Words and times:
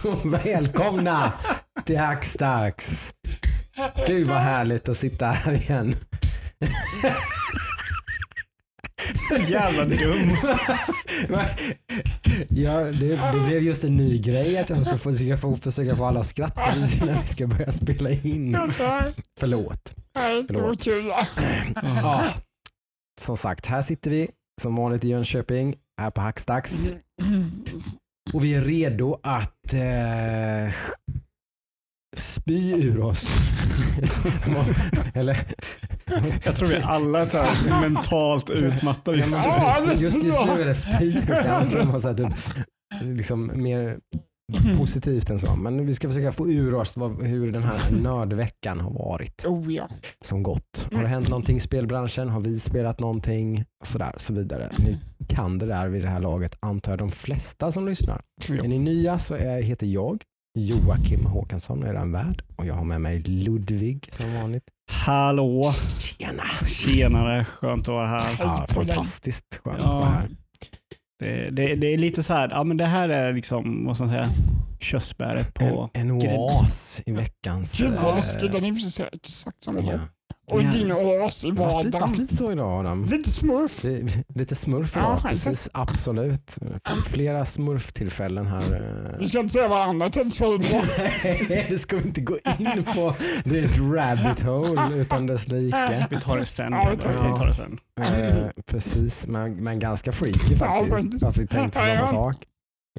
välkomna 0.24 1.32
till 1.84 1.98
Hackstacks. 1.98 3.14
Gud 4.06 4.28
vad 4.28 4.38
härligt 4.38 4.88
att 4.88 4.96
sitta 4.96 5.26
här 5.26 5.52
igen. 5.52 5.96
Så 9.28 9.36
jävla 9.36 9.84
dum. 9.84 10.30
ja, 12.48 12.78
det, 12.80 13.32
det 13.32 13.40
blev 13.46 13.62
just 13.62 13.84
en 13.84 13.96
ny 13.96 14.18
grej 14.18 14.58
att 14.58 14.70
jag 14.70 14.86
ska 14.86 14.98
försöka 14.98 15.36
få, 15.36 15.56
försöka 15.56 15.96
få 15.96 16.04
alla 16.04 16.20
att 16.20 16.26
skratta 16.26 16.72
innan 17.02 17.20
vi 17.20 17.26
ska 17.26 17.46
börja 17.46 17.72
spela 17.72 18.10
in. 18.10 18.52
Förlåt. 19.40 19.94
Förlåt. 20.46 20.86
Ja, 22.02 22.24
som 23.20 23.36
sagt, 23.36 23.66
här 23.66 23.82
sitter 23.82 24.10
vi 24.10 24.28
som 24.62 24.76
vanligt 24.76 25.04
i 25.04 25.08
Jönköping, 25.08 25.74
här 26.00 26.10
på 26.10 26.20
Hackstacks. 26.20 26.92
Och 28.32 28.44
vi 28.44 28.54
är 28.54 28.60
redo 28.60 29.20
att 29.22 29.74
eh, 29.74 30.74
spy 32.16 32.72
ur 32.72 33.00
oss. 33.00 33.34
Eller? 35.14 35.38
Jag 36.44 36.56
tror 36.56 36.68
vi 36.68 36.76
alla 36.76 37.20
är 37.20 37.80
mentalt 37.80 38.50
utmattade. 38.50 39.16
Men 39.16 39.42
precis. 39.84 40.02
just, 40.02 40.26
just 40.26 40.44
nu 40.46 40.62
är 40.62 40.66
det 40.66 40.74
spy 40.74 41.16
ur 41.18 41.36
sig. 41.36 41.50
Annars 41.50 41.66
skulle 41.66 41.84
man 41.84 41.92
ha 41.92 42.00
sagt 42.00 42.20
liksom 43.00 43.50
mer 43.54 43.98
positivt 44.78 45.30
än 45.30 45.38
så. 45.38 45.56
Men 45.56 45.86
vi 45.86 45.94
ska 45.94 46.08
försöka 46.08 46.32
få 46.32 46.48
ur 46.48 46.74
oss 46.74 46.96
vad, 46.96 47.22
hur 47.22 47.52
den 47.52 47.62
här 47.62 47.80
nördveckan 48.02 48.80
har 48.80 48.90
varit. 48.90 49.44
Oh, 49.46 49.72
ja. 49.72 49.88
Som 50.20 50.42
gått. 50.42 50.88
Har 50.92 51.02
det 51.02 51.08
hänt 51.08 51.28
någonting 51.28 51.56
i 51.56 51.60
spelbranschen? 51.60 52.28
Har 52.28 52.40
vi 52.40 52.58
spelat 52.60 53.00
någonting? 53.00 53.64
Sådär, 53.84 54.12
så 54.16 54.32
vidare. 54.32 54.70
Ni 54.78 54.98
kan 55.28 55.58
det 55.58 55.66
där 55.66 55.88
vid 55.88 56.02
det 56.02 56.08
här 56.08 56.20
laget, 56.20 56.56
antar 56.60 56.92
jag 56.92 56.98
de 56.98 57.10
flesta 57.10 57.72
som 57.72 57.86
lyssnar. 57.86 58.20
Ja. 58.48 58.54
Är 58.54 58.68
ni 58.68 58.78
nya 58.78 59.18
så 59.18 59.34
är, 59.34 59.62
heter 59.62 59.86
jag 59.86 60.22
Joakim 60.58 61.26
Håkansson 61.26 61.82
och 61.82 61.88
är 61.88 61.94
en 61.94 62.12
värd. 62.12 62.42
Och 62.56 62.66
jag 62.66 62.74
har 62.74 62.84
med 62.84 63.00
mig 63.00 63.18
Ludvig 63.22 64.08
som 64.12 64.34
vanligt. 64.34 64.64
Hallå! 64.90 65.74
Tjena! 65.98 66.42
Tjenare, 66.66 67.44
skönt 67.44 67.82
att 67.88 67.94
vara 67.94 68.06
här. 68.08 68.36
Ja, 68.38 68.66
fantastiskt 68.68 69.60
skönt 69.64 69.78
Ja. 69.80 69.88
att 69.88 69.94
vara 69.94 70.04
här. 70.08 70.28
Det, 71.20 71.50
det, 71.50 71.74
det 71.74 71.94
är 71.94 71.98
lite 71.98 72.22
så 72.22 72.32
här, 72.32 72.48
ja 72.50 72.64
men 72.64 72.76
det 72.76 72.86
här 72.86 73.08
är 73.08 73.32
liksom, 73.32 73.84
vad 73.86 73.96
ska 73.96 74.04
man 74.04 74.12
säga, 74.12 74.28
körsbäret 74.80 75.54
på 75.54 75.90
En, 75.92 76.00
en 76.00 76.10
oas 76.10 77.02
i 77.06 77.12
veckans... 77.12 77.78
Gud 77.78 77.92
vad 77.92 78.10
eh, 78.10 78.16
läskigt, 78.16 78.52
den 78.52 78.64
är 78.64 78.72
precis 78.72 79.00
exakt 79.00 79.62
som 79.62 79.78
ja. 79.78 79.98
Ja. 80.50 80.54
Och 80.56 80.62
Ja. 80.62 80.70
din 80.70 80.92
oas 80.92 81.44
i 81.44 81.50
Det 81.50 81.62
har 81.64 81.72
varit 81.72 81.84
lite, 81.86 81.98
vardagen. 81.98 82.28
så 82.28 82.52
idag 82.52 82.80
Adam. 82.80 83.04
Lite 83.04 83.30
smurf. 83.30 83.82
Det- 83.82 84.24
Lite 84.34 84.54
smurf 84.54 84.92
Ja, 84.96 85.00
idag, 85.00 85.12
exakt. 85.32 85.32
precis. 85.46 85.68
Absolut. 85.74 86.56
Flera 87.06 87.44
smurftillfällen 87.44 88.46
här. 88.46 88.60
eh. 89.12 89.18
Vi 89.18 89.28
ska 89.28 89.38
inte 89.40 89.52
säga 89.52 89.68
vad 89.68 89.80
andra 89.88 90.08
tillfällen 90.08 90.62
var. 90.62 90.84
Nej, 91.24 91.66
det 91.70 91.78
ska 91.78 91.96
vi 91.96 92.02
inte 92.08 92.20
gå 92.20 92.38
in 92.58 92.84
på. 92.94 93.14
Det 93.44 93.58
är 93.58 93.64
ett 93.64 93.78
rabbit 93.78 94.40
hole 94.42 94.94
utan 94.96 95.26
dess 95.26 95.48
like. 95.48 96.06
Vi 96.10 96.16
tar 96.20 96.38
det 96.38 96.46
sen. 96.46 96.72
Ja, 96.72 96.88
vi 96.90 96.96
tar 96.96 97.12
det 97.12 97.18
sen. 97.18 97.34
tar 97.36 97.46
det 97.46 97.54
sen. 97.54 97.78
Eh, 98.00 98.46
precis, 98.66 99.26
men, 99.26 99.54
men 99.64 99.78
ganska 99.78 100.12
freaky 100.12 100.56
faktiskt. 100.56 100.94
faktiskt. 100.94 101.24
Alltså, 101.24 101.40
vi 101.40 101.46
tänkte 101.46 101.78
på 101.80 101.86
Ja, 101.86 101.94
ja. 101.94 102.06
samma 102.06 102.22
sak. 102.24 102.36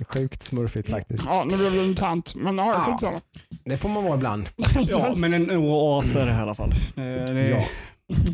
Sjukt 0.08 0.44
smurfigt 0.44 0.90
faktiskt. 0.90 1.24
Ja, 1.26 1.44
nu 1.52 1.58
blev 1.58 1.72
det 1.72 1.86
internt, 1.86 2.36
men 2.36 2.58
ja, 2.58 2.66
Ja. 2.74 2.80
skitsamma. 2.92 3.22
Det 3.66 3.78
får 3.78 3.90
man 3.90 4.04
vara 4.04 4.16
ibland. 4.16 4.50
Ja, 4.88 5.14
men 5.18 5.34
en 5.34 5.52
oas 5.52 6.16
är 6.16 6.26
det 6.26 6.32
i 6.32 6.36
alla 6.36 6.56
fall. 6.56 6.74
Det 6.96 7.02
är 7.02 7.50
Ja. 7.50 7.66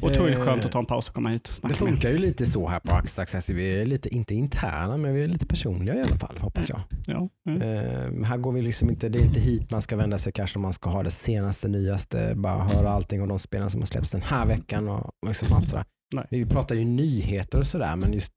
otroligt 0.02 0.38
Eh, 0.38 0.44
skönt 0.46 0.66
att 0.66 0.72
ta 0.72 0.80
en 0.80 0.86
paus 0.86 1.08
och 1.10 1.16
komma 1.16 1.30
hit 1.30 1.42
och 1.48 1.50
Det 1.50 1.54
snacka 1.54 1.84
med 1.84 1.94
funkar 1.94 2.10
ju 2.10 2.18
lite 2.18 2.46
så 2.46 2.68
här 2.68 2.80
på 2.80 2.92
Axtax. 2.92 3.50
Vi 3.50 3.82
är 3.82 3.86
lite, 3.86 4.10
inte 4.16 4.36
interna, 4.36 4.98
men 4.98 5.14
vi 5.14 5.24
är 5.24 5.28
lite 5.28 5.46
personliga 5.46 5.96
i 5.96 6.02
alla 6.02 6.18
fall, 6.18 6.38
hoppas 6.38 6.70
jag. 6.70 6.80
Ja, 7.08 7.30
ja. 7.44 7.52
Eh, 7.52 8.24
här 8.26 8.38
går 8.38 8.52
vi 8.52 8.62
liksom 8.62 8.90
inte, 8.90 9.10
det 9.10 9.20
är 9.20 9.24
inte 9.24 9.40
hit 9.40 9.72
man 9.72 9.82
ska 9.82 9.96
vända 9.96 10.18
sig 10.18 10.32
kanske 10.34 10.58
om 10.60 10.62
man 10.64 10.74
ska 10.74 10.90
ha 10.90 11.04
det 11.04 11.12
senaste, 11.12 11.68
nyaste, 11.68 12.34
bara 12.36 12.64
höra 12.64 12.90
allting 12.90 13.22
om 13.22 13.28
de 13.30 13.40
spelen 13.40 13.70
som 13.70 13.82
har 13.82 13.86
släppts 13.86 14.12
den 14.12 14.22
här 14.22 14.46
veckan 14.46 14.88
och 14.90 15.06
och 15.06 15.28
liksom 15.28 15.54
allt 15.54 15.70
sådär. 15.70 15.86
Nej. 16.16 16.26
Vi 16.30 16.46
pratar 16.46 16.76
ju 16.76 16.86
nyheter 16.86 17.60
och 17.60 17.68
sådär, 17.68 17.96
men 17.96 18.14
just 18.14 18.32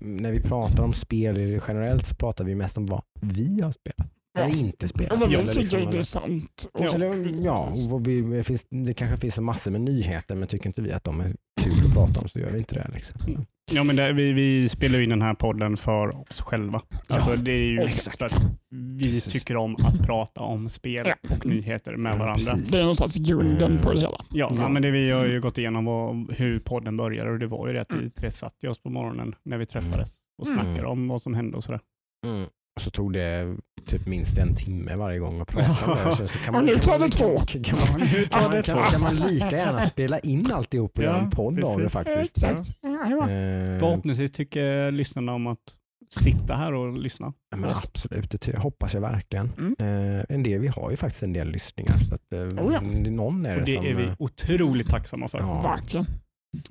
när 0.00 0.32
vi 0.32 0.40
pratar 0.40 0.84
om 0.84 0.92
spel 0.92 1.60
generellt 1.68 2.06
så 2.06 2.14
pratar 2.14 2.44
vi 2.44 2.54
mest 2.54 2.76
om 2.76 2.86
vad 2.86 3.02
vi 3.20 3.60
har 3.60 3.72
spelat. 3.72 4.15
Eller 4.36 4.56
inte 4.58 4.88
spelat. 4.88 5.12
Eller 5.12 5.26
vi 5.28 5.36
tycker 5.36 5.60
liksom- 5.60 5.78
det 5.78 5.82
är 5.82 5.86
intressant. 5.86 6.70
Ja, 6.78 6.94
eller, 6.94 7.44
ja 7.44 7.68
och 7.84 7.90
vad 7.90 8.06
vi, 8.06 8.20
det 8.20 8.44
finns, 8.44 8.66
det 8.70 8.94
kanske 8.94 9.16
finns 9.16 9.38
massor 9.38 9.70
med 9.70 9.80
nyheter 9.80 10.34
men 10.34 10.48
tycker 10.48 10.66
inte 10.66 10.82
vi 10.82 10.92
att 10.92 11.04
de 11.04 11.20
är 11.20 11.34
kul 11.62 11.86
att 11.86 11.94
prata 11.94 12.20
om 12.20 12.28
så 12.28 12.38
gör 12.38 12.48
vi 12.50 12.58
inte 12.58 12.74
det. 12.74 12.90
Liksom. 12.94 13.46
ja 13.72 13.84
men 13.84 13.96
det, 13.96 14.12
vi, 14.12 14.32
vi 14.32 14.68
spelar 14.68 14.98
ju 14.98 15.04
in 15.04 15.10
den 15.10 15.22
här 15.22 15.34
podden 15.34 15.76
för 15.76 16.20
oss 16.20 16.40
själva. 16.40 16.82
Alltså, 17.10 17.36
det 17.36 17.52
är 17.52 17.66
ju 17.70 17.80
exakt. 17.80 18.18
för 18.18 18.26
att 18.26 18.42
vi 18.70 18.98
Precis. 19.12 19.32
tycker 19.32 19.56
om 19.56 19.76
att 19.76 20.06
prata 20.06 20.40
om 20.40 20.68
spel 20.70 21.06
Ja. 21.06 21.36
och 21.36 21.46
nyheter 21.46 21.96
med 21.96 22.14
Ja, 22.14 22.18
varandra. 22.18 22.52
precis. 22.54 22.70
Det 22.70 22.78
är 22.78 22.84
någon 22.84 22.96
slags 22.96 23.16
grunden 23.16 23.78
på 23.78 23.92
det 23.92 24.00
hela. 24.00 24.10
Ja, 24.30 24.48
Ja. 24.50 24.56
ja, 24.62 24.68
men 24.68 24.82
det 24.82 24.90
vi 24.90 25.10
har 25.10 25.24
ju 25.26 25.40
gått 25.40 25.58
igenom 25.58 25.84
vad, 25.84 26.32
hur 26.32 26.58
podden 26.58 26.96
började 26.96 27.30
och 27.30 27.38
det 27.38 27.46
var 27.46 27.66
ju 27.68 27.72
det 27.74 27.80
att 27.80 27.90
vi 27.90 27.94
Mm. 27.98 28.10
tre 28.10 28.30
satt 28.30 28.54
ju 28.62 28.68
oss 28.68 28.78
på 28.82 28.90
morgonen 28.90 29.34
när 29.44 29.58
vi 29.58 29.66
träffades 29.66 30.10
och 30.42 30.46
Mm. 30.48 30.60
snackade 30.64 30.88
om 30.88 31.06
vad 31.08 31.22
som 31.22 31.34
hände 31.34 31.56
och 31.56 31.64
sådär. 31.64 31.80
Mm. 32.26 32.46
Och 32.76 32.82
så 32.82 32.90
tog 32.90 33.12
det 33.12 33.56
typ 33.86 34.06
minst 34.06 34.38
en 34.38 34.54
timme 34.54 34.96
varje 34.96 35.18
gång 35.18 35.40
att 35.40 35.48
prata 35.48 35.92
om 35.92 36.16
det. 36.20 36.28
Kan 36.44 36.54
Och 36.54 36.64
nu 36.64 36.74
tar 36.74 36.98
det 36.98 37.08
två. 37.08 37.38
Kan, 37.38 37.62
kan, 37.62 37.78
man, 37.92 38.00
Nu 38.12 38.26
kan, 38.26 38.50
man, 38.50 38.62
kan, 38.62 38.90
kan 38.90 39.00
man 39.00 39.16
lika 39.16 39.50
gärna 39.56 39.80
spela 39.80 40.18
in 40.18 40.52
alltihop 40.52 40.98
och 40.98 41.04
Ja, 41.04 41.08
göra 41.08 41.18
en 41.18 41.30
podd 41.30 41.64
av 41.64 41.80
det 41.80 41.88
faktiskt. 41.88 42.44
Exakt. 42.44 42.78
Ja. 42.80 43.20
Eh, 43.30 43.78
Förhoppningsvis 43.78 44.32
tycker 44.32 44.90
lyssnarna 44.90 45.34
om 45.34 45.46
att 45.46 45.58
sitta 46.10 46.56
här 46.56 46.74
och 46.74 46.98
lyssna. 46.98 47.32
Ja, 47.50 47.56
men 47.56 47.70
absolut, 47.70 48.30
det 48.30 48.58
hoppas 48.58 48.94
jag 48.94 49.00
verkligen. 49.00 49.52
Mm. 49.58 49.74
Eh, 50.18 50.24
en 50.28 50.42
del, 50.42 50.60
vi 50.60 50.68
har 50.68 50.90
ju 50.90 50.96
faktiskt 50.96 51.22
en 51.22 51.32
del 51.32 51.48
lyssningar. 51.48 51.96
Så 52.08 52.14
att, 52.14 52.32
eh, 52.32 52.40
Oh 52.66 52.72
ja. 52.74 52.80
det- 52.80 53.10
Någon 53.10 53.46
är 53.46 53.54
det, 53.54 53.60
Och 53.60 53.66
det 53.66 53.72
som... 53.72 53.86
är 53.86 53.94
vi 53.94 54.04
eh, 54.04 54.14
otroligt 54.18 54.88
tacksamma 54.90 55.28
för. 55.28 55.38
Ja. 55.38 55.60
Verkligen. 55.62 56.06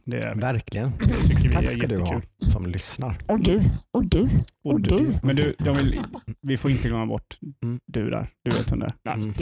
Det 0.04 0.18
är. 0.26 0.36
Verkligen. 0.36 0.92
Det 1.00 1.08
Tack 1.52 1.64
är 1.64 1.70
ska 1.70 1.88
du 1.88 1.98
ha 2.02 2.14
jättekul. 2.14 2.50
som 2.52 2.66
lyssnar. 2.66 3.18
Och 3.28 3.40
du. 3.40 3.62
Och 3.92 4.06
du. 4.06 4.30
Och 4.64 4.74
Och 4.74 4.82
du. 4.82 4.98
du. 4.98 5.20
Men 5.24 5.36
du, 5.36 5.56
jag 5.60 5.74
vill, 5.74 6.02
vi 6.42 6.58
får 6.58 6.72
inte 6.72 6.88
glömma 6.88 7.06
bort 7.06 7.38
Mm. 7.64 7.80
du 7.86 8.10
där. 8.10 8.30
Du 8.44 8.52
vet 8.52 8.72
vem 8.72 8.80
det 8.80 8.86
är. 8.86 8.94
Nej, 9.18 9.34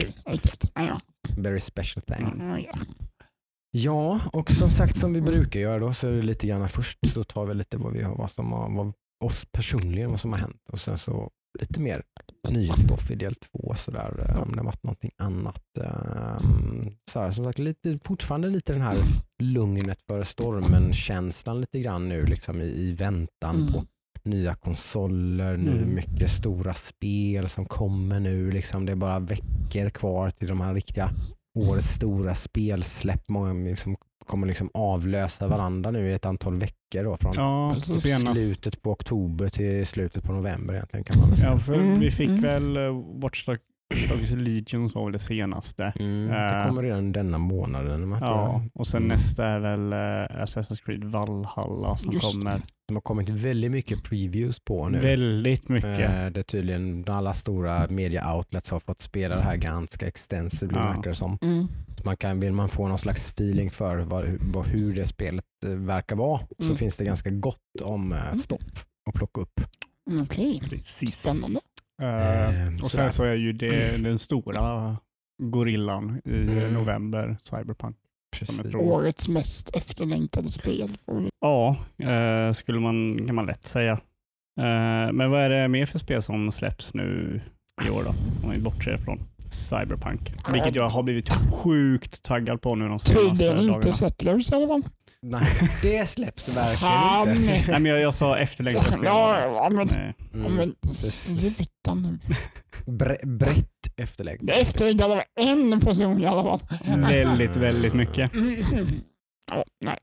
Mm. 0.76 0.98
Very 1.38 1.60
special 1.60 2.02
thanks. 2.02 2.40
Ja, 2.40 2.60
ja. 2.60 2.74
Ja, 3.72 4.20
och 4.34 4.52
som 4.52 4.70
sagt 4.70 4.98
som 4.98 5.14
vi 5.14 5.22
brukar 5.22 5.60
göra 5.60 5.80
då 5.80 5.94
så 5.94 6.08
är 6.08 6.12
det 6.12 6.22
lite 6.22 6.48
grann 6.48 6.70
först 6.70 7.00
så 7.14 7.24
tar 7.24 7.46
vi 7.46 7.54
lite 7.54 7.78
vad 7.78 7.94
vi 7.94 8.02
har, 8.04 8.16
vad 8.16 8.32
som 8.32 8.52
har, 8.52 8.70
vad, 8.76 8.94
oss 9.24 9.46
personligen, 9.52 10.10
vad 10.10 10.20
som 10.20 10.32
har 10.32 10.40
hänt 10.40 10.62
och 10.72 10.80
sen 10.80 10.98
så 10.98 11.32
lite 11.60 11.80
mer 11.80 12.04
nyhetsstoff 12.50 13.12
i 13.12 13.16
del 13.16 13.36
två 13.36 13.74
sådär 13.76 14.26
eh, 14.30 14.42
om 14.42 14.52
det 14.52 14.58
har 14.60 14.66
varit 14.66 14.84
någonting 14.84 15.12
annat. 15.18 15.78
ehm, 15.78 16.82
Så 17.12 17.20
här, 17.20 17.32
som 17.32 17.46
sagt, 17.46 17.60
lite, 17.60 18.00
fortfarande 18.04 18.48
lite 18.50 18.74
den 18.74 18.82
här 18.82 18.96
lugnet 19.44 20.02
före 20.08 20.26
stormen 20.26 20.94
känslan 20.94 21.62
lite 21.62 21.80
grann 21.80 22.10
nu 22.10 22.26
liksom 22.26 22.62
i, 22.62 22.66
i 22.66 22.92
väntan 22.92 23.56
Mm. 23.56 23.74
på 23.74 23.86
nya 24.24 24.54
konsoler, 24.56 25.58
nu 25.58 25.78
Mm. 25.78 25.96
mycket 25.96 26.32
stora 26.32 26.74
spel 26.74 27.50
som 27.50 27.66
kommer 27.66 28.20
nu. 28.20 28.52
Liksom, 28.52 28.86
det 28.86 28.92
är 28.92 28.96
bara 28.96 29.20
veckor 29.20 29.90
kvar 29.90 30.30
till 30.30 30.48
de 30.48 30.62
här 30.62 30.74
riktiga 30.74 31.12
årets 31.60 31.88
stora 31.88 32.36
spelsläpp. 32.36 33.30
Många 33.30 33.54
liksom 33.70 33.96
kommer 34.24 34.48
liksom 34.48 34.70
avlösa 34.74 35.48
varandra 35.48 35.92
nu 35.92 36.10
i 36.10 36.14
ett 36.14 36.26
antal 36.26 36.56
veckor. 36.56 37.04
Då, 37.04 37.18
från 37.18 37.34
Ja, 37.36 37.76
slutet 38.34 38.82
på 38.82 38.92
oktober 38.92 39.50
till 39.50 39.86
slutet 39.86 40.24
på 40.24 40.34
november 40.34 40.74
egentligen 40.74 41.04
kan 41.04 41.20
man 41.20 41.38
säga. 41.38 41.52
Ja, 41.52 41.60
för 41.60 41.74
Mm, 41.74 42.00
vi 42.00 42.12
fick 42.12 42.30
mm. 42.30 42.42
väl 42.42 42.78
uh, 42.78 43.20
Watch 43.90 44.08
Dogs 44.10 44.32
Legions 44.32 44.96
var 44.96 45.04
väl 45.04 45.14
det 45.14 45.20
senaste. 45.20 45.94
Mm, 46.00 46.28
det 46.28 46.56
Eh, 46.62 46.68
kommer 46.68 46.84
redan 46.84 47.12
denna 47.12 47.38
månaden. 47.38 48.18
Ja, 48.22 48.64
och 48.74 48.88
sen 48.88 48.98
Mm. 49.04 49.08
nästa 49.16 49.46
är 49.46 49.60
väl 49.60 49.94
uh, 49.94 50.44
Assassin's 50.44 50.86
Creed 50.86 51.04
Valhalla 51.04 51.98
som 51.98 52.12
Just 52.14 52.34
kommer. 52.36 52.62
De 52.88 52.94
har 52.96 53.02
kommit 53.02 53.30
väldigt 53.30 53.72
mycket 53.72 54.04
previews 54.04 54.60
på 54.60 54.90
nu. 54.90 55.00
Väldigt 55.00 55.70
mycket. 55.70 56.00
Eh, 56.00 56.26
Det 56.26 56.40
är 56.40 56.44
tydligen 56.44 57.06
alla 57.08 57.34
stora 57.34 57.88
media 57.90 58.36
outlets 58.36 58.70
har 58.72 58.80
fått 58.80 59.02
spela 59.02 59.36
det 59.36 59.42
här 59.42 59.56
ganska 59.58 60.08
extensively 60.08 60.78
Ja. 60.80 60.86
verkar 60.88 61.10
det 61.10 61.16
som. 61.16 61.38
Mm. 61.42 61.68
Så 61.98 62.04
Man 62.06 62.18
kan, 62.18 62.40
vill 62.40 62.52
man 62.54 62.70
få 62.70 62.88
någon 62.88 63.00
slags 63.00 63.30
feeling 63.30 63.72
för 63.72 63.98
vad, 63.98 64.26
vad, 64.54 64.66
hur 64.66 64.96
det 64.96 65.08
spelet 65.08 65.46
eh, 65.66 65.72
verkar 65.72 66.16
vara 66.16 66.40
så 66.60 66.64
Mm. 66.66 66.76
finns 66.78 66.98
det 66.98 67.06
ganska 67.06 67.30
gott 67.30 67.82
om 67.84 68.12
eh, 68.14 68.34
stoff 68.36 68.86
att 69.10 69.14
plocka 69.16 69.42
upp. 69.42 69.60
Okej. 70.22 70.62
Precis. 70.70 71.12
Spännande. 71.22 71.60
Eh, 72.02 72.64
Eh, 72.68 72.74
och 72.84 72.92
sen 72.92 73.12
så 73.12 73.24
är 73.24 73.36
ju 73.36 73.54
det 73.54 73.98
den 74.04 74.20
stora 74.20 74.98
gorillan 75.44 76.22
i 76.26 76.38
Mm. 76.42 76.74
november, 76.74 77.38
Cyberpunk. 77.44 77.98
Årets 78.76 79.30
mest 79.30 79.76
efterlängtade 79.76 80.50
spel. 80.50 80.98
Ja, 81.42 81.78
eh, 81.98 82.54
skulle 82.54 82.80
man, 82.80 83.26
kan 83.28 83.36
man 83.36 83.46
lätt 83.46 83.64
säga. 83.68 83.92
Eh, 84.60 85.12
men 85.14 85.32
vad 85.32 85.42
är 85.42 85.50
det 85.50 85.68
mer 85.68 85.86
för 85.86 86.00
spel 86.00 86.22
som 86.22 86.52
släpps 86.52 86.94
nu 86.94 87.42
i 87.88 87.90
år 87.90 88.04
då? 88.04 88.10
Om 88.48 88.52
vi 88.52 88.60
bortser 88.60 88.98
från 88.98 89.20
Cyberpunk. 89.54 90.34
Vilket 90.54 90.76
jag 90.76 90.90
har 90.90 91.04
blivit 91.04 91.30
sjukt 91.30 92.24
taggad 92.24 92.62
på 92.62 92.76
nu 92.76 92.88
de 92.88 93.00
senaste 93.00 93.30
Tydligen 93.30 93.56
dagarna. 93.58 93.76
inte 93.76 93.94
Settlers 93.94 94.52
i 94.52 94.56
alla 94.56 94.68
fall. 94.68 94.84
Nej, 95.22 95.70
det 95.82 96.10
släpps 96.10 96.58
verkligen 96.58 97.54
inte. 97.54 97.72
Nej, 97.72 97.80
men 97.82 97.86
jag, 97.92 98.00
jag 98.02 98.14
sa 98.14 98.38
efterlängtat 98.38 98.88
spel. 98.88 99.00
Ja, 99.06 99.70
men, 99.72 99.90
Mm. 100.34 100.54
men 100.84 100.94
sluta 100.94 101.94
nu. 101.96 102.18
Bre- 102.86 103.26
brett 103.38 103.70
är 103.98 104.04
efterlängtat 104.04 105.12
av 105.12 105.22
en 105.36 105.80
person 105.80 106.22
i 106.22 106.26
alla 106.26 106.44
fall. 106.44 106.60
Väldigt, 106.98 107.56
väldigt 107.56 107.94
mycket. 107.94 108.34
Mm. 108.34 108.64
Ja, 109.52 109.64
nej. 109.86 109.98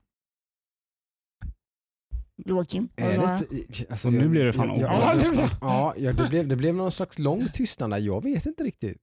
Joakim? 2.47 2.88
Är 2.97 3.19
vad- 3.19 3.29
det 3.50 3.56
inte, 3.56 3.85
alltså, 3.91 4.11
nu 4.11 4.19
jag- 4.19 4.31
blir 4.31 4.44
det 4.44 4.52
fan 4.52 4.69
jag- 4.69 4.79
jag- 4.81 4.93
Ja, 5.61 5.94
jag- 5.97 6.05
ja 6.05 6.12
det, 6.12 6.29
blev, 6.29 6.49
det 6.49 6.56
blev 6.56 6.75
någon 6.75 6.93
slags 6.93 7.19
lång 7.19 7.49
tystnad 7.52 7.91
där. 7.91 7.99
Jag 7.99 8.25
vet 8.25 8.47
inte 8.47 8.64
riktigt. 8.64 9.02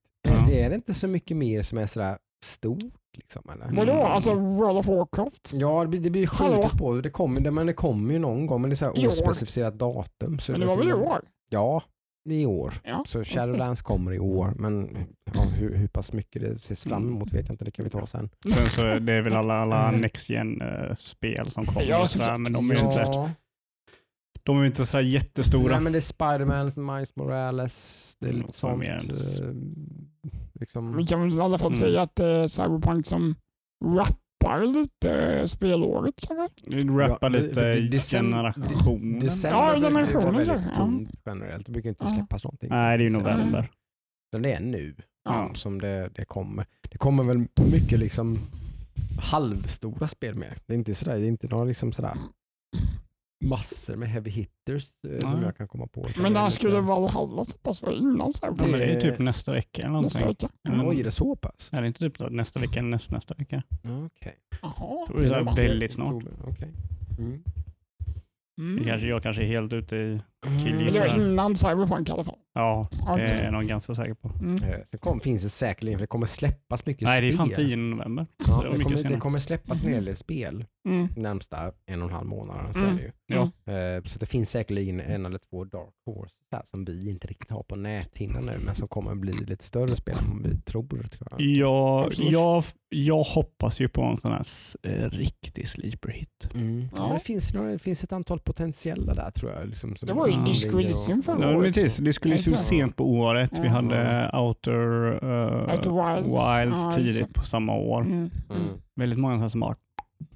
Ja. 0.50 0.64
Är 0.64 0.68
det 0.68 0.74
inte 0.74 0.94
så 0.94 1.08
mycket 1.08 1.36
mer 1.36 1.62
som 1.62 1.78
är 1.78 1.86
sådär 1.86 2.18
stort? 2.44 2.82
Liksom, 3.16 3.42
eller? 3.52 3.76
Vadå? 3.76 3.92
Mm. 3.92 4.04
Alltså 4.04 4.34
World 4.34 4.78
of 4.78 4.86
Warcraft? 4.86 5.50
Ja, 5.54 5.82
det 5.82 5.88
blir, 5.88 6.00
det 6.00 6.10
blir 6.10 6.26
Hallå? 6.26 6.62
skjutet 6.62 6.78
på. 6.78 6.94
Det 6.94 7.10
kommer, 7.10 7.40
det, 7.40 7.50
men 7.50 7.66
det 7.66 7.72
kommer 7.72 8.12
ju 8.12 8.18
någon 8.18 8.46
gång, 8.46 8.60
men 8.60 8.70
det 8.70 8.74
är 8.74 8.76
så 8.76 8.84
här 8.84 8.98
I 8.98 9.06
år. 9.06 9.10
ospecificerat 9.10 9.78
datum. 9.78 10.38
Så 10.38 10.52
Men 10.52 10.60
det 10.60 10.66
var 10.66 10.76
väl 10.76 10.88
i 10.88 10.92
år? 10.92 11.20
Ja, 11.50 11.82
i 12.30 12.46
år. 12.46 12.74
Ja. 12.84 13.04
Så 13.06 13.24
Shadowlands 13.24 13.82
kommer 13.82 14.12
i 14.12 14.18
år, 14.18 14.52
men 14.56 14.96
ja, 15.34 15.42
hur, 15.42 15.74
hur 15.76 15.88
pass 15.88 16.12
mycket 16.12 16.42
det 16.42 16.48
ses 16.48 16.84
fram 16.84 17.02
Mm. 17.02 17.16
emot 17.16 17.32
vet 17.32 17.48
jag 17.48 17.54
inte. 17.54 17.64
Det 17.64 17.70
kan 17.70 17.84
vi 17.84 17.90
ta 17.90 18.06
sen. 18.06 18.30
Sen 18.54 18.64
så 18.68 18.86
är 18.86 19.00
det 19.00 19.12
är 19.12 19.22
väl 19.22 19.32
alla, 19.36 19.54
alla 19.54 19.90
Next 19.90 20.30
Gen-spel 20.30 21.50
som 21.50 21.66
kommer. 21.66 21.86
Ja, 21.86 22.06
sådär, 22.06 22.38
men 22.38 22.52
de 22.52 22.70
är 22.70 22.74
ju 22.74 22.80
inte, 22.86 23.00
Ja. 23.00 23.30
de 24.42 24.58
är 24.60 24.64
inte 24.64 24.86
sådär 24.86 25.04
jättestora. 25.04 25.72
Nej, 25.72 25.80
men 25.80 25.92
det 25.92 25.98
är 25.98 26.00
Spiderman, 26.00 26.72
Miles 26.94 27.16
Morales, 27.16 28.16
det 28.20 28.26
är 28.26 28.30
Mm, 28.30 28.42
lite 28.42 28.52
sånt. 28.58 28.78
mer 28.78 29.00
det? 29.08 29.44
eh, 29.44 29.54
Liksom. 30.60 30.96
Vi 30.96 31.06
kan 31.06 31.20
väl 31.20 31.38
i 31.38 31.40
alla 31.40 31.58
fall 31.58 31.66
Mm. 31.72 31.74
säga 31.78 32.02
att 32.02 32.16
det 32.16 32.24
är 32.26 32.46
Cyberpunk 32.48 33.06
som 33.06 33.34
rappar 33.84 34.66
lite 34.66 35.12
eh, 35.12 35.46
spelåret 35.46 36.14
kanske? 36.28 36.70
Rappar 36.90 37.18
Ja, 37.20 37.28
det- 37.28 37.40
lite 37.40 37.60
det- 37.72 37.80
decem- 37.96 38.30
generationen. 38.32 39.18
December 39.18 39.58
Ja, 39.58 39.72
brukar 39.72 39.90
generationen 39.90 40.34
väldigt 40.34 40.48
kanske, 40.48 40.68
ja. 40.70 40.74
tomt 40.74 41.10
generellt. 41.26 41.66
Det 41.66 41.72
brukar 41.72 41.88
inte 41.88 42.04
Ja. 42.04 42.10
släppas 42.10 42.44
någonting. 42.44 42.68
Nej, 42.70 42.98
det 42.98 43.02
är 43.04 43.08
ju 43.08 43.14
Så- 43.14 43.20
november. 43.20 43.70
Utan 44.32 44.42
det 44.42 44.52
är 44.52 44.60
nu 44.60 44.96
Ja. 45.24 45.50
som 45.54 45.80
det, 45.80 46.10
det 46.14 46.24
kommer. 46.24 46.66
Det 46.90 46.98
kommer 46.98 47.24
väl 47.24 47.38
mycket 47.72 47.98
liksom 47.98 48.36
halvstora 49.20 50.06
spel 50.06 50.34
med. 50.34 50.54
Det 50.66 50.72
är 50.74 50.78
inte 50.78 50.94
sådär, 50.94 51.16
det 51.18 51.24
är 51.24 51.28
inte 51.28 51.48
några 51.48 51.64
liksom 51.64 51.92
sådär 51.92 52.12
massor 53.40 53.96
med 53.96 54.08
heavy 54.08 54.30
hitters 54.30 54.94
eh, 55.08 55.18
som 55.30 55.42
jag 55.42 55.56
kan 55.56 55.68
komma 55.68 55.86
på. 55.86 56.00
Men 56.00 56.22
det 56.22 56.28
är 56.28 56.30
när 56.30 56.44
lite- 56.44 56.56
skulle 56.56 56.80
Valhalla 56.80 57.44
släppas? 57.44 57.80
Det 57.80 57.94
innan 57.94 58.18
Ja, 58.18 58.32
Cyberpunk? 58.32 58.60
men 58.70 58.80
det 58.80 58.84
är 58.86 58.94
ju 58.94 59.00
typ 59.00 59.18
nästa 59.18 59.52
vecka 59.52 59.82
eller 59.82 60.00
Nästa 60.02 60.20
någonting. 60.20 60.48
vecka? 60.64 60.74
Mm. 60.74 60.88
Oj, 60.88 61.00
är 61.00 61.04
det 61.04 61.10
så 61.10 61.36
pass? 61.36 61.70
Är 61.72 61.80
det 61.80 61.86
inte 61.86 62.00
typ 62.00 62.18
då, 62.18 62.24
nästa 62.24 62.60
vecka 62.60 62.78
eller 62.78 62.88
näst, 62.88 63.10
nästa 63.10 63.34
vecka? 63.34 63.62
Okej. 64.06 64.34
Jaha. 64.62 65.06
Det 65.20 65.26
är 65.26 65.34
här 65.44 65.56
väldigt 65.56 65.92
snart. 65.92 66.24
Okej. 66.46 66.68
Mm. 67.18 67.42
Det 68.56 68.62
Mm. 68.62 68.84
kanske, 68.84 69.06
jag 69.08 69.22
kanske 69.22 69.42
är 69.42 69.46
helt 69.46 69.72
ute 69.72 69.96
i... 69.96 70.20
Killgissar. 70.64 71.04
det 71.04 71.08
var 71.08 71.16
innan 71.24 71.56
Cyberpunk 71.56 72.08
i 72.08 72.12
alla 72.12 72.24
fall. 72.24 72.38
Ja, 72.54 72.88
det 73.16 73.22
är 73.22 73.44
jag 73.44 73.52
nog 73.52 73.64
ganska 73.64 73.94
säker 73.94 74.14
på. 74.14 74.28
Mm. 74.28 74.62
Eh, 74.64 74.76
Sen 74.84 75.00
kom, 75.00 75.20
finns 75.20 75.42
det 75.42 75.48
säkerligen, 75.48 75.98
för 75.98 76.02
det 76.02 76.06
kommer 76.08 76.26
släppas 76.26 76.86
mycket 76.86 77.02
Nej, 77.08 77.20
det 77.20 77.26
är 77.26 77.30
spel. 77.32 77.38
fan 77.46 77.50
10 77.56 77.76
november. 77.76 78.26
Ja, 78.48 78.62
det 78.62 78.78
det, 78.78 78.84
kommer, 78.84 79.08
det 79.08 79.16
kommer 79.16 79.38
släppas 79.38 79.84
en 79.84 79.92
hel 79.92 80.04
del 80.04 80.16
spel 80.16 80.64
Mm. 80.88 81.08
närmsta 81.16 81.72
en 81.86 82.02
och 82.02 82.08
en 82.08 82.14
halv 82.14 82.26
månad. 82.26 82.72
Så 82.72 82.78
Mm. 82.78 82.90
är 82.92 82.96
det 82.96 83.02
ju. 83.02 83.12
Ja. 83.26 83.42
Eh, 83.72 84.02
Så 84.04 84.18
det 84.18 84.26
finns 84.26 84.50
säkerligen 84.50 85.00
en 85.00 85.26
eller 85.26 85.38
två 85.38 85.64
Dark 85.64 85.94
Horse 86.06 86.34
här 86.52 86.62
som 86.64 86.84
vi 86.84 87.10
inte 87.10 87.26
riktigt 87.26 87.50
har 87.50 87.62
på 87.62 87.76
näthinnan 87.76 88.44
nu 88.46 88.56
men 88.64 88.74
som 88.74 88.88
kommer 88.88 89.14
bli 89.14 89.32
lite 89.32 89.64
större 89.64 89.96
spel 89.96 90.16
än 90.18 90.42
vi 90.42 90.60
tror. 90.60 90.88
tror 90.88 91.28
jag. 91.38 92.06
Absolut. 92.06 92.32
jag, 92.32 92.62
jag 92.88 93.22
hoppas 93.22 93.80
ju 93.80 93.88
på 93.88 94.02
en 94.02 94.16
sån 94.16 94.32
här 94.32 94.44
eh, 94.82 95.10
riktig 95.10 95.68
sleeper 95.68 96.08
hit. 96.08 96.48
Mm. 96.54 96.80
Ja. 96.96 97.06
Ja. 97.08 97.12
det, 97.14 97.18
finns, 97.20 97.54
några- 97.54 97.70
det 97.70 97.78
finns 97.78 98.04
ett 98.04 98.12
antal 98.12 98.40
potentiella 98.40 99.14
där 99.14 99.30
tror 99.30 99.52
jag. 99.52 99.66
Liksom, 99.68 99.96
som 99.96 100.06
Det 100.06 100.12
var 100.12 100.27
ju 100.30 100.36
som 100.36 100.44
Disc 100.44 100.64
ligger 100.64 100.76
och- 100.76 100.82
Elysium 100.82 101.22
förra 101.22 101.40
Ja, 101.40 101.46
men 101.46 101.56
året. 101.56 101.74
precis, 101.74 101.96
det 101.96 102.12
skulle 102.12 102.34
ju 102.34 102.38
så 102.42 102.50
Exakt. 102.50 102.68
sent 102.68 102.96
på 102.96 103.04
året. 103.12 103.58
Vi 103.58 103.66
Ja. 103.66 103.72
hade 103.72 104.30
Outer, 104.38 105.24
uh, 105.24 105.74
Outer 105.74 106.14
Wilds. 106.14 106.28
Wilds 106.28 106.82
Ja, 106.82 106.92
tidigt 106.96 107.34
på 107.34 107.44
samma 107.44 107.74
år. 107.76 108.00
Mm. 108.02 108.14
Mm. 108.18 108.30
Mm. 108.50 108.68
Väldigt 108.96 109.18
många 109.18 109.34
sådana 109.34 109.50
som 109.50 109.62
har. 109.62 109.76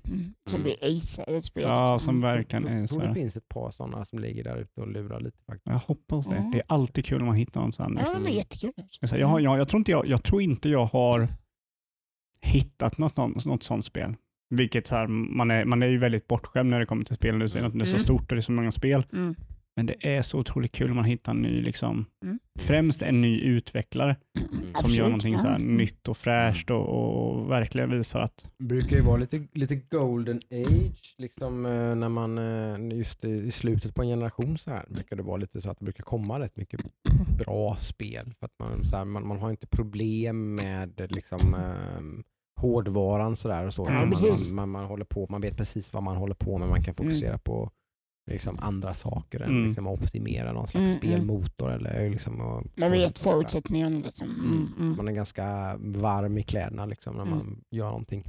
Mm. 0.09 0.35
Som 0.51 0.61
Mm. 0.61 0.63
blir 0.81 0.97
acade 0.97 1.37
ett 1.37 1.45
spel. 1.45 1.63
Ja, 1.63 1.99
som 1.99 2.21
verkligen 2.21 2.67
Jag 2.67 2.73
är 2.83 2.87
tror 2.87 3.01
det 3.01 3.09
så. 3.09 3.15
finns 3.15 3.37
ett 3.37 3.49
par 3.49 3.71
sådana 3.71 4.05
som 4.05 4.19
ligger 4.19 4.45
där 4.45 4.57
ute 4.57 4.81
och 4.81 4.89
lurar 4.89 5.21
lite 5.21 5.39
faktiskt. 5.47 5.67
Jag 5.67 5.79
hoppas 5.79 6.27
det. 6.27 6.37
Ja. 6.37 6.51
Det 6.53 6.59
är 6.59 6.65
alltid 6.67 7.05
kul 7.05 7.21
om 7.21 7.27
man 7.27 7.37
hittar 7.37 7.61
någon 7.61 7.73
sån. 7.73 7.99
Ja, 8.07 8.15
det 8.25 8.31
är 8.31 8.35
jättekul. 8.35 8.73
Så 8.91 9.17
Jag, 9.17 9.41
jag, 9.41 9.59
jag, 9.59 9.69
tror 9.69 9.79
inte 9.81 9.91
jag, 9.91 10.07
jag 10.07 10.23
tror 10.23 10.43
inte 10.43 10.69
jag 10.69 10.85
har 10.85 11.29
hittat 12.41 12.99
något, 12.99 13.17
något, 13.17 13.45
något 13.47 13.63
sånt 13.63 13.85
spel. 13.85 14.15
Vilket 14.51 14.87
så 14.87 14.97
här, 14.97 15.07
man, 15.07 15.51
är, 15.51 15.65
man 15.65 15.83
är 15.83 15.87
ju 15.87 15.99
väldigt 15.99 16.29
bortskämd 16.29 16.71
när 16.71 16.81
det 16.81 16.87
kommer 16.87 17.05
till 17.05 17.15
spel. 17.15 17.39
Det 17.39 17.45
är, 17.45 17.69
det 17.69 17.81
är 17.81 17.85
så 17.85 17.91
Mm. 17.91 17.99
stort 17.99 18.21
och 18.23 18.29
det 18.37 18.37
är 18.37 18.41
så 18.41 18.53
många 18.53 18.73
spel. 18.73 19.05
Mm. 19.13 19.35
Men 19.77 19.87
det 19.87 20.17
är 20.17 20.23
så 20.23 20.39
otroligt 20.39 20.73
kul 20.73 20.91
om 20.91 20.97
man 20.97 21.05
hittar 21.05 21.33
en 21.33 21.43
ny, 21.43 21.63
liksom, 21.63 22.07
Mm. 22.25 22.39
främst 22.61 23.03
en 23.03 23.21
ny 23.21 23.41
utvecklare 23.41 24.17
som 24.39 24.49
Absolut, 24.75 24.97
gör 24.97 25.05
någonting 25.05 25.39
så 25.39 25.47
här 25.47 25.53
ja. 25.53 25.61
Mm. 25.61 25.77
nytt 25.77 26.09
och 26.09 26.17
fräscht 26.17 26.71
och, 26.71 26.89
och 26.89 27.51
verkligen 27.51 27.91
visar 27.91 28.21
att 28.21 28.47
brukar 28.59 28.97
ju 28.97 29.03
vara 29.03 29.17
lite, 29.17 29.47
lite 29.53 29.77
golden 29.77 30.41
age, 30.51 31.15
liksom 31.19 31.67
eh, 31.67 31.95
när 31.95 32.09
man 32.09 32.39
eh, 32.39 32.97
just 32.97 33.25
i, 33.25 33.51
slutet 33.51 33.95
på 33.95 34.03
en 34.03 34.09
generation 34.09 34.59
så 34.59 34.71
här 34.71 34.87
brukar 34.89 35.17
det 35.17 35.23
vara 35.23 35.37
lite 35.37 35.61
så 35.61 35.71
att 35.71 35.79
det 35.79 35.85
brukar 35.85 36.03
komma 36.03 36.41
rätt 36.41 36.57
mycket 36.57 36.81
bra 37.39 37.77
spel. 37.77 38.35
För 38.39 38.47
att 38.47 38.55
man, 38.59 38.85
så 38.85 38.97
här, 38.97 39.05
man, 39.05 39.27
man 39.27 39.39
har 39.39 39.51
inte 39.51 39.67
problem 39.67 40.55
med 40.55 41.07
liksom 41.11 41.55
eh, 41.55 42.25
hårdvaran 42.61 43.37
sådär 43.37 43.67
och 43.67 43.75
så. 43.75 43.85
Ja, 43.89 43.93
man, 43.93 44.09
man, 44.09 44.39
man, 44.55 44.69
man 44.69 44.85
håller 44.85 45.05
på, 45.05 45.27
man 45.31 45.41
vet 45.41 45.57
precis 45.57 45.93
vad 45.93 46.03
man 46.03 46.17
håller 46.17 46.35
på 46.35 46.59
med, 46.59 46.69
man 46.69 46.83
kan 46.83 46.95
fokusera 46.95 47.39
på 47.39 47.71
liksom 48.31 48.59
andra 48.61 48.95
saker 48.95 49.41
än 49.41 49.51
Mm. 49.51 49.65
liksom 49.67 49.87
optimera 49.87 50.53
någon 50.53 50.67
slags 50.67 50.95
Mm, 50.95 51.01
mm. 51.09 51.19
spelmotor 51.19 51.71
eller 51.73 52.11
liksom 52.11 52.41
och 52.41 52.65
Man 52.77 52.91
vet 52.91 53.19
förutsättningarna. 53.19 53.99
Liksom. 54.05 54.29
Mm. 54.31 54.69
Mm. 54.79 54.97
Man 54.97 55.09
är 55.09 55.13
ganska 55.13 55.77
varm 55.81 56.39
i 56.39 56.43
kläderna 56.43 56.87
liksom 56.87 57.15
när 57.17 57.23
Mm. 57.23 57.35
man 57.39 57.61
gör 57.71 57.87
någonting. 57.89 58.25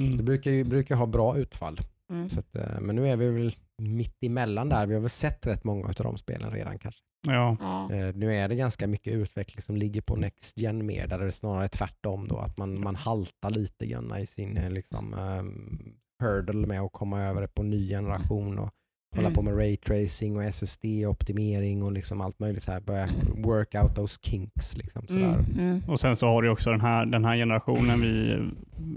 mm, 0.00 0.16
Det 0.16 0.22
brukar 0.22 0.50
ju 0.50 0.64
brukar 0.64 0.96
ha 0.96 1.06
bra 1.06 1.36
utfall. 1.38 1.80
Mm. 2.12 2.28
Så 2.28 2.40
att, 2.40 2.56
eh, 2.56 2.80
men 2.80 2.96
nu 2.96 3.06
är 3.08 3.16
vi 3.16 3.30
väl 3.30 3.54
mitt 3.82 4.24
emellan 4.24 4.68
där. 4.68 4.86
Vi 4.86 4.94
har 4.94 5.00
väl 5.00 5.10
sett 5.10 5.46
rätt 5.46 5.64
många 5.64 5.86
av 5.86 5.92
de 5.94 6.18
spelen 6.18 6.50
redan 6.50 6.78
kanske. 6.78 7.00
ja. 7.26 7.56
Eh, 7.92 8.14
Nu 8.14 8.34
är 8.34 8.48
det 8.48 8.54
ganska 8.54 8.86
mycket 8.86 9.12
utveckling 9.12 9.62
som 9.62 9.76
ligger 9.76 10.00
på 10.00 10.16
Next 10.16 10.58
Gen 10.58 10.86
mer, 10.86 11.06
där 11.06 11.18
det 11.18 11.26
är 11.26 11.30
snarare 11.30 11.68
tvärtom 11.68 12.28
då, 12.28 12.38
att 12.38 12.58
man, 12.58 12.80
man 12.80 12.96
haltar 12.96 13.50
lite 13.50 13.86
grann 13.86 14.18
i 14.18 14.26
sin 14.26 14.56
eh, 14.56 14.70
liksom, 14.70 15.14
um, 15.14 15.78
hurdle 16.22 16.66
med 16.66 16.80
att 16.80 16.92
komma 16.92 17.22
över 17.22 17.46
på 17.46 17.62
ny 17.62 17.88
generation 17.88 18.58
och 18.58 18.70
hålla 19.16 19.28
Mm. 19.28 19.34
på 19.34 19.42
med 19.42 19.56
ray 19.56 19.76
tracing 19.76 20.36
och 20.36 20.42
SSD-optimering 20.44 21.82
och 21.82 21.92
liksom 21.92 22.20
allt 22.20 22.38
möjligt 22.38 22.62
så 22.62 22.72
här, 22.72 22.80
börja 22.80 23.08
work 23.36 23.74
out 23.74 23.94
those 23.96 24.18
kinks. 24.22 24.76
Liksom, 24.76 25.06
sådär. 25.06 25.34
Mm. 25.34 25.58
Mm. 25.58 25.82
och 25.88 26.00
sen 26.00 26.16
så 26.16 26.26
har 26.26 26.42
du 26.42 26.48
också 26.50 26.70
den 26.70 26.80
här, 26.80 27.06
den 27.06 27.24
här 27.24 27.36
generationen 27.36 28.00
vi 28.00 28.38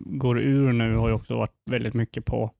går 0.05 0.39
ur 0.39 0.73
nu 0.73 0.95
har 0.95 1.07
ju 1.07 1.13
också 1.15 1.35
varit 1.37 1.55
väldigt 1.69 1.93
mycket 1.93 2.25
på 2.25 2.51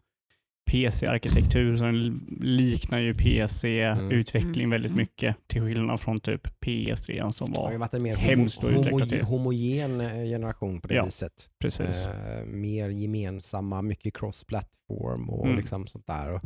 PC-arkitektur 0.72 1.76
som 1.76 2.20
liknar 2.42 3.00
ju 3.00 3.14
PC-utveckling 3.14 4.64
Mm. 4.66 4.70
väldigt 4.70 4.92
Mm. 4.92 4.98
mycket 5.02 5.36
till 5.48 5.62
skillnad 5.62 6.00
från 6.00 6.20
typ 6.20 6.48
PS3 6.62 7.30
som 7.32 7.52
Det 7.52 7.60
har 7.60 7.68
ju 7.72 7.78
var 7.78 7.80
varit 7.80 7.94
en 7.94 8.04
mer 8.04 8.16
hemskt 8.16 8.58
att 8.58 8.64
homo, 8.64 8.80
utveckla 8.80 9.00
homo, 9.00 9.06
till. 9.06 9.24
homogen 9.24 10.02
eh, 10.02 10.24
generation 10.24 10.82
på 10.82 10.88
det 10.88 10.96
Ja, 10.96 11.06
viset. 11.06 11.50
precis. 11.62 12.06
Eh, 12.06 12.46
mer 12.46 12.90
gemensamma, 12.90 13.82
mycket 13.82 14.14
cross-platform 14.18 15.30
och 15.30 15.46
Mm. 15.46 15.58
liksom 15.58 15.88
sånt 15.88 16.08
där. 16.08 16.42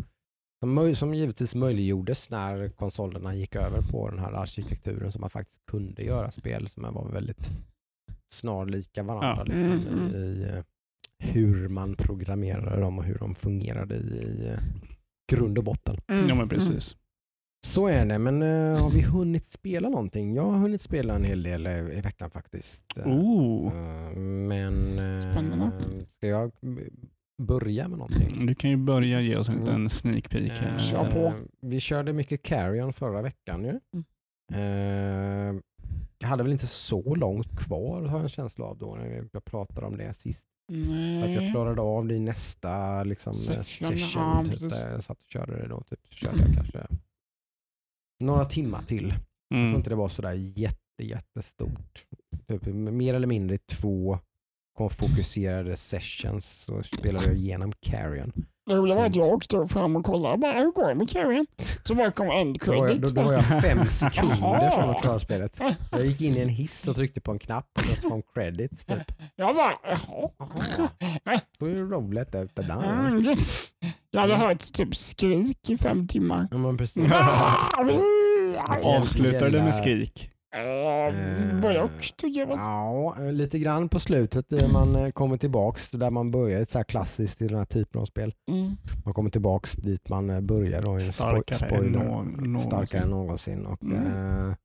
Som, 0.63 0.96
som 0.96 1.13
givetvis 1.13 1.55
möjliggjordes 1.55 2.29
när 2.29 2.70
konsolerna 2.70 3.36
gick 3.36 3.55
över 3.55 3.82
på 3.82 4.10
den 4.10 4.20
här 4.20 4.32
arkitekturen 4.32 5.12
så 5.12 5.20
man 5.20 5.29
faktiskt 5.29 5.65
kunde 5.65 6.03
göra 6.03 6.32
spel 6.32 6.67
som 6.67 6.84
var 6.84 7.10
väldigt 7.12 7.51
snarlika 8.32 9.03
varandra 9.03 9.43
Ja. 9.48 9.53
liksom, 9.55 9.74
Mm, 9.74 10.15
i, 10.15 10.17
i 10.17 10.43
eh, 10.43 10.63
hur 11.20 11.67
man 11.67 11.96
programmerade 11.96 12.82
dem 12.82 12.98
och 13.00 13.03
hur 13.05 13.17
de 13.20 13.36
fungerade 13.36 13.96
i, 13.96 14.00
i 14.00 14.50
eh, 14.50 14.60
grund 15.32 15.58
och 15.58 15.63
botten. 15.63 15.98
Mm. 16.08 16.29
Ja 16.29 16.36
men 16.36 16.50
precis. 16.50 16.96
Så 17.65 17.88
är 17.88 18.05
det, 18.05 18.20
men 18.20 18.41
eh, 18.41 18.82
har 18.82 18.89
vi 18.89 19.01
hunnit 19.01 19.48
spela 19.48 19.89
någonting? 19.89 20.36
Jag 20.36 20.43
har 20.43 20.58
hunnit 20.58 20.82
spela 20.82 21.15
en 21.15 21.24
hel 21.24 21.43
del 21.43 21.67
i 21.67 22.01
veckan 22.03 22.29
faktiskt. 22.32 22.98
Oh, 23.05 23.74
eh, 23.74 24.17
men 24.20 24.75
Spännande. 25.22 25.72
ska 26.17 26.27
jag 26.27 26.51
börja 27.44 27.88
med 27.88 27.98
någonting? 27.98 28.46
du 28.46 28.56
kan 28.56 28.70
ju 28.70 28.78
börja 28.78 29.22
ge 29.22 29.36
oss 29.36 29.48
en 29.50 29.54
Mm. 29.54 29.66
liten 29.66 29.90
sneak 29.90 30.30
peek 30.30 30.52
här. 30.52 30.72
Eh, 30.74 30.78
Kör 30.80 31.12
på. 31.12 31.34
Vi 31.62 31.80
körde 31.80 32.14
mycket 32.14 32.44
Carrion 32.44 32.94
förra 32.94 33.22
veckan 33.22 33.64
ju. 33.66 33.80
Eh, 34.54 35.56
jag 36.20 36.28
hade 36.28 36.44
väl 36.44 36.52
inte 36.52 36.68
så 36.68 37.16
långt 37.16 37.60
kvar 37.60 38.02
har 38.02 38.18
jag 38.18 38.24
en 38.24 38.30
känsla 38.30 38.66
av 38.66 38.78
då 38.78 38.96
när 38.96 39.28
jag 39.34 39.46
pratade 39.46 39.88
om 39.88 39.98
det 39.98 40.14
sist. 40.14 40.44
För 40.72 41.24
att 41.24 41.32
jag 41.32 41.42
Nej. 41.44 41.52
klarade 41.52 41.82
av 41.82 42.08
det 42.08 42.16
i 42.16 42.20
nästa 42.20 43.04
liksom, 43.04 43.32
eh, 43.32 43.62
Session, 43.62 43.98
session. 43.98 44.50
typ, 44.50 44.60
där 44.60 44.92
jag 44.92 45.04
satt 45.04 45.20
och 45.20 45.26
körde 45.32 45.56
det 45.62 45.68
då. 45.68 45.82
Typ, 45.82 46.00
så 46.10 46.16
körde 46.16 46.38
jag 46.40 46.54
kanske 46.56 46.88
några 48.24 48.46
timmar 48.46 48.82
till. 48.82 49.08
Jag 49.08 49.58
tror 49.58 49.60
Mm. 49.66 49.76
inte 49.76 49.90
det 49.90 49.96
var 49.96 50.10
sådär 50.10 50.34
jätte, 50.34 51.04
jättestort. 51.04 52.06
Typ, 52.48 52.66
mer 52.74 53.14
eller 53.14 53.28
mindre 53.28 53.58
två 53.58 54.20
fokuserade 54.89 55.77
sessions 55.77 56.46
så 56.46 56.84
spelade 56.84 57.25
jag 57.25 57.36
igenom 57.36 57.72
Carrion. 57.82 58.32
Det 58.65 58.75
roliga 58.75 58.96
var 58.96 59.06
att 59.06 59.15
jag 59.15 59.27
åkte 59.27 59.68
fram 59.68 59.96
och 59.96 60.06
kollade 60.06 60.38
bara, 60.38 60.53
hur 60.53 60.72
går 60.72 60.88
det 60.88 60.96
med 60.96 61.10
Carrion? 61.10 61.46
Så 61.84 61.96
bara 61.96 62.12
kom 62.12 62.30
end 62.32 62.58
Då 62.65 62.72
var, 62.72 62.77
jag, 62.77 62.88
credits. 62.88 63.12
då, 63.12 63.22
då 63.22 63.27
var 63.27 63.34
jag 63.34 63.46
fem 63.63 63.86
sekunder 63.86 64.70
från 64.80 64.89
att 64.89 65.01
klara 65.01 65.20
spelet. 65.20 65.60
Jag 65.92 66.06
gick 66.06 66.22
in 66.22 66.38
i 66.38 66.39
en 66.39 66.50
hiss 66.50 66.88
och 66.88 66.96
tryckte 66.96 67.22
på 67.22 67.32
en 67.32 67.39
knapp 67.39 67.68
och 67.74 67.84
så 67.84 68.10
kom 68.10 68.22
credits 68.34 68.86
typ. 68.86 69.12
Jag 69.36 69.56
bara, 69.56 69.74
jaha. 69.84 70.30
Det 71.25 71.42
var 71.60 71.68
ju 71.68 71.89
roligt. 71.89 72.36
Mm. 72.36 73.36
Jag 74.12 74.22
hade 74.22 74.36
hört 74.36 74.74
typ 74.74 74.96
skrik 74.96 75.70
i 75.70 75.77
fem 75.77 76.08
timmar. 76.08 76.48
Ja 76.51 76.58
men 76.58 76.77
precis. 76.77 77.06
Avslutade 78.84 79.63
med 79.63 79.75
skrik. 79.75 80.30
Eh, 80.53 81.62
Både 81.62 81.81
och 81.81 81.91
tycker 82.17 82.39
jag. 82.39 82.48
väl. 82.48 82.57
Ja, 82.57 83.15
lite 83.31 83.60
grann 83.60 83.89
på 83.89 84.00
slutet 84.00 84.50
där 84.50 84.67
man 84.74 84.95
eh, 84.95 85.10
kommer 85.12 85.38
tillbaks 85.38 85.89
där 85.89 86.10
man 86.10 86.31
börjar 86.31 86.63
så 86.65 86.79
här 86.79 86.83
klassiskt 86.83 87.41
i 87.41 87.48
den 87.48 87.57
här 87.57 87.65
typen 87.65 88.01
av 88.01 88.05
spel. 88.05 88.33
Mm. 88.51 88.72
Man 89.05 89.13
kommer 89.13 89.29
tillbaks 89.29 89.74
dit 89.75 90.10
man 90.10 90.29
eh, 90.29 90.41
börjar 90.41 90.81
då 90.81 91.00
Starkare 91.00 91.65
än 91.65 91.69
spoiler. 91.69 92.00
nå- 92.00 92.24
någonsin. 92.24 92.60
starkare 92.60 93.01
än 93.01 93.10
någonsin 93.10 93.65
och 93.65 93.83
Mm. 93.83 94.48
eh, 94.50 94.55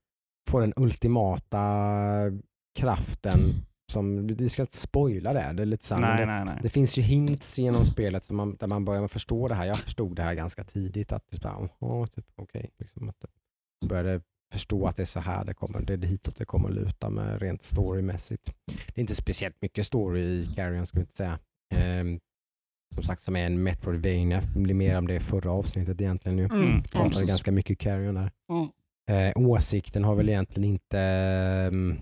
får 0.51 0.61
den 0.61 0.73
ultimata 0.77 1.61
kraften 2.79 3.39
som, 3.93 4.27
vi 4.27 4.49
ska 4.49 4.63
inte 4.63 4.77
spoila 4.77 5.33
det, 5.33 5.53
det 5.55 5.63
är 5.63 5.67
lite 5.67 5.87
så 5.87 5.97
Nej, 5.97 6.21
det, 6.21 6.27
nej, 6.27 6.45
nej. 6.45 6.59
det 6.63 6.69
finns 6.69 6.99
ju 6.99 7.03
hints 7.03 7.59
genom 7.59 7.85
spelet 7.85 8.25
som 8.25 8.37
man, 8.37 8.57
där 8.57 8.67
man 8.67 8.85
börjar 8.85 9.09
förstå 9.09 9.49
det 9.49 9.55
här. 9.55 9.65
Jag 9.65 9.79
förstod 9.79 10.17
det 10.17 10.23
här 10.23 10.35
ganska 10.35 10.65
tidigt 10.65 11.13
att 11.13 11.31
typ, 11.31 11.45
oh, 11.79 12.07
typ, 12.07 12.27
okej, 12.37 12.71
liksom 12.79 13.09
att 13.09 13.17
jag 13.81 13.89
började 13.89 14.21
förstå 14.53 14.87
att 14.87 14.97
det 14.97 15.03
är 15.03 15.07
så 15.07 15.21
här 15.21 15.45
det 15.45 15.55
kommer, 15.55 15.81
det 15.81 15.93
är 15.93 15.99
hitåt 15.99 16.37
det 16.37 16.45
kommer 16.45 16.69
luta 16.69 17.11
med 17.11 17.43
rent 17.43 17.63
storymässigt. 17.63 18.55
Det 18.67 18.99
är 18.99 19.01
inte 19.01 19.15
speciellt 19.15 19.63
mycket 19.63 19.87
story 19.87 20.21
i 20.21 20.47
Carrion 20.57 20.87
ska 20.87 20.99
vi 20.99 21.03
inte 21.03 21.17
säga. 21.17 21.39
Ehm, 21.75 22.21
som 22.95 23.03
sagt 23.03 23.23
som 23.23 23.37
är 23.37 23.47
en 23.47 23.63
Metroidvania, 23.63 24.43
det 24.55 24.61
blir 24.61 24.75
mer 24.75 24.99
om 24.99 25.07
det 25.07 25.21
förra 25.21 25.51
avsnittet 25.51 26.01
egentligen 26.01 26.37
nu. 26.37 26.45
Mm. 26.45 26.83
Pratade 26.83 27.11
precis. 27.11 27.29
ganska 27.29 27.53
mycket 27.53 27.79
Carrion 27.79 28.15
där. 28.15 28.31
Mm. 28.53 28.69
Eh, 29.11 29.33
åsikten 29.37 30.05
har 30.05 30.15
väl 30.15 30.29
egentligen 30.29 30.71
inte 30.71 31.01
ehm, 31.01 31.97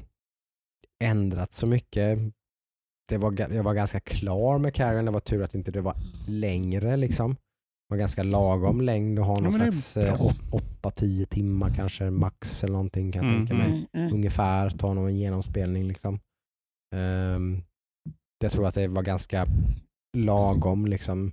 ändrats 1.05 1.57
så 1.57 1.67
mycket. 1.67 2.19
Det 3.09 3.19
var, 3.19 3.53
jag 3.55 3.63
var 3.63 3.75
ganska 3.75 4.01
klar 4.01 4.59
med 4.59 4.75
Carrion, 4.75 5.05
det 5.05 5.11
var 5.11 5.21
tur 5.21 5.43
att 5.43 5.55
inte 5.55 5.71
det 5.71 5.81
var 5.81 5.97
längre 6.29 6.97
liksom. 6.97 7.37
Var 7.89 7.97
ganska 7.97 8.23
lagom 8.23 8.81
längd 8.81 9.19
och 9.19 9.25
ha 9.25 9.35
någon 9.35 9.47
är 9.47 9.51
slags 9.51 9.97
eh, 9.97 10.17
bra. 10.17 10.31
8-10 10.83 11.25
timmar 11.25 11.75
kanske 11.75 12.11
max 12.11 12.65
eller 12.65 12.73
någonting 12.73 13.13
kan 13.13 13.25
jag 13.25 13.33
Mm, 13.35 13.47
tänka 13.47 13.63
mig. 13.63 13.73
Mm, 13.73 13.87
mm. 13.93 14.15
Ungefär, 14.15 14.71
ta 14.71 14.95
någon 14.95 15.17
genomspelning 15.17 15.85
liksom. 15.89 16.21
Ehm, 16.95 17.63
jag 18.39 18.53
tror 18.53 18.67
att 18.67 18.75
det 18.75 18.89
var 18.89 19.03
ganska 19.03 19.47
lagom 20.17 20.87
liksom. 20.87 21.33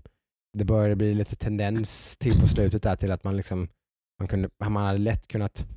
Det 0.57 0.65
började 0.65 0.95
bli 0.95 1.13
lite 1.13 1.35
tendens 1.35 2.17
till 2.17 2.41
på 2.41 2.47
slutet 2.47 2.83
där 2.83 2.95
till 2.95 3.11
att 3.11 3.23
man 3.23 3.37
liksom 3.37 3.67
man, 4.19 4.27
kunde, 4.27 4.49
man 4.59 4.85
hade 4.85 4.97
lätt 4.99 5.27
kunnat 5.27 5.67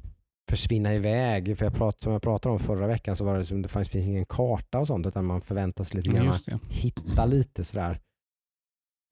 försvinna 0.51 0.95
iväg. 0.95 1.59
För 1.59 1.67
jag 1.67 1.75
prat, 1.75 2.03
som 2.03 2.13
jag 2.13 2.23
pratade 2.23 2.53
om 2.53 2.59
förra 2.59 2.87
veckan 2.87 3.17
så 3.17 3.25
var 3.25 3.39
det 3.39 3.45
som 3.45 3.63
det 3.63 3.69
fanns, 3.69 3.89
finns 3.89 4.07
ingen 4.07 4.27
karta 4.27 4.79
och 4.79 4.87
sånt 4.87 5.07
utan 5.07 5.25
man 5.25 5.41
förväntas 5.41 5.95
lite 5.95 6.09
grann 6.09 6.35
hitta 6.69 7.27
lite 7.27 7.65
sådär. 7.65 8.01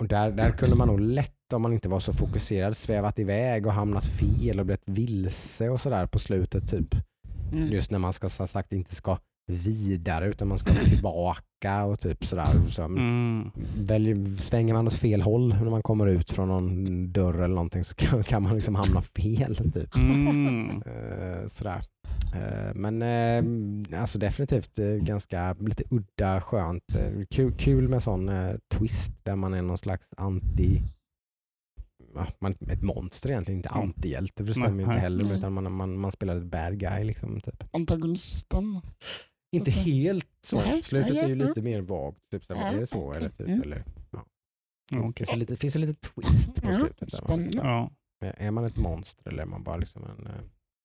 Och 0.01 0.09
där, 0.09 0.31
där 0.31 0.51
kunde 0.51 0.77
man 0.77 0.89
nog 0.89 1.01
lätt, 1.01 1.53
om 1.53 1.63
man 1.63 1.73
inte 1.73 1.89
var 1.89 2.01
så 2.01 2.13
fokuserad, 2.13 2.77
svävat 2.77 3.19
iväg 3.19 3.67
och 3.67 3.73
hamnat 3.73 4.07
fel 4.07 4.61
och 4.61 4.67
blivit 4.67 4.89
vilse 4.89 5.69
och 5.69 5.81
sådär 5.81 6.07
på 6.07 6.19
slutet 6.19 6.71
typ. 6.71 6.95
Mm. 7.53 7.73
Just 7.73 7.91
när 7.91 7.99
man 7.99 8.13
ska 8.13 8.29
som 8.29 8.49
sagt 8.49 8.73
inte 8.73 8.95
ska 8.95 9.19
vidare 9.47 10.29
utan 10.29 10.49
man 10.49 10.59
ska 10.59 10.75
tillbaka 10.75 11.85
och 11.85 12.01
typ 12.01 12.27
sådär. 12.27 12.69
Så 12.69 12.83
Mm. 12.83 13.51
välj, 13.79 14.37
svänger 14.39 14.75
man 14.75 14.87
åt 14.87 14.95
fel 14.95 15.23
håll 15.23 15.49
när 15.49 15.71
man 15.71 15.83
kommer 15.83 16.07
ut 16.07 16.31
från 16.31 16.49
någon 16.49 17.13
dörr 17.13 17.35
eller 17.35 17.55
någonting 17.55 17.85
så 17.85 17.95
kan, 17.95 18.23
kan 18.25 18.43
man 18.43 18.55
liksom 18.55 18.75
hamna 18.75 19.03
fel. 19.03 19.57
Typ. 19.73 19.97
Mm. 19.97 20.83
Eh, 20.87 21.47
sådär. 21.47 21.81
Eh, 22.35 22.75
men 22.75 23.03
eh, 23.03 24.01
alltså 24.01 24.19
definitivt 24.19 24.75
ganska 25.01 25.57
lite 25.61 25.85
udda, 25.91 26.41
skönt. 26.41 26.85
Kul, 27.31 27.53
kul 27.53 27.89
med 27.89 28.03
sån 28.03 28.31
twist 28.75 29.13
där 29.23 29.37
man 29.37 29.55
är 29.55 29.63
någon 29.63 29.79
slags 29.79 30.09
anti 30.17 30.83
man, 32.41 32.55
ett 32.69 32.83
monster 32.83 33.31
egentligen, 33.31 33.59
inte 33.59 33.69
Mm. 33.69 33.83
antihjälte 33.83 34.45
för 34.45 34.45
det 34.45 34.55
stämmer 34.55 34.79
ju 34.83 34.85
inte 34.85 34.99
heller 34.99 35.25
Nej. 35.25 35.37
utan 35.39 35.53
man, 35.53 35.73
man, 35.73 35.99
man 35.99 36.13
spelar 36.13 36.37
ett 36.37 36.45
bad 36.45 36.79
guy. 36.79 37.05
Liksom, 37.05 37.41
typ. 37.41 37.65
Antagonisten. 37.73 38.81
Inte 39.55 39.71
säga. 39.73 39.85
helt 39.85 40.27
så. 40.41 40.57
Nej, 40.57 40.83
Slutet 40.83 41.13
nej, 41.15 41.25
är 41.25 41.29
ju 41.29 41.35
lite 41.35 41.63
mer 41.63 41.81
vagt. 41.81 42.19
Typ, 42.31 42.45
så, 42.45 42.53
Ja, 42.53 42.59
är 42.67 42.81
det 42.81 42.87
så? 42.87 43.09
okej. 43.09 43.17
Eller, 43.19 43.29
typ, 43.29 43.41
Mm. 43.49 43.63
eller, 43.63 43.85
ja. 44.11 44.25
Okej. 44.99 45.13
finns, 45.17 45.31
det 45.31 45.37
lite, 45.37 45.57
finns 45.57 45.73
det 45.75 45.79
lite 45.81 46.09
twist 46.09 46.63
på 46.63 46.73
slutet? 46.73 47.13
Spännande. 47.13 47.59
Ja. 47.59 47.91
är 48.21 48.51
man 48.51 48.65
ett 48.65 48.77
monster 48.77 49.29
eller 49.29 49.43
är 49.43 49.47
man 49.47 49.63
bara 49.63 49.77
liksom 49.77 50.05
en... 50.05 50.27
eh, 50.27 50.33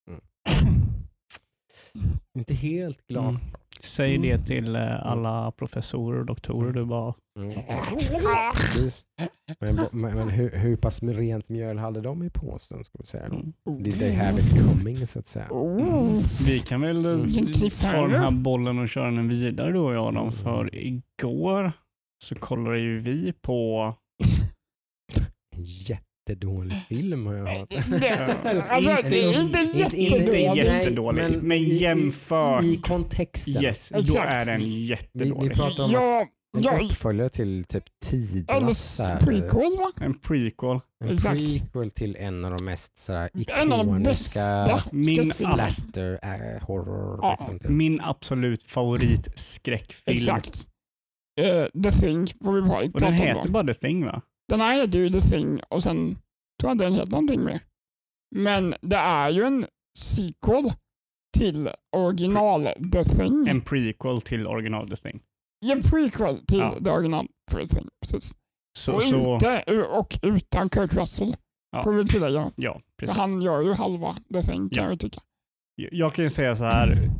Mm. 0.08 0.20
Inte 2.34 2.54
helt 2.54 3.06
glas. 3.06 3.36
Säg 3.82 4.18
det 4.18 4.38
till 4.38 4.76
eh, 4.76 5.06
alla 5.06 5.52
professorer 5.52 6.18
och 6.18 6.26
doktorer 6.26 6.72
du 6.72 6.84
bara... 6.84 7.14
Mm. 7.38 7.50
Precis. 8.54 9.04
Men, 9.60 9.74
men, 9.92 10.16
men 10.16 10.28
hur, 10.28 10.50
hur 10.50 10.76
pass 10.76 11.02
rent 11.02 11.48
mjöl 11.48 11.78
hade 11.78 12.00
de 12.00 12.22
i 12.22 12.30
påsen? 12.30 12.84
Ska 12.84 12.98
vi 12.98 13.06
säga? 13.06 13.24
Mm. 13.26 13.52
Did 13.82 13.98
they 13.98 14.12
have 14.14 14.38
it 14.40 14.66
coming 14.66 15.06
så 15.06 15.18
att 15.18 15.26
säga? 15.26 15.46
Oh. 15.50 16.22
Vi 16.46 16.58
kan 16.58 16.80
väl 16.80 17.06
eh, 17.06 17.12
Mm. 17.12 17.52
ta 17.82 18.06
den 18.06 18.20
här 18.22 18.30
bollen 18.30 18.78
och 18.78 18.88
köra 18.88 19.10
den 19.10 19.28
vidare 19.28 19.72
då 19.72 19.92
jag 19.92 20.06
och 20.06 20.12
dem. 20.12 20.32
För 20.32 20.74
igår 20.74 21.72
så 22.24 22.34
kollade 22.34 22.78
ju 22.78 22.98
vi 23.00 23.32
på... 23.32 23.94
En 25.56 25.64
jättedålig 26.30 26.76
film 26.88 27.26
har 27.26 27.34
jag 27.34 27.46
hört. 27.46 27.72
Alltså, 28.70 28.96
det 29.08 29.20
är 29.24 29.40
inte 29.40 29.58
Inte- 29.60 29.96
inte- 29.96 30.36
jättedålig, 30.36 31.22
men 31.22 31.32
men, 31.32 31.58
i- 31.58 31.60
i- 31.60 31.76
jämför. 31.82 32.64
I 32.64 32.76
kontexten. 32.76 33.64
yes, 33.64 33.88
då 33.88 33.98
Exakt. 34.00 34.46
är 34.46 34.52
den 34.52 34.60
Vi, 34.60 34.66
vi 34.66 34.84
jättedålig. 34.86 35.52
pratar 35.54 35.84
om 35.84 35.90
Ja, 35.90 36.26
en 36.56 36.62
ja, 36.62 36.80
uppföljare 36.84 37.28
till 37.28 37.64
typ 37.64 37.84
tidernas 38.04 39.00
här, 39.04 39.16
prequel 39.20 39.76
va? 39.78 39.92
En 40.00 40.18
prequel. 40.18 40.80
En 41.04 41.14
Exakt. 41.14 41.38
prequel 41.38 41.90
till 41.90 42.16
en 42.16 42.44
av 42.44 42.56
de 42.56 42.64
mest 42.64 42.98
så 42.98 43.12
här, 43.12 43.30
En 43.60 43.72
av 43.72 43.86
de 43.86 43.98
bästa 43.98 44.62
ikoniska 44.62 45.22
Min 45.22 45.30
splatter 45.30 46.18
äh, 46.22 46.62
horror. 46.66 47.18
Ja. 47.22 47.36
Liksom, 47.40 47.58
typ. 47.58 47.68
Min 47.70 48.00
absolut 48.00 48.62
favoritskräckfilm. 48.62 50.16
Exakt. 50.16 50.66
Eh, 51.40 51.82
The 51.82 51.90
Thing 51.90 52.26
får 52.44 52.52
vi 52.52 52.60
den 52.60 52.92
prata 52.92 53.06
om. 53.06 53.12
heter 53.12 53.42
då. 53.44 53.50
bara 53.50 53.64
The 53.66 53.74
Thing 53.74 54.04
va? 54.04 54.22
Den 54.50 54.60
här 54.60 54.80
heter 54.80 54.98
ju 54.98 55.10
The 55.10 55.20
Thing 55.20 55.60
och 55.68 55.82
sen 55.82 56.14
tror 56.60 56.68
jag 56.70 56.72
inte 56.72 56.84
den 56.84 56.94
heter 56.94 57.10
någonting 57.10 57.44
mer. 57.44 57.60
Men 58.36 58.74
det 58.80 58.96
är 58.96 59.30
ju 59.30 59.44
en 59.44 59.66
sequel 59.98 60.72
till 61.38 61.68
original 61.96 62.68
The 62.92 63.04
Thing. 63.04 63.48
En 63.48 63.60
prequel 63.60 64.20
till 64.22 64.46
original 64.46 64.90
The 64.90 64.96
Thing. 64.96 65.20
En 65.72 65.82
prequel 65.82 66.46
till 66.46 66.58
Ja. 66.58 66.74
det 66.80 66.90
original 66.90 67.28
The 67.52 67.66
Thing. 67.68 67.88
Precis. 68.02 68.32
Så, 68.78 68.92
och, 68.94 69.02
så 69.02 69.34
inte, 69.34 69.62
och 69.90 70.18
utan 70.22 70.68
Kurt 70.68 70.94
Russell. 70.94 71.36
Ja. 71.70 71.82
Får 71.82 71.92
vi 71.92 72.06
tillägga. 72.06 72.50
ja, 72.56 72.80
precis. 72.96 73.16
han 73.16 73.42
gör 73.42 73.60
ju 73.62 73.72
halva 73.74 74.16
The 74.34 74.42
Thing 74.42 74.68
kan 74.70 74.84
Ja. 74.84 74.90
jag 74.90 75.00
tycka. 75.00 75.20
Jag 75.76 76.14
kan 76.14 76.24
ju 76.24 76.28
säga 76.30 76.54
så 76.56 76.64
här. 76.64 77.10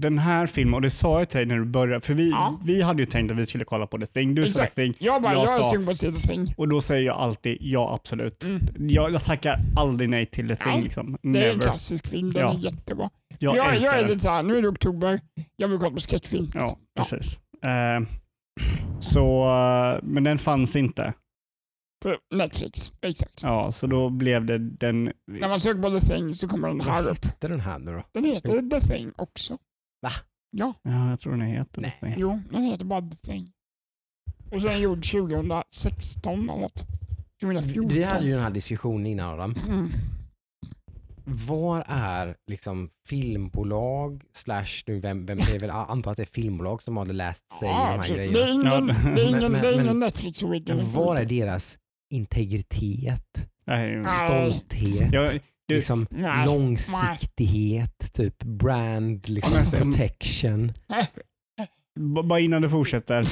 Den 0.00 0.18
här 0.18 0.46
filmen, 0.46 0.74
och 0.74 0.82
det 0.82 0.90
sa 0.90 1.18
jag 1.18 1.28
till 1.28 1.38
dig 1.38 1.46
när 1.46 1.56
du 1.58 1.64
började, 1.64 2.00
för 2.00 2.14
vi, 2.14 2.30
Ja. 2.30 2.60
vi 2.64 2.82
hade 2.82 3.02
ju 3.02 3.06
tänkt 3.06 3.30
att 3.32 3.36
vi 3.38 3.46
skulle 3.46 3.64
kolla 3.64 3.86
på 3.86 3.98
The 3.98 4.06
Thing. 4.06 4.34
Du 4.34 4.46
sa 4.46 4.66
The. 4.66 4.70
Thing. 4.70 4.94
Jag 4.98 5.22
bara, 5.22 5.32
Jag 5.32 5.44
jag, 5.48 5.58
är 5.58 5.62
sugen 5.62 5.84
på 5.86 5.92
att 5.92 5.98
se 5.98 6.12
The 6.12 6.28
Thing. 6.28 6.54
Och 6.56 6.68
då 6.68 6.80
säger 6.80 7.02
jag 7.06 7.16
alltid 7.16 7.58
ja, 7.60 7.94
absolut. 7.94 8.44
Mm. 8.44 8.60
Jag, 8.76 9.12
jag 9.12 9.24
tackar 9.24 9.58
aldrig 9.76 10.08
nej 10.10 10.26
till 10.26 10.48
The 10.48 10.56
Thing. 10.56 10.72
Ja, 10.74 10.80
Liksom. 10.80 11.18
Det 11.22 11.44
är 11.44 11.52
en 11.52 11.60
klassisk 11.60 12.08
film, 12.08 12.30
den 12.30 12.42
Ja. 12.42 12.54
är 12.54 12.58
jättebra. 12.58 13.10
Jag, 13.38 13.56
Jag, 13.56 13.76
jag, 13.76 13.98
är 13.98 14.08
lite 14.08 14.20
såhär, 14.20 14.42
nu 14.42 14.58
är 14.58 14.62
det 14.62 14.68
oktober, 14.68 15.20
jag 15.56 15.68
vill 15.68 15.78
kolla 15.78 15.90
på 15.90 16.00
skräckfilm. 16.00 16.50
Ja, 16.54 16.78
precis. 16.96 17.38
Eh, 17.64 18.00
så, 19.00 19.44
eh, 19.44 20.00
men 20.02 20.24
den 20.24 20.38
fanns 20.38 20.76
inte. 20.76 21.12
På 22.04 22.14
Netflix, 22.34 22.92
exakt. 23.02 23.42
Ja, 23.42 23.72
så 23.72 23.86
då 23.86 24.10
blev 24.10 24.44
det 24.44 24.58
den... 24.58 25.12
När 25.32 25.48
man 25.48 25.60
söker 25.60 25.82
på 25.82 25.98
The 26.00 26.06
Thing 26.06 26.34
så 26.34 26.48
kommer 26.48 26.68
den 26.68 26.80
här 26.80 27.02
Vad 27.02 27.10
upp. 27.10 27.24
hette 27.24 27.48
den 27.48 27.60
här 27.60 27.78
nu 27.78 27.92
då? 27.92 28.02
Den 28.12 28.24
heter 28.24 28.70
The 28.70 28.80
Thing 28.80 29.12
också. 29.16 29.58
Va? 30.06 30.12
Ja, 30.50 30.74
Ja, 30.82 31.10
jag 31.10 31.20
tror 31.20 31.32
den 31.36 31.40
heter 31.46 31.82
Nej. 31.82 31.94
Thing. 32.00 32.14
jo, 32.16 32.40
den 32.50 32.62
heter 32.62 32.84
bara 32.84 33.00
The 33.00 33.16
Thing. 33.16 33.46
Och 34.52 34.62
sen 34.62 34.80
gjord 34.80 35.02
2016 35.02 36.50
eller 36.50 36.60
något. 36.60 36.86
2014. 37.40 37.88
Vi 37.88 38.02
hade 38.02 38.26
ju 38.26 38.32
den 38.32 38.42
här 38.42 38.50
diskussionen 38.50 39.06
innan 39.06 39.30
Adam. 39.34 39.54
Mm. 39.68 39.90
Var 41.28 41.84
är 41.88 42.36
liksom 42.50 42.88
filmbolag 43.08 44.22
slash, 44.32 44.66
nu 44.86 45.00
vem, 45.00 45.24
vem 45.24 45.38
det 45.38 45.54
är 45.56 45.58
väl, 45.60 45.68
jag 45.68 45.90
antar 45.90 46.10
att 46.10 46.16
det 46.16 46.22
är 46.22 46.26
filmbolag 46.26 46.82
som 46.82 46.96
har 46.96 47.06
läst 47.06 47.52
sig 47.52 47.68
i 47.68 47.72
de 47.72 47.76
Ja, 47.78 48.00
här 48.02 48.08
grejerna. 48.14 48.38
det 48.38 48.44
är 48.44 48.52
ingen, 48.52 48.64
Ja, 48.64 48.80
det 49.14 49.22
är 49.22 49.28
ingen, 49.28 49.52
men- 49.52 49.62
det 49.62 49.68
är 49.68 49.72
ingen 49.72 49.86
men- 49.86 49.98
Netflix 49.98 50.42
original. 50.42 50.80
Var 50.86 51.16
är 51.16 51.24
deras 51.24 51.78
integritet, 52.14 53.48
Nej, 53.66 54.04
stolthet, 54.08 55.12
jag, 55.12 55.40
liksom 55.72 56.06
Nej. 56.10 56.46
långsiktighet, 56.46 58.12
typ 58.12 58.42
brand, 58.42 59.28
liksom 59.28 59.64
sen- 59.64 59.82
protection? 59.92 60.72
b- 62.00 62.22
bara 62.24 62.40
innan 62.40 62.62
du 62.62 62.68
fortsätter. 62.68 63.24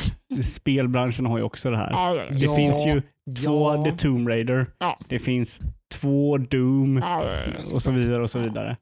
Spelbranschen 0.42 1.26
har 1.26 1.38
ju 1.38 1.44
också 1.44 1.70
det 1.70 1.76
här. 1.76 1.90
Ja, 1.90 2.14
Det 2.28 2.34
Ja. 2.44 2.56
finns 2.56 2.94
ju 2.94 3.02
två 3.44 3.74
Ja. 3.74 3.84
The 3.84 3.90
Tomb 3.92 4.28
Raider. 4.28 4.66
Ja. 4.78 4.98
Det 5.08 5.18
finns 5.18 5.60
två 5.94 6.38
Doom 6.38 7.02
och 7.74 7.82
så 7.82 7.90
vidare 7.90 8.22
och 8.22 8.30
så 8.30 8.38
vidare. 8.38 8.76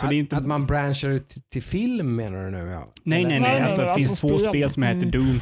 Så 0.00 0.06
det 0.06 0.14
är 0.14 0.18
inte- 0.18 0.36
Att 0.36 0.46
man 0.46 0.66
branchar 0.66 1.08
ut 1.08 1.36
till 1.52 1.62
film 1.62 2.16
menar 2.16 2.44
du 2.44 2.50
nu? 2.50 2.58
Ja. 2.70 2.88
Nej, 3.04 3.18
Eller- 3.20 3.28
nej, 3.28 3.40
nej. 3.40 3.50
Nej, 3.50 3.60
nej, 3.60 3.70
att 3.70 3.76
det 3.76 3.84
nej, 3.84 3.94
finns 3.96 4.10
alltså 4.10 4.28
två 4.28 4.38
spel. 4.38 4.70
som 4.70 4.82
heter 4.82 4.98
Mm. 4.98 5.10
Doom. 5.10 5.40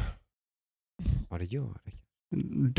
Ja, 1.29 1.37
det 1.37 1.45
gör 1.45 1.77
det. 1.85 1.91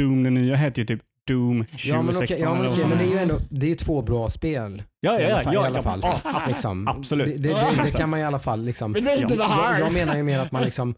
Doom, 0.02 0.22
den 0.22 0.34
nya 0.34 0.56
heter 0.56 0.78
ju 0.82 0.86
typ 0.86 1.00
Doom 1.34 1.64
2016 1.64 1.88
Ja, 1.90 2.02
men 2.02 2.16
okej, 2.16 2.38
ja, 2.40 2.54
men, 2.54 2.66
okej, 2.72 2.84
men 2.86 2.98
det 2.98 3.04
är 3.04 3.08
ju 3.08 3.18
ändå 3.18 3.38
det 3.50 3.66
är 3.66 3.70
ju 3.70 3.76
två 3.76 4.02
bra 4.02 4.30
spel. 4.30 4.82
Ja, 5.00 5.20
i 5.20 5.22
ja, 5.22 5.28
alla 5.28 5.38
ja. 5.38 5.42
fall- 5.44 5.54
ja, 5.54 5.64
i 5.64 5.66
alla 5.66 5.82
fall. 5.82 6.00
ja, 6.24 6.42
Liksom. 6.48 6.88
Absolut. 6.88 7.26
Det, 7.26 7.32
det, 7.36 7.48
det, 7.48 7.82
det 7.84 7.90
kan 7.98 8.10
man 8.10 8.20
i 8.20 8.24
alla 8.24 8.38
fall 8.38 8.64
liksom. 8.64 8.92
Men 8.92 9.04
det 9.04 9.10
är 9.12 9.22
inte 9.22 9.36
det 9.36 9.46
här. 9.46 9.78
Jag, 9.78 9.86
jag 9.88 9.92
menar 9.92 10.16
ju 10.16 10.22
mer 10.22 10.38
att 10.38 10.52
man 10.52 10.62
liksom 10.62 10.94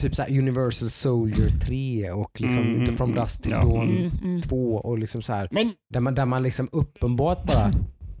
typ 0.00 0.14
så 0.16 0.22
här 0.22 0.38
Universal 0.38 0.90
Soldier 0.90 1.48
3 1.48 2.10
och 2.10 2.40
liksom 2.40 2.62
Mm, 2.62 2.70
inte 2.74 2.82
mm, 2.90 2.96
From 2.96 3.10
mm. 3.10 3.22
Dust 3.22 3.42
till. 3.42 3.52
Dawn 3.52 3.90
Mm, 3.96 4.10
mm. 4.24 4.42
2 4.42 4.56
och 4.76 4.98
liksom 4.98 5.22
så 5.22 5.32
här 5.32 5.48
Men 5.50 5.72
där 5.90 6.00
man, 6.00 6.14
där 6.14 6.24
man 6.26 6.42
liksom 6.42 6.68
uppenbart 6.72 7.44
bara 7.44 7.70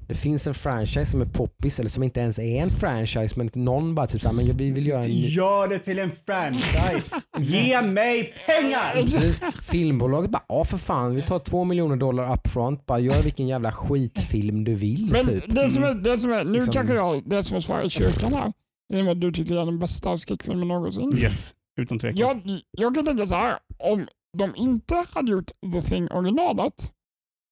det 0.08 0.14
finns 0.14 0.46
en 0.46 0.54
franchise 0.54 1.06
som 1.06 1.20
är 1.20 1.24
poppis 1.26 1.80
eller 1.80 1.88
som 1.90 2.02
inte 2.02 2.20
ens 2.20 2.38
är 2.38 2.62
en 2.62 2.70
franchise 2.70 3.34
men 3.36 3.50
någon 3.54 3.94
bara 3.94 4.06
typ 4.06 4.22
såhär, 4.22 4.36
men 4.36 4.56
vi 4.56 4.70
vill 4.70 4.86
göra 4.86 5.04
en 5.04 5.12
Gör 5.18 5.68
det 5.68 5.78
till 5.78 5.98
en 5.98 6.10
franchise. 6.10 7.16
Ge 7.38 7.82
mig 7.82 8.34
pengar! 8.46 8.92
Precis. 8.92 9.42
Filmbolaget 9.62 10.30
bara, 10.30 10.42
ja 10.48 10.64
för 10.64 10.78
fan 10.78 11.14
vi 11.14 11.22
tar 11.22 11.38
två 11.38 11.64
miljoner 11.64 11.96
dollar 11.96 12.34
upfront, 12.34 12.86
bara 12.86 12.98
gör 12.98 13.22
vilken 13.22 13.48
jävla 13.48 13.72
skitfilm 13.72 14.64
du 14.64 14.74
vill 14.74 15.08
Men 15.12 15.24
typ. 15.26 15.54
det 15.54 15.70
som 15.70 15.84
är, 15.84 15.94
det 15.94 16.18
som 16.18 16.32
är, 16.32 16.44
nu 16.44 16.52
Liksom- 16.52 16.72
kanske 16.72 16.94
jag, 16.94 17.28
det 17.30 17.42
som 17.44 17.56
är 17.56 17.60
svaret 17.60 17.86
i 17.86 17.90
kyrkan 17.90 18.32
här, 18.32 18.52
i 18.94 19.00
och 19.00 19.04
med 19.04 19.12
att 19.12 19.20
du 19.20 19.32
tycker 19.32 19.54
det 19.54 19.60
är 19.60 19.66
den 19.66 19.78
bästa 19.78 20.16
skräckfilmen 20.16 20.68
någonsin. 20.68 21.18
Yes, 21.18 21.54
utan 21.80 21.98
tvekan. 21.98 22.18
Jag, 22.18 22.60
jag 22.70 22.94
kan 22.94 23.04
tänka 23.06 23.26
så 23.26 23.36
här, 23.36 23.58
om 23.78 24.06
de 24.38 24.56
inte 24.56 25.04
hade 25.10 25.32
gjort 25.32 25.50
The 25.72 25.80
Thing 25.80 26.08
originalet, 26.10 26.92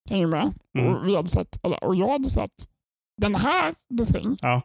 hänger 0.08 0.26
med? 0.26 0.52
Mm. 0.78 0.94
Och, 0.94 1.08
vi 1.08 1.16
hade 1.16 1.28
sett, 1.28 1.64
eller, 1.64 1.84
och 1.84 1.96
jag 1.96 2.08
hade 2.08 2.30
sett 2.30 2.50
den 3.22 3.34
här 3.34 3.74
The 3.98 4.12
Thing, 4.12 4.36
Ja. 4.40 4.62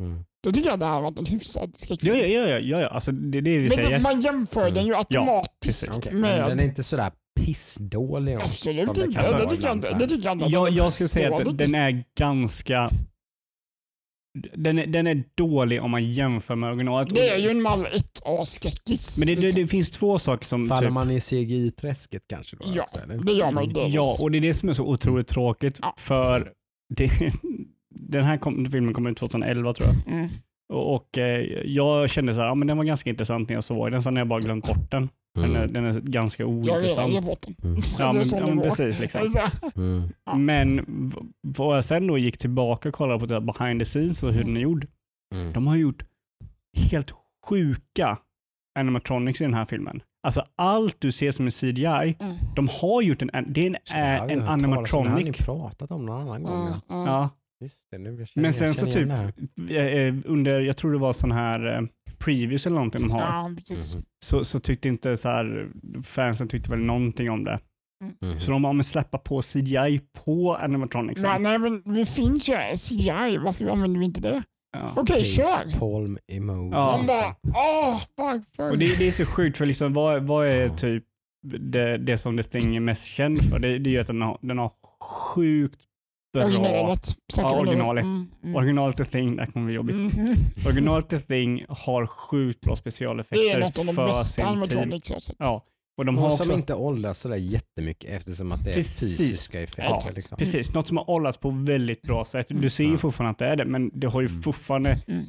Mm. 0.00 0.24
då 0.44 0.52
tycker 0.52 0.70
jag 0.70 0.78
det 0.78 0.86
här 0.86 1.00
varit 1.00 1.18
en 1.18 1.26
hyfsad 1.26 1.72
skräckfilm. 1.76 2.16
Ja, 2.16 2.24
ja, 2.24 2.48
ja, 2.48 2.58
ja, 2.58 2.80
ja. 2.80 2.88
Alltså, 2.88 3.12
det 3.12 3.38
är 3.38 3.42
det 3.42 3.58
vi 3.58 3.68
Men 3.68 3.76
det, 3.78 3.84
säger. 3.84 3.98
man 4.00 4.20
jämför 4.20 4.70
den 4.70 4.86
ju 4.86 4.94
automatiskt 4.96 6.08
men 6.10 6.20
med... 6.20 6.48
Den 6.48 6.60
är 6.60 6.64
inte 6.64 6.82
sådär 6.84 7.12
pissdålig. 7.40 8.36
då, 8.36 8.42
Absolut 8.42 8.94
det 8.94 9.04
inte. 9.04 9.06
Det, 9.06 9.06
tycker 9.06 9.24
jag. 9.24 9.98
Det 9.98 10.06
tycker 10.06 10.26
jag 10.26 10.34
inte. 10.36 10.46
Jag, 10.46 10.70
jag 10.70 10.92
skulle 10.92 11.08
säga 11.08 11.36
att 11.36 11.58
den 11.58 11.74
är 11.74 12.04
ganska... 12.18 12.90
Den 14.34 14.78
är, 14.78 14.86
den 14.86 15.06
är 15.06 15.24
dålig 15.34 15.82
om 15.82 15.90
man 15.90 16.04
jämför 16.04 16.56
med 16.56 16.68
originalet. 16.68 17.14
Det 17.14 17.28
är 17.28 17.38
ju 17.38 17.50
en 17.50 17.62
mall 17.62 17.86
1A-skräckis. 17.86 19.18
Men 19.18 19.26
det, 19.26 19.34
det, 19.34 19.40
liksom. 19.40 19.60
det 19.60 19.66
finns 19.66 19.90
två 19.90 20.18
saker 20.18 20.46
som... 20.46 20.66
Faller 20.66 20.82
Typ, 20.82 20.92
man 20.92 21.10
i 21.10 21.20
CGI-träsket 21.20 22.22
kanske 22.28 22.56
då? 22.56 22.64
Ja, 22.74 22.82
också, 22.82 23.00
eller? 23.00 23.18
det 23.18 23.32
gör 23.32 23.50
man 23.50 23.64
ju 23.64 23.72
delvis. 23.72 23.94
ja, 23.94 24.16
och 24.22 24.30
det 24.30 24.38
är 24.38 24.42
det 24.42 24.54
som 24.54 24.68
är 24.68 24.72
så 24.72 24.84
otroligt 24.84 25.28
tråkigt. 25.28 25.78
Ja. 25.82 25.94
För 25.98 26.52
det, 26.94 27.10
den 27.90 28.24
här 28.24 28.36
kom, 28.36 28.70
filmen 28.70 28.94
kom 28.94 29.06
ut 29.06 29.16
2011 29.16 29.74
tror 29.74 29.88
jag. 29.88 30.14
Mm. 30.14 30.28
Och, 30.72 31.18
eh, 31.18 31.40
jag 31.64 32.10
kände 32.10 32.34
så 32.34 32.40
här, 32.40 32.46
ja, 32.48 32.54
men 32.54 32.68
den 32.68 32.76
var 32.76 32.84
ganska 32.84 33.10
intressant 33.10 33.48
när 33.48 33.56
jag 33.56 33.64
såg 33.64 33.90
den. 33.90 34.02
Sen 34.02 34.16
har 34.16 34.20
jag 34.20 34.28
bara 34.28 34.40
glömt 34.40 34.66
bort 34.68 34.90
den. 34.90 35.08
Den, 35.34 35.56
är, 35.56 35.66
den 35.68 35.84
är 35.84 36.00
ganska 36.00 36.42
Jag 36.42 36.48
har 36.50 36.54
ointressant. 36.56 37.26
bort 37.26 37.42
den. 37.42 37.56
Mm. 37.62 37.80
Ja, 37.98 38.12
men, 38.12 38.56
ja, 38.56 38.62
precis. 38.62 39.00
Liksom. 39.00 39.20
Mm. 39.76 40.10
Men 40.46 40.84
vad 41.40 41.76
jag 41.76 41.84
sen 41.84 42.06
då 42.06 42.18
gick 42.18 42.38
tillbaka 42.38 42.88
och 42.88 42.94
kollade 42.94 43.18
på 43.20 43.26
det 43.26 43.34
här 43.34 43.40
behind 43.40 43.80
the 43.80 43.84
scenes 43.84 44.22
och 44.22 44.32
hur 44.32 44.44
den 44.44 44.56
är 44.56 44.60
gjord. 44.60 44.86
Mm. 45.34 45.52
De 45.52 45.66
har 45.66 45.76
gjort 45.76 46.02
helt 46.90 47.12
sjuka 47.48 48.18
animatronics 48.78 49.40
i 49.40 49.44
den 49.44 49.54
här 49.54 49.64
filmen. 49.64 50.02
Alltså 50.26 50.44
allt 50.56 50.96
du 51.00 51.12
ser 51.12 51.30
som 51.30 51.46
är 51.46 51.50
CGI, 51.50 52.16
Mm. 52.20 52.36
de 52.56 52.68
har 52.80 53.02
gjort 53.02 53.22
en, 53.22 53.30
det 53.52 53.60
är 53.66 53.66
en, 53.66 53.76
en 54.30 54.30
om. 54.30 54.38
Det 54.38 54.44
har 54.44 54.46
ni 54.46 54.48
animatronic. 54.52 55.36
pratat 55.36 55.90
om 55.90 56.06
någon 56.06 56.20
annan 56.20 56.42
gång. 56.42 56.66
Mm, 56.66 56.72
Ja. 56.88 56.94
mm. 56.94 57.06
Ja. 57.06 57.30
Just 57.62 57.76
det, 57.90 57.98
nu 57.98 58.10
känner 58.16 58.28
Men 58.34 58.44
jag- 58.44 58.54
sen 58.54 58.74
så 58.74 58.86
typ, 58.86 59.08
här. 59.10 59.32
eh, 60.08 60.14
under, 60.24 60.60
jag 60.60 60.76
tror 60.76 60.92
det 60.92 60.98
var 60.98 61.12
sån 61.12 61.32
här 61.32 61.76
eh, 61.78 61.82
previews 62.18 62.66
eller 62.66 62.74
någonting 62.76 63.02
de 63.02 63.10
har, 63.10 63.20
Ja, 63.20 63.50
precis. 63.56 63.94
Mhm. 63.96 64.04
så, 64.24 64.44
så 64.44 64.58
tyckte 64.58 64.88
inte 64.88 65.16
så 65.16 65.28
här, 65.28 65.68
fansen 66.04 66.48
tyckte 66.48 66.70
väl 66.70 66.78
någonting 66.80 67.30
om 67.30 67.44
det. 67.44 67.60
Mhm. 68.22 68.40
Så 68.40 68.50
de 68.50 68.64
har 68.64 68.72
med 68.72 68.86
släppa 68.86 69.18
på 69.18 69.42
CGI 69.42 70.00
på 70.24 70.54
animatronicsen. 70.56 71.30
Nej, 71.30 71.40
nej, 71.40 71.58
men 71.58 71.94
det 71.96 72.04
finns 72.08 72.48
ju 72.48 72.54
CGI. 72.76 73.38
Varför 73.38 73.66
använder 73.66 73.98
vi 74.00 74.04
inte 74.04 74.20
det? 74.20 74.42
Ja. 74.76 74.92
Okej, 74.96 75.16
Face 75.24 75.24
kör! 75.24 75.78
Palm 75.78 76.18
emoji. 76.32 76.70
Ja. 76.72 76.96
Man 76.96 77.06
bara, 77.06 77.34
åh, 77.54 78.00
varför? 78.16 78.70
Och 78.70 78.78
det, 78.78 78.98
det 78.98 79.08
är 79.08 79.12
så 79.12 79.24
sjukt 79.26 79.56
för 79.56 79.66
liksom, 79.66 79.92
vad, 79.92 80.22
vad 80.22 80.46
är 80.46 80.66
Ja. 80.66 80.76
typ 80.76 81.04
det, 81.46 81.98
det 81.98 82.18
som 82.18 82.36
The 82.36 82.42
Thing 82.42 82.76
är 82.76 82.80
mest 82.80 83.04
känd 83.06 83.44
för? 83.44 83.58
Det, 83.58 83.78
det 83.78 83.90
är 83.90 83.92
ju 83.92 83.98
att 83.98 84.06
den 84.06 84.22
har, 84.22 84.38
den 84.42 84.58
har 84.58 84.70
sjukt 85.34 85.80
bra... 86.32 86.44
Originalet. 86.44 87.16
Ja, 87.36 87.58
originalet. 87.60 88.04
Mm, 88.04 88.28
mm. 88.44 88.56
Originalet 88.56 88.96
The 88.96 89.04
Thing, 89.04 89.36
det 89.36 89.46
kommer 89.46 89.66
bli 89.66 89.74
jobbigt. 89.74 89.96
Mhm. 89.96 90.34
Originalet 90.66 91.08
The 91.08 91.18
Thing 91.18 91.64
har 91.68 92.06
sjukt 92.06 92.60
bra 92.60 92.70
Det 92.70 92.72
är 92.72 92.76
specialeffekter 92.76 93.60
något 93.60 93.78
av 93.78 93.86
de 93.86 93.94
för 93.94 94.06
bästa 94.06 94.24
sin 94.24 94.44
tid. 94.44 94.78
animatronics. 94.78 95.30
Ja, 95.38 95.64
och 95.98 96.04
de 96.04 96.18
har 96.18 96.26
Och 96.26 96.32
som 96.32 96.44
också... 96.46 96.54
inte 96.58 96.74
åldras 96.74 97.18
sådär 97.18 97.36
jättemycket 97.36 98.10
eftersom 98.10 98.52
att 98.52 98.64
det 98.64 98.70
är 98.70 98.74
Precis. 98.74 99.18
fysiska 99.18 99.60
effekter. 99.62 99.82
Ja, 99.84 100.00
liksom. 100.14 100.38
Precis, 100.38 100.74
något 100.74 100.86
som 100.86 100.96
har 100.96 101.10
åldrats 101.10 101.38
på 101.38 101.50
väldigt 101.50 102.02
bra 102.02 102.24
sätt. 102.24 102.46
Du 102.48 102.70
ser 102.70 102.84
ju 102.84 102.96
fortfarande 102.96 103.30
att 103.30 103.38
det 103.38 103.46
är 103.46 103.56
det, 103.56 103.64
men 103.64 103.90
det 104.00 104.06
har 104.06 104.20
ju 104.20 104.26
Mm. 104.28 104.42
fortfarande 104.42 104.98
Mm. 105.08 105.24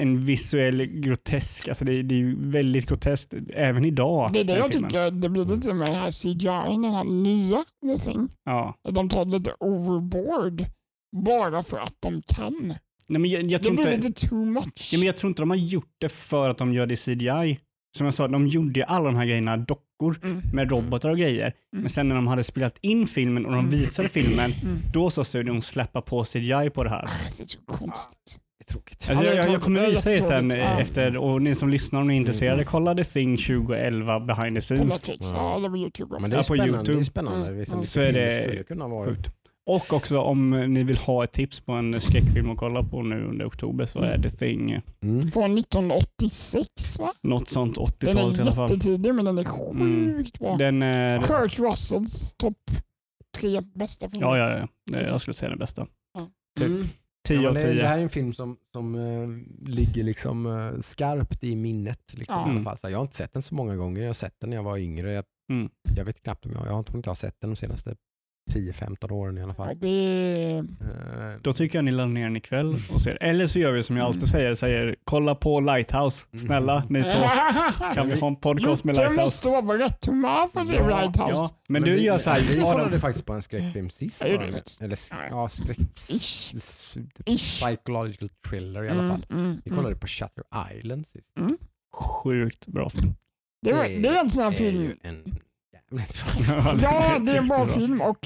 En 0.00 0.24
visuell 0.24 0.84
grotesk, 0.86 1.68
alltså 1.68 1.84
det, 1.84 2.02
det 2.02 2.14
är 2.14 2.18
ju 2.18 2.36
väldigt 2.50 2.86
groteskt 2.88 3.34
även 3.54 3.84
idag. 3.84 4.30
Det 4.32 4.40
är 4.40 4.44
det 4.44 4.56
jag 4.58 4.72
filmen. 4.72 4.90
tycker, 4.90 5.10
det 5.10 5.28
blir 5.28 5.44
lite 5.44 5.74
med 5.74 5.88
den 5.88 5.94
här 5.96 6.10
CGI, 6.10 6.72
den 6.82 6.84
här 6.94 7.04
nya 7.04 7.64
Thing. 7.98 8.28
Ja. 8.44 8.74
De 8.90 9.08
tar 9.08 9.24
lite 9.24 9.54
overboard 9.60 10.64
bara 11.16 11.62
för 11.62 11.78
att 11.78 11.94
de 12.00 12.22
kan. 12.36 12.74
Nej, 13.08 13.20
men 13.20 13.30
jag, 13.30 13.42
jag, 13.42 13.62
Det 13.62 13.70
blir 13.70 13.94
inte, 13.94 14.08
lite 14.08 14.28
too 14.28 14.44
much. 14.44 14.90
ja, 14.92 14.98
men 14.98 15.06
jag 15.06 15.16
tror 15.16 15.28
inte 15.28 15.42
de 15.42 15.50
har 15.50 15.56
gjort 15.56 15.94
det 15.98 16.08
för 16.12 16.50
att 16.50 16.58
de 16.58 16.72
gör 16.72 16.86
det 16.86 16.94
i 16.94 16.96
CGI. 16.96 17.58
Som 17.98 18.04
jag 18.04 18.14
sa, 18.14 18.28
de 18.28 18.46
gjorde 18.46 18.80
ju 18.80 18.86
alla 18.86 19.04
de 19.04 19.14
här 19.16 19.26
grejerna 19.26 19.56
dockor 19.56 19.82
Mm. 20.22 20.42
med 20.52 20.70
robotar 20.70 21.08
och 21.10 21.18
grejer. 21.18 21.42
Mm. 21.46 21.82
Men 21.82 21.88
sen 21.88 22.08
när 22.08 22.14
de 22.14 22.26
hade 22.26 22.44
spelat 22.44 22.78
in 22.80 23.06
filmen 23.06 23.46
och 23.46 23.52
de 23.52 23.58
Mm. 23.58 23.70
visade 23.70 24.08
filmen, 24.08 24.52
Mm. 24.62 24.78
då 24.92 25.10
så 25.10 25.24
studion 25.24 25.62
släppa 25.62 26.00
på 26.00 26.24
CGI 26.24 26.70
på 26.74 26.84
det 26.84 26.90
här. 26.90 27.04
Ah, 27.04 27.08
Det 27.38 27.42
är 27.42 27.46
så 27.46 27.60
konstigt. 27.66 28.38
Det 28.66 28.70
är 28.70 28.72
tråkigt. 28.72 29.06
Alltså 29.10 29.24
Ja, 29.24 29.30
jag, 29.30 29.36
det 29.36 29.40
är 29.40 29.46
jag, 29.46 29.54
jag 29.54 29.62
kommer 29.62 29.86
visa 29.86 30.10
er 30.10 30.20
sen 30.20 30.48
Det 30.48 30.56
är 30.60 30.74
eh, 30.74 30.78
efter, 30.80 31.16
och 31.16 31.42
ni 31.42 31.54
som 31.54 31.68
lyssnar 31.68 32.00
om 32.00 32.06
ni 32.08 32.14
är 32.14 32.16
intresserade, 32.16 32.54
Mm. 32.54 32.66
kolla 32.66 32.94
The 32.94 33.04
Thing 33.04 33.36
2011 33.36 34.20
behind 34.20 34.54
the 34.56 34.60
scenes. 34.60 34.92
Netflix, 34.92 35.32
Ja. 35.32 35.38
ja, 35.38 35.56
eller 35.56 35.68
på 35.68 35.76
YouTube 35.76 36.08
Ja, 36.10 36.16
också. 36.16 36.20
men 36.20 36.30
det 36.30 36.36
är 36.36 36.38
Ja, 36.38 36.44
på. 36.48 36.56
YouTube. 36.68 36.92
Det 36.94 37.00
är 37.00 37.04
spännande. 37.04 37.46
Mm. 37.46 37.58
Liksom, 37.58 37.74
Mm. 37.74 37.86
Så 37.86 38.00
är 38.00 38.12
det 38.12 38.30
skulle 38.32 38.62
kunna 38.62 38.88
vara. 38.88 39.06
Sjukt. 39.08 39.30
Och 39.66 39.92
också 39.92 40.18
om 40.20 40.50
ni 40.50 40.82
vill 40.82 40.96
ha 40.96 41.24
ett 41.24 41.32
tips 41.32 41.60
på 41.60 41.72
en 41.72 42.00
skräckfilm 42.00 42.50
att 42.50 42.58
kolla 42.58 42.82
på 42.82 43.02
nu 43.02 43.24
under 43.24 43.46
oktober 43.48 43.84
så 43.84 43.98
är 44.00 44.18
The 44.18 44.30
Thing 44.30 44.80
Mm. 45.02 45.30
Från 45.32 45.58
1986 45.58 46.98
va? 46.98 47.12
något 47.22 47.48
sånt 47.48 47.74
Den 47.74 47.84
80-talet 47.84 48.38
i 48.38 48.40
alla 48.40 48.50
är 48.50 48.54
fall. 48.54 48.70
jättetidig 48.70 49.14
men 49.14 49.24
den 49.24 49.38
är 49.38 49.44
sjukt 49.44 50.38
bra. 50.38 50.56
Den 50.56 50.82
är... 50.82 51.22
Kurt 51.22 51.58
Russells 51.58 52.34
topp 52.36 52.56
tre 53.38 53.60
bästa 53.74 54.08
filmer. 54.08 54.26
Ja, 54.38 54.50
ja, 54.50 54.68
ja. 54.92 54.98
Jag 55.00 55.20
skulle 55.20 55.34
säga 55.34 55.48
den 55.48 55.58
bästa. 55.58 55.86
Typ. 56.58 56.86
Mm. 57.32 57.42
10 57.42 57.44
Ja, 57.44 57.48
av 57.48 57.54
men 57.54 57.62
det, 57.62 57.72
10. 57.72 57.82
det 57.82 57.88
här 57.88 57.98
är 57.98 58.02
en 58.02 58.08
film 58.08 58.34
som, 58.34 58.56
som 58.72 58.94
eh, 58.94 59.28
ligger 59.72 60.04
liksom 60.04 60.46
eh, 60.46 60.80
skarpt 60.80 61.44
i 61.44 61.56
minnet. 61.56 62.14
Liksom, 62.16 62.34
Ja. 62.40 62.48
i 62.48 62.50
alla 62.50 62.62
fall. 62.62 62.78
Så 62.78 62.90
jag 62.90 62.98
har 62.98 63.02
inte 63.02 63.16
sett 63.16 63.32
den 63.32 63.42
så 63.42 63.54
många 63.54 63.76
gånger. 63.76 64.00
Jag 64.00 64.08
har 64.08 64.14
sett 64.14 64.40
den 64.40 64.50
när 64.50 64.56
jag 64.56 64.64
var 64.64 64.78
yngre. 64.78 65.12
Jag, 65.12 65.24
Mm. 65.50 65.70
jag 65.96 66.04
vet 66.04 66.22
knappt 66.22 66.46
om 66.46 66.52
jag, 66.52 66.66
jag 66.66 66.72
har 66.72 66.82
tror 66.82 66.96
inte 66.96 67.06
jag 67.08 67.10
har 67.10 67.16
sett 67.16 67.40
den 67.40 67.50
de 67.50 67.56
senaste 67.56 67.96
10-15 68.50 69.12
åren 69.12 69.38
i 69.38 69.42
alla 69.42 69.54
Ja, 69.58 69.64
fall. 69.64 69.76
det 69.80 69.88
är... 69.88 70.58
Eh, 70.58 71.40
Då 71.42 71.52
tycker 71.52 71.78
jag 71.78 71.84
ni 71.84 71.90
laddar 71.92 72.08
ner 72.12 72.22
den 72.24 72.36
ikväll 72.36 72.74
och 72.92 73.00
ser. 73.00 73.18
Eller 73.22 73.46
så 73.46 73.58
gör 73.58 73.72
vi 73.72 73.82
som 73.82 73.96
jag 73.96 74.06
alltid 74.06 74.28
säger, 74.28 74.54
säger 74.54 74.96
kolla 75.04 75.34
på 75.34 75.60
Lighthouse. 75.60 76.26
Snälla 76.36 76.84
ni 76.88 77.02
två. 77.02 77.10
Kan 77.94 78.08
vi 78.08 78.20
ha 78.20 78.26
en 78.26 78.36
podcast 78.36 78.84
med 78.84 78.96
Lighthouse? 78.96 79.20
måste 79.20 79.48
vara 79.48 79.78
rätt 79.78 80.06
humör 80.06 80.46
för 80.46 80.74
Ja, 80.74 81.00
Lighthouse. 81.00 81.32
Ja, 81.42 81.48
men, 81.68 81.84
vi, 81.84 81.90
du 81.90 82.00
gör 82.00 82.18
så 82.18 82.30
här. 82.30 82.40
Vi 82.40 82.60
kollade 82.60 83.00
faktiskt 83.00 83.26
på 83.26 83.32
en 83.32 83.42
skräckfilm 83.42 83.90
sist. 83.90 84.22
Ja, 84.26 84.38
det 84.38 84.46
det. 84.46 84.62
vi. 84.80 84.84
Eller 84.84 84.98
Ja. 85.10 85.16
ja, 85.30 85.48
skräck... 85.48 85.78
Typ. 85.78 87.26
Psychological 87.36 88.28
thriller 88.48 88.84
i 88.84 88.88
alla 88.88 89.08
fall. 89.08 89.26
Mm, 89.30 89.44
mm, 89.44 89.60
Vi 89.64 89.70
mm. 89.70 89.76
kollade 89.76 89.96
på 90.00 90.06
Shutter 90.06 90.44
Island 90.76 91.06
sist. 91.06 91.32
Sjukt 91.96 92.66
bra 92.66 92.90
film. 92.90 93.14
Det, 93.62 93.70
det 93.70 94.08
är 94.08 94.20
en 94.20 94.30
sån 94.30 94.42
här 94.42 94.50
är 94.50 94.54
film. 94.54 94.98
Ja, 96.82 97.18
det 97.18 97.32
är 97.32 97.36
en 97.36 97.48
bra 97.48 97.66
film 97.66 98.00
och 98.00 98.18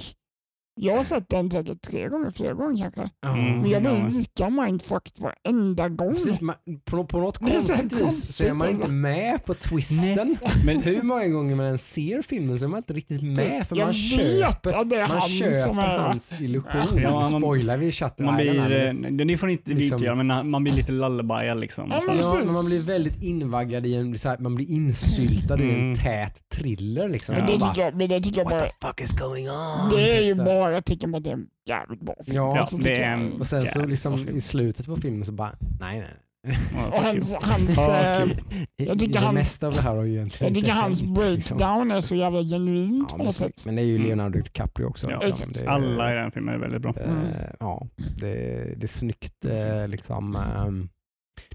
jag 0.79 0.97
har 0.97 1.03
sett 1.03 1.29
den 1.29 1.51
säkert 1.51 1.83
tre 1.83 2.09
gånger, 2.09 2.31
fyra 2.31 2.53
gånger 2.55 2.77
kanske. 2.95 3.11
Mm. 3.27 3.61
Men 3.61 3.71
jag 3.71 3.83
blir 3.83 3.93
Ja. 3.93 4.09
lika 4.09 4.51
mindfucked 4.51 5.13
varenda 5.19 5.89
gång. 5.89 6.15
Precis, 6.15 6.41
man, 6.41 6.55
på, 6.85 7.05
på 7.05 7.21
något 7.21 7.37
så 7.37 7.45
konstigt 7.45 7.93
vis 7.93 8.37
så 8.37 8.45
är 8.47 8.53
man 8.53 8.69
inte 8.69 8.83
alltså. 8.83 8.93
med 8.95 9.45
på 9.45 9.55
twisten. 9.55 10.37
Men 10.65 10.83
Hur 10.83 11.03
många 11.03 11.29
gånger 11.29 11.55
man 11.57 11.67
än 11.67 11.79
ser 11.79 12.23
filmen 12.23 12.59
så 12.59 12.65
är 12.65 12.69
man 12.69 12.79
inte 12.79 12.93
riktigt 12.93 13.23
med 13.23 13.67
för 13.67 13.77
jag 13.77 13.85
man 13.85 13.93
vet 13.93 14.41
köper, 14.41 14.81
att 14.81 14.91
det 14.91 14.97
är 14.97 15.09
man 15.09 15.19
han 15.19 15.29
köper 15.29 15.51
som 15.51 15.79
är... 15.79 15.99
hans 15.99 16.33
illusion. 16.41 16.71
Ja, 16.83 16.95
Nu 16.95 17.11
man- 17.11 17.41
spoilar 17.43 17.77
vi 17.77 17.93
Shutter 17.93 18.25
man 18.25 18.37
blir, 18.37 18.87
eh, 18.87 18.93
det 19.27 19.37
får 19.37 19.51
inte 19.51 19.71
liksom- 19.71 19.99
göra, 20.05 20.15
men 20.23 20.51
man 20.51 20.65
blir 20.65 20.73
lite 20.75 20.93
lullabyad 20.93 21.61
liksom. 21.61 21.91
Ja, 21.91 22.01
men 22.07 22.17
Ja, 22.19 22.33
man 22.35 22.45
blir 22.67 22.87
väldigt 22.87 23.23
invaggad 23.23 23.87
i 23.87 23.95
en, 23.95 24.19
så 24.19 24.29
här, 24.29 24.39
man 24.39 24.55
blir 24.55 24.71
insyltad 24.71 25.59
i 25.61 25.63
en 25.71 25.77
Mm. 25.77 25.95
tät 25.95 26.49
thriller 26.55 27.09
liksom. 27.09 27.35
Men 27.35 27.47
det 27.47 27.53
tycker 27.53 27.83
jag, 27.83 27.95
men 27.95 28.09
det 28.09 28.21
tycker 28.21 28.39
jag 28.39 28.45
What 28.45 28.53
bara... 28.53 28.69
the 28.69 28.87
fuck 28.87 29.01
is 29.01 29.13
going 29.21 29.51
on? 29.51 29.91
Det 29.91 30.17
är 30.17 30.23
ju 30.23 30.35
Typ 30.35 30.45
bara 30.45 30.66
ett 30.73 30.85
tecken 30.85 31.13
på 31.13 31.19
att 31.19 31.25
det 31.25 31.31
är 31.31 31.35
en 31.35 31.47
jävligt 31.69 32.01
bra 32.01 32.15
film. 32.25 32.37
Ja, 32.37 32.59
Alltså, 32.59 32.77
det 32.77 32.83
tycker 32.83 33.01
är 33.03 33.11
jag. 33.11 33.21
en- 33.21 33.33
Och 33.41 33.47
sen 33.47 33.67
så 33.67 33.87
liksom 33.87 34.25
bra 34.25 34.35
i 34.35 34.41
slutet 34.41 34.87
på 34.87 34.97
filmen 34.97 35.25
så 35.25 35.33
bara, 35.33 35.53
nej 35.81 35.99
nej. 36.01 36.11
fuck 36.57 37.03
hans, 37.03 37.35
hans, 37.43 37.89
you. 37.89 38.29
Jag 38.77 38.99
tycker 38.99 39.21
det 39.21 39.33
mesta 39.33 39.67
av 39.67 39.73
det 39.73 39.83
här 39.83 39.97
har 39.97 40.03
ju 40.05 40.13
egentligen 40.15 40.55
jag 40.55 40.63
tycker 40.63 40.73
hans 40.73 41.03
hänt, 41.03 41.19
liksom. 41.19 41.57
breakdown 41.59 41.91
är 41.91 42.01
så 42.01 42.15
jävla 42.15 42.43
genuint 42.43 43.09
Ja, 43.13 43.19
på 43.19 43.25
något 43.25 43.35
sätt. 43.35 43.63
men 43.67 43.77
det 43.77 43.83
är 43.83 43.87
ju 43.87 43.95
Mm. 43.97 44.07
Leonardo 44.07 44.39
DiCaprio 44.41 44.87
också. 44.87 45.11
Ja, 45.11 45.21
liksom. 45.27 45.49
Det 45.53 45.61
är- 45.65 45.69
Alla 45.69 46.13
i 46.13 46.17
den 46.17 46.31
filmen 46.31 46.55
är 46.55 46.59
väldigt 46.59 46.83
bra. 46.83 46.95
Eh, 46.97 47.11
Mm. 47.11 47.27
Ja, 47.61 47.87
det, 48.21 48.35
det 48.77 48.83
är 48.83 48.87
snyggt. 48.89 49.45
eh, 49.45 49.89
Liksom, 49.89 50.37
ehm, 50.57 50.89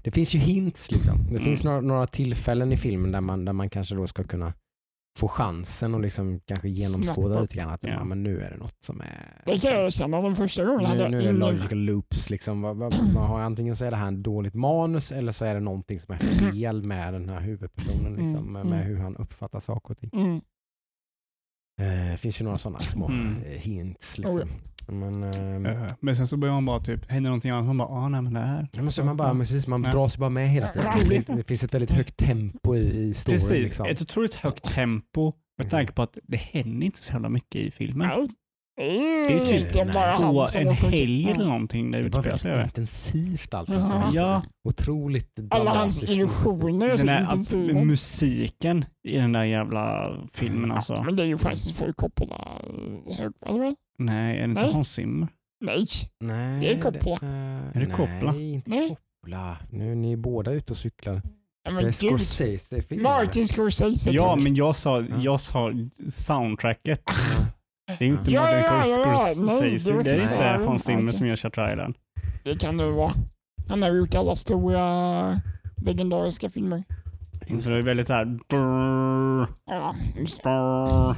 det 0.02 0.10
finns 0.10 0.34
ju 0.34 0.38
hints. 0.38 0.90
Liksom. 0.92 1.18
Det 1.24 1.30
Mm. 1.30 1.42
finns 1.42 1.64
några, 1.64 1.80
några 1.80 2.06
tillfällen 2.06 2.72
i 2.72 2.76
filmen 2.76 3.12
där 3.12 3.20
man, 3.20 3.44
där 3.44 3.52
man 3.52 3.70
kanske 3.70 3.94
då 3.94 4.06
ska 4.06 4.24
kunna 4.24 4.52
få 5.18 5.28
chansen 5.28 5.94
och 5.94 6.00
liksom 6.00 6.40
kanske 6.40 6.68
genomskåda 6.68 7.40
lite 7.40 7.56
grann 7.56 7.70
att 7.70 7.82
Ja. 7.84 8.04
men 8.04 8.22
nu 8.22 8.40
är 8.40 8.50
det 8.50 8.56
något 8.56 8.76
som 8.82 9.00
är... 9.00 9.42
Det 9.46 9.58
kan 9.62 9.72
jag 9.74 9.84
erkänna. 9.86 10.22
Den 10.22 10.36
första 10.36 10.64
gången 10.64 10.86
hade 10.86 11.08
nu, 11.08 11.16
jag 11.16 11.22
nu 11.22 11.28
är 11.28 11.32
det 11.32 11.38
logical 11.38 11.78
loops. 11.78 12.30
Liksom. 12.30 12.62
Vad, 12.62 12.76
man 12.76 12.92
har, 13.16 13.40
antingen 13.40 13.76
så 13.76 13.84
är 13.84 13.90
det 13.90 13.96
här 13.96 14.08
en 14.08 14.22
dåligt 14.22 14.54
manus 14.54 15.12
eller 15.12 15.32
så 15.32 15.44
är 15.44 15.54
det 15.54 15.60
någonting 15.60 16.00
som 16.00 16.14
är 16.14 16.18
fel 16.52 16.82
med 16.82 17.12
den 17.12 17.28
här 17.28 17.40
huvudpersonen. 17.40 18.12
Liksom, 18.12 18.36
Mm, 18.36 18.52
med, 18.52 18.62
mm. 18.66 18.78
hur 18.86 18.96
han 18.98 19.16
uppfattar 19.16 19.60
saker 19.60 19.90
och 19.90 19.98
ting. 19.98 20.10
Mm. 20.12 20.40
Eh, 21.80 22.16
finns 22.16 22.40
ju 22.40 22.44
några 22.44 22.58
sådana 22.58 22.78
små 22.78 23.06
Mm. 23.08 23.42
eh, 23.42 23.50
hints. 23.58 24.18
Oh, 24.18 24.24
Liksom. 24.24 24.48
Men, 24.88 25.22
ehm, 25.24 25.66
Eh, 25.66 25.82
Men 26.00 26.16
sen 26.16 26.26
så 26.28 26.36
börjar 26.36 26.54
man 26.54 26.64
bara 26.66 26.80
typ, 26.80 27.10
händer 27.10 27.30
någonting 27.30 27.50
annat, 27.50 27.64
man 27.66 27.78
bara, 27.78 27.88
ah 27.88 28.08
nej 28.08 28.22
men 28.22 28.34
det 28.34 28.40
här. 28.40 28.68
Ja, 28.72 28.82
men 28.82 28.92
så 28.92 29.04
man, 29.04 29.16
bara, 29.16 29.32
men 29.34 29.46
precis, 29.46 29.66
man 29.66 29.82
Ja. 29.84 29.90
dras 29.90 30.18
bara 30.18 30.30
med 30.30 30.48
hela 30.50 30.68
tiden. 30.68 30.90
Det, 31.08 31.32
det 31.36 31.44
finns 31.44 31.64
ett 31.64 31.74
väldigt 31.74 31.90
högt 31.90 32.16
tempo 32.16 32.76
i, 32.76 32.80
i 33.08 33.14
storyn. 33.14 33.38
Precis, 33.40 33.50
Liksom. 33.58 33.86
ett 33.86 34.02
otroligt 34.02 34.34
högt 34.34 34.74
tempo 34.74 35.32
med 35.58 35.70
tanke 35.70 35.92
på 35.92 36.02
att 36.02 36.18
det 36.22 36.36
händer 36.36 36.86
inte 36.86 37.02
så 37.02 37.12
jävla 37.12 37.28
mycket 37.28 37.56
i 37.56 37.70
filmen. 37.70 38.08
Nej. 38.08 38.28
Det 38.76 38.84
är 38.84 39.28
Det 39.28 39.56
är 39.56 39.66
typ 39.72 39.94
bara 39.94 40.46
som 40.46 40.60
en 40.66 40.72
helg 40.74 41.30
eller 41.30 41.44
någonting 41.46 41.90
där 41.90 42.02
Det 42.02 42.08
var 42.08 42.18
utspelar 42.18 42.36
sig. 42.36 42.50
väldigt 42.50 42.66
intensivt 42.66 43.54
allt. 43.54 43.68
Ja. 43.68 43.74
Liksom. 43.74 44.10
Ja. 44.14 44.42
Otroligt 44.68 45.40
Alla 45.50 45.70
hans 45.70 46.02
illusioner 46.02 46.86
är 46.88 46.96
så 46.96 47.06
Den 47.06 47.14
där 47.16 47.22
intensiva. 47.22 47.80
att, 47.80 47.86
musiken 47.86 48.84
i 49.08 49.16
den 49.16 49.32
där 49.32 49.44
jävla 49.44 50.16
filmen 50.32 50.58
Mm. 50.64 50.70
alltså. 50.70 51.02
Men 51.02 51.16
det 51.16 51.22
är 51.22 51.26
ju 51.26 51.38
faktiskt 51.38 51.76
Ford 51.76 51.96
Coppola 51.96 52.34
eh, 53.10 53.16
hög, 53.16 53.32
eller? 53.46 53.76
Nej, 54.04 54.36
är 54.36 54.38
det 54.40 54.44
inte 54.44 54.62
Nej. 54.62 54.72
Hans 54.72 54.92
Zimmer? 54.92 55.28
Nej. 55.60 55.84
Nej, 56.20 56.60
Det 56.60 56.72
är 56.74 56.80
Coppola. 56.80 57.16
Det, 57.20 57.26
Är 57.74 57.80
det 57.80 57.86
Coppola? 57.86 58.32
Nej, 58.32 58.52
inte 58.52 58.70
Nej. 58.70 58.88
Coppola. 58.88 59.56
Nu 59.70 59.92
är 59.92 59.96
ni 59.96 60.16
båda 60.16 60.52
ute 60.52 60.72
och 60.72 60.76
cyklar. 60.76 61.14
Ja, 61.64 61.70
Det 61.70 61.74
men 61.74 61.78
är 61.78 61.82
gud. 61.84 61.94
Scorsese-filmer. 61.94 63.02
Martin 63.02 63.46
Scorsese. 63.48 64.10
Ja, 64.10 64.34
tack. 64.34 64.42
men 64.42 64.54
jag 64.54 64.76
sa, 64.76 65.00
Ja. 65.00 65.06
jag 65.20 65.40
sa 65.40 65.72
soundtracket. 66.08 67.02
Det 67.98 68.04
är 68.04 68.08
ju 68.08 68.12
inte 68.14 68.30
Ja, 68.30 68.40
Martin 68.42 68.58
ja, 68.60 68.84
ja, 68.86 69.28
ja. 69.28 69.34
Nej, 69.36 69.78
Scorsese. 69.78 69.90
det 69.90 69.96
var 69.96 70.02
Det 70.04 70.10
är 70.10 70.16
så. 70.18 70.32
inte 70.32 70.44
Ja, 70.44 70.64
Hans 70.66 70.84
Zimmer 70.84 71.02
okej. 71.02 71.12
som 71.12 71.26
gör 71.26 71.36
Shutter 71.36 71.72
Island. 71.72 71.94
Det 72.44 72.60
kan 72.60 72.76
det 72.76 72.90
vara. 72.90 73.12
Han 73.68 73.82
har 73.82 73.88
gjort 73.90 74.14
alla 74.14 74.34
stora 74.36 75.40
legendariska 75.76 76.50
filmer. 76.50 76.84
För 77.62 77.70
det 77.70 77.78
är 77.78 77.82
väldigt 77.82 78.06
såhär... 78.06 78.38
Ja, 79.66 79.94
just 80.16 80.42
det. 80.42 80.50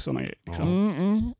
Såna 0.00 0.20
grejer. 0.20 0.34
Liksom. 0.46 0.68
Mm, 0.68 0.96
mm. 0.96 1.34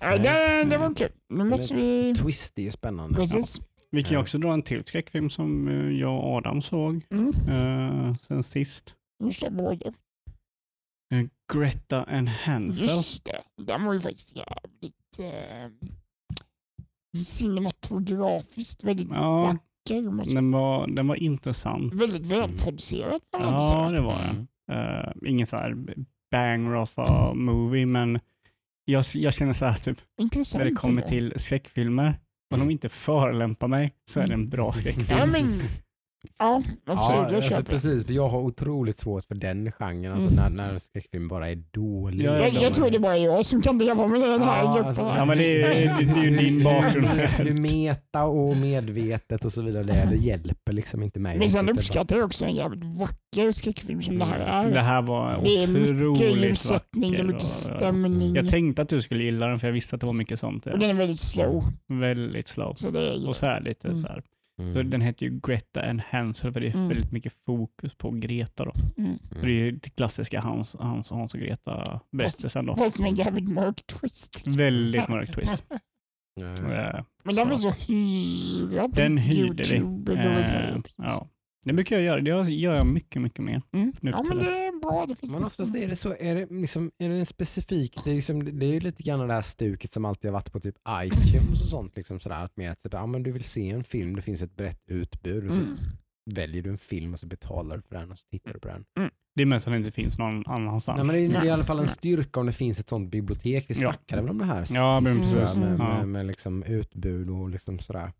Ja, 0.00 0.18
det, 0.18 0.64
det 0.70 0.78
var 0.78 0.94
kul. 0.94 1.12
Nu 1.28 1.44
måste 1.44 1.74
vi... 1.74 2.14
Twist 2.14 2.58
är 2.58 2.70
spännande. 2.70 3.20
Precis. 3.20 3.60
Vi 3.90 4.02
kan 4.02 4.12
ju 4.12 4.18
också 4.18 4.38
dra 4.38 4.52
en 4.52 4.62
till 4.62 4.84
skräckfilm 4.84 5.30
som 5.30 5.68
eh, 5.68 5.74
jag 6.00 6.18
och 6.18 6.24
Adam 6.36 6.62
såg 6.62 7.00
Mm. 7.10 7.28
eh, 7.48 8.14
sen 8.16 8.42
sist. 8.42 8.96
Eh, 11.12 11.26
Greta 11.52 12.02
and 12.04 12.28
Hansel. 12.28 12.82
Just 12.82 13.24
det. 13.24 13.40
Den 13.62 13.84
var 13.84 13.92
ju 13.92 14.00
faktiskt 14.00 14.36
jävligt 14.36 15.18
eh, 15.18 15.70
cinematografiskt 17.16 18.84
väldigt 18.84 19.08
Ja, 19.10 19.42
vacker. 19.44 20.34
den 20.34 20.50
var, 20.50 20.86
den 20.86 21.06
var 21.08 21.16
intressant. 21.16 21.94
Väldigt 21.94 22.26
välproducerad 22.26 23.20
Ja, 23.32 23.90
det 23.90 24.00
var 24.00 24.16
den. 24.22 24.48
Uh, 24.72 25.12
ingen 25.30 25.46
så 25.46 25.56
här 25.56 25.76
bang 26.34 26.74
of 26.76 26.92
a 26.96 27.32
movie, 27.34 27.86
men 27.86 28.20
jag, 28.84 29.04
jag 29.14 29.34
känner 29.34 29.52
så 29.52 29.66
här 29.66 29.74
typ 29.74 29.98
Intressant. 30.20 30.64
när 30.64 30.70
det 30.70 30.76
kommer 30.76 31.02
till 31.02 31.32
skräckfilmer, 31.36 32.18
om 32.54 32.60
de 32.60 32.70
inte 32.70 32.88
förelämpar 32.88 33.68
mig 33.68 33.92
så 34.10 34.20
är 34.20 34.26
det 34.26 34.34
en 34.34 34.48
bra 34.48 34.72
skräckfilm. 34.72 35.18
Ja, 35.18 35.26
men, 35.26 35.60
ja 36.38 36.62
absolut. 36.86 37.14
Ja, 37.22 37.26
jag 37.28 37.34
alltså, 37.36 37.50
köper 37.50 37.70
precis. 37.70 38.06
För 38.06 38.12
jag 38.12 38.28
har 38.28 38.40
otroligt 38.40 38.98
svårt 38.98 39.24
för 39.24 39.34
den 39.34 39.72
genren. 39.72 40.12
Alltså, 40.12 40.30
Mm. 40.30 40.52
när, 40.54 40.66
när 40.72 40.78
skräckfilm 40.78 41.28
bara 41.28 41.50
är 41.50 41.56
dålig. 41.70 42.26
Ja, 42.26 42.32
Jag, 42.34 42.42
liksom. 42.42 42.62
jag 42.62 42.74
tror 42.74 42.90
det 42.90 42.98
bara 42.98 43.16
är 43.16 43.24
jag 43.24 43.46
som 43.46 43.62
kan 43.62 43.78
leva 43.78 44.06
med 44.06 44.20
den 44.20 44.42
här 44.42 44.62
Ja, 44.64 44.72
gruppen. 44.72 44.88
alltså. 44.88 45.02
Ja, 45.02 45.24
men 45.24 45.38
det 45.38 45.62
är, 45.62 45.68
det, 45.98 46.14
det 46.14 46.20
är 46.20 46.24
ju 46.24 46.36
din 46.36 46.64
bakgrund. 46.64 47.06
Hur 47.08 47.52
meta 47.60 48.24
och 48.24 48.56
medvetet 48.56 49.44
och 49.44 49.52
så 49.52 49.62
vidare 49.62 49.82
det 50.10 50.16
hjälper 50.16 50.72
liksom 50.72 51.02
inte 51.02 51.20
mig. 51.20 51.38
Men 51.38 51.48
sen 51.50 51.68
uppskattar 51.68 52.16
jag 52.16 52.24
också 52.26 52.44
en 52.44 52.54
jävligt 52.54 52.84
vacker 53.00 53.52
skräckfilm 53.52 54.02
som 54.02 54.18
det 54.18 54.24
här 54.24 54.38
är. 54.64 54.70
Det 54.70 54.80
här 54.80 55.02
var 55.02 55.40
Det 55.44 55.62
är 55.62 55.66
mycket 55.66 55.90
otroligt 56.06 56.44
ljussättning, 56.44 57.10
det 57.12 57.16
är 57.18 57.22
vacker 57.22 57.24
mycket 57.24 57.42
och- 57.42 57.48
stämning. 57.48 58.34
Jag 58.34 58.48
tänkte 58.48 58.82
att 58.82 58.88
du 58.88 59.02
skulle 59.02 59.24
gilla 59.24 59.46
den 59.46 59.58
för 59.58 59.66
jag 59.68 59.72
visste 59.72 59.94
att 59.94 60.00
det 60.00 60.06
var 60.06 60.12
mycket 60.14 60.38
sånt. 60.40 60.66
Och 60.66 60.78
den 60.78 60.90
är 60.90 60.94
väldigt 60.94 61.18
slow. 61.18 61.64
Väldigt 61.88 62.48
slow. 62.48 62.72
Så 62.76 62.90
det 62.90 63.10
är 63.10 63.14
ju... 63.14 63.26
Och 63.26 63.36
så 63.36 63.46
här 63.46 63.60
lite 63.60 63.88
Mm. 63.88 63.98
så 63.98 64.06
här. 64.08 64.22
Mm. 64.58 64.90
Den 64.90 65.00
heter 65.00 65.26
ju 65.26 65.40
Greta 65.46 65.82
and 65.82 66.00
Hansel 66.00 66.52
för 66.52 66.60
det 66.60 66.66
är 66.66 66.74
Mm. 66.74 66.88
väldigt 66.88 67.12
mycket 67.12 67.32
fokus 67.46 67.94
på 67.94 68.10
Greta 68.10 68.64
då. 68.64 68.72
Mm. 68.98 69.18
För 69.30 69.46
det 69.46 69.52
är 69.52 69.64
ju 69.64 69.70
det 69.70 69.90
klassiska 69.90 70.40
Hans, 70.40 70.76
Hans, 70.80 71.10
Hans 71.10 71.34
och 71.34 71.40
Greta 71.40 72.00
berättelsen 72.12 72.66
då. 72.66 72.76
Fast 72.76 73.00
med 73.00 73.08
en 73.08 73.14
jävligt 73.14 73.48
mörk 73.50 73.86
twist. 73.86 74.46
Väldigt 74.46 75.08
mörk 75.08 75.34
twist. 75.34 75.64
Ja. 76.40 76.46
Eh, 76.46 77.04
Men 77.24 77.34
den 77.34 77.58
så 77.58 77.70
hyrad 77.70 78.92
på 78.94 79.00
Den 79.00 79.18
hyrde 79.18 79.62
vi. 79.70 79.76
YouTube. 79.76 80.12
Eh, 80.20 80.80
ja. 80.98 81.28
Det 81.64 81.72
brukar 81.72 81.96
jag 81.96 82.04
göra. 82.04 82.42
Det 82.42 82.52
gör 82.52 82.74
jag 82.74 82.86
mycket, 82.86 83.22
mycket 83.22 83.44
mer. 83.44 83.62
Mm. 83.72 83.92
nu 84.00 84.10
Ja 84.10 84.22
men 84.28 84.38
det 84.38 84.44
är 84.66 84.80
bra. 84.80 85.06
Det 85.06 85.14
finns 85.14 85.32
Men 85.32 85.44
oftast 85.44 85.76
är 85.76 85.88
det 85.88 85.96
så, 85.96 86.14
är 86.20 86.34
det, 86.34 86.46
liksom, 86.50 86.90
är 86.98 87.08
det 87.08 87.14
en 87.18 87.26
specifik, 87.26 87.98
det 88.04 88.10
är, 88.10 88.14
liksom, 88.14 88.58
det 88.58 88.66
är 88.66 88.72
ju 88.72 88.80
lite 88.80 89.02
grann 89.02 89.28
det 89.28 89.34
här 89.34 89.42
stuket 89.42 89.92
som 89.92 90.04
alltid 90.04 90.30
har 90.30 90.32
varit 90.32 90.52
på 90.52 90.60
typ 90.60 90.76
iTunes 91.04 91.62
och 91.62 91.68
sånt. 91.68 91.96
Liksom 91.96 92.20
sådär, 92.20 92.44
att 92.44 92.56
mer 92.56 92.70
att 92.70 92.82
typ, 92.82 92.92
ja, 92.92 93.06
men 93.06 93.22
du 93.22 93.32
vill 93.32 93.44
se 93.44 93.70
en 93.70 93.84
film, 93.84 94.16
det 94.16 94.22
finns 94.22 94.42
ett 94.42 94.56
brett 94.56 94.80
utbud 94.90 95.46
och 95.46 95.52
så 95.54 95.60
Mm. 95.60 95.76
väljer 96.34 96.62
du 96.62 96.70
en 96.70 96.78
film 96.78 97.12
och 97.14 97.20
så 97.20 97.26
betalar 97.26 97.76
du 97.76 97.82
för 97.82 97.94
den 97.94 98.10
och 98.10 98.18
så 98.18 98.24
tittar 98.30 98.52
du 98.52 98.58
på 98.60 98.68
den. 98.68 98.84
Det 99.36 99.42
är 99.42 99.46
mest 99.46 99.66
att 99.66 99.72
det 99.72 99.76
inte 99.78 99.90
finns 99.90 100.18
någon 100.18 100.46
annanstans. 100.46 100.96
Nej, 100.96 101.06
men 101.06 101.16
det, 101.16 101.36
är, 101.36 101.40
det 101.40 101.46
är 101.46 101.48
i 101.48 101.50
alla 101.50 101.64
fall 101.64 101.78
en 101.78 101.86
styrka 101.88 102.40
om 102.40 102.46
det 102.46 102.52
finns 102.52 102.80
ett 102.80 102.88
sånt 102.88 103.10
bibliotek. 103.10 103.64
Vi 103.70 103.74
Ja. 103.74 103.80
snackade 103.80 104.22
väl 104.22 104.30
om 104.30 104.38
det 104.38 104.44
här 104.44 104.64
Ja, 104.70 105.00
men 105.02 105.14
sist, 105.14 105.24
tror 105.30 105.38
jag, 105.40 105.48
precis. 105.48 105.58
med, 105.60 105.78
Ja. 105.80 105.96
med, 105.98 106.08
med 106.08 106.26
liksom 106.26 106.62
utbud 106.62 107.30
och 107.30 107.50
liksom 107.50 107.78
sådär. 107.78 108.12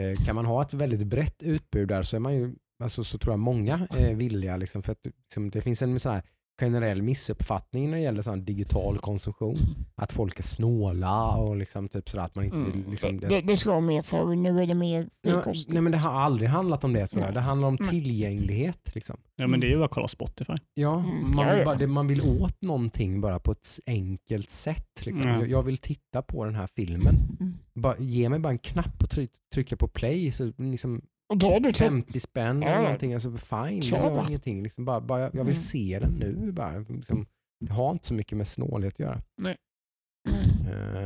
Eh, 0.00 0.24
kan 0.24 0.34
man 0.34 0.44
ha 0.44 0.62
ett 0.62 0.74
väldigt 0.74 1.06
brett 1.06 1.42
utbud 1.42 1.88
där 1.88 2.02
så 2.02 2.16
är 2.16 2.20
man 2.20 2.34
ju, 2.34 2.54
alltså, 2.82 3.04
så 3.04 3.18
tror 3.18 3.32
jag 3.32 3.40
många 3.40 3.86
är 3.96 4.14
villiga. 4.14 4.56
Liksom, 4.56 4.82
för 4.82 4.92
att, 4.92 5.06
liksom, 5.06 5.50
det 5.50 5.60
finns 5.60 5.82
en 5.82 6.00
sån 6.00 6.12
här 6.12 6.22
generell 6.60 7.02
missuppfattning 7.02 7.90
när 7.90 7.96
det 7.96 8.02
gäller 8.02 8.22
sån 8.22 8.44
digital 8.44 8.98
konsumtion. 8.98 9.56
Att 9.94 10.12
folk 10.12 10.38
är 10.38 10.42
snåla 10.42 11.36
och 11.36 11.56
liksom, 11.56 11.88
typ 11.88 12.08
sådär, 12.10 12.24
att 12.24 12.34
man 12.34 12.44
inte 12.44 12.56
vill... 12.56 12.74
Mm. 12.74 12.90
Liksom, 12.90 13.20
det, 13.20 13.28
det, 13.28 13.40
det 13.40 13.56
ska 13.56 13.70
vara 13.70 13.80
mer 13.80 14.02
för 14.02 14.34
Nu 14.34 14.62
är 14.62 14.66
det 14.66 14.74
mer 14.74 15.08
frikostigt. 15.22 15.72
nej 15.72 15.82
men 15.82 15.92
det 15.92 15.98
har 15.98 16.12
aldrig 16.20 16.48
handlat 16.50 16.84
om 16.84 16.92
det 16.92 17.06
tror 17.06 17.20
jag. 17.22 17.26
Nej. 17.26 17.34
Det 17.34 17.40
handlar 17.40 17.68
om 17.68 17.76
Nej. 17.80 17.88
tillgänglighet. 17.90 18.94
Liksom. 18.94 19.16
Ja, 19.36 19.46
men 19.46 19.60
det 19.60 19.66
är 19.66 19.68
ju 19.68 19.76
bara 19.76 19.84
att 19.84 19.90
kolla 19.90 20.08
Spotify. 20.08 20.52
Ja, 20.74 20.94
Mm, 20.98 21.30
man, 21.36 21.56
vill 21.56 21.64
bara, 21.64 21.74
det, 21.74 21.86
man 21.86 22.06
vill 22.06 22.22
åt 22.22 22.62
någonting 22.62 23.20
bara 23.20 23.38
på 23.38 23.52
ett 23.52 23.66
enkelt 23.86 24.50
sätt. 24.50 25.06
Liksom. 25.06 25.28
Ja. 25.30 25.38
Jag, 25.40 25.50
jag 25.50 25.62
vill 25.62 25.78
titta 25.78 26.22
på 26.22 26.44
den 26.44 26.54
här 26.54 26.66
filmen. 26.66 27.14
Mm. 27.40 27.54
Bara, 27.74 27.94
ge 27.98 28.28
mig 28.28 28.38
bara 28.38 28.52
en 28.52 28.58
knapp 28.58 29.02
och 29.02 29.10
try, 29.10 29.28
trycka 29.54 29.76
på 29.76 29.88
play. 29.88 30.30
Så 30.32 30.52
liksom 30.58 31.02
då 31.34 31.52
har 31.52 31.60
du 31.60 31.72
sett 31.72 31.78
50 31.88 32.20
spänn 32.20 32.62
Ja, 32.62 32.68
eller 32.68 32.82
någonting. 32.82 33.14
Alltså, 33.14 33.36
fine, 33.36 33.82
Kör 33.82 34.10
bara. 34.14 34.26
ingenting. 34.28 34.62
Liksom 34.62 34.84
bara, 34.84 35.00
bara, 35.00 35.20
jag, 35.20 35.28
jag 35.34 35.44
vill 35.44 35.54
Mm. 35.54 35.62
se 35.62 35.98
den 36.00 36.12
nu. 36.12 36.52
Bara. 36.52 36.78
Liksom, 36.78 37.26
det 37.60 37.72
har 37.72 37.90
inte 37.92 38.06
så 38.06 38.14
mycket 38.14 38.38
med 38.38 38.46
snålhet 38.48 38.94
att 38.94 39.00
göra. 39.00 39.22
Mm. 39.40 39.56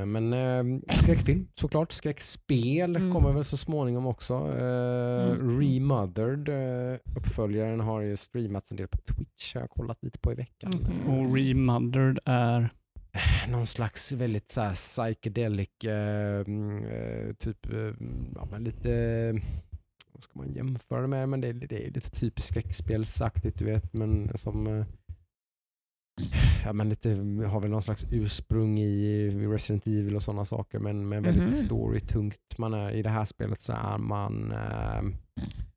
Eh, 0.00 0.06
men 0.06 0.32
uh, 0.32 0.80
skräckfilm 0.90 1.48
såklart. 1.54 1.92
Skräckspel 1.92 2.96
Mm. 2.96 3.12
kommer 3.12 3.32
väl 3.32 3.44
så 3.44 3.56
småningom 3.56 4.06
också. 4.06 4.34
Uh, 4.34 5.32
Mm. 5.32 5.60
Remothered, 5.60 6.48
uh, 6.48 6.98
uppföljaren, 7.16 7.80
har 7.80 8.00
ju 8.00 8.16
streamats 8.16 8.70
en 8.70 8.76
del 8.76 8.88
på 8.88 8.98
Twitch. 8.98 9.54
Har 9.54 9.60
jag 9.60 9.70
kollat 9.70 10.02
lite 10.02 10.18
på 10.18 10.32
i 10.32 10.34
veckan. 10.34 10.72
Eh, 11.06 11.14
Och 11.14 11.36
Remothered 11.36 12.18
är... 12.24 12.70
någon 13.48 13.66
slags 13.66 14.12
väldigt 14.12 14.50
så 14.50 14.60
här 14.60 14.74
psychedelic, 14.74 15.68
mm, 15.84 17.34
typ 17.38 17.66
ja, 18.34 18.58
lite, 18.58 19.34
vad 20.16 20.22
ska 20.22 20.38
man 20.38 20.52
jämföra 20.52 21.00
det 21.00 21.07
med? 21.09 21.29
Men 21.29 21.40
det, 21.40 21.48
är- 21.48 21.52
det 21.52 21.87
är 21.87 21.90
lite 21.90 22.11
typiskt 22.11 22.48
skräckspelsaktigt 22.48 23.59
du 23.59 23.64
vet, 23.64 23.92
men 23.92 24.37
som 24.38 24.66
eh, 24.66 24.87
Ja, 26.64 26.72
men 26.72 26.88
lite, 26.88 27.09
har 27.48 27.61
väl 27.61 27.70
någon 27.70 27.83
slags 27.83 28.07
ursprung 28.11 28.79
i 28.79 29.29
Resident 29.31 29.87
Evil 29.87 30.16
och 30.16 30.22
sådana 30.22 30.44
saker 30.44 30.79
men, 30.79 31.09
men 31.09 31.22
väldigt 31.22 31.42
Mhm. 31.42 31.50
storytungt. 31.50 32.59
Man 32.59 32.74
är, 32.74 32.90
I 32.90 33.02
det 33.02 33.11
här 33.11 33.24
spelet 33.24 33.61
så 33.61 33.72
är 33.72 33.98
man 33.98 34.52
eh, 34.52 34.98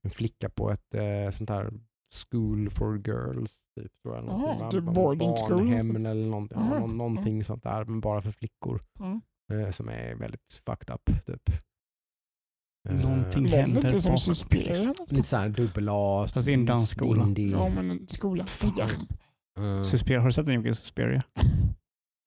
en 0.01 0.09
flicka 0.09 0.49
på 0.49 0.71
ett 0.71 0.93
eh, 0.95 1.29
sånt 1.31 1.49
här 1.49 1.69
school 2.31 2.69
for 2.69 2.97
girls. 3.07 3.59
Typ, 3.79 3.91
tror 4.03 4.15
jag, 4.15 4.25
någonting, 4.25 4.59
va? 4.59 4.71
typ 4.71 4.83
boarding 4.83 5.33
school. 5.47 5.57
Barnhem 5.67 6.05
eller 6.05 6.27
någonting, 6.27 6.57
ja, 6.61 6.79
nå- 6.79 6.87
någonting 6.87 7.43
sånt 7.43 7.63
där, 7.63 7.85
men 7.85 8.01
bara 8.01 8.21
för 8.21 8.31
flickor. 8.31 8.81
Mm. 8.99 9.21
Som 9.73 9.89
är 9.89 10.15
väldigt 10.15 10.53
fucked 10.65 10.95
up. 10.95 11.25
Typ. 11.25 11.49
Någonting 12.91 13.45
lät 13.47 13.59
händer 13.59 13.81
lite 13.81 13.99
som 13.99 14.09
bakom 14.09 14.17
Suspiria. 14.17 14.93
Lite 15.11 15.27
såhär 15.27 15.49
dubbel 15.49 15.87
A, 15.91 16.27
Fast 16.33 16.45
det 16.45 16.51
är 16.51 16.53
en 16.53 16.65
dansskola. 16.65 17.23
indie. 17.23 17.51
Ja, 17.51 17.69
men 17.75 17.91
en 17.91 18.07
skola. 18.07 18.45
Ja. 18.77 18.83
Eh, 19.63 19.81
Suspiria, 19.81 20.19
har 20.19 20.27
du 20.27 20.33
sett 20.33 20.45
den 20.45 20.55
Jocke? 20.55 20.73
Suspiria? 20.75 21.23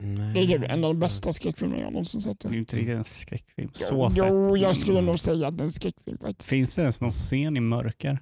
nej, 0.03 0.35
Det 0.35 0.40
är 0.40 0.44
ju 0.44 0.64
en 0.64 0.85
av 0.85 0.94
de 0.94 1.01
bästa 1.01 1.33
skräckfilmerna 1.33 1.83
jag 1.83 1.92
någonsin 1.92 2.20
sett. 2.20 2.40
Det 2.40 2.48
är 2.48 2.53
ju 2.53 2.59
inte 2.59 2.77
riktigt 2.77 2.94
en 2.96 3.05
skräckfilm. 3.05 3.70
Så 3.72 3.94
Jo, 3.94 4.11
sett. 4.11 4.18
jo, 4.18 4.57
jag 4.57 4.77
skulle 4.77 5.01
nog 5.01 5.18
säga 5.18 5.48
att 5.48 5.59
det 5.59 5.62
är 5.62 5.66
en 5.66 5.72
skräckfilm 5.72 6.18
faktiskt. 6.18 6.51
Finns 6.51 6.75
det 6.77 6.83
ens 6.83 7.01
någon 7.01 7.11
scen 7.11 7.57
i 7.57 7.61
mörker? 7.61 8.09
Mm. 8.11 8.20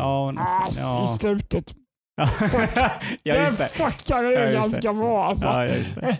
Ja, 0.00 0.34
Ah, 0.38 0.64
nästan. 0.64 0.98
I 0.98 1.00
ja. 1.00 1.06
slutet. 1.06 1.74
ja 3.22 3.34
Den 3.34 3.44
just 3.44 3.58
det. 3.58 3.68
fuckar 3.68 4.22
Ja, 4.22 4.46
ju 4.46 4.52
ganska 4.52 4.92
bra 4.92 5.24
alltså. 5.24 5.46
Ja, 5.46 5.66
just 5.66 5.94
det. 5.94 6.18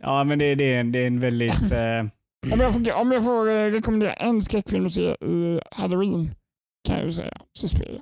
Ja, 0.00 0.24
men 0.24 0.38
det, 0.38 0.54
det, 0.54 0.64
är, 0.74 0.80
en- 0.80 0.92
det 0.92 0.98
är 0.98 1.06
en 1.06 1.20
väldigt... 1.20 1.62
Eh, 1.72 2.04
Om 2.50 2.60
jag 2.60 2.72
får, 2.74 2.96
om 2.96 3.12
jag 3.12 3.24
får 3.24 3.48
eh, 3.48 3.70
rekommendera 3.70 4.12
en 4.12 4.42
skräckfilm 4.42 4.86
att 4.86 4.92
se 4.92 5.02
i 5.24 5.60
Halloween 5.70 6.34
kan 6.88 6.96
jag 6.96 7.04
ju 7.04 7.12
säga 7.12 7.40
Suspiria. 7.58 8.00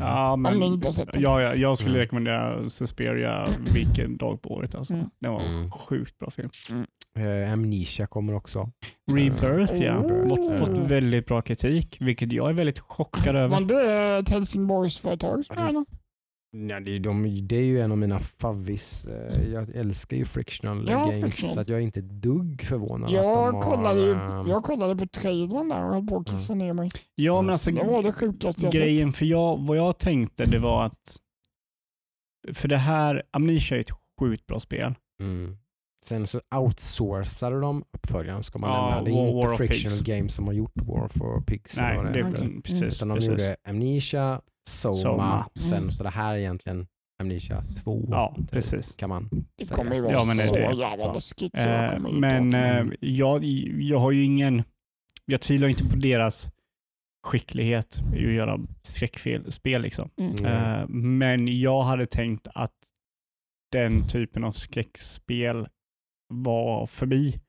ja, 0.00 0.32
Om 0.32 0.42
ni 0.42 0.50
men, 0.50 0.62
inte 0.62 0.88
har 0.88 0.92
sett 0.92 1.12
den. 1.12 1.22
ja, 1.22 1.42
ja, 1.42 1.54
jag 1.54 1.78
skulle 1.78 1.90
Mm. 1.94 2.00
rekommendera 2.00 2.70
Suspiria 2.70 3.48
vilken 3.74 4.16
dag 4.16 4.42
på 4.42 4.50
året. 4.50 4.74
Alltså. 4.74 4.94
Mm. 4.94 5.06
Det 5.20 5.28
var 5.28 5.40
en 5.40 5.54
Mm. 5.56 5.70
sjukt 5.70 6.18
bra 6.18 6.30
film. 6.30 6.50
Eh, 7.18 7.52
Amnesia 7.52 8.06
kommer 8.06 8.34
också. 8.34 8.70
Rebirth, 9.12 9.82
ja. 9.82 9.98
Oh. 9.98 10.28
Fått, 10.28 10.58
fått 10.58 10.78
väldigt 10.90 11.26
bra 11.26 11.42
kritik, 11.42 11.96
vilket 12.00 12.32
jag 12.32 12.50
är 12.50 12.54
väldigt 12.54 12.78
chockad 12.78 13.34
Var 13.34 13.40
över. 13.42 13.60
det 13.60 14.18
ett 14.18 14.28
Helsingborgsföretag? 14.30 15.44
Ja, 15.48 15.84
det- 16.52 16.58
Ja, 16.58 16.80
det, 16.80 16.90
är 16.96 17.00
de, 17.00 17.46
det 17.46 17.56
är 17.56 17.64
ju 17.64 17.80
en 17.80 17.92
av 17.92 17.98
mina 17.98 18.18
favvis. 18.18 19.06
Eh, 19.06 19.48
Jag 19.52 19.74
älskar 19.74 20.16
ju 20.16 20.24
frictional 20.24 20.88
Ja, 20.88 20.98
games 21.04 21.20
frictional. 21.20 21.54
så 21.54 21.60
att 21.60 21.68
jag 21.68 21.78
är 21.78 21.82
inte 21.82 22.00
dugg 22.00 22.62
förvånad 22.62 23.02
att 23.02 23.08
de 23.08 23.14
Jag 23.16 23.34
har, 23.52 23.62
kollade, 23.62 24.00
ju, 24.00 24.12
ehm, 24.14 24.48
jag 24.48 24.62
kollade 24.62 24.96
på 24.96 25.06
trailern 25.06 25.68
där 25.68 25.84
och 25.84 25.94
höll 25.94 26.06
på 26.06 26.16
att 26.16 26.26
kissa 26.30 26.54
ner 26.54 26.72
mig. 26.72 26.90
Ja, 27.14 27.42
men 27.42 27.50
alltså 27.52 27.70
Det 27.70 27.84
var 27.84 28.02
det 28.02 28.12
sjukaste 28.12 28.66
jag 28.66 28.72
sett. 28.74 28.80
grejen, 28.82 29.12
för 29.12 29.24
jag, 29.26 29.66
vad 29.66 29.76
jag 29.76 29.98
tänkte 29.98 30.44
det 30.44 30.58
var 30.58 30.84
att 30.86 31.16
för 32.54 32.68
det 32.68 32.76
här, 32.76 33.22
Amnesia 33.30 33.76
är 33.76 33.80
ett 33.80 33.90
sjukt 34.20 34.46
bra 34.46 34.60
spel. 34.60 34.94
mm. 35.22 35.56
Sen 36.04 36.26
så 36.26 36.40
outsourcade 36.54 37.60
de 37.60 37.84
uppföljaren 37.92 38.42
ska 38.42 38.58
man 38.58 38.70
Ja, 38.70 38.88
nämna. 38.90 39.02
Det 39.04 39.10
är 39.10 39.14
War- 39.14 39.34
inte 39.36 39.46
War 39.48 39.56
frictional 39.56 40.02
games 40.02 40.34
som 40.34 40.46
har 40.46 40.52
gjort 40.52 40.72
War 40.74 41.08
for 41.08 41.40
Pigs. 41.40 41.76
Nej, 41.76 41.98
det 42.12 42.20
är 42.20 42.24
heter. 42.24 42.42
Mm. 42.44 42.62
precis. 42.62 42.96
Utan 42.96 43.08
de 43.08 43.14
precis. 43.14 43.30
gjorde 43.30 43.56
Amnesia, 43.68 44.40
Soma, 44.70 44.96
Soma. 44.96 45.48
sen 45.54 45.78
Mm. 45.78 45.90
så 45.90 46.02
det 46.02 46.10
här 46.10 46.34
är 46.34 46.38
egentligen 46.38 46.86
Amnesia 47.20 47.64
2. 47.84 48.06
Ja, 48.10 48.34
typ, 48.36 48.50
precis. 48.50 48.96
Kan 48.96 49.08
man 49.08 49.28
Det 49.56 49.66
säga. 49.66 49.76
kommer 49.76 49.94
ju 49.94 50.00
vara 50.00 50.12
Ja, 50.12 50.24
men 50.26 50.36
så 50.36 50.54
det. 50.54 50.60
jävla 50.60 51.12
läskigt 51.12 51.58
så 51.58 51.68
jag 51.68 51.92
Eh, 51.92 51.98
men 52.12 52.54
eh, 52.54 52.86
jag, 53.00 53.44
jag 53.80 53.98
har 53.98 54.10
ju 54.12 54.24
ingen, 54.24 54.62
jag 55.26 55.40
tvivlar 55.40 55.68
inte 55.68 55.84
på 55.84 55.96
deras 55.96 56.48
skicklighet 57.26 58.00
i 58.14 58.26
att 58.26 58.32
göra 58.32 58.58
skräckspel. 58.82 59.82
Liksom. 59.82 60.10
Mm. 60.18 60.32
Mm. 60.34 60.46
Eh, 60.80 60.88
men 60.88 61.60
jag 61.60 61.82
hade 61.82 62.06
tänkt 62.06 62.48
att 62.54 62.72
den 63.72 64.08
typen 64.08 64.44
av 64.44 64.52
skräckspel 64.52 65.68
var 66.28 66.86
förbi. 66.86 67.40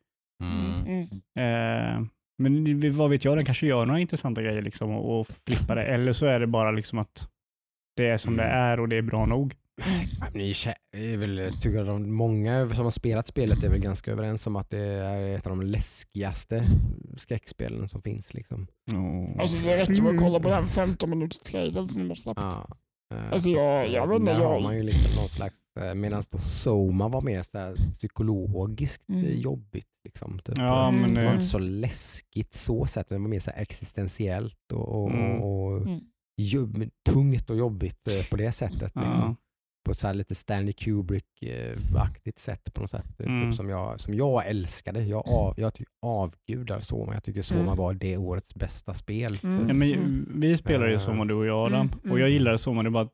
Mm. 0.44 1.10
Mm. 1.36 2.10
Men 2.42 2.92
vad 2.98 3.10
vet 3.10 3.26
jag, 3.26 3.38
den 3.38 3.46
kanske 3.46 3.68
gör 3.68 3.86
några 3.86 4.00
intressanta 4.00 4.42
grejer 4.42 4.62
liksom 4.62 4.92
och, 4.92 5.20
och 5.20 5.28
flippar 5.46 5.76
det. 5.76 5.84
Eller 5.84 6.12
så 6.14 6.26
är 6.26 6.40
det 6.40 6.48
bara 6.48 6.72
liksom 6.72 7.00
att 7.00 7.28
det 7.98 8.08
är 8.08 8.18
som 8.18 8.38
det 8.38 8.44
Mm. 8.44 8.58
är 8.58 8.80
och 8.80 8.90
det 8.90 8.96
är 8.96 9.02
bra 9.02 9.26
nog. 9.26 9.54
Amnesia 10.28 10.74
är 10.98 11.18
väl, 11.18 11.52
tycker 11.62 11.80
att 11.82 11.88
de, 11.88 12.12
många 12.14 12.68
som 12.70 12.84
har 12.84 12.92
spelat 12.92 13.28
spelet 13.28 13.64
är 13.64 13.70
väl 13.70 13.80
ganska 13.80 14.12
överens 14.12 14.48
om 14.48 14.56
att 14.56 14.70
det 14.70 14.80
är 14.80 15.38
ett 15.38 15.48
av 15.48 15.58
de 15.58 15.62
läskigaste 15.62 16.64
skräckspelen 17.18 17.88
som 17.88 18.02
finns. 18.02 18.34
Liksom. 18.34 18.68
Alltså 19.40 19.58
det 19.58 19.78
räcker 19.78 20.02
med 20.04 20.14
att 20.16 20.20
kolla 20.22 20.40
på 20.40 20.50
Mm. 20.50 20.60
den 20.62 20.68
15 20.70 21.10
minuters 21.10 21.40
trailern 21.40 21.88
som 21.88 22.02
de 22.04 22.08
har 22.10 22.16
släppt. 22.16 22.40
Ja. 22.42 22.78
Eh, 23.12 23.32
Alltså 23.32 23.50
jag, 23.50 23.90
jag 23.92 24.08
vet 24.08 24.20
inte, 24.20 24.34
Där 24.34 24.40
har 24.40 24.60
man 24.60 24.76
ju 24.78 24.84
liksom 24.84 25.22
någon 25.22 25.30
slags, 25.30 25.56
medan 25.96 26.24
Soma 26.24 27.08
var 27.08 27.22
mer 27.22 27.42
så 27.42 27.58
här 27.58 27.76
psykologiskt 27.76 29.10
eh, 29.10 29.16
Mm. 29.16 29.40
jobbigt. 29.40 29.88
Liksom, 30.04 30.40
typ. 30.40 30.58
Ja, 30.58 30.88
Mm. 30.88 31.02
men 31.02 31.14
Det 31.14 31.22
var 31.22 31.28
eh, 31.30 31.34
inte 31.34 31.46
så 31.46 31.60
läskigt 31.60 32.54
så 32.54 32.86
men 33.10 33.20
det 33.20 33.24
var 33.24 33.30
mer 33.30 33.40
så 33.40 33.52
här 33.52 33.62
existentiellt 33.62 34.72
och, 34.74 35.02
och, 35.04 35.12
Mm. 35.12 35.42
och 35.42 35.78
Mm. 35.78 36.00
jobb, 36.38 36.84
tungt 37.10 37.50
och 37.50 37.58
jobbigt 37.58 38.08
eh, 38.08 38.30
på 38.30 38.36
det 38.38 38.52
sättet. 38.52 38.82
Liksom. 38.96 39.24
ja. 39.24 39.36
På 39.86 39.92
ett 39.92 40.00
så 40.00 40.08
här 40.08 40.14
lite 40.14 40.36
Stanley 40.36 40.74
Kubrick-aktigt 40.74 42.38
sätt 42.40 42.74
på 42.74 42.82
något 42.82 42.90
sätt. 42.90 43.20
eh, 43.20 43.26
Mm. 43.26 43.50
Typ 43.50 43.56
som, 43.56 43.70
jag, 43.70 44.00
som 44.00 44.14
jag 44.14 44.48
älskade. 44.48 45.04
Jag, 45.04 45.28
av, 45.28 45.54
jag 45.58 45.74
ty- 45.74 45.86
avgudar 46.02 46.80
Soma. 46.80 47.14
Jag 47.14 47.24
tycker 47.24 47.42
Soma 47.42 47.62
Mm. 47.62 47.76
var 47.76 47.94
det 47.94 48.18
årets 48.18 48.56
bästa 48.56 48.94
spel. 48.94 49.38
Mm. 49.44 49.60
Typ. 49.60 49.68
Ja, 49.68 49.74
men 49.74 49.92
Mm. 49.94 50.26
vi 50.36 50.58
spelade 50.58 50.90
ju 50.90 50.96
Eh. 50.96 51.00
Soma 51.02 51.26
du 51.26 51.34
och 51.34 51.46
jag 51.46 51.66
Adam. 51.66 51.88
Mm, 51.88 52.00
mm. 52.04 52.12
Och 52.12 52.20
jag 52.20 52.30
gillade 52.30 52.58
Soma, 52.58 52.84
det 52.84 52.90
var 52.90 53.02
att 53.02 53.14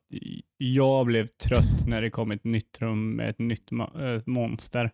jag 0.56 1.06
blev 1.06 1.26
trött 1.26 1.86
när 1.86 2.02
det 2.02 2.10
kom 2.10 2.30
ett 2.30 2.44
nytt 2.44 2.78
rum 2.80 3.16
med 3.16 3.30
ett 3.30 3.38
nytt 3.38 3.70
ma- 3.70 4.14
äh, 4.16 4.22
monster. 4.26 4.90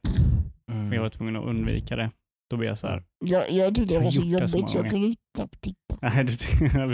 Mm. 0.72 0.92
Jag 0.92 1.02
var 1.02 1.10
tvungen 1.10 1.36
att 1.36 1.44
undvika 1.44 1.96
det. 1.96 2.10
Då 2.50 2.56
blev 2.56 2.68
jag 2.68 2.78
så 2.78 2.86
här. 2.86 3.02
jag, 3.24 3.52
jag 3.52 3.74
tyckte 3.74 3.94
det 3.94 3.98
Jag 3.98 4.04
var 4.04 4.10
så 4.10 4.22
jobbigt 4.22 4.68
så 4.70 4.78
jag 4.78 4.90
kunde 4.90 5.16
knappt 5.36 5.60
titta. 5.60 5.98
Nej, 6.02 6.24
det, 6.24 6.32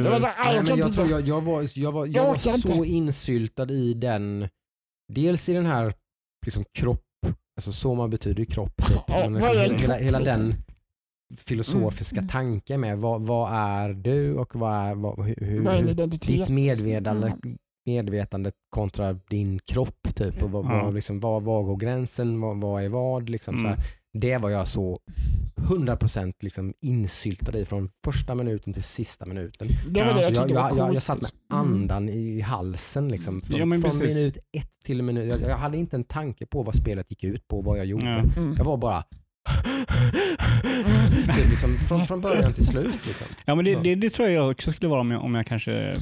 Det 0.02 0.10
var 0.10 0.20
så, 0.20 0.28
jag 0.44 0.68
jag, 0.68 1.08
jag, 1.10 1.28
jag 1.28 1.40
var, 1.40 1.78
jag 1.78 1.92
var, 1.92 2.06
jag 2.06 2.14
Jag 2.16 2.26
var 2.26 2.34
så 2.58 2.84
insyltad 2.84 3.70
i 3.72 3.94
den, 3.94 4.48
dels 5.14 5.48
i 5.48 5.52
den 5.54 5.66
här 5.66 5.92
liksom 6.46 6.64
kropp, 6.78 7.02
alltså 7.56 7.72
Soma 7.72 8.08
betyder 8.08 8.38
ju 8.38 8.44
kropp. 8.46 8.76
Typ. 8.86 9.08
Men 9.08 9.34
liksom 9.34 9.56
hela, 9.56 9.74
hela, 9.76 9.94
hela 9.96 10.18
liksom? 10.18 10.42
den 10.48 10.54
filosofiska 11.36 12.16
Mm. 12.18 12.28
tanken 12.28 12.80
med 12.80 12.98
vad, 12.98 13.22
vad 13.22 13.52
är 13.52 13.88
du 13.92 14.34
och 14.34 14.56
vad 14.56 14.74
är, 14.74 14.94
vad, 14.94 15.26
hur, 15.26 15.34
hur, 15.46 16.06
ditt 16.06 16.48
medvetande, 16.50 17.26
Mm. 17.44 17.58
medvetande 17.86 18.52
kontra 18.70 19.12
din 19.12 19.58
kropp. 19.58 20.14
Typ, 20.14 20.42
och 20.42 20.50
vad, 20.50 20.64
vad, 20.64 20.94
liksom, 20.94 21.20
vad, 21.20 21.42
vad 21.42 21.64
går 21.64 21.76
gränsen? 21.76 22.40
Vad, 22.40 22.56
vad 22.60 22.84
är 22.84 22.88
vad? 22.88 23.28
Liksom, 23.28 23.54
så 23.54 23.60
Mm. 23.60 23.70
här. 23.72 23.78
Det 24.12 24.38
var 24.38 24.50
jag 24.50 24.68
så 24.68 24.98
100% 25.56 26.32
liksom 26.40 26.74
insyltad 26.80 27.58
i 27.58 27.64
från 27.64 27.88
första 28.04 28.34
minuten 28.34 28.72
till 28.72 28.82
sista 28.82 29.26
minuten. 29.26 29.68
Det 29.88 30.04
var 30.04 30.14
det 30.14 30.20
Så 30.22 30.32
jag 30.34 30.50
jag, 30.50 30.54
var 30.54 30.68
jag, 30.70 30.78
jag, 30.78 30.94
jag 30.94 31.02
satt 31.02 31.20
med 31.22 31.30
Mm. 31.60 31.72
andan 31.72 32.08
i 32.08 32.40
halsen 32.40 33.08
liksom, 33.08 33.40
från, 33.40 33.58
Ja, 33.58 33.90
från 33.90 33.98
minut 33.98 34.38
ett 34.52 34.70
till 34.86 35.02
minut. 35.02 35.28
Jag, 35.40 35.50
jag 35.50 35.56
hade 35.56 35.78
inte 35.78 35.96
en 35.96 36.04
tanke 36.04 36.46
på 36.46 36.62
vad 36.62 36.74
spelet 36.74 37.10
gick 37.10 37.24
ut 37.24 37.48
på 37.48 37.58
och 37.58 37.64
vad 37.64 37.78
jag 37.78 37.86
gjorde. 37.86 38.06
Ja. 38.06 38.40
Mm. 38.40 38.54
Jag 38.58 38.64
var 38.64 38.76
bara 38.76 39.04
typ 41.36 41.50
liksom, 41.50 41.76
från, 41.76 42.06
från 42.06 42.20
början 42.20 42.52
till 42.52 42.66
slut. 42.66 43.06
Liksom. 43.06 43.26
Ja, 43.44 43.54
men 43.54 43.64
det, 43.64 43.74
det, 43.74 43.94
det 43.94 44.10
tror 44.10 44.28
jag 44.28 44.50
också 44.50 44.72
skulle 44.72 44.88
vara 44.88 45.00
om 45.00 45.10
jag, 45.10 45.24
om 45.24 45.34
jag 45.34 45.46
kanske 45.46 45.96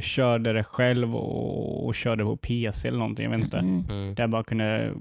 körde 0.00 0.52
det 0.52 0.64
själv 0.64 1.16
och, 1.16 1.86
och 1.86 1.94
körde 1.94 2.24
på 2.24 2.36
PC 2.36 2.88
eller 2.88 2.98
någonting. 2.98 3.24
Jag 3.24 3.30
vet 3.36 3.44
inte. 3.44 3.58
Mm. 3.58 3.84
Mm. 3.90 4.14
Där 4.14 4.22
jag 4.22 4.30
bara 4.30 4.44
kunde 4.44 4.94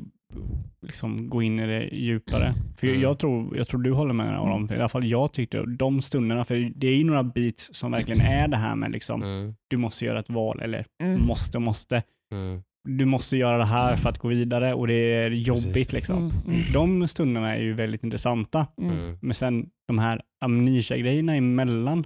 liksom 0.82 1.30
gå 1.30 1.42
in 1.42 1.60
i 1.60 1.68
det 1.68 1.84
djupare. 1.96 2.54
För 2.78 2.88
Mm. 2.88 3.02
jag, 3.02 3.20
tror, 3.20 3.58
jag 3.58 3.68
tror 3.68 3.82
du 3.82 3.92
håller 3.92 4.14
med 4.14 4.38
om 4.40 4.68
det. 4.68 4.76
I 4.76 4.78
alla 4.80 4.90
fall 4.90 5.06
jag 5.08 5.32
tyckte 5.34 5.64
de 5.66 6.02
stunderna, 6.02 6.46
för 6.46 6.72
det 6.76 6.88
är 6.88 6.96
ju 6.96 7.04
några 7.04 7.24
beats 7.24 7.70
som 7.74 7.92
verkligen 7.92 8.22
är 8.22 8.48
det 8.48 8.58
här 8.58 8.76
med 8.76 8.92
liksom, 8.92 9.24
Mm. 9.24 9.56
du 9.70 9.78
måste 9.78 10.06
göra 10.06 10.20
ett 10.20 10.30
val 10.30 10.60
eller 10.62 10.86
Mm. 11.04 11.22
måste 11.28 11.60
måste. 11.60 12.04
Mm. 12.34 12.62
Du 12.90 13.06
måste 13.06 13.38
göra 13.38 13.58
det 13.58 13.66
här 13.66 13.96
för 13.96 14.10
att 14.10 14.18
gå 14.18 14.28
vidare 14.28 14.74
och 14.74 14.88
det 14.88 14.94
är 14.94 15.30
jobbigt 15.32 15.74
Precis. 15.74 15.94
liksom. 15.94 16.18
Mm. 16.18 16.32
Mm. 16.48 16.62
De 16.74 17.08
stunderna 17.08 17.56
är 17.56 17.62
ju 17.62 17.74
väldigt 17.74 18.04
intressanta. 18.04 18.68
Mm. 18.82 18.92
Mm. 19.00 19.18
Men 19.22 19.34
sen 19.34 19.70
de 19.88 20.00
här 20.00 20.22
amnesia-grejerna 20.46 21.36
emellan 21.36 22.04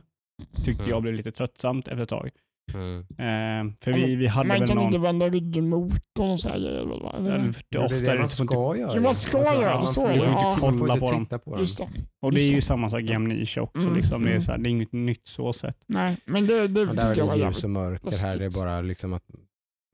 tyckte 0.63 0.83
Mm. 0.83 0.89
jag 0.89 1.01
blev 1.01 1.13
lite 1.13 1.31
tröttsamt 1.31 1.88
efter 1.88 2.03
ett 2.03 2.09
tag. 2.09 2.29
Mm. 2.73 2.99
Eh, 2.99 3.73
för 3.84 3.93
vi, 3.93 4.15
vi 4.15 4.28
hade 4.28 4.47
Man 4.47 4.60
väl 4.60 4.67
kan 4.67 4.78
någon... 4.78 4.86
inte 4.86 4.97
vända 4.97 5.30
ryggen 5.30 5.69
mot 5.69 5.93
och 6.19 6.39
så 6.39 6.49
här 6.49 6.60
grejer 6.60 6.86
väl 6.86 7.02
va? 7.02 7.15
Det, 7.19 7.30
är 7.32 7.47
ofta 7.49 7.97
det 7.99 8.12
är 8.12 8.13
man 8.13 8.21
det 8.21 8.30
så 8.30 8.45
ska 8.45 8.78
göra. 8.78 8.95
Ja, 8.95 9.02
man 9.02 9.13
ska 9.15 9.38
göra, 9.43 9.78
man 9.78 9.88
får 9.93 10.10
är 10.10 10.13
det. 10.13 10.15
inte- 10.15 10.30
Ja. 10.32 10.58
Man 10.62 10.73
får 10.73 10.80
Kolla 10.80 10.93
inte 10.93 11.06
på 11.06 11.12
dem. 11.12 11.26
på. 11.56 11.60
Just 11.60 11.78
det. 11.78 11.88
Och 12.21 12.32
det 12.34 12.41
är 12.41 12.54
ju 12.54 12.62
samma 12.62 12.89
sak 12.89 13.02
i 13.02 13.13
Amnesia 13.13 13.63
också. 13.63 13.84
Mm, 13.88 13.95
Liksom. 13.95 14.23
Det, 14.23 14.30
är 14.30 14.32
mm. 14.32 14.41
så 14.41 14.52
här, 14.52 14.60
det 14.60 14.69
är 14.69 14.71
inget 14.71 14.91
nytt 14.91 15.28
så 15.28 15.54
sett. 15.54 15.78
Nej, 15.88 16.17
men 16.26 16.47
det, 16.47 16.67
det 16.67 16.82
Ja, 16.82 16.88
tyckte 16.88 17.02
där 17.06 17.12
är 17.12 17.17
jag 17.17 17.26
var 17.26 17.38
det 17.38 17.45
ljus 17.45 17.63
och 17.63 17.69
mörker. 17.69 18.23
Här 18.28 18.34
är 18.36 18.38
det 18.39 18.45
läskigt. 18.45 18.63
bara 18.63 18.82
liksom 18.82 19.13
att 19.13 19.23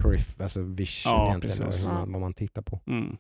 perif, 0.04 0.42
alltså 0.42 0.62
vision 0.62 1.12
Ja, 1.14 1.28
egentligen, 1.30 1.58
precis. 1.58 1.86
Ja. 1.86 1.94
man, 1.94 2.12
vad 2.12 2.22
man 2.22 2.34
tittar 2.34 2.62
på. 2.62 2.82
Mm. 2.88 3.18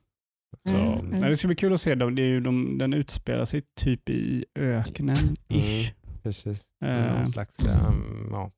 Så, 0.67 0.75
Mm, 0.75 0.93
mm. 0.93 1.05
nej, 1.05 1.29
Det 1.29 1.38
ska 1.38 1.47
bli 1.47 1.55
kul 1.55 1.73
att 1.73 1.81
se. 1.81 1.95
dem. 1.95 2.15
Det 2.15 2.21
är 2.21 2.27
ju 2.27 2.39
de, 2.39 2.77
den 2.77 2.93
utspelar 2.93 3.45
sig 3.45 3.62
typ 3.79 4.09
i 4.09 4.45
öknen. 4.59 5.17
Ish. 5.49 5.93
Precis. 6.23 6.65
Eh. 6.85 7.17
Någon 7.19 7.31
slags, 7.31 7.59
um, 7.59 8.29
ja. 8.31 8.51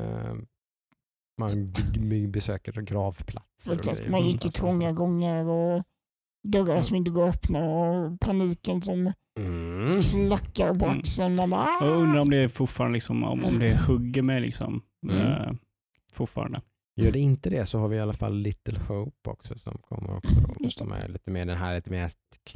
Um, 0.00 0.46
man 1.38 1.72
besöker 2.32 2.72
gravplatser 2.72 3.72
och 3.72 3.76
Exakt, 3.78 4.08
man 4.08 4.26
gick 4.26 4.44
i 4.44 4.48
Alltså. 4.48 4.60
trånga 4.62 4.92
gånger 4.92 5.44
och 5.48 5.82
dörrar 6.48 6.82
som 6.82 6.96
inte 6.96 7.10
går 7.10 7.28
att 7.28 7.34
öppna 7.36 7.64
och 7.64 8.20
paniken 8.20 8.82
som 8.82 9.12
Mm. 9.38 10.02
slackar 10.02 10.74
på 10.74 10.84
Mm. 10.84 10.98
axeln. 10.98 11.36
Bara, 11.36 11.46
Jag 11.80 11.82
"Ah!" 11.82 11.94
undrar 11.94 12.20
om 12.20 12.30
det 12.30 12.36
är 12.36 12.48
fortfarande 12.48 12.94
liksom, 12.94 13.24
om, 13.24 13.44
om 13.44 13.58
det 13.58 13.76
hugger 13.86 14.22
mig 14.22 14.40
liksom. 14.40 14.82
Mm. 15.08 15.16
Eh, 15.26 15.52
fortfarande. 16.12 16.60
Gör 16.96 17.12
det 17.12 17.18
inte 17.18 17.50
det 17.50 17.66
så 17.66 17.78
har 17.78 17.88
vi 17.88 17.96
i 17.96 18.00
alla 18.00 18.12
fall 18.12 18.34
Little 18.36 18.78
Hope 18.88 19.30
också 19.30 19.58
som 19.58 19.78
kommer 19.78 20.16
också 20.16 20.34
då, 20.58 20.70
som 20.70 20.92
är 20.92 21.08
lite 21.08 21.30
mer 21.30 21.46
den 21.46 21.56
här 21.56 21.74
lite 21.74 21.90
mer 21.90 22.10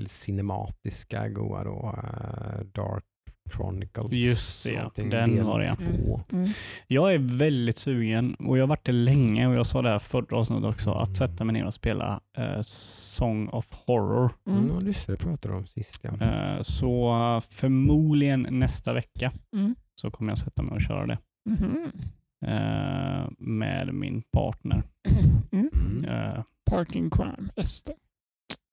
cinematiska 0.07 1.29
goa 1.29 1.65
då, 1.65 1.95
eh, 2.05 2.61
Dark 2.65 3.05
Chronicles. 3.53 4.13
Just 4.13 4.65
det, 4.67 4.73
ja. 4.73 4.91
Den 4.95 5.45
var 5.45 5.61
det, 5.61 5.67
ja. 5.67 5.75
två. 5.77 6.21
Mm. 6.33 6.49
Jag 6.87 7.15
är 7.15 7.19
väldigt 7.39 7.77
sugen 7.77 8.35
och 8.35 8.59
jag 8.59 8.63
har 8.63 8.69
varit 8.69 8.85
det 8.87 8.93
länge 8.93 9.47
och 9.47 9.55
jag 9.55 9.67
sa 9.67 9.83
det 9.83 9.89
här 9.89 9.99
förra 9.99 10.37
avsnittet 10.39 10.65
också, 10.65 10.93
att 10.93 11.17
sätta 11.17 11.45
mig 11.45 11.53
ner 11.55 11.67
och 11.67 11.75
spela 11.75 12.21
eh, 12.39 12.61
Song 12.63 13.49
of 13.49 13.67
Horror. 13.87 14.31
Mm. 14.47 14.59
Mm. 14.59 14.71
Mm. 14.71 14.87
Just 14.87 15.07
det, 15.07 15.13
det 15.13 15.17
pratade 15.17 15.55
om 15.55 15.67
sist 15.67 16.01
ja. 16.03 16.27
Eh, 16.27 16.63
så 16.63 17.13
eh, 17.15 17.41
förmodligen 17.51 18.47
nästa 18.51 18.93
vecka 18.93 19.33
Mm. 19.57 19.75
så 19.95 20.11
kommer 20.11 20.31
jag 20.31 20.39
sätta 20.39 20.63
mig 20.63 20.75
och 20.75 20.81
köra 20.83 21.07
det 21.07 21.19
Mhm. 21.51 21.93
eh, 22.47 23.29
med 23.39 23.95
min 23.95 24.23
partner. 24.33 24.83
Mm. 25.53 25.71
Mm. 25.73 26.43
Parking 26.71 27.11
crime, 27.11 27.49
Ester. 27.57 27.95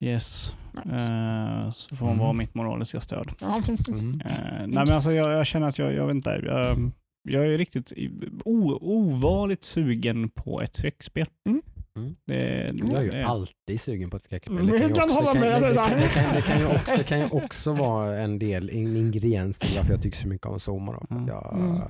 Yes, 0.03 0.53
Nice. 0.85 1.13
eh, 1.13 1.71
så 1.71 1.95
får 1.95 2.05
hon 2.05 2.13
Mm. 2.13 2.23
vara 2.23 2.33
mitt 2.33 2.53
moraliska 2.55 2.99
stöd. 2.99 3.31
Ja, 3.41 3.59
precis. 3.65 4.03
Mm. 4.03 4.21
Eh, 4.21 4.27
nej 4.59 4.67
men 4.67 4.91
alltså 4.91 5.11
jag, 5.11 5.31
jag 5.31 5.45
känner 5.45 5.67
att 5.67 5.77
jag, 5.79 5.93
jag 5.93 6.05
vet 6.07 6.13
inte, 6.15 6.29
jag, 6.45 6.91
jag 7.29 7.47
är 7.53 7.57
riktigt 7.57 7.93
o, 8.45 8.77
ovanligt 8.81 9.63
sugen 9.63 10.29
på 10.29 10.61
ett 10.61 10.75
skräckspel. 10.75 11.25
Mm. 11.49 11.61
Mm. 11.97 12.13
Det, 12.25 12.73
Jag 12.91 12.99
är 12.99 13.01
ju 13.03 13.09
det, 13.11 13.25
alltid 13.25 13.81
sugen 13.81 14.09
på 14.09 14.17
ett 14.17 14.23
skräckspel. 14.23 14.57
Mm, 14.57 14.71
det 14.71 14.79
kan, 14.79 16.59
ju 16.59 16.65
också, 16.65 16.97
det 16.97 17.03
kan 17.03 17.19
ju 17.19 17.25
också 17.31 17.73
vara 17.73 18.19
en 18.19 18.39
del, 18.39 18.69
en 18.69 18.97
ingrediens 18.97 19.59
till 19.59 19.77
varför 19.77 19.93
jag 19.93 20.01
tycker 20.01 20.17
så 20.17 20.27
mycket 20.27 20.47
om 20.47 20.59
Soma. 20.59 20.91
Då, 20.91 21.05
för 21.07 21.15
att 21.15 21.27
jag, 21.27 21.53
Mm. 21.53 21.81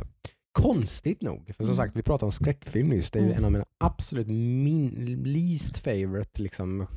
Konstigt 0.53 1.21
nog, 1.21 1.45
för 1.47 1.63
som 1.63 1.65
Mm. 1.73 1.77
sagt 1.77 1.95
vi 1.95 2.03
pratade 2.03 2.25
om 2.25 2.31
skräckfilm 2.31 2.89
nyss, 2.89 3.11
det 3.11 3.19
är 3.19 3.23
ju 3.23 3.27
Mm. 3.27 3.37
en 3.37 3.45
av 3.45 3.51
mina 3.51 3.65
absolut 3.83 4.27
min, 4.27 4.89
least 5.23 5.77
favorite 5.77 6.41
liksom, 6.41 6.87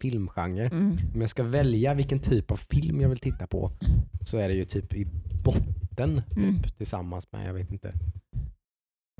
filmgenre. 0.00 0.66
Mm. 0.66 0.96
Om 1.14 1.20
jag 1.20 1.30
ska 1.30 1.42
välja 1.42 1.94
vilken 1.94 2.18
typ 2.20 2.50
av 2.50 2.56
film 2.56 3.00
jag 3.00 3.08
vill 3.08 3.18
titta 3.18 3.46
på 3.46 3.70
så 4.26 4.36
är 4.38 4.48
det 4.48 4.54
ju 4.54 4.64
typ 4.64 4.94
i 4.94 5.06
botten 5.44 6.22
typ, 6.28 6.36
Mm. 6.38 6.62
tillsammans 6.76 7.26
med, 7.32 7.48
jag 7.48 7.54
vet 7.54 7.72
inte, 7.72 7.92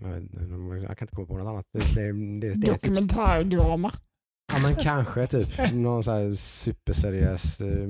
jag, 0.03 0.09
vet, 0.09 0.83
jag 0.83 0.99
kan 0.99 1.05
inte 1.07 1.15
komma 1.17 1.27
på 1.27 1.39
något 1.39 1.47
annat. 1.49 1.67
Det, 1.73 1.95
det, 1.95 2.13
det, 2.13 2.49
det 2.49 2.55
typ 2.55 2.65
Dokumentärdrama. 2.83 3.93
Ja 4.53 4.59
men 4.63 4.77
kanske 4.77 5.27
typ 5.27 5.73
någon 5.73 6.03
så 6.03 6.13
här 6.13 6.33
superseriös 6.35 7.61
eh, 7.61 7.89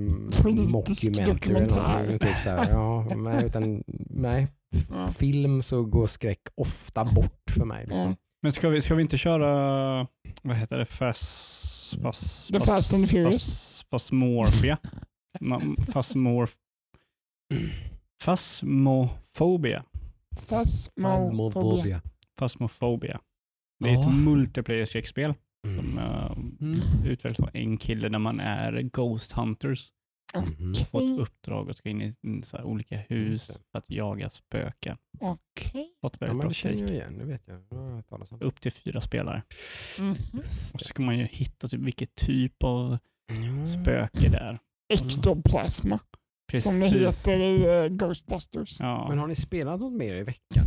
mockumentary 0.72 1.54
eller 1.54 1.66
någonting. 1.76 2.18
Typ 2.18 2.38
så 2.42 2.50
här, 2.50 2.68
ja, 2.70 3.14
men 3.16 3.44
utan, 3.44 3.82
nej. 4.10 4.46
F- 4.76 4.86
Ja. 4.90 5.08
Film 5.08 5.62
så 5.62 5.84
går 5.84 6.06
skräck 6.06 6.40
ofta 6.54 7.04
bort 7.04 7.50
för 7.50 7.64
mig. 7.64 7.80
Liksom. 7.80 7.98
Ja. 7.98 8.14
Men 8.42 8.52
ska 8.52 8.68
vi, 8.68 8.80
ska 8.80 8.94
vi 8.94 9.02
inte 9.02 9.18
köra, 9.18 10.06
vad 10.42 10.56
heter 10.56 10.78
det, 10.78 10.84
fast... 10.86 12.02
fast 12.02 12.52
The 12.52 12.60
Fast 12.60 12.94
and 12.94 13.02
the 13.04 13.08
Furious. 13.10 13.34
Fast. 13.34 13.84
Phasmophobia. 13.92 14.78
Phasmophobia. 18.24 19.84
Phasmophobia. 20.48 22.00
Phasmophobia. 22.38 23.20
Det 23.84 23.90
är 23.90 23.94
ett 24.00 24.14
multiplayer-skräckspel 24.14 25.24
Mm. 25.24 25.36
Som 25.64 25.98
uh, 25.98 26.32
Mm. 26.60 26.80
utvecklas 27.04 27.40
av 27.40 27.50
en 27.52 27.76
kille 27.76 28.08
där 28.08 28.18
man 28.18 28.40
är 28.40 28.82
Ghost 28.82 29.32
Hunters. 29.32 29.88
Mhm. 30.34 30.74
Fått 30.74 31.18
uppdrag 31.20 31.70
att 31.70 31.76
ska 31.76 31.88
in 31.88 32.02
i 32.02 32.14
mm, 32.24 32.42
så 32.42 32.56
här, 32.56 32.64
olika 32.64 32.96
hus 32.96 33.46
för 33.46 33.78
att 33.78 33.90
jaga 33.90 34.30
spöken. 34.30 34.96
Okej. 35.20 35.92
Fått 36.00 36.16
Ja, 36.20 36.26
väldigt 36.26 36.28
men 36.28 36.38
bra 36.38 36.48
det 36.48 36.54
känner 36.54 36.80
jag 36.80 36.90
igen, 36.90 37.18
det 37.18 37.24
vet 37.24 37.42
jag. 37.46 37.60
Jag. 37.70 38.42
Upp 38.42 38.60
till 38.60 38.72
fyra 38.72 39.00
spelare. 39.00 39.42
Mhm. 40.00 40.16
Och 40.74 40.80
så 40.80 40.84
ska 40.84 41.02
man 41.02 41.18
ju 41.18 41.24
hitta 41.24 41.68
typ 41.68 41.84
vilket 41.84 42.14
typ 42.14 42.62
av 42.64 42.98
Ja. 43.26 43.66
spöke 43.66 44.28
det 44.28 44.38
är. 44.38 44.58
Ektoplasma. 44.88 46.00
Som 46.54 46.80
det 46.80 46.86
heter 46.86 47.40
i 47.40 47.64
eh, 47.84 47.88
Ghostbusters. 47.88 48.80
Ja. 48.80 49.06
Men 49.08 49.18
har 49.18 49.26
ni 49.26 49.36
spelat 49.36 49.80
något 49.80 49.92
mer 49.92 50.14
i 50.14 50.22
veckan? 50.22 50.66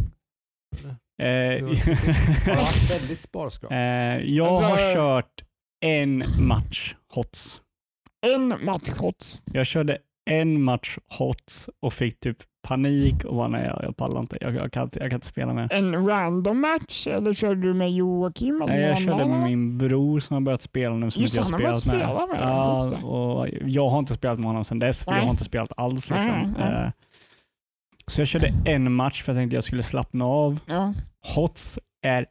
Eh, 1.21 1.27
väldigt 2.89 3.19
sparskrap. 3.19 3.71
eh, 3.71 3.77
jag 3.77 4.47
Alltså- 4.47 4.63
har 4.65 4.93
kört 4.93 5.43
en 5.85 6.23
match 6.39 6.95
HOTS. 7.13 7.61
En 8.25 8.65
matchshot. 8.65 9.41
Jag 9.53 9.65
körde 9.65 9.97
en 10.29 10.61
match 10.63 10.97
HOTS 11.17 11.69
och 11.81 11.93
fick 11.93 12.19
typ 12.19 12.37
panik 12.67 13.23
och 13.25 13.35
bara 13.35 13.47
nej, 13.47 13.65
jag, 13.65 13.83
jag 13.83 13.97
pallar 13.97 14.19
inte. 14.19 14.37
Jag, 14.41 14.55
jag, 14.55 14.71
kan 14.71 14.83
inte. 14.83 14.99
jag 14.99 15.09
kan 15.09 15.17
inte 15.17 15.27
spela 15.27 15.53
mer. 15.53 15.73
En 15.73 16.07
random 16.07 16.61
match 16.61 17.07
eller 17.07 17.33
körde 17.33 17.61
du 17.61 17.73
med 17.73 17.91
Joakim? 17.91 18.61
eller 18.61 18.73
Nej, 18.73 18.81
jag 18.81 18.97
körde 18.97 19.25
med 19.25 19.39
min 19.43 19.77
bror 19.77 20.19
som 20.19 20.33
har 20.33 20.41
börjat 20.41 20.61
spela 20.61 20.95
nu 20.95 21.11
som 21.11 21.21
Just 21.21 21.37
inte 21.37 21.47
jag 21.63 21.67
har 21.69 21.73
spelat 21.75 21.85
med. 21.85 22.07
spela 22.07 22.27
med, 22.27 22.37
Ja, 22.41 22.97
och 23.07 23.47
jag 23.65 23.89
har 23.89 23.99
inte 23.99 24.13
spelat 24.13 24.37
med 24.39 24.47
honom 24.47 24.63
sedan 24.63 24.79
dess 24.79 25.03
för 25.03 25.11
Nej. 25.11 25.19
jag 25.19 25.25
har 25.25 25.31
inte 25.31 25.43
spelat 25.43 25.71
alls. 25.77 26.09
Liksom. 26.09 26.33
Nej, 26.33 26.71
nej. 26.71 26.91
Så 28.11 28.21
jag 28.21 28.27
körde 28.27 28.53
en 28.65 28.93
match 28.93 29.23
för 29.23 29.31
jag 29.31 29.39
tänkte 29.39 29.55
jag 29.57 29.63
skulle 29.63 29.83
slappna 29.83 30.25
av. 30.25 30.59
Ja. 30.65 30.93
HOTS 31.35 31.79
är 32.05 32.25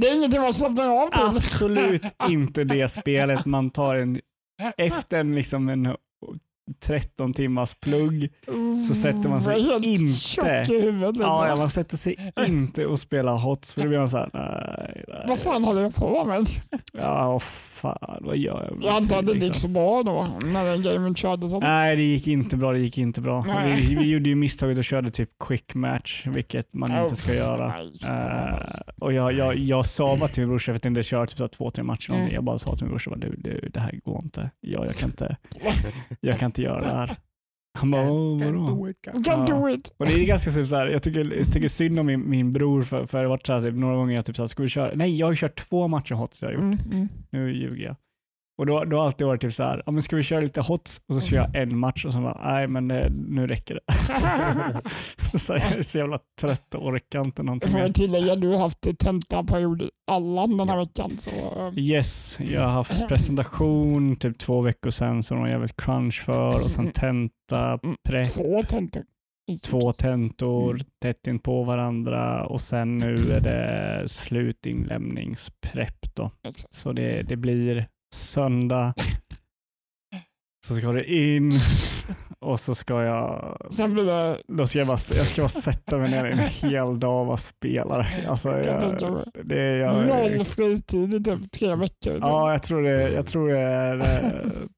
Det 0.00 0.06
är 0.08 0.16
ingenting 0.16 0.40
man 0.40 0.52
slappnar 0.52 0.88
av 1.02 1.06
till. 1.06 1.36
absolut 1.36 2.02
inte 2.28 2.64
det 2.64 2.88
spelet 2.88 3.46
man 3.46 3.70
tar 3.70 3.96
en 3.96 4.20
efter 4.76 5.20
en, 5.20 5.34
liksom 5.34 5.68
en 5.68 5.96
13 6.80 7.32
timmars 7.32 7.74
plugg 7.74 8.28
så 8.88 8.94
sätter 8.94 9.28
man 9.28 9.40
sig 9.40 9.58
Jag 9.60 9.72
helt 9.72 9.84
inte- 9.84 10.72
huvudet. 10.72 11.08
Liksom. 11.16 11.22
Ja, 11.24 11.48
ja, 11.48 11.56
man 11.56 11.70
sätter 11.70 11.96
sig 11.96 12.32
inte 12.46 12.86
och 12.86 12.98
spelar 12.98 13.36
HOTS 13.36 13.72
för 13.72 13.82
då 13.82 13.88
blir 13.88 13.98
man 13.98 14.08
såhär, 14.08 14.30
nej, 14.32 15.04
nej. 15.08 15.24
Vad 15.28 15.38
fan 15.38 15.64
håller 15.64 15.82
jag 15.82 15.94
på 15.94 16.24
med? 16.24 16.46
Ja, 16.92 17.32
vad 17.32 17.42
fan, 17.42 18.18
vad 18.20 18.36
gör 18.36 18.64
jag? 18.68 18.76
med 18.78 18.86
Jag 18.86 18.96
antar 18.96 19.18
att 19.18 19.26
det 19.26 19.32
gick 19.32 19.42
liksom? 19.42 19.60
så 19.60 19.68
bra 19.68 20.02
då 20.02 20.26
när 20.46 20.64
den 20.64 20.82
gamen 20.82 21.14
kördes. 21.14 21.52
Nej, 21.52 21.96
det 21.96 22.02
gick 22.02 22.26
inte 22.26 22.56
bra. 22.56 22.72
Det 22.72 22.78
gick 22.78 22.98
inte 22.98 23.20
bra. 23.20 23.44
Vi, 23.78 23.94
vi 23.94 24.10
gjorde 24.10 24.28
ju 24.28 24.34
misstaget 24.34 24.78
och 24.78 24.84
körde 24.84 25.10
typ 25.10 25.30
quick 25.44 25.74
match, 25.74 26.26
vilket 26.26 26.74
man 26.74 27.02
inte 27.02 27.16
ska 27.16 27.34
göra. 27.34 27.74
Eh, 28.08 28.80
och 29.00 29.12
jag, 29.12 29.32
jag, 29.32 29.58
jag 29.58 29.86
sa 29.86 30.16
bara 30.16 30.28
till 30.28 30.42
min 30.42 30.48
brorsa, 30.48 30.70
jag 30.70 30.74
vet 30.74 30.84
inte, 30.84 31.02
köra 31.02 31.26
typ 31.26 31.38
så 31.38 31.44
här 31.44 31.48
två, 31.48 31.70
tre 31.70 31.84
matcher. 31.84 32.10
Mm. 32.10 32.22
Mm. 32.22 32.34
Jag 32.34 32.44
bara 32.44 32.58
sa 32.58 32.76
till 32.76 32.84
min 32.84 32.90
brorsa, 32.90 33.10
du, 33.16 33.34
du, 33.38 33.68
det 33.74 33.80
här 33.80 34.00
går 34.04 34.20
inte. 34.22 34.50
Jag, 34.60 34.86
jag, 34.86 34.96
kan 34.96 35.08
inte. 35.10 35.36
jag 36.20 36.38
kan 36.38 36.46
inte 36.46 36.61
göra 36.62 36.80
det 36.80 36.90
här. 36.90 37.16
Han 37.78 37.90
bara, 37.90 38.10
"Åh, 38.12 38.38
Can 38.40 38.56
vadå? 38.64 38.74
do 38.76 38.88
it, 38.88 38.96
can- 39.06 39.14
You 39.14 39.24
can 39.24 39.46
Ja. 39.48 39.56
do 39.56 39.68
it. 39.68 39.94
Och 39.98 40.06
det 40.06 40.12
är 40.12 40.24
ganska 40.26 40.50
typ 40.50 40.66
så 40.66 40.76
här, 40.76 40.86
jag 40.86 41.02
tycker, 41.02 41.36
jag 41.36 41.52
tycker 41.52 41.68
synd 41.68 41.98
om 42.00 42.06
min, 42.06 42.30
min 42.30 42.52
bror 42.52 42.82
för, 42.82 43.06
för 43.06 43.18
det 43.18 43.24
har 43.24 43.28
varit 43.30 43.46
så 43.46 43.52
här, 43.52 43.62
typ, 43.62 43.74
några 43.74 43.96
gånger 43.96 44.14
jag 44.14 44.24
typ 44.24 44.36
så 44.36 44.42
här, 44.42 44.48
ska 44.48 44.62
vi 44.62 44.68
köra? 44.68 44.92
Nej, 44.94 45.16
jag 45.16 45.26
har 45.26 45.32
ju 45.32 45.36
kört 45.36 45.56
två 45.68 45.88
matcher 45.88 46.14
HOTS 46.14 46.42
jag 46.42 46.48
har 46.48 46.52
gjort. 46.54 46.62
Mm, 46.62 46.78
mm. 46.92 47.08
Nu 47.30 47.52
ljuger 47.54 47.84
jag. 47.84 47.96
Och 48.58 48.66
då, 48.66 48.84
då 48.84 48.96
har 48.96 49.04
alltid 49.06 49.26
varit 49.26 49.40
typ 49.40 49.52
så 49.52 49.62
här, 49.62 49.82
ja 49.86 49.92
men 49.92 50.02
ska 50.02 50.16
vi 50.16 50.22
köra 50.22 50.40
lite 50.40 50.60
HOTS? 50.60 51.00
Och 51.08 51.14
så 51.14 51.20
kör 51.28 51.36
jag 51.36 51.56
en 51.56 51.78
match 51.78 52.04
och 52.04 52.12
så 52.12 52.20
bara, 52.20 52.52
nej 52.52 52.66
men 52.66 52.88
det, 52.88 53.08
nu 53.28 53.46
räcker 53.46 53.74
det. 53.74 53.92
så 55.38 55.52
jag 55.52 55.62
är 55.76 55.82
så 55.82 55.98
jävla 55.98 56.18
trött 56.40 56.74
och 56.74 56.86
orkar 56.86 57.20
inte 57.24 57.42
någonting 57.42 57.70
Jag 57.70 57.78
får 57.80 57.86
mer. 57.86 57.92
tillägga, 57.92 58.36
du 58.36 58.48
har 58.48 58.58
haft 58.58 58.98
tentaperiod 58.98 59.82
i 59.82 59.90
Allan 60.10 60.56
den 60.56 60.68
här 60.68 60.76
veckan. 60.78 61.10
Så, 61.18 61.30
eh, 61.30 61.78
Yes, 61.78 62.38
jag 62.40 62.60
har 62.62 62.68
haft 62.68 63.08
presentation 63.08 64.16
typ 64.16 64.38
två 64.38 64.60
veckor 64.60 64.90
sedan 64.90 65.22
som 65.22 65.38
de 65.42 65.48
jävligt 65.50 65.76
crunch 65.76 66.22
för 66.24 66.62
och 66.62 66.70
sen 66.70 66.92
tenta, 66.92 67.78
prep, 68.08 68.34
två 68.34 68.62
tentor. 68.62 69.02
två 69.66 69.92
tentor 69.92 70.70
Mm. 70.74 70.86
tätt 71.02 71.26
in 71.26 71.38
på 71.38 71.62
varandra 71.62 72.46
och 72.46 72.60
sen 72.60 72.98
nu 72.98 73.32
är 73.32 73.40
det 73.40 74.08
slutinlämningsprepp 74.08 76.14
då. 76.14 76.30
Så 76.70 76.92
det, 76.92 77.22
det 77.22 77.36
blir 77.36 77.86
söndag, 78.14 78.94
så 80.66 80.74
ska 80.74 80.92
det 80.92 81.12
in 81.14 81.52
och 82.40 82.60
så 82.60 82.74
ska 82.74 83.02
jag 83.02 83.56
Sen 83.70 83.94
blir 83.94 84.04
det... 84.04 84.38
då 84.48 84.66
ska 84.66 84.78
jag, 84.78 84.88
bara, 84.88 84.92
jag 85.16 85.26
ska 85.26 85.42
bara 85.42 85.48
sätta 85.48 85.98
mig 85.98 86.10
ner 86.10 86.24
en 86.24 86.38
hel 86.38 87.00
dag 87.00 87.20
och 87.20 87.26
vara 87.26 87.36
spelare. 87.36 88.06
Alltså, 88.28 88.48
jag 88.50 88.98
det 89.44 89.60
är 89.60 89.76
jag, 89.76 90.06
Noll 90.06 90.44
fritid 90.44 91.14
i 91.14 91.22
typ 91.22 91.50
tre 91.52 91.74
veckor. 91.74 92.20
så. 92.20 92.28
Ja, 92.28 92.52
jag 92.52 92.62
tror 92.62 92.82
det, 92.82 93.10
jag 93.12 93.26
tror 93.26 93.48
det 93.48 93.58
är 93.58 93.94
eh, 93.96 94.30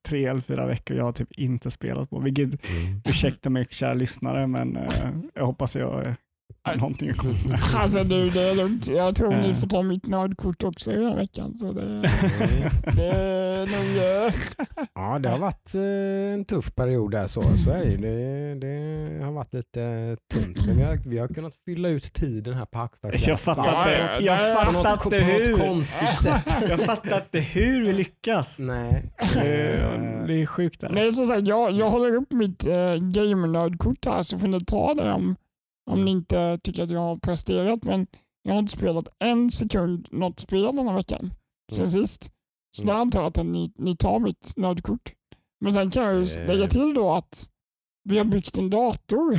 tre 0.09 0.26
eller 0.26 0.41
fyra 0.41 0.66
veckor 0.66 0.97
jag 0.97 1.05
har 1.05 1.12
typ 1.12 1.32
inte 1.32 1.70
spelat 1.70 2.11
på. 2.11 2.18
Vilket, 2.20 2.45
Mm. 2.70 3.01
ursäkta 3.05 3.51
mig 3.51 3.66
kära 3.70 3.95
lyssnare, 3.95 4.47
men 4.47 4.76
eh, 4.76 5.11
jag 5.35 5.47
hoppas 5.47 5.76
jag 5.76 6.14
någonting 6.76 7.11
att 7.11 7.16
komma 7.16 7.34
med. 7.49 7.59
Alltså 7.74 8.05
du, 8.05 8.30
det 8.30 8.40
är 8.42 8.55
lugnt. 8.55 8.88
Jag 8.88 9.14
tror 9.16 9.34
ni 9.36 9.49
Eh. 9.51 9.55
får 9.55 9.66
ta 9.66 9.82
mitt 9.82 10.07
nördkort 10.07 10.64
också 10.64 10.90
den 10.90 11.05
här 11.05 11.16
veckan. 11.16 11.55
Så 11.55 11.72
det, 11.72 11.99
det 12.97 13.07
är 13.07 13.59
nog... 13.61 14.26
eh, 14.26 14.34
Ja, 14.95 15.18
det 15.18 15.28
har 15.28 15.38
varit 15.38 15.74
eh, 15.74 16.34
en 16.34 16.45
tuff 16.45 16.74
period 16.74 17.11
där 17.11 17.26
så, 17.26 17.42
så 17.64 17.70
är 17.70 17.84
det, 17.84 17.97
det 18.55 19.18
Det 19.18 19.24
har 19.24 19.32
varit 19.32 19.55
lite 19.55 20.16
tunt 20.32 20.66
men 20.66 20.76
vi 20.76 20.82
har, 20.82 20.97
vi 21.07 21.18
har 21.18 21.28
kunnat 21.28 21.55
fylla 21.64 21.88
ut 21.88 22.12
tiden 22.12 22.55
här 22.55 22.64
på 22.66 22.78
Hackstars. 22.78 23.28
Jag 23.28 23.40
fattar 23.40 23.64
Ja, 23.66 23.78
inte, 23.80 24.24
ja, 24.24 24.38
jag 24.38 24.51
ja. 24.51 24.64
på 24.66 24.72
fattar 24.72 24.97
på 24.97 25.16
inte 25.16 25.26
något 25.32 25.49
hur. 25.49 25.55
konstigt 25.66 26.14
sätt. 26.22 26.57
Jag 26.68 26.80
fattar 26.80 27.16
inte 27.16 27.38
hur 27.40 27.84
vi 27.86 27.92
lyckas. 27.92 28.59
Nej. 28.59 29.12
Det 29.34 29.40
är, 29.40 30.24
det 30.26 30.42
är 30.42 30.47
sjukt. 30.47 30.80
Där. 30.80 30.88
Nej, 30.88 31.12
som 31.12 31.26
sagt, 31.26 31.49
jag, 31.49 31.72
jag 31.72 31.90
håller 31.90 32.14
upp 32.16 32.32
mitt 32.32 32.66
eh, 32.66 32.95
gamer-nördkort 32.95 34.07
här 34.07 34.22
så 34.22 34.38
får 34.38 34.49
ni 34.49 34.61
ta 34.61 34.95
det 34.95 35.12
om, 35.12 35.36
om 35.91 36.05
ni 36.05 36.11
inte 36.11 36.59
tycker 36.62 36.82
att 36.82 36.91
jag 36.91 37.01
har 37.01 37.16
presterat. 37.16 37.85
Men 37.85 38.07
jag 38.43 38.53
har 38.53 38.59
inte 38.59 38.72
spelat 38.72 39.09
en 39.18 39.51
sekund 39.51 40.09
något 40.11 40.41
spel 40.41 40.76
den 40.76 40.89
här 40.89 40.95
veckan 40.95 41.35
sen 41.72 41.80
Mm. 41.87 41.91
sist. 41.91 42.30
Så 42.76 42.85
jag 42.87 42.97
antar 42.97 43.26
att 43.26 43.37
ni, 43.37 43.72
ni 43.78 43.97
tar 43.97 44.18
mitt 44.18 44.53
nördkort. 44.57 45.12
Men 45.61 45.72
sen 45.72 45.91
kan 45.91 46.03
jag 46.03 46.14
ju 46.14 46.41
Eh. 46.41 46.47
lägga 46.47 46.66
till 46.66 46.95
då 46.95 47.12
att 47.12 47.49
vi 48.05 48.18
har 48.18 48.24
byggt 48.24 48.59
en 48.59 48.70
dator. 48.70 49.39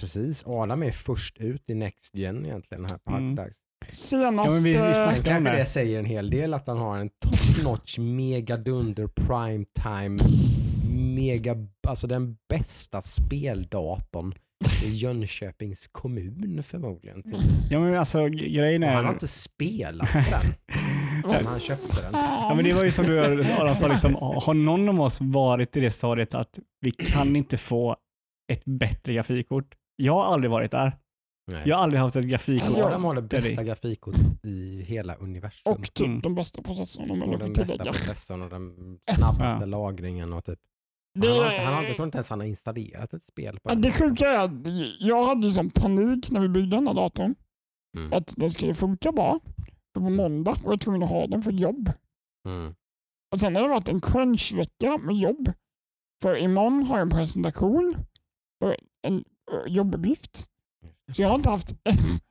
Precis, 0.00 0.44
Adam 0.46 0.82
är 0.82 0.92
först 0.92 1.36
ut 1.38 1.70
i 1.70 1.74
Next 1.74 2.14
Gen 2.14 2.44
egentligen 2.46 2.84
här 2.90 2.98
på 3.04 3.10
Mm. 3.12 3.24
Hackstars. 3.28 3.56
Senast... 3.90 4.50
Ja, 4.50 4.54
men 4.54 4.62
vi- 4.62 4.72
vi 4.72 4.98
eh, 4.98 5.06
Sen 5.06 5.06
kanske 5.22 5.40
med. 5.40 5.54
det 5.58 5.66
säger 5.66 5.98
en 5.98 6.04
hel 6.04 6.30
del 6.30 6.54
att 6.54 6.66
han 6.66 6.78
har 6.78 6.98
en 6.98 7.08
top 7.08 7.64
notch 7.64 7.98
mega 7.98 8.56
dunder 8.56 9.06
prime 9.06 9.64
time 9.82 10.18
mega, 11.14 11.56
alltså 11.88 12.06
den 12.06 12.36
bästa 12.48 13.02
speldatorn 13.02 14.34
Jönköpings 14.84 15.88
kommun 15.88 16.62
förmodligen. 16.62 17.22
Typ. 17.22 17.34
Ja, 17.70 17.80
men 17.80 17.94
alltså, 17.98 18.26
grejen 18.28 18.82
är... 18.82 18.94
han 18.94 19.04
har 19.04 19.12
inte 19.12 19.28
spelat 19.28 20.12
den 20.12 20.24
sen 21.36 21.46
han 21.46 21.60
köpte 21.60 22.02
den. 22.02 22.10
Ja, 22.12 22.52
men 22.54 22.64
det 22.64 22.72
var 22.72 22.84
ju 22.84 22.90
som 22.90 23.04
du 23.06 23.20
Aron 23.20 23.76
sa, 23.76 23.88
liksom, 23.88 24.14
har 24.14 24.54
någon 24.54 24.88
av 24.88 25.00
oss 25.00 25.18
varit 25.20 25.76
i 25.76 25.80
det 25.80 25.90
stadiet 25.90 26.34
att 26.34 26.58
vi 26.80 26.90
kan 26.90 27.36
inte 27.36 27.56
få 27.56 27.96
ett 28.52 28.64
bättre 28.64 29.14
grafikkort? 29.14 29.74
Jag 29.96 30.12
har 30.14 30.24
aldrig 30.24 30.50
varit 30.50 30.70
där. 30.70 30.96
Nej. 31.52 31.62
Jag 31.66 31.76
har 31.76 31.82
aldrig 31.82 32.00
haft 32.00 32.16
ett 32.16 32.24
grafikkort. 32.24 32.78
Adam 32.78 33.04
har 33.04 33.14
det 33.14 33.22
bästa 33.22 33.64
grafikkortet 33.64 34.44
i 34.44 34.82
hela 34.82 35.14
universum. 35.14 35.72
Och 35.72 35.94
typ 35.94 36.06
Mm. 36.06 36.20
den 36.20 36.34
bästa 36.34 36.62
processorn 36.62 37.10
om 37.10 37.30
jag 37.32 37.40
den 37.40 37.52
bästa 37.52 37.84
processorn 37.84 38.42
och 38.42 38.50
den 38.50 38.98
snabbaste 39.16 39.58
Ja. 39.60 39.66
lagringen. 39.66 40.32
Och 40.32 40.44
typ. 40.44 40.58
Han, 41.26 41.36
har, 41.36 41.50
inte- 41.50 41.62
han 41.62 41.74
har 41.74 41.82
jag 41.82 41.96
tror 41.96 42.04
inte 42.06 42.16
ens 42.18 42.30
han 42.30 42.40
har 42.40 42.46
installerat 42.46 43.14
ett 43.14 43.24
spel 43.24 43.58
på 43.60 43.74
det 43.74 43.92
sjuka 43.92 44.28
är 44.28 44.38
att 44.38 44.50
jag 45.00 45.24
hade 45.24 45.46
ju 45.46 45.50
sån 45.50 45.70
panik 45.70 46.30
när 46.30 46.40
vi 46.40 46.48
byggde 46.48 46.76
den 46.76 46.86
här 46.86 46.94
datorn. 46.94 47.34
Mm. 47.96 48.12
Att 48.12 48.34
den 48.36 48.50
skulle 48.50 48.74
funka 48.74 49.12
bra. 49.12 49.40
För 49.94 50.00
på 50.00 50.10
måndag 50.10 50.54
var 50.64 50.72
jag 50.72 50.80
tvungen 50.80 51.02
att 51.02 51.08
ha 51.08 51.26
den 51.26 51.42
för 51.42 51.52
jobb. 51.52 51.92
Mm. 52.48 52.74
Och 53.32 53.40
sen 53.40 53.56
har 53.56 53.62
det 53.62 53.68
varit 53.68 53.88
en 53.88 54.00
crunchvecka 54.00 54.98
med 54.98 55.16
jobb. 55.16 55.52
För 56.22 56.36
imorgon 56.36 56.82
har 56.86 56.96
jag 56.98 57.02
en 57.02 57.10
presentation 57.10 57.94
för 58.62 58.76
en 59.02 59.16
eh, 59.52 59.72
jobbuppgift. 59.72 60.46
Så 61.16 61.22
jag 61.22 61.28
har 61.28 61.34
inte 61.34 61.50
haft 61.50 61.72
ett... 61.72 62.22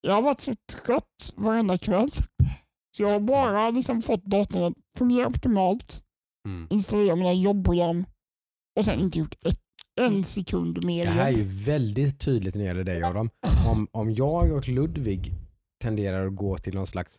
Jag 0.00 0.12
har 0.14 0.22
varit 0.22 0.40
så 0.40 0.52
trött 0.54 1.32
varenda 1.36 1.78
kväll. 1.78 2.10
Så 2.96 3.02
jag 3.02 3.10
har 3.10 3.20
bara 3.20 3.70
liksom 3.70 4.02
fått 4.02 4.24
datorn 4.24 4.62
att 4.64 4.74
fungera 4.98 5.26
optimalt, 5.28 6.02
Mm. 6.48 6.66
installera 6.70 7.16
mina 7.16 7.32
jobbprogram 7.32 8.04
och 8.76 8.84
sen 8.84 9.00
inte 9.00 9.18
gjort 9.18 9.34
ett, 9.44 9.58
en 10.00 10.24
sekund 10.24 10.84
mer 10.84 11.04
Det 11.04 11.10
här 11.10 11.32
är 11.32 11.36
ju 11.36 11.42
väldigt 11.44 12.20
tydligt 12.20 12.54
när 12.54 12.62
det 12.62 12.66
gäller 12.68 12.84
dig 12.84 13.02
Adam. 13.02 13.30
Om, 13.68 13.88
om 13.92 14.10
jag 14.14 14.52
och 14.52 14.68
Ludvig 14.68 15.32
tenderar 15.82 16.26
att 16.26 16.36
gå 16.36 16.58
till 16.58 16.74
någon 16.74 16.86
slags 16.86 17.18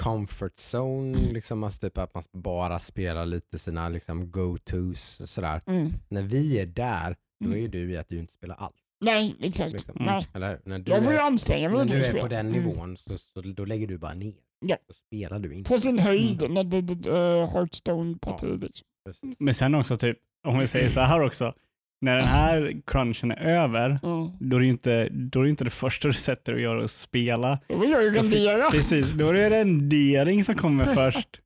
comfort 0.00 0.54
zone, 0.74 1.32
liksom 1.32 1.64
alltså 1.64 1.80
typ 1.80 1.98
att 1.98 2.14
man 2.14 2.24
bara 2.32 2.78
spelar 2.78 3.26
lite 3.26 3.58
sina 3.58 3.88
liksom 3.88 4.30
go-tos 4.30 5.22
sådär. 5.26 5.62
Mm. 5.66 5.92
När 6.08 6.22
vi 6.22 6.58
är 6.58 6.66
där, 6.66 7.16
då 7.40 7.46
Mm. 7.46 7.58
är 7.58 7.62
ju 7.62 7.68
du 7.68 7.92
i 7.92 7.96
att 7.96 8.08
du 8.08 8.18
inte 8.18 8.32
spelar 8.32 8.54
alls. 8.56 8.74
Nej, 9.04 9.36
exakt. 9.40 9.72
Liksom. 9.72 9.94
Nej. 10.00 10.26
Eller 10.34 10.60
när 10.64 10.78
du 10.78 10.90
Jag 10.92 11.04
får 11.04 11.12
ju 11.12 11.18
är, 11.18 11.22
anstränga 11.22 11.68
mig 11.68 11.78
när 11.78 11.86
du 11.94 12.04
är 12.04 12.20
på 12.20 12.28
den 12.28 12.46
Mm. 12.48 12.60
nivån 12.60 12.96
så, 12.96 13.18
så 13.18 13.40
då 13.40 13.64
lägger 13.64 13.86
du 13.86 13.98
bara 13.98 14.14
ner. 14.14 14.34
Ja. 14.66 14.76
Då 14.88 14.94
spelar 14.94 15.38
du 15.38 15.54
inte. 15.54 15.68
På 15.70 15.78
sin 15.78 15.98
höjd, 15.98 16.42
Mm. 16.42 16.54
när 16.54 16.64
det, 16.64 16.80
det, 16.80 17.10
uh, 17.10 17.46
Hearthstone-parti. 17.54 18.60
Liksom. 18.62 18.86
Precis. 19.06 19.36
Men 19.38 19.54
sen 19.54 19.74
också, 19.74 19.96
typ, 19.96 20.18
om 20.46 20.58
vi 20.58 20.66
säger 20.66 20.88
så 20.88 21.00
här 21.00 21.22
också. 21.22 21.54
När 22.00 22.16
den 22.16 22.26
här 22.26 22.80
crunchen 22.86 23.30
är 23.30 23.36
över, 23.62 23.84
Mm. 24.02 24.30
då 24.40 24.56
är 24.56 24.60
det 24.60 24.66
inte, 24.66 25.08
då 25.08 25.40
är 25.40 25.44
det, 25.44 25.50
inte 25.50 25.64
det 25.64 25.70
första 25.70 26.08
du 26.08 26.14
sätter 26.14 26.52
och 26.54 26.60
gör 26.60 26.76
att 26.76 26.90
spela. 26.90 27.58
Då 27.68 27.78
vill 27.78 27.90
jag 27.90 28.02
ju 28.04 28.10
rendera. 28.10 28.70
Precis, 28.70 29.12
då 29.12 29.28
är 29.28 29.32
det 29.32 29.50
rendering 29.50 30.44
som 30.44 30.54
kommer 30.54 30.84
först. 30.94 31.40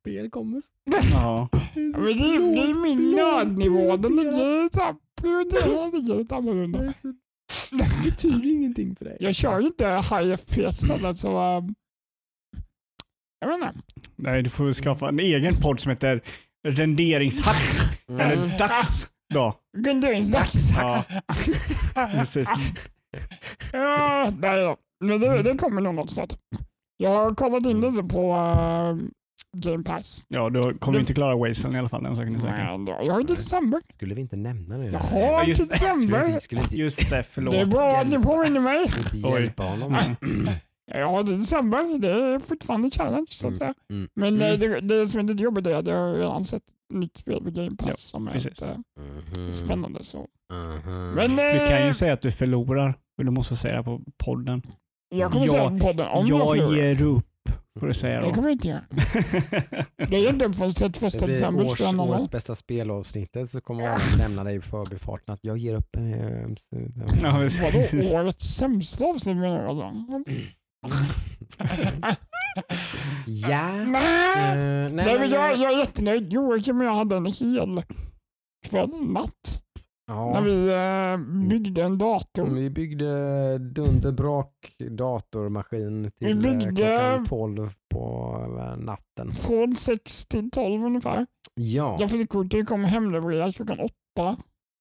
Spel 0.00 0.30
kommer. 0.30 0.62
Ja. 1.12 1.48
Men 1.74 1.92
det, 1.92 1.98
är- 2.10 2.54
det 2.54 2.70
är 2.70 2.82
min 2.82 3.10
nödnivå. 3.10 3.96
Den 3.96 4.16
ligger 4.16 5.92
ligger 5.92 6.18
lite 6.18 6.34
annorlunda. 6.36 6.78
Det 7.70 8.10
betyder 8.10 8.46
ingenting 8.52 8.96
för 8.96 9.04
dig. 9.04 9.16
Jag 9.20 9.34
kör 9.34 9.60
ju 9.60 9.66
inte 9.66 9.86
high 9.88 10.36
FPS 10.36 10.88
heller 10.88 11.12
så... 11.12 11.56
Um, 11.58 11.74
jag 13.40 13.48
vet 13.48 13.56
inte. 13.56 13.72
Nej, 14.16 14.42
du 14.42 14.50
får 14.50 14.72
skaffa 14.72 15.08
en 15.08 15.18
egen 15.20 15.54
podd 15.62 15.80
som 15.80 15.90
heter 15.90 16.20
Renderingshacks. 16.64 17.82
Mm. 18.08 18.20
Eller 18.20 18.58
Dags. 18.58 19.10
Då. 19.34 19.54
Renderingsdags. 19.86 20.70
Ja, 20.76 21.04
precis. 22.12 22.48
Ja, 23.72 24.32
nej. 24.38 24.76
Men 25.00 25.20
det, 25.20 25.42
det 25.42 25.58
kommer 25.58 25.80
nog 25.80 25.94
något 25.94 26.10
snart. 26.10 26.32
Jag 26.96 27.10
har 27.10 27.34
kollat 27.34 27.66
in 27.66 27.80
lite 27.80 28.02
på 28.02 28.34
uh, 28.34 29.08
Game 29.52 29.84
Pass. 29.84 30.24
Ja, 30.28 30.50
då 30.50 30.62
kommer 30.62 30.98
vi 30.98 31.00
inte 31.00 31.14
klara 31.14 31.36
Wasteland 31.36 31.76
i 31.76 31.78
alla 31.78 31.88
fall. 31.88 32.02
Den 32.02 32.16
saken 32.16 32.34
är 32.36 32.40
säker. 32.40 32.78
Men 32.78 32.86
Jag 32.86 33.12
har 33.12 33.20
inte 33.20 33.34
december. 33.34 33.80
Skulle 33.96 34.14
vi 34.14 34.20
inte 34.20 34.36
nämna 34.36 34.78
det? 34.78 34.84
Jag 34.84 34.98
har. 34.98 35.54
Skulle 35.54 35.68
december. 35.68 36.24
vi, 36.24 36.40
skulle 36.40 36.60
inte, 36.62 36.76
Just 36.76 37.10
det, 37.10 37.22
förlåt. 37.22 37.54
Det 37.54 37.60
är 37.60 37.66
bra 37.66 37.96
att 38.00 38.06
ni 38.06 38.18
påminner 38.18 38.60
mig. 38.60 38.90
hjälpa 39.12 39.62
honom? 39.62 39.96
Jag 40.86 41.08
har 41.08 41.20
inte 41.20 41.32
december. 41.32 41.98
Det 41.98 42.12
är 42.12 42.38
fortfarande 42.38 42.90
challenge 42.90 43.26
så 43.30 43.48
att 43.48 43.56
säga. 43.56 43.74
Mm. 43.90 44.08
Men 44.14 44.28
Mm. 44.36 44.52
eh, 44.52 44.58
det, 44.58 44.80
det 44.80 45.06
som 45.06 45.20
är 45.20 45.24
lite 45.24 45.42
jobbigt 45.42 45.66
är 45.66 45.74
att 45.74 45.86
jag 45.86 45.96
har 45.96 46.14
redan 46.14 46.44
sett 46.44 46.62
nytt 46.94 47.16
spel 47.16 47.42
på 47.44 47.50
Game 47.50 47.76
Pass 47.76 47.88
Ja, 47.88 47.96
som 47.96 48.28
är 48.28 48.32
precis. 48.32 48.50
lite 48.50 48.82
Mhm. 49.36 49.52
spännande. 49.52 50.04
Så. 50.04 50.26
Mhm. 50.52 51.10
Men 51.12 51.30
Du 51.30 51.58
kan 51.66 51.76
eh, 51.78 51.86
ju 51.86 51.92
säga 51.94 52.12
att 52.12 52.22
du 52.22 52.32
förlorar, 52.32 52.98
men 53.16 53.26
du 53.26 53.32
måste 53.32 53.56
säga 53.56 53.76
det 53.76 53.82
på 53.82 54.00
podden. 54.24 54.62
jag 55.08 55.32
kommer 55.32 55.46
Ja, 55.46 55.52
säga 55.52 55.68
på 55.70 55.78
podden 55.78 56.06
om 56.08 56.26
jag 56.26 56.40
jag 56.40 56.48
förlorar. 56.50 56.76
ger 56.76 57.02
upp, 57.02 57.26
får 57.80 57.86
du 57.86 57.94
säga 57.94 58.20
Det 58.20 58.26
då. 58.26 58.32
kommer 58.34 58.48
jag 58.48 58.54
inte 58.54 58.68
göra. 58.68 58.80
Det 60.08 60.16
är 60.16 60.28
inte 60.32 60.52
förrän 60.52 60.70
31 60.70 61.12
det 61.12 61.18
blir 61.26 61.34
december. 61.34 61.64
års, 61.64 61.80
jag 61.80 61.94
någon 61.96 62.06
gång. 62.06 62.16
årets 62.16 62.30
bästa 62.30 62.54
spelavsnittet 62.54 63.50
så 63.50 63.60
kommer 63.60 63.84
Adam 63.84 63.98
nämna 64.18 64.44
dig 64.44 64.56
i 64.56 64.60
förbifarten 64.60 65.34
att 65.34 65.44
jag 65.44 65.58
ger 65.58 65.74
upp. 65.76 65.96
eh, 65.96 66.02
Ja, 67.22 67.32
Vadå 67.32 68.18
årets 68.18 68.44
sämsta 68.56 69.04
avsnitt 69.06 69.36
menar 69.36 70.24
du? 70.24 70.34
ja. 73.26 73.72
Nej, 73.72 74.34
Eh, 74.34 74.56
nej, 74.56 74.90
Nej, 74.92 75.18
men, 75.18 75.30
jag, 75.30 75.56
jag 75.56 75.72
är 75.72 75.78
jättenöjd. 75.78 76.32
Joakim 76.32 76.78
och 76.78 76.84
jag 76.84 76.94
hade 76.94 77.16
en 77.16 77.26
hel 77.26 77.82
kväll, 78.70 78.90
natt, 79.00 79.62
när 80.08 80.14
ja. 80.34 80.40
vi 80.40 80.68
eh, 80.68 81.48
byggde 81.48 81.82
en 81.82 81.98
dator. 81.98 82.46
Vi 82.46 82.70
byggde 82.70 83.58
dunderbrak 83.58 84.76
datormaskin 84.90 86.10
till 86.18 86.46
eh, 86.46 86.58
klockan 86.60 87.24
12 87.24 87.70
på 87.90 88.36
eh, 88.58 88.76
natten. 88.76 89.32
Från 89.32 89.76
6 89.76 90.26
till 90.26 90.50
12 90.50 90.84
ungefär. 90.84 91.26
Ja, 91.54 91.96
Jag 92.00 92.10
fick 92.10 92.30
kortet 92.30 92.68
kom 92.68 92.84
hemlevererat 92.84 93.54
klockan 93.54 93.78
8. 93.80 94.36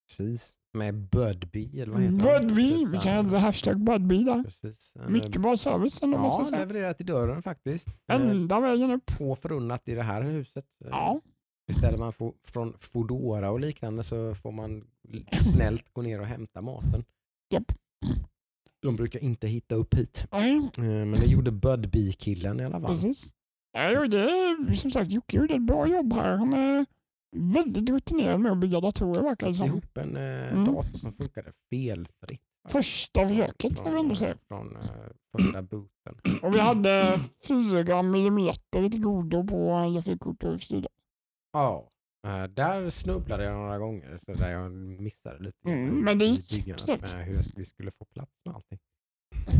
precis. 0.07 0.53
Med 0.73 0.95
Budbee 0.95 1.81
eller 1.81 1.93
vad 1.93 2.01
heter 2.01 2.31
han? 2.33 2.41
Budbee, 2.47 2.85
vi 2.85 2.97
kan 2.97 3.17
använda 3.17 3.39
hashtag 3.39 3.79
Budbee 3.79 4.23
där. 4.23 4.43
Precis. 4.43 4.93
En, 4.95 5.13
Mycket 5.13 5.41
bra 5.41 5.57
service 5.57 6.01
ändå 6.03 6.17
måste 6.17 6.37
Ja, 6.37 6.41
jag 6.41 6.47
säga. 6.47 6.59
levererat 6.65 7.01
i 7.01 7.03
dörren 7.03 7.41
faktiskt. 7.41 7.87
Eh, 8.11 8.21
Ända 8.29 8.59
vägen 8.59 8.91
upp. 8.91 9.11
Få 9.11 9.35
förunnat 9.35 9.89
i 9.89 9.95
det 9.95 10.03
här 10.03 10.21
huset. 10.21 10.65
Eh, 10.85 10.89
Ja, 10.91 11.21
Beställer 11.67 11.97
man 11.97 12.13
från 12.43 12.73
Foodora 12.79 13.51
och 13.51 13.59
liknande 13.59 14.03
så 14.03 14.35
får 14.35 14.51
man 14.51 14.83
snällt 15.41 15.93
gå 15.93 16.01
ner 16.01 16.19
och 16.19 16.25
hämta 16.27 16.61
maten. 16.61 17.03
Japp. 17.53 17.71
De 18.81 18.95
brukar 18.95 19.19
inte 19.23 19.47
hitta 19.47 19.75
upp 19.75 19.93
hit. 19.93 20.27
nej, 20.31 20.57
Eh, 20.77 20.83
Men 20.83 21.11
det 21.11 21.25
gjorde 21.25 21.51
Budbee-killen 21.51 22.59
i 22.59 22.63
alla 22.65 22.79
fall. 22.79 22.89
precis. 22.89 23.33
Ja, 23.73 23.91
jo, 23.91 24.05
det 24.07 24.21
är, 24.21 24.73
som 24.73 24.91
sagt, 24.91 25.11
Jocke 25.11 25.37
gjorde 25.37 25.55
ett 25.55 25.61
bra 25.61 25.87
jobb 25.87 26.13
här. 26.13 26.37
Han 26.37 26.53
väldigt 27.33 27.89
rutinerad 27.89 28.39
med 28.39 28.51
att 28.51 28.57
bygga 28.57 28.79
datorer 28.79 29.23
verkar 29.23 29.47
det 29.47 29.53
som. 29.53 29.65
ihop 29.67 29.97
en 29.97 30.15
eh, 30.17 30.53
Mm. 30.53 30.65
dator 30.65 30.97
som 30.97 31.13
funkade 31.13 31.51
felfritt. 31.69 32.41
Första 32.69 33.27
försöket 33.27 33.79
får 33.79 33.91
vi 33.91 33.99
ändå 33.99 34.15
säga. 34.15 34.35
från 34.47 34.75
eh, 34.75 34.81
första 35.37 35.61
booten. 35.61 36.15
Och 36.43 36.55
vi 36.55 36.59
hade 36.59 37.19
4 37.47 38.01
millimeter 38.03 38.89
till 38.89 39.01
godo 39.03 39.47
på 39.47 39.91
grafikkort 39.93 40.43
och 40.43 40.61
styrda. 40.61 40.89
Ja, 41.53 41.89
Eh, 42.27 42.43
där 42.43 42.89
snubblade 42.89 43.43
jag 43.43 43.53
några 43.53 43.77
gånger 43.77 44.17
så 44.25 44.33
där 44.33 44.49
jag 44.51 44.71
missade 44.71 45.39
lite 45.43 45.57
Mm, 45.69 45.99
men 46.05 46.19
det 46.19 46.25
gick 46.25 46.67
med 46.87 47.25
hur 47.25 47.43
vi 47.55 47.65
skulle 47.65 47.91
få 47.91 48.05
plats 48.05 48.31
med 48.45 48.55
allting. 48.55 48.79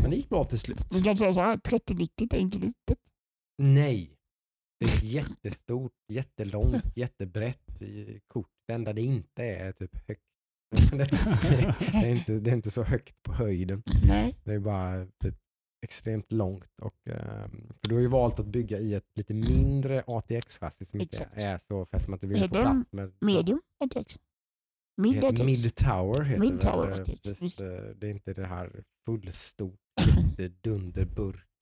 Men 0.01 0.09
det 0.11 0.15
gick 0.15 0.30
bra 0.30 0.43
till 0.43 0.59
slut. 0.59 0.86
Vi 0.93 1.01
kan 1.03 1.17
säga 1.17 1.34
så 1.34 1.41
här, 1.41 1.57
3090 1.57 2.28
är 2.34 2.38
inte 2.39 2.57
litet. 2.57 2.97
Nej. 3.57 4.17
Det 4.84 4.89
är 4.89 4.97
ett 4.97 5.03
jättestort, 5.03 5.91
jättelångt, 6.07 6.97
jättebrett 6.97 7.81
kort. 8.27 8.49
Det 8.67 8.73
enda 8.73 8.93
det 8.93 9.01
inte 9.01 9.43
är 9.43 9.71
typ 9.71 10.07
högt. 10.07 10.21
Det 10.91 11.03
är, 11.03 12.01
det 12.01 12.09
inte, 12.09 12.39
det 12.39 12.49
är 12.49 12.53
inte 12.53 12.71
så 12.71 12.84
högt 12.84 13.23
på 13.23 13.34
höjden. 13.34 13.84
Nej. 14.07 14.36
Det 14.43 14.53
är 14.53 14.59
bara 14.59 15.05
typ 15.05 15.36
extremt 15.86 16.31
långt. 16.31 16.69
Och, 16.81 17.07
ehm, 17.07 17.73
för 17.81 17.89
du 17.89 17.95
har 17.95 18.01
ju 18.01 18.07
valt 18.07 18.39
att 18.39 18.45
bygga 18.45 18.79
i 18.79 18.93
ett 18.93 19.07
lite 19.15 19.34
mindre 19.34 20.01
ATX-chassi 20.01 20.86
som 20.86 21.01
inte 21.01 21.29
är 21.34 21.57
så 21.57 21.86
fäst 21.86 22.05
som 22.05 22.13
att 22.13 22.21
du 22.21 22.27
vill 22.27 22.39
få 22.49 22.55
det 22.55 22.61
plats 22.61 22.91
med. 22.91 23.13
Medium 23.21 23.61
ATX. 23.84 24.17
Det 24.97 25.01
Mid 25.01 25.15
heter 25.15 25.27
ATX. 25.27 25.39
Mid 25.39 25.75
Tower. 25.75 26.21
Heter 26.21 26.41
Mid 26.41 26.53
det, 26.53 26.59
Tower 26.59 26.91
ATX, 26.91 27.41
just, 27.41 27.61
eh, 27.61 27.67
Det 27.67 28.07
är 28.07 28.11
inte 28.11 28.34
det 28.34 28.45
här 28.45 28.84
fullstort 29.05 29.79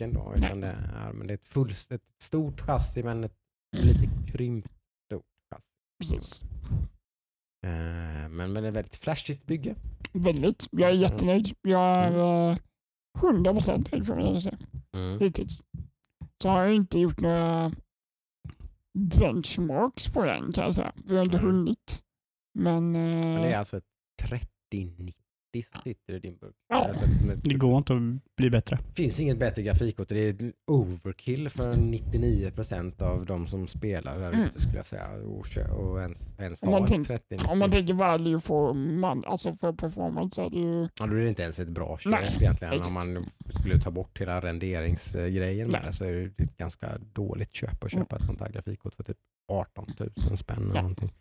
jättedunderburken 0.02 0.14
då. 0.14 0.34
Utan 0.36 0.62
det 0.62 0.68
är, 0.68 1.14
men 1.14 1.28
det 1.28 1.34
är 1.34 1.36
ett, 1.36 1.48
full, 1.48 1.70
ett 1.90 2.02
stort 2.24 2.62
chassi 2.62 3.04
men 3.04 3.24
ett 3.24 3.36
lite 3.78 4.10
krympt 4.32 4.70
stort 5.12 5.26
chassi. 5.54 5.64
Precis. 6.00 6.44
Eh, 7.66 8.30
Men, 8.30 8.54
men 8.54 8.54
det 8.54 8.68
är 8.68 8.72
väldigt 8.72 8.96
flashigt 8.96 9.46
bygge. 9.46 9.76
Väldigt. 10.14 10.68
Jag 10.72 10.90
är 10.90 10.94
jättenöjd. 10.94 11.56
Jag 11.62 11.82
är 11.98 12.12
Mm. 12.12 12.52
eh, 12.52 12.58
100% 13.18 13.92
nöjd 13.92 14.08
får 14.08 14.20
jag 14.20 14.44
säga. 14.44 14.58
Hittills. 15.20 15.62
Så 16.42 16.50
har 16.50 16.62
jag 16.64 16.74
inte 16.76 17.00
gjort 17.00 17.20
några 17.20 17.72
benchmarks 19.20 20.14
på 20.14 20.24
den 20.26 20.52
kan 20.52 20.64
jag 20.64 20.76
säga. 20.76 20.94
Vi 21.10 21.16
har 21.16 21.24
inte 21.26 21.38
Mm. 21.38 21.50
hunnit. 21.52 22.04
Men, 22.60 22.96
eh, 22.96 23.02
Men 23.16 23.42
det 23.42 23.52
är 23.54 23.58
alltså 23.58 23.78
ett 23.78 23.84
3090 24.22 25.14
som 25.52 25.82
sitter 25.82 26.14
i 26.14 26.20
din 26.20 26.38
burk. 26.38 26.56
Alltså, 26.74 27.06
Det 27.44 27.54
går 27.56 27.78
inte 27.78 27.94
att 27.94 28.36
bli 28.38 28.50
bättre. 28.50 28.80
finns 28.96 29.20
inget 29.20 29.38
bättre 29.40 29.62
grafikkort. 29.64 30.10
Det 30.10 30.30
är 30.42 30.54
overkill 30.68 31.50
för 31.50 31.74
99% 31.76 33.02
av 33.02 33.26
de 33.26 33.48
som 33.48 33.68
spelar 33.68 34.20
där 34.20 34.28
Mm. 34.34 34.46
ute 34.46 34.62
skulle 34.62 34.76
jag 34.78 34.86
säga. 34.86 35.08
Och, 35.76 36.02
ens, 36.02 36.34
ens 36.40 36.64
Om 36.64 36.70
ha 36.70 36.76
man 36.76 36.84
ett 36.84 36.90
tänk- 36.90 37.08
3090. 37.08 37.52
om 37.52 37.60
man 37.60 37.72
tänker 37.72 37.94
value 37.94 38.40
för, 38.40 38.74
man, 38.74 39.24
alltså 39.26 39.56
för 39.56 39.74
performance 39.74 40.36
så 40.36 40.46
är 40.46 40.50
det 40.50 40.58
ju... 40.60 40.82
Ja, 41.00 41.08
då 41.08 41.16
är 41.16 41.22
det 41.24 41.30
inte 41.30 41.44
ens 41.44 41.60
ett 41.60 41.68
bra 41.70 41.98
köp 41.98 42.12
Nej, 42.12 42.30
egentligen. 42.40 42.74
Om 42.88 42.94
man 42.94 43.26
skulle 43.60 43.80
ta 43.80 43.92
bort 43.92 44.22
hela 44.22 44.42
renderingsgrejen 44.42 45.70
med 45.70 45.82
det 45.86 45.94
så 45.94 46.06
är 46.06 46.12
det 46.12 46.44
ett 46.44 46.58
ganska 46.58 46.98
dåligt 47.14 47.54
köp 47.54 47.84
att 47.84 47.92
köpa 47.92 48.16
ett 48.16 48.26
sånt 48.26 48.40
här 48.40 48.50
grafikkort 48.50 48.94
för 48.96 49.04
typ 49.04 49.18
18 49.48 49.86
000 50.28 50.38
spänn. 50.38 50.58
eller 50.64 50.76
Ja. 50.76 50.82
någonting. 50.82 51.12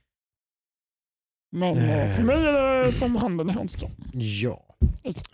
Men 1.50 1.78
eh, 1.78 2.12
för 2.12 2.22
mig 2.22 2.36
är 2.46 2.84
det 2.84 2.92
som 2.92 3.16
handen 3.16 3.50
i 3.50 3.52
handsken. 3.52 3.90
Ja. 4.12 4.62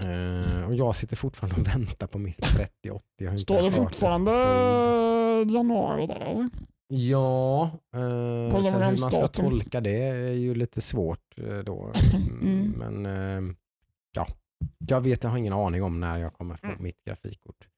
Eh, 0.04 0.66
och 0.68 0.74
jag 0.74 0.96
sitter 0.96 1.16
fortfarande 1.16 1.60
och 1.60 1.68
väntar 1.68 2.06
på 2.06 2.18
mitt 2.18 2.36
3080. 2.42 3.02
Jag 3.16 3.26
har 3.26 3.30
inte 3.32 3.42
Står 3.42 3.62
det 3.62 3.70
fortfarande 3.70 4.30
ord. 5.40 5.50
januari 5.50 6.06
där 6.06 6.14
eller? 6.20 6.48
Ja, 6.88 7.62
eh, 7.94 8.50
På 8.54 8.62
sen 8.62 8.72
hur 8.72 8.80
man 8.80 8.98
ska 8.98 9.28
tolka 9.28 9.80
det 9.80 10.02
är 10.02 10.32
ju 10.32 10.54
lite 10.54 10.80
svårt 10.80 11.38
eh, 11.38 11.58
då. 11.58 11.92
Mm, 12.14 12.38
Mm. 12.42 12.70
Men 12.78 13.06
eh, 13.46 13.54
ja, 14.16 14.26
jag 14.78 15.00
vet, 15.00 15.22
jag 15.22 15.30
har 15.30 15.38
ingen 15.38 15.52
aning 15.52 15.82
om 15.82 16.00
när 16.00 16.18
jag 16.18 16.32
kommer 16.34 16.56
få 16.56 16.66
Mm. 16.66 16.82
mitt 16.82 17.04
grafikkort. 17.04 17.68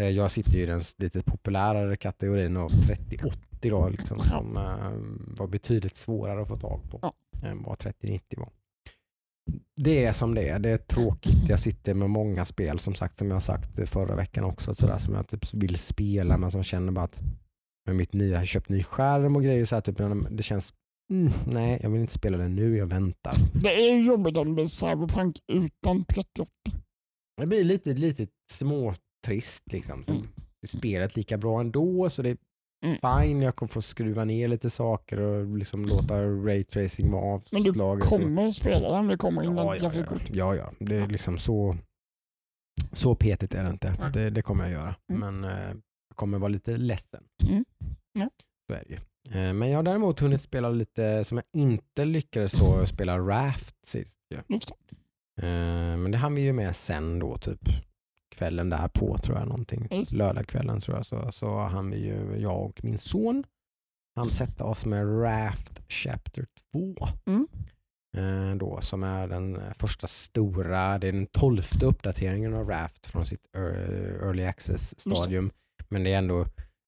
Eh, 0.00 0.08
jag 0.08 0.30
sitter 0.30 0.52
ju 0.52 0.62
i 0.62 0.66
den 0.66 0.80
lite 0.98 1.20
populärare 1.22 1.96
kategorin 1.96 2.56
av 2.56 2.68
3080 2.68 3.38
då, 3.70 3.88
liksom, 3.88 4.18
som 4.18 4.56
eh, 4.56 5.36
var 5.38 5.46
betydligt 5.46 5.96
svårare 5.96 6.42
att 6.42 6.48
få 6.48 6.56
tag 6.56 6.80
på 6.90 6.98
Ja. 7.02 7.12
Än 7.42 7.62
vad 7.62 7.78
3090 7.78 8.40
var. 8.40 8.50
Det 9.76 10.04
är 10.04 10.12
som 10.12 10.34
det 10.34 10.48
är. 10.48 10.58
Det 10.58 10.70
är 10.70 10.76
tråkigt. 10.76 11.48
Jag 11.48 11.60
sitter 11.60 11.94
med 11.94 12.10
många 12.10 12.44
spel 12.44 12.78
som 12.78 12.94
sagt 12.94 13.18
som 13.18 13.30
jag 13.30 13.42
sagt 13.42 13.88
förra 13.88 14.16
veckan 14.16 14.44
också 14.44 14.74
sådär, 14.74 14.98
som 14.98 15.14
jag 15.14 15.28
typ 15.28 15.54
vill 15.54 15.78
spela 15.78 16.38
men 16.38 16.50
som 16.50 16.62
känner 16.62 16.92
bara 16.92 17.04
att 17.04 17.22
med 17.86 17.96
mitt 17.96 18.12
nya, 18.12 18.30
jag 18.32 18.38
har 18.38 18.44
köpt 18.44 18.68
ny 18.68 18.82
skärm 18.82 19.36
och 19.36 19.42
grejer 19.42 19.64
så 19.64 19.76
här, 19.76 19.82
typ, 19.82 19.96
det 20.30 20.42
känns 20.42 20.74
mm, 21.12 21.32
nej 21.46 21.78
jag 21.82 21.90
vill 21.90 22.00
inte 22.00 22.12
spela 22.12 22.38
det 22.38 22.48
nu, 22.48 22.76
jag 22.76 22.86
väntar. 22.86 23.36
Det 23.62 23.90
är 23.90 23.98
jobbigt 23.98 24.34
det 24.34 24.44
blir 24.44 24.66
Cyberpunk 24.66 25.36
utan 25.52 26.04
3080. 26.04 26.50
Det 27.36 27.46
blir 27.46 27.64
lite, 27.64 27.92
lite 27.92 28.26
småtrist 28.52 29.72
liksom. 29.72 30.04
Mm. 30.08 30.28
Spelet 30.66 31.16
lika 31.16 31.38
bra 31.38 31.60
ändå 31.60 32.10
så 32.10 32.22
det 32.22 32.38
Mm. 32.84 32.96
fine. 33.22 33.42
Jag 33.42 33.56
kommer 33.56 33.68
få 33.68 33.82
skruva 33.82 34.24
ner 34.24 34.48
lite 34.48 34.70
saker 34.70 35.20
och 35.20 35.56
liksom 35.58 35.86
låta 35.86 36.22
raytracing 36.24 37.10
vara 37.10 37.40
Men 37.50 37.62
du 37.62 37.68
avslaget. 37.70 38.04
kommer 38.04 38.50
spela 38.50 38.88
den, 38.96 39.08
det 39.08 39.16
kommer 39.16 39.42
innan 39.42 39.56
ja, 39.56 39.64
ja, 39.64 39.76
ja, 39.76 39.82
grafikkort. 39.82 40.22
ja, 40.32 40.54
ja. 40.54 40.72
Det 40.78 40.96
är 40.96 41.06
liksom 41.06 41.38
så, 41.38 41.76
så 42.92 43.14
petigt 43.14 43.54
är 43.54 43.64
det 43.64 43.70
inte. 43.70 43.94
Nej. 43.98 44.10
Det, 44.12 44.30
det 44.30 44.42
kommer 44.42 44.64
jag 44.64 44.72
göra. 44.72 44.94
Mm. 45.12 45.20
Men 45.40 45.50
eh, 45.52 45.68
jag 46.08 46.16
kommer 46.16 46.38
vara 46.38 46.48
lite 46.48 46.76
ledsen. 46.76 47.24
Mm. 47.48 47.64
Ja. 48.18 48.30
Så 48.68 48.74
är 48.74 48.84
det 48.88 48.94
ju. 48.94 48.98
Eh, 49.40 49.52
men 49.52 49.70
jag 49.70 49.78
har 49.78 49.82
däremot 49.82 50.20
hunnit 50.20 50.40
spela 50.40 50.68
lite 50.70 51.24
som 51.24 51.36
jag 51.38 51.60
inte 51.62 52.04
lyckades 52.04 52.52
då 52.52 52.86
spela 52.86 53.18
Raft 53.18 53.86
sist. 53.86 54.18
det. 54.30 54.36
Eh, 55.46 55.96
men 55.96 56.10
det 56.10 56.18
hann 56.18 56.34
vi 56.34 56.42
ju 56.42 56.52
med 56.52 56.76
sen 56.76 57.18
då 57.18 57.38
typ 57.38 57.60
kvällen 58.34 58.70
där 58.70 58.88
på 58.88 59.18
tror 59.18 59.38
jag 59.38 59.48
någonting. 59.48 59.88
Just. 59.90 60.12
Lördagskvällen 60.12 60.80
tror 60.80 60.96
jag 60.96 61.06
så, 61.06 61.32
så 61.32 61.58
hann 61.58 61.90
vi 61.90 62.06
ju, 62.06 62.36
jag 62.38 62.60
och 62.64 62.84
min 62.84 62.98
son, 62.98 63.44
han 64.16 64.30
sätta 64.30 64.64
oss 64.64 64.86
med 64.86 65.22
Raft 65.22 65.82
Chapter 65.88 66.46
2. 66.72 66.94
Mm. 67.26 67.48
Eh, 68.16 68.56
då, 68.56 68.80
som 68.80 69.02
är 69.02 69.28
den 69.28 69.56
eh, 69.56 69.72
första 69.78 70.06
stora, 70.06 70.98
det 70.98 71.08
är 71.08 71.12
den 71.12 71.26
tolfte 71.26 71.86
uppdateringen 71.86 72.54
av 72.54 72.68
Raft 72.68 73.06
från 73.06 73.26
sitt 73.26 73.46
ear- 73.56 74.22
early 74.26 74.44
access 74.44 75.00
stadium. 75.00 75.50
Men 75.88 76.04
det 76.04 76.12
är 76.14 76.18
ändå 76.18 76.46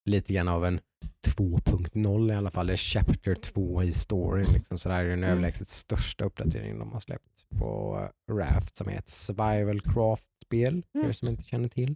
lite 0.09 0.33
grann 0.33 0.47
av 0.47 0.65
en 0.65 0.79
2.0 1.27 2.31
i 2.33 2.35
alla 2.35 2.51
fall. 2.51 2.67
Det 2.67 2.73
är 2.73 2.77
Chapter 2.77 3.35
2 3.35 3.83
i 3.83 3.93
storyn. 3.93 4.47
Liksom. 4.53 4.77
Så 4.77 4.89
det 4.89 4.95
här 4.95 5.05
är 5.05 5.09
den 5.09 5.19
Mm. 5.19 5.29
överlägset 5.31 5.67
största 5.67 6.25
uppdateringen 6.25 6.79
de 6.79 6.91
har 6.91 6.99
släppt 6.99 7.49
på 7.59 7.99
eh, 8.29 8.35
Raft 8.35 8.77
som 8.77 8.87
ett 8.89 9.09
survival 9.09 9.81
craft-spel 10.49 10.83
för 10.91 10.99
er 10.99 11.03
Mm. 11.03 11.13
som 11.13 11.27
inte 11.27 11.43
känner 11.43 11.69
till. 11.69 11.95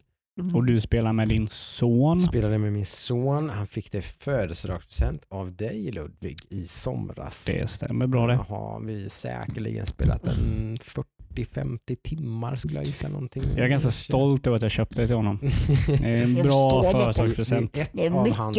Och 0.53 0.65
du 0.65 0.81
spelar 0.81 1.13
med 1.13 1.27
din 1.27 1.47
son. 1.47 2.19
Spelade 2.21 2.57
med 2.57 2.73
min 2.73 2.85
son. 2.85 3.49
Han 3.49 3.67
fick 3.67 3.91
det 3.91 4.01
födelsedagspresent 4.01 5.25
av 5.29 5.55
dig 5.55 5.91
Ludvig 5.91 6.37
i 6.49 6.63
somras. 6.63 7.45
Det 7.53 7.67
stämmer 7.69 8.07
bra 8.07 8.27
det. 8.27 8.35
har 8.35 8.79
vi 8.79 9.09
säkerligen 9.09 9.85
spelat 9.85 10.27
en 10.27 10.77
40-50 10.77 11.95
timmar 12.03 12.55
skulle 12.55 12.75
jag 12.75 12.85
gissa 12.85 13.07
någonting. 13.07 13.43
Jag 13.55 13.65
är 13.65 13.69
ganska 13.69 13.91
stolt 13.91 14.47
över 14.47 14.55
att 14.55 14.61
jag 14.61 14.71
köpte 14.71 15.01
det 15.01 15.07
till 15.07 15.15
honom. 15.15 15.39
Det 15.87 15.93
är 16.03 16.23
en 16.23 16.35
Jag 16.35 16.45
bra 16.45 16.83
är 16.85 17.19
ett, 17.19 17.91
Det 17.93 18.05
är 18.05 18.11
av 18.11 18.31
hans, 18.31 18.57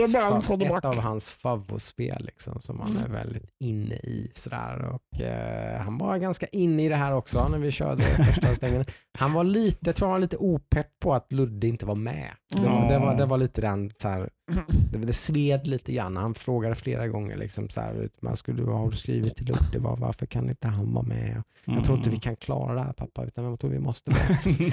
ett 0.51 0.85
av 0.85 0.99
hans 1.01 1.31
favoritspel 1.31 2.25
liksom, 2.25 2.61
som 2.61 2.81
han 2.81 2.91
Mm. 2.97 3.03
är 3.05 3.09
väldigt 3.09 3.51
inne 3.61 3.95
i. 3.95 4.31
Sådär. 4.35 4.85
Och, 4.85 5.21
eh, 5.21 5.81
han 5.83 5.99
var 5.99 6.19
ganska 6.19 6.47
inne 6.47 6.85
i 6.85 6.89
det 6.89 6.97
här 6.97 7.13
också 7.15 7.49
när 7.49 7.59
vi 7.59 7.71
körde 7.71 8.03
första 8.27 8.55
svängen. 8.55 8.85
Han 9.19 9.33
var 9.33 9.45
lite, 9.45 9.79
jag 9.83 9.97
tror 9.97 10.09
han 10.09 10.13
var 10.13 10.21
lite 10.21 10.37
opepp 10.37 10.87
på 11.01 11.15
att 11.15 11.33
Ludde 11.33 11.69
inte 11.69 11.87
var 11.87 11.95
med. 11.95 12.31
Det, 12.57 12.69
var, 12.69 12.89
det, 12.89 12.99
var, 12.99 13.15
det 13.15 13.27
var 13.27 13.39
lite 13.39 13.61
den, 13.61 13.91
så 13.91 14.09
här, 14.09 14.31
det, 14.93 14.99
det 14.99 15.13
sved 15.13 15.67
lite 15.67 15.93
grann. 15.93 16.17
Han 16.17 16.35
frågade 16.35 16.75
flera 16.75 17.09
gånger 17.09 17.37
liksom, 17.37 17.69
så 17.69 17.81
här, 17.81 18.09
man 18.21 18.37
skulle, 18.37 18.73
har 18.73 18.91
du 18.91 18.97
skrivit 18.97 19.37
till 19.37 19.47
Ludde, 19.47 19.79
var, 19.79 19.97
varför 19.97 20.27
kan 20.27 20.49
inte 20.49 20.69
han 20.69 20.95
vara 20.95 21.05
med? 21.05 21.43
Jag 21.65 21.85
tror 21.85 21.99
inte 21.99 22.11
vi 22.11 22.17
kan 22.17 22.37
klara 22.37 22.75
det 22.75 22.83
här 22.83 22.93
pappa, 22.93 23.25
utan 23.25 23.45
jag 23.45 23.61
tror 23.61 23.71
vi 23.71 23.79
måste 23.79 24.13
vi, 24.45 24.73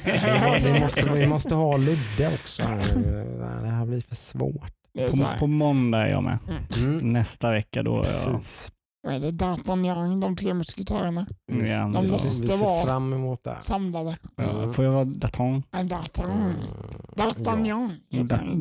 vi, 0.71 0.79
måste, 0.79 1.13
vi 1.13 1.27
måste 1.27 1.55
ha 1.55 1.77
Ludde 1.77 2.33
också. 2.33 2.61
Det 2.63 3.67
här 3.67 3.85
blir 3.85 4.01
för 4.01 4.15
svårt. 4.15 4.73
På, 4.93 5.39
på 5.39 5.47
måndag 5.47 5.97
är 5.97 6.07
jag 6.07 6.23
med. 6.23 6.37
Mm. 6.77 7.13
Nästa 7.13 7.51
vecka 7.51 7.83
då. 7.83 8.03
Precis. 8.03 8.71
Vad 9.01 9.13
är 9.13 9.19
det? 9.19 9.31
D'Artagnan, 9.31 10.19
de 10.21 10.35
tre 10.35 10.53
musketörerna 10.53 11.27
Vi, 11.47 11.71
Ja, 11.71 11.79
de 11.93 12.05
vi, 12.05 12.11
måste 12.11 12.55
vara- 12.65 12.85
fram 12.85 13.13
emot 13.13 13.43
det. 13.43 13.57
samlade. 13.59 14.17
Ja, 14.35 14.71
Får 14.73 14.85
jag 14.85 14.91
vara 14.91 15.03
D'Artagnan. 15.05 15.63
Mm. 15.73 15.87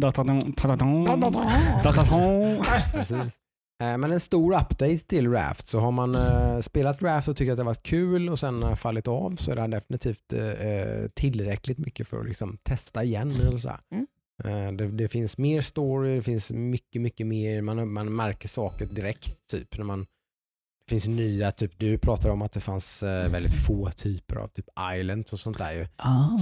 D'Artagnan. 0.01 0.55
D'Artagnan. 0.55 1.05
Datorn. 1.85 2.65
Precis. 2.93 3.39
Eh, 3.83 3.97
Men 3.99 4.13
en 4.13 4.21
stor 4.21 4.53
update 4.55 4.99
till 4.99 5.31
Raft. 5.33 5.69
Så 5.69 5.79
har 5.81 5.91
man 5.93 6.15
eh, 6.15 6.59
spelat 6.61 7.03
Raft 7.03 7.29
och 7.29 7.37
tycker 7.37 7.53
att 7.53 7.57
det 7.59 7.63
har 7.63 7.71
varit 7.71 7.83
kul 7.87 8.29
och 8.29 8.39
sen 8.39 8.63
har 8.63 8.77
fallit 8.77 9.09
av 9.09 9.37
så 9.37 9.53
är 9.53 9.57
det 9.57 9.67
definitivt 9.67 10.33
eh, 10.33 11.09
tillräckligt 11.15 11.79
mycket 11.79 12.09
för 12.09 12.21
att 12.21 12.27
liksom 12.29 12.59
testa 12.63 13.05
igen. 13.05 13.31
Eller 13.31 13.57
så 13.57 13.69
här. 13.69 13.81
Mm. 13.93 14.07
Eh, 14.45 14.73
det, 14.73 14.89
det 14.89 15.09
finns 15.09 15.39
mer 15.39 15.61
story, 15.61 16.15
det 16.17 16.23
finns 16.23 16.53
mycket, 16.53 17.03
mycket 17.03 17.27
mer. 17.27 17.63
Man, 17.63 17.93
man 17.93 18.17
märker 18.17 18.49
saker 18.49 18.87
direkt. 18.87 19.37
Typ, 19.53 19.79
när 19.79 19.85
man, 19.85 20.07
det 20.89 21.01
finns 21.01 21.09
nya, 21.09 21.51
typ, 21.51 21.73
du 21.79 21.99
pratar 21.99 22.31
om 22.31 22.43
att 22.43 22.53
det 22.53 22.61
fanns 22.61 23.03
eh, 23.03 23.29
väldigt 23.31 23.55
få 23.55 23.91
typer 23.91 24.37
av 24.37 24.49
typ 24.49 24.65
islands 25.01 25.33
och 25.33 25.39
sånt 25.39 25.59
där. 25.59 25.73
Ju. 25.73 25.87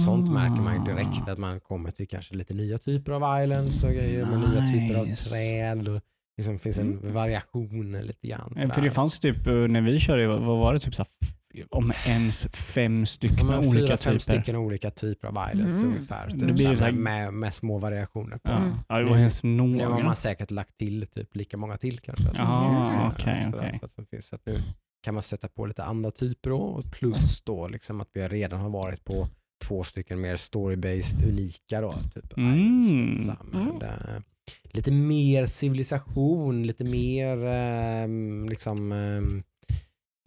Sånt 0.05 0.31
märker 0.31 0.61
man 0.63 0.73
ju 0.85 0.93
direkt 0.93 1.29
att 1.29 1.37
man 1.37 1.59
kommer 1.59 1.91
till 1.91 2.07
kanske 2.07 2.35
lite 2.35 2.53
nya 2.53 2.77
typer 2.77 3.11
av 3.11 3.43
islands 3.43 3.83
och 3.83 3.91
grejer 3.91 4.25
med 4.25 4.39
nya 4.39 4.67
typer 4.67 4.95
av 4.99 5.07
Nice. 5.07 5.29
träd. 5.29 5.87
Och 5.87 6.01
liksom 6.37 6.59
finns 6.59 6.77
en 6.77 7.13
variation 7.13 7.91
lite 7.91 8.27
grann. 8.27 8.53
Eh, 8.55 8.61
För 8.61 8.69
sådär. 8.69 8.81
det 8.81 8.91
fanns 8.91 9.19
typ, 9.19 9.47
eh, 9.47 9.53
när 9.53 9.81
vi 9.81 9.99
körde, 9.99 10.27
vad 10.27 10.41
var 10.57 10.73
det, 10.73 10.79
typ 10.79 10.95
så 10.95 11.01
här, 11.03 11.09
f- 11.21 11.33
om 11.69 11.91
ens 12.05 12.47
fem 12.53 12.99
Ja, 12.99 13.05
stycken 13.05 13.47
men 13.47 13.59
olika 13.67 13.87
fyra, 13.87 13.97
fem 13.97 14.13
typer. 14.19 14.19
stycken 14.33 14.55
olika 14.55 14.91
typer 14.91 15.27
av 15.27 15.33
violence 15.33 15.85
Mm. 15.85 15.95
ungefär. 15.97 16.25
Det 16.31 16.39
Typ, 16.45 16.55
blir 16.55 16.75
så 16.75 16.83
här, 16.85 16.91
med, 16.91 17.33
med, 17.33 17.53
små 17.53 17.77
variationer 17.77 18.37
på. 18.37 18.51
Ja, 18.51 18.57
Mm. 18.57 18.75
ja 18.89 18.95
det 18.99 19.19
ens 19.19 19.43
Nu 19.43 19.61
har 19.61 19.67
några. 19.89 20.03
man 20.03 20.15
säkert 20.15 20.51
lagt 20.51 20.77
till 20.77 21.07
typ 21.07 21.35
lika 21.35 21.57
många 21.57 21.77
till 21.77 21.99
kanske. 21.99 22.23
Så- 22.23 22.31
Ja, 22.43 23.11
okej, 23.15 23.47
så- 23.51 23.57
okej. 23.57 23.77
Så, 23.79 23.85
att 23.85 23.95
det 23.95 24.05
finns, 24.05 24.27
så 24.27 24.35
att 24.35 24.45
nu 24.45 24.59
kan 25.03 25.13
man 25.13 25.23
sätta 25.23 25.47
på 25.47 25.65
lite 25.65 25.83
andra 25.83 26.11
typer 26.11 26.49
då. 26.49 26.57
Och 26.57 26.91
plus 26.91 27.41
då 27.41 27.67
liksom 27.67 28.01
att 28.01 28.09
vi 28.13 28.27
redan 28.27 28.59
har 28.59 28.69
varit 28.69 29.03
på 29.05 29.27
två 29.67 29.83
stycken 29.83 30.21
mer 30.21 30.35
story-based 30.35 31.29
unika 31.29 31.81
då. 31.81 31.93
Typ 32.15 32.37
Mm. 32.37 32.79
islands 32.79 33.41
med, 33.53 33.83
eh, 33.83 34.21
lite 34.63 34.91
mer 34.91 35.45
civilisation, 35.45 36.67
lite 36.67 36.83
mer 36.83 37.37
eh, 37.45 38.07
liksom 38.49 38.91
eh, 38.91 39.43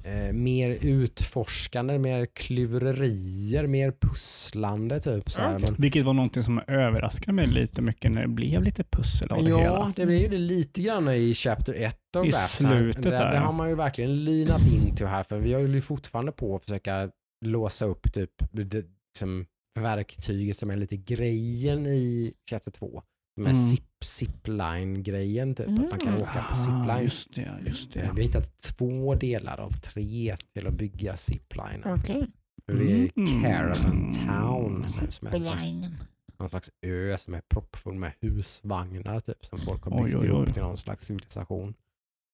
eh, 0.05 0.33
mer 0.33 0.79
utforskande, 0.83 1.99
mer 1.99 2.27
klurerier, 2.27 3.67
mer 3.67 3.93
pusslande 4.01 5.01
typ. 5.01 5.31
Så 5.31 5.41
här. 5.41 5.59
Men, 5.59 5.75
Vilket 5.79 6.05
var 6.05 6.13
någonting 6.13 6.43
som 6.43 6.61
överraskade 6.67 7.33
mig 7.33 7.47
lite 7.47 7.83
mycket 7.83 8.13
när 8.13 8.23
det 8.23 8.29
blev 8.29 8.63
lite 8.63 8.85
pussel 8.85 9.33
av 9.33 9.45
det 9.45 9.51
ja, 9.51 9.59
hela. 9.59 9.93
det 9.97 10.07
blir 10.07 10.19
ju 10.19 10.29
det 10.29 10.39
lite 10.39 10.83
grann 10.83 11.09
i 11.09 11.35
Chapter 11.35 11.75
1 11.75 11.97
av 12.17 12.27
I 12.27 12.31
Raft. 12.31 12.63
här. 12.63 12.71
slutet 12.71 13.03
det, 13.03 13.11
där, 13.11 13.31
det 13.31 13.37
ja. 13.37 13.43
har 13.43 13.53
man 13.53 13.69
ju 13.69 13.75
verkligen 13.75 14.25
linat 14.25 14.63
in 14.73 14.97
till 14.97 15.07
här 15.07 15.23
för 15.23 15.39
vi 15.39 15.53
har 15.53 15.61
ju 15.61 15.81
fortfarande 15.81 16.33
på 16.33 16.55
att 16.57 16.65
försöka 16.65 17.11
låsa 17.47 17.85
upp 17.85 18.13
typ 18.13 18.31
det, 18.53 18.85
liksom, 19.15 19.47
verktyget 19.81 20.57
som 20.57 20.71
är 20.71 20.77
lite 20.77 20.97
grejen 20.97 21.87
i 21.87 22.33
Chapter 22.51 22.71
2. 22.71 23.03
Är 23.47 23.51
Mm. 23.51 23.55
zip, 23.55 23.85
zipline-grejen 24.05 25.55
typ. 25.55 25.69
Att 25.69 25.79
man 25.79 25.99
kan 25.99 26.09
Mm. 26.09 26.23
åka 26.23 26.33
på 26.33 26.53
Ah, 26.53 26.55
zipline. 26.55 27.03
just 27.03 27.35
det, 27.35 27.49
just 27.67 27.93
det. 27.93 28.01
Vi 28.01 28.07
har 28.07 28.17
hittat 28.17 28.59
två 28.63 29.15
delar 29.15 29.61
av 29.61 29.71
tre 29.71 30.37
till 30.55 30.67
att 30.67 30.75
bygga 30.75 31.17
ziplinen. 31.17 31.83
Okej. 31.85 32.31
Vi 32.67 32.93
är 33.05 33.11
Mm. 33.17 33.43
Caravan 33.43 34.13
Town 34.13 34.85
Belinen. 35.31 35.97
någon 36.39 36.49
slags 36.49 36.71
ö 36.87 37.17
som 37.19 37.35
är 37.35 37.41
proppfull 37.49 37.95
med 37.95 38.13
husvagnar 38.21 39.21
typ 39.21 39.45
som 39.45 39.59
folk 39.59 39.85
har 39.85 39.93
Oj, 39.93 40.05
byggt 40.05 40.17
oj, 40.23 40.27
ihop 40.27 40.49
oj. 40.49 40.53
till 40.53 40.63
någon 40.63 40.77
slags 40.77 41.05
civilisation. 41.07 41.75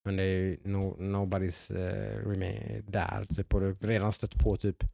Men 0.05 0.17
det 0.17 0.23
är 0.23 0.27
ju 0.39 0.59
no, 0.65 0.97
nobody's 0.99 1.73
uh, 1.73 2.29
remain 2.31 2.85
där. 2.89 3.27
Typ, 3.35 3.55
och 3.55 3.61
det 3.61 3.67
har 3.67 3.89
redan 3.89 4.13
stött 4.13 4.35
på 4.35 4.57
typ 4.57 4.85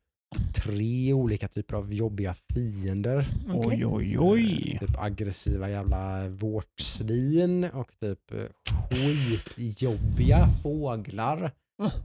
tre 0.54 1.12
olika 1.12 1.48
typer 1.48 1.76
av 1.76 1.94
jobbiga 1.94 2.34
fiender. 2.54 3.26
Oj, 3.48 3.54
Okej. 3.66 3.86
oj, 3.86 4.16
oj. 4.18 4.78
Eh, 4.82 4.86
Typ 4.86 4.98
aggressiva 5.02 5.70
jävla 5.70 6.28
vårtsvin 6.28 7.64
och 7.64 7.88
typ 8.00 8.32
eh, 8.32 8.96
skitjobbiga 9.40 10.48
fåglar. 10.62 11.50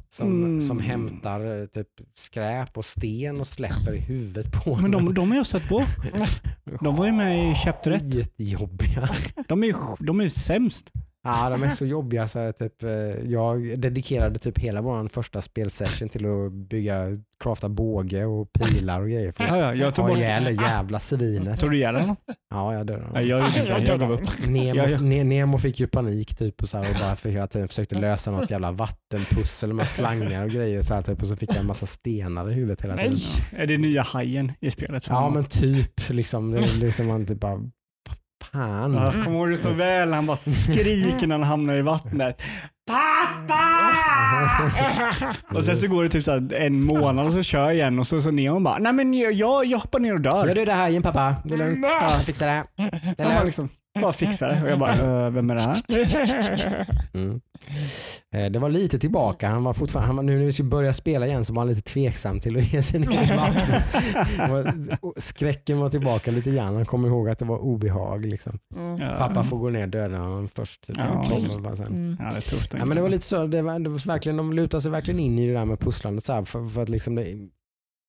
Som, 0.10 0.28
Mm. 0.44 0.62
som 0.62 0.80
hämtar 0.80 1.60
eh, 1.62 1.66
typ 1.66 1.88
skräp 2.16 2.78
och 2.78 2.86
sten 2.86 3.40
och 3.40 3.48
släpper 3.48 3.94
i 3.94 4.00
huvudet 4.00 4.52
på 4.64 4.76
Men 4.76 4.92
de, 4.92 5.14
de 5.14 5.30
har 5.32 5.38
jag 5.38 5.46
sett 5.46 5.68
på. 5.70 5.84
De 6.82 6.96
var 6.96 7.06
ju 7.06 7.12
med 7.12 7.52
i 7.52 7.56
Chapter 7.56 7.92
1. 7.92 8.04
Jättejobbiga. 8.14 9.10
De 9.48 9.64
är 9.64 9.68
ju 9.68 9.74
de 10.00 10.22
är 10.22 10.30
sämst. 10.30 10.92
Ja, 11.28 11.50
de 11.50 11.64
är 11.64 11.70
så 11.70 11.86
jobbiga 11.98 12.28
så 12.28 12.40
här, 12.40 12.52
typ, 12.52 12.84
eh, 12.84 12.92
jag 13.32 13.80
dedikerade 13.80 14.40
typ 14.40 14.60
hela 14.60 14.82
vår 14.82 15.08
första 15.08 15.42
spelsession 15.42 16.10
till 16.10 16.26
att 16.26 16.52
bygga, 16.52 17.06
crafta 17.44 17.70
båge 17.70 18.26
och 18.26 18.54
pilar 18.54 19.02
och 19.02 19.10
grejer 19.10 19.32
för 19.32 19.44
Ja, 19.44 19.58
ja, 19.58 19.76
jag 19.76 19.96
tog 19.96 20.08
bort... 20.08 20.18
ihjäl 20.18 20.44
det 20.44 20.52
jävla 20.52 21.00
svinet. 21.00 21.60
Tog 21.60 21.72
du 21.72 21.78
ihjäl 21.78 21.96
honom? 21.96 22.16
Ja, 22.50 22.74
jag 22.74 22.88
dör. 22.88 23.12
Ja, 23.14 23.22
jag 23.22 23.40
gjorde 23.40 23.60
inte. 23.60 23.92
Jag 23.92 24.00
gav 24.00 24.12
upp. 24.12 24.48
Nemo, 24.48 25.24
Nemo 25.24 25.58
fick 25.58 25.80
ju 25.80 25.88
panik 25.88 26.36
typ 26.38 26.62
och, 26.62 26.70
så 26.70 26.78
här, 26.78 26.90
och 26.92 26.98
bara 27.02 27.16
för 27.16 27.30
hela 27.30 27.48
tiden 27.48 27.68
försökte 27.68 27.96
lösa 27.96 28.32
något 28.32 28.52
jävla 28.52 28.72
vattenpussel 28.72 29.74
med 29.74 29.90
slangar 29.90 30.44
och 30.44 30.50
grejer 30.50 30.82
så 30.82 30.94
här, 30.94 31.02
typ, 31.02 31.22
och 31.22 31.28
så 31.28 31.36
fick 31.36 31.50
jag 31.50 31.58
en 31.58 31.66
massa 31.66 31.86
stenar 31.86 32.52
i 32.52 32.54
huvudet 32.54 32.82
hela 32.82 32.98
tiden. 32.98 33.18
Nej. 33.52 33.62
Är 33.64 33.68
det 33.68 33.78
nya 33.78 34.02
hajen 34.02 34.52
i 34.60 34.72
spelet? 34.72 35.08
Ja 35.10 35.30
men 35.30 35.46
typ 35.46 36.10
liksom, 36.10 36.52
det 36.52 36.76
liksom 36.76 37.08
man 37.08 37.26
typ 37.26 37.40
bara 37.40 37.62
fan. 38.52 38.94
Ja, 38.94 39.14
Jag 39.14 39.24
kommer 39.24 39.38
ihåg 39.38 39.50
det 39.50 39.58
så 39.58 39.74
väl. 39.74 40.14
Han 40.14 40.26
bara 40.26 40.38
skriker 40.38 41.28
när 41.28 41.36
han 41.36 41.44
hamnar 41.44 41.76
i 41.76 41.82
vattnet. 41.82 42.42
Pappa! 42.88 43.60
Och 45.56 45.64
sen 45.64 45.78
så 45.78 45.88
går 45.88 46.04
det 46.04 46.10
typ 46.10 46.24
så 46.24 46.42
en 46.56 46.86
månad 46.86 47.26
och 47.26 47.32
så 47.32 47.44
kör 47.44 47.64
jag 47.64 47.76
igen 47.76 48.00
och 48.00 48.08
så, 48.08 48.22
så 48.22 48.32
ner 48.32 48.54
och 48.54 48.62
bara, 48.62 48.78
nej 48.78 48.94
men 48.94 49.14
jag, 49.14 49.34
jag, 49.66 49.78
hoppar 49.78 50.00
ner 50.00 50.14
och 50.14 50.22
dör. 50.22 50.48
Gör 50.48 50.56
du 50.56 50.66
det 50.66 50.74
här 50.74 50.90
igen 50.90 51.04
pappa? 51.04 51.36
Det 51.44 51.54
är 51.54 51.58
lugnt. 51.58 51.88
Ja, 52.02 52.12
jag 52.12 52.24
fixar 52.24 52.48
det. 52.48 52.64
Det 53.18 53.24
är 53.24 53.28
lugnt. 53.30 53.46
liksom, 53.46 53.70
bara 54.02 54.14
fixar 54.14 54.50
det. 54.50 54.64
Och 54.64 54.70
jag 54.70 54.80
bara, 54.80 55.26
"Eh, 55.26 55.30
vem 55.32 55.50
är 55.50 55.56
det 55.56 55.62
här? 55.62 55.78
Mm. 57.14 57.42
Eh, 58.34 58.52
Det 58.52 58.60
var 58.60 58.70
lite 58.70 59.00
tillbaka. 59.00 59.50
Han 59.50 59.64
var 59.64 59.74
fortfarande, 59.74 60.08
han 60.08 60.16
var, 60.16 60.24
nu 60.24 60.38
när 60.38 60.46
vi 60.46 60.52
skulle 60.52 60.70
börja 60.70 60.94
spela 60.94 61.28
igen 61.28 61.46
så 61.46 61.54
var 61.54 61.62
han 61.62 61.68
lite 61.70 61.82
tveksam 61.82 62.40
till 62.40 62.58
att 62.58 62.74
ge 62.74 62.82
sig 62.82 63.00
ner 63.00 63.34
i 63.34 63.36
vattnet. 63.38 63.84
Det 64.38 64.48
var- 64.48 64.98
och 65.02 65.14
Skräcken 65.18 65.80
var 65.80 65.90
tillbaka 65.90 66.32
lite 66.32 66.52
grann. 66.52 66.76
Han 66.76 66.86
kom 66.86 67.06
ihåg 67.06 67.30
att 67.30 67.40
det 67.40 67.46
var 67.46 67.58
obehag. 67.58 68.26
Liksom. 68.26 68.60
Mm. 68.76 68.98
Ja. 68.98 69.16
Pappa 69.18 69.44
får 69.44 69.58
gå 69.58 69.70
ner 69.70 69.82
och 69.84 69.90
döda 69.90 70.18
honom 70.18 70.48
först. 70.56 70.88
Typ. 70.88 70.98
Ja, 70.98 71.04
Han 71.04 71.18
okej. 71.18 71.42
kommer 71.48 71.60
bara 71.60 71.76
sen. 71.76 71.88
Mm. 71.88 72.18
Ja, 72.20 72.26
det 72.26 72.38
är 72.38 72.42
tufft. 72.42 72.74
Ja, 72.80 72.86
men 72.86 72.96
det 72.96 73.02
var 73.02 73.10
lite 73.10 73.26
så, 73.26 73.48
det 73.48 73.62
var, 73.62 73.80
det 73.80 73.90
var 73.90 74.08
verkligen, 74.08 74.38
de 74.38 74.54
lutade 74.54 74.82
sig 74.82 74.92
verkligen 74.92 75.20
in 75.20 75.40
i 75.40 75.48
det 75.48 75.54
där 75.54 75.66
med 75.66 75.80
pusslandet 75.80 76.26
så 76.26 76.34
här, 76.34 76.44
för, 76.44 76.64
för 76.66 76.84
att 76.84 76.90
liksom 76.90 77.16
det 77.16 77.24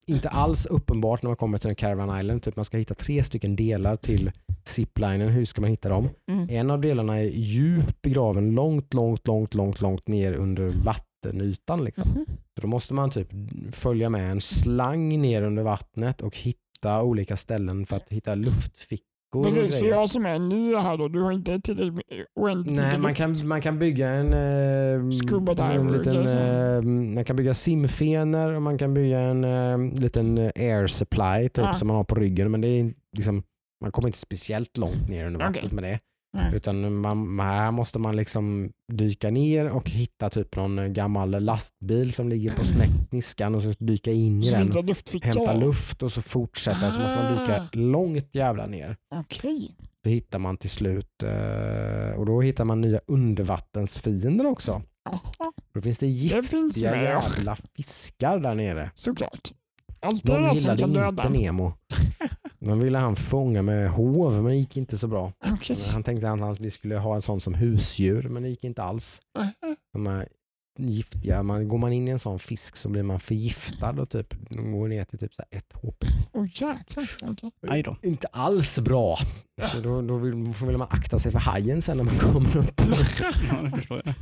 inte 0.08 0.28
alls 0.28 0.66
uppenbart 0.66 1.22
när 1.22 1.28
man 1.28 1.36
kommer 1.36 1.58
till 1.58 1.70
en 1.70 1.76
Caravan 1.76 2.20
Island. 2.20 2.42
Typ 2.42 2.56
man 2.56 2.64
ska 2.64 2.76
hitta 2.76 2.94
tre 2.94 3.22
stycken 3.22 3.56
delar 3.56 3.96
till 3.96 4.32
ziplinen. 4.64 5.28
Hur 5.28 5.44
ska 5.44 5.60
man 5.60 5.70
hitta 5.70 5.88
dem? 5.88 6.08
Mm. 6.30 6.48
En 6.50 6.70
av 6.70 6.80
delarna 6.80 7.18
är 7.18 7.24
djupt 7.24 8.02
begraven 8.02 8.50
långt, 8.50 8.94
långt, 8.94 9.26
långt, 9.26 9.54
långt, 9.54 9.80
långt 9.80 10.08
ner 10.08 10.32
under 10.32 10.68
vattenytan. 10.68 11.84
Liksom. 11.84 12.08
Mhm. 12.14 12.24
Så 12.26 12.60
då 12.60 12.68
måste 12.68 12.94
man 12.94 13.10
typ 13.10 13.28
följa 13.72 14.10
med 14.10 14.30
en 14.30 14.40
slang 14.40 15.20
ner 15.20 15.42
under 15.42 15.62
vattnet 15.62 16.20
och 16.20 16.36
hitta 16.36 17.02
olika 17.02 17.36
ställen 17.36 17.86
för 17.86 17.96
att 17.96 18.08
hitta 18.08 18.34
luftfickor. 18.34 19.07
Precis, 19.32 19.78
för 19.80 19.86
jag 19.86 20.10
som 20.10 20.26
är 20.26 20.38
ny 20.38 20.74
här 20.74 20.96
då, 20.96 21.08
du 21.08 21.22
har 21.22 21.32
inte 21.32 21.60
tillräckligt 21.60 22.26
oändligt 22.40 22.76
Nej, 22.76 22.98
man 22.98 23.14
kan, 23.14 23.34
man 23.44 23.60
kan 23.60 23.78
bygga 23.78 24.08
en, 24.08 24.32
eh, 24.32 25.10
Scuba 25.10 25.54
diver, 25.54 26.76
eh, 26.76 26.82
man 27.14 27.24
kan 27.24 27.36
bygga 27.36 27.54
simfenor 27.54 28.52
och 28.52 28.62
man 28.62 28.78
kan 28.78 28.94
bygga 28.94 29.18
en 29.20 29.44
eh, 29.44 30.00
liten 30.00 30.38
air 30.38 30.86
supply 30.86 31.48
typ, 31.48 31.64
Ah. 31.64 31.72
som 31.72 31.88
man 31.88 31.96
har 31.96 32.04
på 32.04 32.14
ryggen. 32.14 32.50
Men 32.50 32.60
det 32.60 32.68
är 32.68 32.92
liksom, 33.16 33.42
man 33.80 33.92
kommer 33.92 34.08
inte 34.08 34.18
speciellt 34.18 34.76
långt 34.76 35.08
ner 35.08 35.26
under 35.26 35.40
vattnet 35.40 35.64
Okej. 35.64 35.74
med 35.74 35.84
det. 35.84 35.98
Nej. 36.38 36.54
Utan 36.56 37.00
man, 37.00 37.40
här 37.40 37.70
måste 37.70 37.98
man 37.98 38.16
liksom 38.16 38.72
dyka 38.92 39.30
ner 39.30 39.68
och 39.70 39.90
hitta 39.90 40.30
typ 40.30 40.56
någon 40.56 40.92
gammal 40.92 41.30
lastbil 41.30 42.12
som 42.12 42.28
ligger 42.28 42.52
på 42.52 42.64
snäckniskan 42.64 43.54
och 43.54 43.62
så 43.62 43.72
dyka 43.78 44.10
in 44.12 44.40
i 44.40 44.42
Så 44.42 44.56
den. 44.56 44.72
finns 44.72 45.02
det. 45.04 45.24
Hämta 45.24 45.52
luft 45.54 46.02
och 46.02 46.12
så 46.12 46.22
fortsätta. 46.22 46.92
Så 46.92 47.00
måste 47.00 47.14
man 47.14 47.32
dyka 47.32 47.60
Ah. 47.62 47.66
långt 47.72 48.28
jävla 48.34 48.66
ner. 48.66 48.96
Okej. 49.14 49.76
Det 50.04 50.10
hittar 50.10 50.38
man 50.38 50.56
till 50.56 50.70
slut. 50.70 51.22
eh, 51.22 52.18
Och 52.18 52.26
då 52.26 52.40
hittar 52.40 52.64
man 52.64 52.80
nya 52.80 53.00
undervattensfiender 53.06 54.46
också. 54.46 54.82
Då 55.74 55.80
finns 55.80 55.98
det 55.98 56.06
Det 56.06 56.10
giftiga 56.12 56.42
finns 56.42 56.82
med, 56.82 57.02
jävla 57.02 57.56
fiskar 57.76 58.38
där 58.38 58.54
nere. 58.54 58.90
såklart. 58.94 59.50
Alltid 60.00 60.34
De 60.34 60.54
gillade 60.54 60.82
inte 60.84 61.00
döda. 61.00 61.28
Nemo. 61.28 61.72
De 62.58 62.80
ville 62.80 62.98
han 62.98 63.16
fånga 63.16 63.62
med 63.62 63.90
hov 63.90 64.32
men 64.32 64.44
det 64.44 64.56
gick 64.56 64.76
inte 64.76 64.98
så 64.98 65.08
bra. 65.08 65.32
Okej. 65.52 65.76
Han 65.92 66.02
tänkte 66.02 66.30
att 66.30 66.60
vi 66.60 66.70
skulle 66.70 66.96
ha 66.96 67.14
en 67.14 67.22
sån 67.22 67.40
som 67.40 67.54
husdjur 67.54 68.28
men 68.28 68.42
det 68.42 68.48
gick 68.48 68.64
inte 68.64 68.82
alls. 68.82 69.20
De 69.92 70.06
här 70.06 70.28
giftiga, 70.78 71.42
man, 71.42 71.68
går 71.68 71.78
man 71.78 71.92
in 71.92 72.08
i 72.08 72.10
en 72.10 72.18
sån 72.18 72.38
fisk 72.38 72.76
så 72.76 72.88
blir 72.88 73.02
man 73.02 73.20
förgiftad 73.20 73.90
och 74.00 74.10
typ 74.10 74.34
går 74.50 74.88
ner 74.88 75.04
till 75.04 75.18
typ 75.18 75.34
så 75.34 75.42
här 75.50 75.58
ett 75.58 75.72
HP. 75.72 76.04
Jäklar. 76.44 77.72
Aj 77.72 77.82
då. 77.82 77.96
Inte 78.02 78.26
alls 78.26 78.78
bra. 78.78 79.16
Så 79.66 79.80
då, 79.80 80.02
då 80.02 80.16
vill, 80.16 80.34
vill 80.66 80.76
man 80.78 80.88
akta 80.90 81.18
sig 81.18 81.32
för 81.32 81.38
hajen 81.38 81.82
sen 81.82 81.96
när 81.96 82.04
man 82.04 82.18
kommer 82.18 82.56
upp. 82.56 82.80
Ja, 83.50 83.62
det 83.62 83.70
förstår 83.70 84.02
jag. 84.04 84.14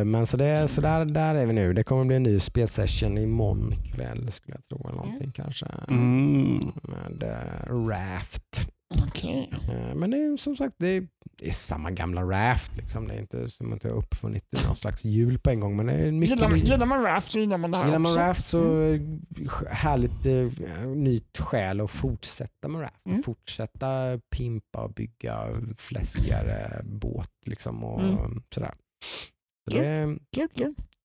Eh, 0.00 0.04
Men 0.04 0.26
så, 0.26 0.36
det, 0.36 0.68
så 0.68 0.80
där, 0.80 1.04
där 1.04 1.34
är 1.34 1.46
vi 1.46 1.52
nu. 1.52 1.72
Det 1.72 1.84
kommer 1.84 2.04
bli 2.04 2.16
en 2.16 2.22
ny 2.22 2.40
spelsession 2.40 3.18
imorgon 3.18 3.74
kväll 3.94 4.30
skulle 4.30 4.56
jag 4.56 4.68
tro. 4.68 4.88
Eller 4.88 4.96
någonting 5.02 5.32
kanske. 5.32 5.66
Mm. 5.88 6.60
Med 6.82 7.22
eh, 7.22 7.74
Raft. 7.88 8.68
Okej. 9.08 9.50
Eh, 9.68 9.94
Men 9.94 10.10
det 10.10 10.16
är 10.16 10.36
som 10.36 10.56
sagt 10.56 10.74
det 10.78 10.86
är, 10.88 11.08
det 11.38 11.48
är 11.48 11.52
samma 11.52 11.90
gamla 11.90 12.22
Raft. 12.22 12.76
Liksom. 12.76 13.08
Det 13.08 13.14
är 13.14 13.18
inte 13.20 13.48
som 13.48 13.72
att 13.72 13.84
jag 13.84 13.90
har 13.90 13.98
uppfunnit 13.98 14.44
någon 14.66 14.76
slags 14.76 15.04
hjul 15.04 15.38
på 15.38 15.50
en 15.50 15.60
gång. 15.60 15.76
Men 15.76 15.86
det 15.86 15.92
är 15.92 16.12
mycket 16.12 16.36
Gillar, 16.36 16.48
man- 16.48 16.58
gillar 16.58 16.86
man 16.86 17.02
Raft 17.02 17.32
så 17.32 17.38
gillar 17.38 17.58
man 17.58 17.70
det 17.70 17.76
här 17.76 17.84
Gillar 17.84 17.98
man 17.98 18.06
också. 18.12 18.20
Raft 18.20 18.44
så 18.46 18.82
eh, 18.82 19.00
härligt 19.70 20.26
eh, 20.26 20.86
nytt 20.88 21.38
skäl 21.38 21.80
att 21.80 21.90
fortsätta 21.90 22.68
med 22.68 22.80
Raft. 22.80 23.06
Mm. 23.06 23.22
Fortsätta 23.22 24.18
pimpa 24.36 24.80
och 24.84 24.92
bygga 24.92 25.48
fläskigare 25.76 26.80
båt 26.84 27.30
liksom 27.46 27.84
och 27.84 28.00
Mm. 28.00 28.42
sådär. 28.54 28.72
Så 29.70 29.76
det 29.78 29.86
är 29.86 30.18
Kul, 30.36 30.48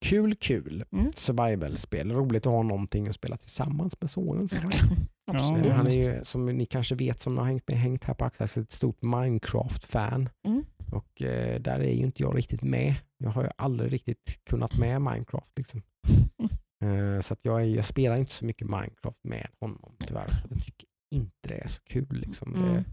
kul. 0.06 0.36
kul. 0.36 0.84
Mm. 0.92 1.12
Survival-spel. 1.16 2.12
Roligt 2.12 2.46
att 2.46 2.54
ha 2.54 2.64
någonting 2.64 3.08
att 3.08 3.16
spela 3.16 3.38
tillsammans 3.38 4.02
med 4.02 4.10
sonen. 4.10 4.48
Absolut. 5.32 5.66
Eh, 5.66 5.72
Han 5.74 5.88
är 5.88 5.92
ju, 5.92 6.24
som 6.24 6.46
ni 6.46 6.66
kanske 6.66 6.96
vet, 6.96 7.20
som 7.20 7.38
har 7.38 7.46
hängt, 7.46 7.68
med, 7.68 7.78
hängt 7.78 8.04
här 8.04 8.14
på 8.14 8.26
Axel, 8.26 8.64
ett 8.64 8.72
stort 8.72 9.02
Minecraft-fan. 9.02 10.30
Mm. 10.48 10.66
Och 10.92 11.22
eh, 11.22 11.62
där 11.62 11.80
är 11.80 11.94
ju 11.94 12.04
inte 12.04 12.24
jag 12.24 12.38
riktigt 12.38 12.64
med. 12.64 12.96
Jag 13.18 13.30
har 13.30 13.44
ju 13.44 13.50
aldrig 13.56 13.94
riktigt 13.94 14.40
kunnat 14.50 14.78
med 14.78 15.02
Minecraft. 15.02 15.58
Liksom. 15.58 15.82
Eh, 16.84 17.20
så 17.20 17.34
att 17.34 17.46
jag, 17.46 17.62
är, 17.62 17.66
jag 17.66 17.86
spelar 17.86 18.18
inte 18.18 18.34
så 18.34 18.46
mycket 18.46 18.68
Minecraft 18.68 19.24
med 19.24 19.48
honom 19.60 19.96
tyvärr. 20.08 20.28
För 20.28 20.50
Jag 20.50 20.66
tycker 20.66 20.88
inte 21.12 21.48
det 21.48 21.58
är 21.58 21.68
så 21.68 21.82
kul. 21.84 22.08
Liksom. 22.26 22.56
Mm. 22.56 22.74
Det, 22.74 22.84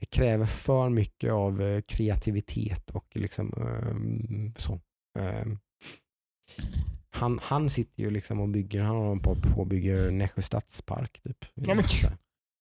det 0.00 0.06
kräver 0.06 0.46
för 0.46 0.88
mycket 0.88 1.32
av 1.32 1.62
eh, 1.62 1.80
kreativitet 1.80 2.90
och 2.90 3.06
liksom 3.12 3.52
ehm, 3.56 4.54
så. 4.56 4.80
Han, 7.10 7.40
han 7.42 7.70
sitter 7.70 8.02
ju 8.02 8.10
liksom 8.10 8.40
och 8.40 8.48
bygger, 8.48 8.82
han 8.82 8.96
håller 8.96 9.20
på 9.20 9.36
och 9.56 9.66
bygger 9.66 10.10
Nässjö 10.10 10.42
stadspark. 10.42 11.20
Typ. 11.24 11.44
Ja, 11.54 11.74
men- 11.74 11.84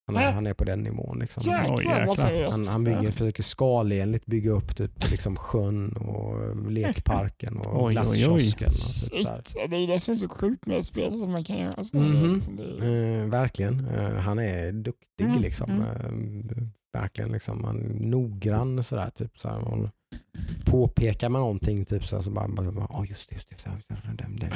Han 0.08 0.16
är, 0.16 0.32
han 0.32 0.48
är 0.48 0.54
på 0.54 0.64
den 0.64 0.80
nivån. 0.84 1.20
Liksom. 1.20 1.44
Jäklar. 1.54 2.52
Han, 2.52 2.66
han 2.68 2.84
bygger, 2.84 3.12
försöker 3.12 3.44
skalenligt 3.44 4.26
bygga 4.26 4.52
upp 4.52 4.76
typ, 4.78 5.12
liksom 5.12 5.36
sjön 5.36 5.98
och 5.98 6.72
lekparken 6.72 7.58
och 7.58 7.84
Oj, 7.86 7.92
glasskiosken. 7.94 8.68
Och 8.68 8.74
typ. 8.74 9.28
Shit, 9.48 9.56
det 9.70 9.76
är 9.76 9.88
det 9.88 10.00
som 10.00 10.12
är 10.12 10.16
så 10.16 10.30
sjukt 10.30 10.66
med 10.66 10.86
spel 10.86 11.20
som 11.20 11.32
man 11.32 11.44
kan 11.44 11.58
göra. 11.58 11.84
Så 11.84 11.98
Mhm. 11.98 12.34
liksom 12.34 12.56
det 12.56 12.64
Eh, 12.88 13.26
verkligen. 13.30 13.88
Eh, 13.88 14.14
han 14.16 14.40
är 14.40 14.72
duktig 14.72 15.26
Mm, 15.26 15.42
liksom. 15.42 15.72
Eh, 15.82 16.12
verkligen 16.94 17.32
liksom. 17.32 17.66
Är 17.66 17.74
noggrann 18.06 18.84
sådär. 18.84 19.10
Typ, 19.10 19.40
så 19.40 19.50
här, 19.50 19.60
man 19.60 19.90
påpekar 20.66 21.30
man 21.30 21.42
någonting 21.42 21.86
typ 21.86 22.06
så, 22.06 22.22
så 22.22 22.32
bara, 22.32 22.48
bara, 22.48 22.72
bara 22.72 22.86
oh, 22.86 23.10
just 23.10 23.30
det, 23.30 23.36
just 23.36 23.50
det. 23.50 23.58
Så 23.58 23.70
här, 23.70 23.82
den, 23.88 23.98
den, 24.18 24.36
den, 24.36 24.52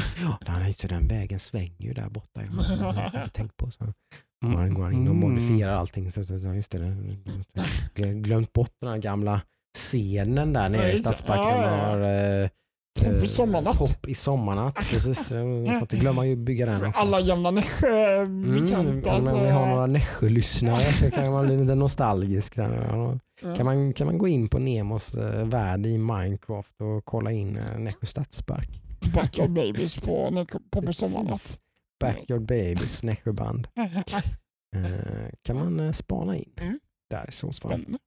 den, 0.45 0.75
det, 0.79 0.87
den 0.87 1.07
vägen 1.07 1.39
svänger 1.39 1.81
ju 1.81 1.93
där 1.93 2.09
borta. 2.09 2.41
Jag 2.43 2.51
har 2.93 3.19
inte 3.19 3.29
tänkt 3.29 3.57
på. 3.57 3.71
Så. 3.71 3.93
Man 4.45 4.73
går 4.73 4.93
in 4.93 5.07
och 5.07 5.15
modifierar 5.15 5.75
allting. 5.75 6.11
Så, 6.11 6.23
så, 6.23 6.39
så, 6.39 6.53
just 6.53 6.71
det, 6.71 8.13
glömt 8.13 8.53
bort 8.53 8.73
den 8.81 8.89
här 8.89 8.97
gamla 8.97 9.41
scenen 9.77 10.53
där 10.53 10.69
nere 10.69 10.91
i. 10.91 10.97
Stadsparken. 10.97 11.61
Ja, 11.61 11.71
Man 11.71 11.79
ja, 11.79 11.85
har, 11.85 12.41
eh, 12.43 12.49
Topp 12.97 13.07
i 13.07 13.15
eh, 13.15 13.23
sommarnatt. 13.23 13.77
Topp 13.77 14.07
i 14.07 14.13
sommarnatt. 14.13 14.75
Precis. 14.75 15.31
Jag 15.31 15.67
får 15.67 15.81
inte 15.81 15.97
glömma 15.97 16.31
att 16.31 16.37
bygga 16.37 16.65
den 16.65 16.85
också. 16.85 17.01
alla 17.01 17.21
gamla 17.21 17.51
Nässjö-bekanta. 17.51 19.17
Mm, 19.17 19.33
om 19.33 19.43
vi 19.43 19.49
har 19.49 19.67
några 19.67 19.87
Nässjö-lyssnare 19.87 20.79
så 20.79 21.11
kan 21.11 21.31
man 21.31 21.45
bli 21.45 21.57
lite 21.57 21.75
nostalgisk. 21.85 22.55
Där. 22.55 23.19
Kan, 23.55 23.65
man, 23.65 23.93
kan 23.93 24.07
man 24.07 24.17
gå 24.17 24.27
in 24.27 24.49
på 24.49 24.59
Nemos 24.59 25.15
eh, 25.17 25.45
värld 25.45 25.85
i 25.85 25.97
Minecraft 25.97 26.81
och 26.81 27.05
kolla 27.05 27.31
in 27.31 27.57
eh, 27.57 27.79
Nässjö 27.79 28.05
stadspark. 28.05 28.69
Backyard 29.13 29.49
Babies 29.53 29.99
på, 29.99 30.45
på, 30.71 30.93
sommarnatt. 30.93 31.59
Backyard 31.99 32.41
Babies, 32.41 33.03
Nässjöband. 33.03 33.67
Eh, 34.75 35.29
kan 35.41 35.55
man 35.55 35.79
eh, 35.79 35.91
spana 35.91 36.35
in 36.37 36.49
Mm. 36.61 36.79
där 37.09 37.25
i. 37.27 37.51
Spännande. 37.51 37.97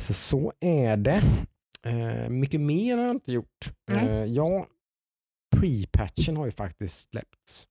Så 0.00 0.14
så 0.14 0.52
är 0.60 0.96
det. 0.96 1.22
Eh, 1.86 2.28
mycket 2.28 2.60
mer 2.60 2.96
har 2.96 3.04
jag 3.04 3.14
inte 3.16 3.32
gjort. 3.32 3.72
Nej. 3.92 4.08
Eh, 4.08 4.24
ja, 4.24 4.66
pre-patchen 5.56 6.36
har 6.36 6.44
ju 6.44 6.50
faktiskt 6.50 7.10
släppts 7.10 7.66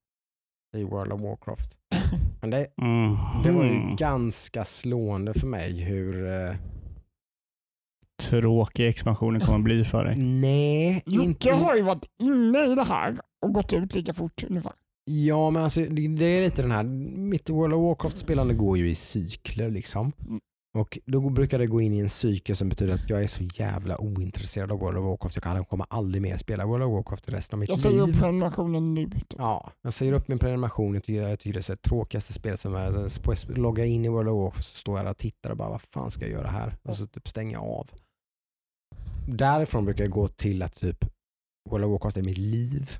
i 0.77 0.83
World 0.83 1.11
of 1.13 1.21
Warcraft. 1.21 1.77
Men 2.41 2.49
det, 2.49 2.67
Mm. 2.81 3.17
det 3.43 3.51
var 3.51 3.63
ju 3.65 3.95
ganska 3.95 4.65
slående 4.65 5.33
för 5.33 5.47
mig 5.47 5.79
hur... 5.81 6.27
Eh, 6.27 6.55
Tråkig 8.21 8.87
expansionen 8.87 9.41
kommer 9.41 9.59
bli 9.59 9.83
för 9.83 10.03
dig. 10.05 10.15
nej, 10.17 11.03
Jocke 11.05 11.25
inte... 11.27 11.51
har 11.51 11.75
ju 11.75 11.81
varit 11.81 12.05
inne 12.21 12.65
i 12.65 12.75
det 12.75 12.83
här 12.83 13.17
och 13.45 13.53
gått 13.53 13.73
ut 13.73 13.95
lika 13.95 14.13
fort 14.13 14.43
ungefär. 14.49 14.73
Ja, 15.05 15.49
men 15.49 15.63
alltså 15.63 15.81
det, 15.81 16.07
det 16.07 16.25
är 16.25 16.41
lite 16.41 16.61
den 16.61 16.71
här... 16.71 16.83
Mitt 16.83 17.49
World 17.49 17.73
of 17.73 17.81
Warcraft-spelande 17.81 18.53
går 18.53 18.77
ju 18.77 18.89
i 18.89 18.95
cykler 18.95 19.69
liksom. 19.69 20.11
Mm. 20.27 20.41
Och 20.73 20.99
då 21.05 21.29
brukar 21.29 21.59
det 21.59 21.67
gå 21.67 21.81
in 21.81 21.93
i 21.93 21.99
en 21.99 22.09
cykel 22.09 22.55
som 22.55 22.69
betyder 22.69 22.93
att 22.93 23.09
jag 23.09 23.23
är 23.23 23.27
så 23.27 23.43
jävla 23.43 24.01
ointresserad 24.01 24.71
av 24.71 24.79
World 24.79 24.97
of 24.97 25.03
Warcraft. 25.05 25.35
Jag 25.35 25.43
kan- 25.43 25.65
kommer 25.65 25.85
aldrig 25.89 26.21
mer 26.21 26.37
spela 26.37 26.65
World 26.65 26.83
of 26.83 26.91
Warcraft 26.91 27.29
resten 27.29 27.55
av 27.55 27.59
mitt 27.59 27.69
Jag 27.69 27.77
liv. 27.77 27.81
säger 27.81 28.01
upp 28.01 28.19
prenumerationen 28.19 28.93
nu. 28.93 29.09
typ. 29.09 29.33
Ja, 29.37 29.71
jag 29.81 29.93
säger 29.93 30.13
upp 30.13 30.27
min 30.27 30.39
prenumeration. 30.39 30.93
Jag 30.93 31.03
tycker, 31.03 31.21
jag 31.29 31.39
tycker 31.39 31.53
det 31.59 31.65
är 31.69 31.71
här 31.71 31.75
tråkigaste 31.75 32.33
spelet 32.33 32.59
som 32.59 32.75
är. 32.75 33.07
Så 33.09 33.21
får 33.21 33.35
jag 33.47 33.57
logga 33.57 33.85
in 33.85 34.05
i 34.05 34.09
World 34.09 34.29
of 34.29 34.35
Warcraft 34.43 34.67
så 34.67 34.75
står 34.75 34.97
jag 34.97 35.05
där 35.05 35.11
och 35.11 35.17
tittar 35.17 35.49
och 35.49 35.57
bara 35.57 35.69
vad 35.69 35.81
fan 35.81 36.11
ska 36.11 36.21
jag 36.21 36.31
göra 36.31 36.47
här? 36.47 36.77
Och 36.83 36.95
så 36.95 37.07
typ 37.07 37.27
stänger 37.27 37.53
jag 37.53 37.63
av. 37.63 37.89
Därifrån 39.27 39.85
brukar 39.85 40.03
jag 40.03 40.11
gå 40.11 40.27
till 40.27 40.63
att 40.63 40.75
typ 40.75 41.05
World 41.69 41.85
of 41.85 41.91
Warcraft 41.91 42.17
är 42.17 42.21
mitt 42.23 42.37
liv. 42.37 42.97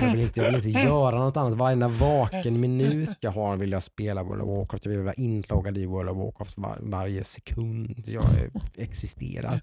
Jag 0.00 0.10
vill 0.12 0.20
inte, 0.20 0.40
jag 0.40 0.52
vill 0.52 0.66
inte 0.66 0.80
göra 0.80 1.18
något 1.18 1.36
annat. 1.36 1.54
Varenda 1.54 1.88
vaken 1.88 2.60
minut 2.60 3.16
jag 3.20 3.32
har 3.32 3.56
vill 3.56 3.72
jag 3.72 3.82
spela 3.82 4.22
World 4.22 4.42
of 4.42 4.48
Warcraft. 4.48 4.84
Jag 4.84 4.92
vill 4.92 5.00
vara 5.00 5.14
inloggad 5.14 5.78
i 5.78 5.86
World 5.86 6.10
of 6.10 6.16
Warcraft 6.16 6.58
var, 6.58 6.78
varje 6.82 7.24
sekund 7.24 8.02
jag 8.06 8.24
existerar. 8.74 9.60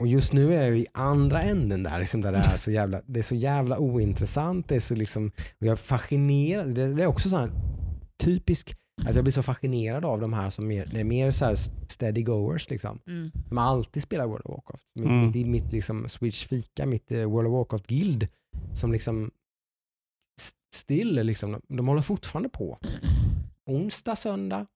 Och 0.00 0.06
just 0.06 0.32
nu 0.32 0.54
är 0.54 0.62
jag 0.62 0.78
i 0.78 0.86
andra 0.92 1.42
änden 1.42 1.82
där, 1.82 1.98
liksom 1.98 2.20
där 2.20 2.32
det, 2.32 2.38
är 2.38 2.56
så 2.56 2.70
jävla, 2.70 3.02
det 3.06 3.20
är 3.20 3.22
så 3.22 3.34
jävla 3.34 3.78
ointressant. 3.78 4.68
Det 4.68 4.76
är 4.76 4.80
så 4.80 4.94
liksom, 4.94 5.26
och 5.60 5.66
jag 5.66 5.72
är 5.72 5.76
fascinerad. 5.76 6.74
Det, 6.74 6.94
det 6.94 7.02
är 7.02 7.06
också 7.06 7.28
så 7.28 7.36
här 7.36 7.50
typisk 8.22 8.74
att 9.06 9.14
jag 9.14 9.24
blir 9.24 9.32
så 9.32 9.42
fascinerad 9.42 10.04
av 10.04 10.20
de 10.20 10.32
här 10.32 10.50
som 10.50 10.66
mer, 10.68 10.96
är 10.96 11.04
mer 11.04 11.30
så 11.30 11.44
här 11.44 11.54
steady 11.88 12.22
goers. 12.22 12.70
Liksom. 12.70 12.98
De 13.48 13.56
har 13.58 13.64
alltid 13.64 14.02
spelat 14.02 14.28
World 14.28 14.42
of 14.44 14.50
Warcraft. 14.50 14.84
Mitt, 14.94 15.06
Mm. 15.06 15.26
mitt, 15.30 15.46
mitt 15.46 15.72
liksom 15.72 16.08
Switch 16.08 16.46
Fika, 16.46 16.86
mitt 16.86 17.12
eh, 17.12 17.24
World 17.24 17.48
of 17.48 17.52
Warcraft 17.52 17.86
Guild 17.86 18.28
som 18.74 18.92
liksom 18.92 19.30
st- 20.40 20.58
still, 20.74 21.14
liksom, 21.26 21.60
de, 21.68 21.88
håller 21.88 22.02
fortfarande 22.02 22.48
på. 22.48 22.78
Onsdag, 23.66 24.16
söndag, 24.16 24.66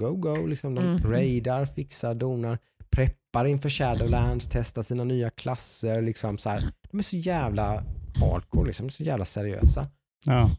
go 0.00 0.16
go. 0.16 0.46
Liksom, 0.46 0.74
de 0.74 0.84
Mm. 0.84 1.10
raidar, 1.10 1.66
fixar, 1.66 2.14
donar, 2.14 2.58
preppar 2.90 3.44
inför 3.44 3.68
Shadowlands, 3.70 4.48
testar 4.50 4.82
sina 4.82 5.04
nya 5.04 5.30
klasser. 5.30 6.02
Liksom, 6.02 6.38
så 6.38 6.50
här. 6.50 6.62
De 6.90 6.98
är 6.98 7.02
så 7.02 7.16
jävla 7.16 7.84
hardcore, 8.20 8.66
liksom, 8.66 8.90
så 8.90 9.02
jävla 9.02 9.24
seriösa. 9.24 9.88
Ja. 10.26 10.50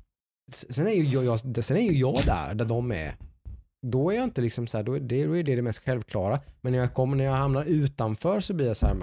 Sen 0.51 0.87
är 0.87 0.91
ju 0.91 1.03
jag, 1.03 1.23
jag, 1.25 1.63
sen 1.63 1.77
är 1.77 1.81
ju 1.81 1.97
jag 1.97 2.17
där, 2.25 2.53
där 2.53 2.65
de 2.65 2.91
är. 2.91 3.15
Då 3.87 4.11
är 4.11 4.15
jag 4.15 4.23
inte 4.23 4.41
liksom 4.41 4.67
så 4.67 4.77
här, 4.77 4.83
då 4.83 4.93
är 4.93 4.99
det, 4.99 5.25
då 5.25 5.37
är 5.37 5.43
det 5.43 5.55
det 5.55 5.61
mest 5.61 5.83
självklara. 5.83 6.39
Men 6.61 6.71
när 6.71 6.79
jag 6.79 6.93
kommer, 6.93 7.17
när 7.17 7.23
jag 7.23 7.35
hamnar 7.35 7.63
utanför 7.63 8.39
så 8.39 8.53
blir 8.53 8.67
jag 8.67 8.77
så 8.77 8.85
här, 8.85 8.95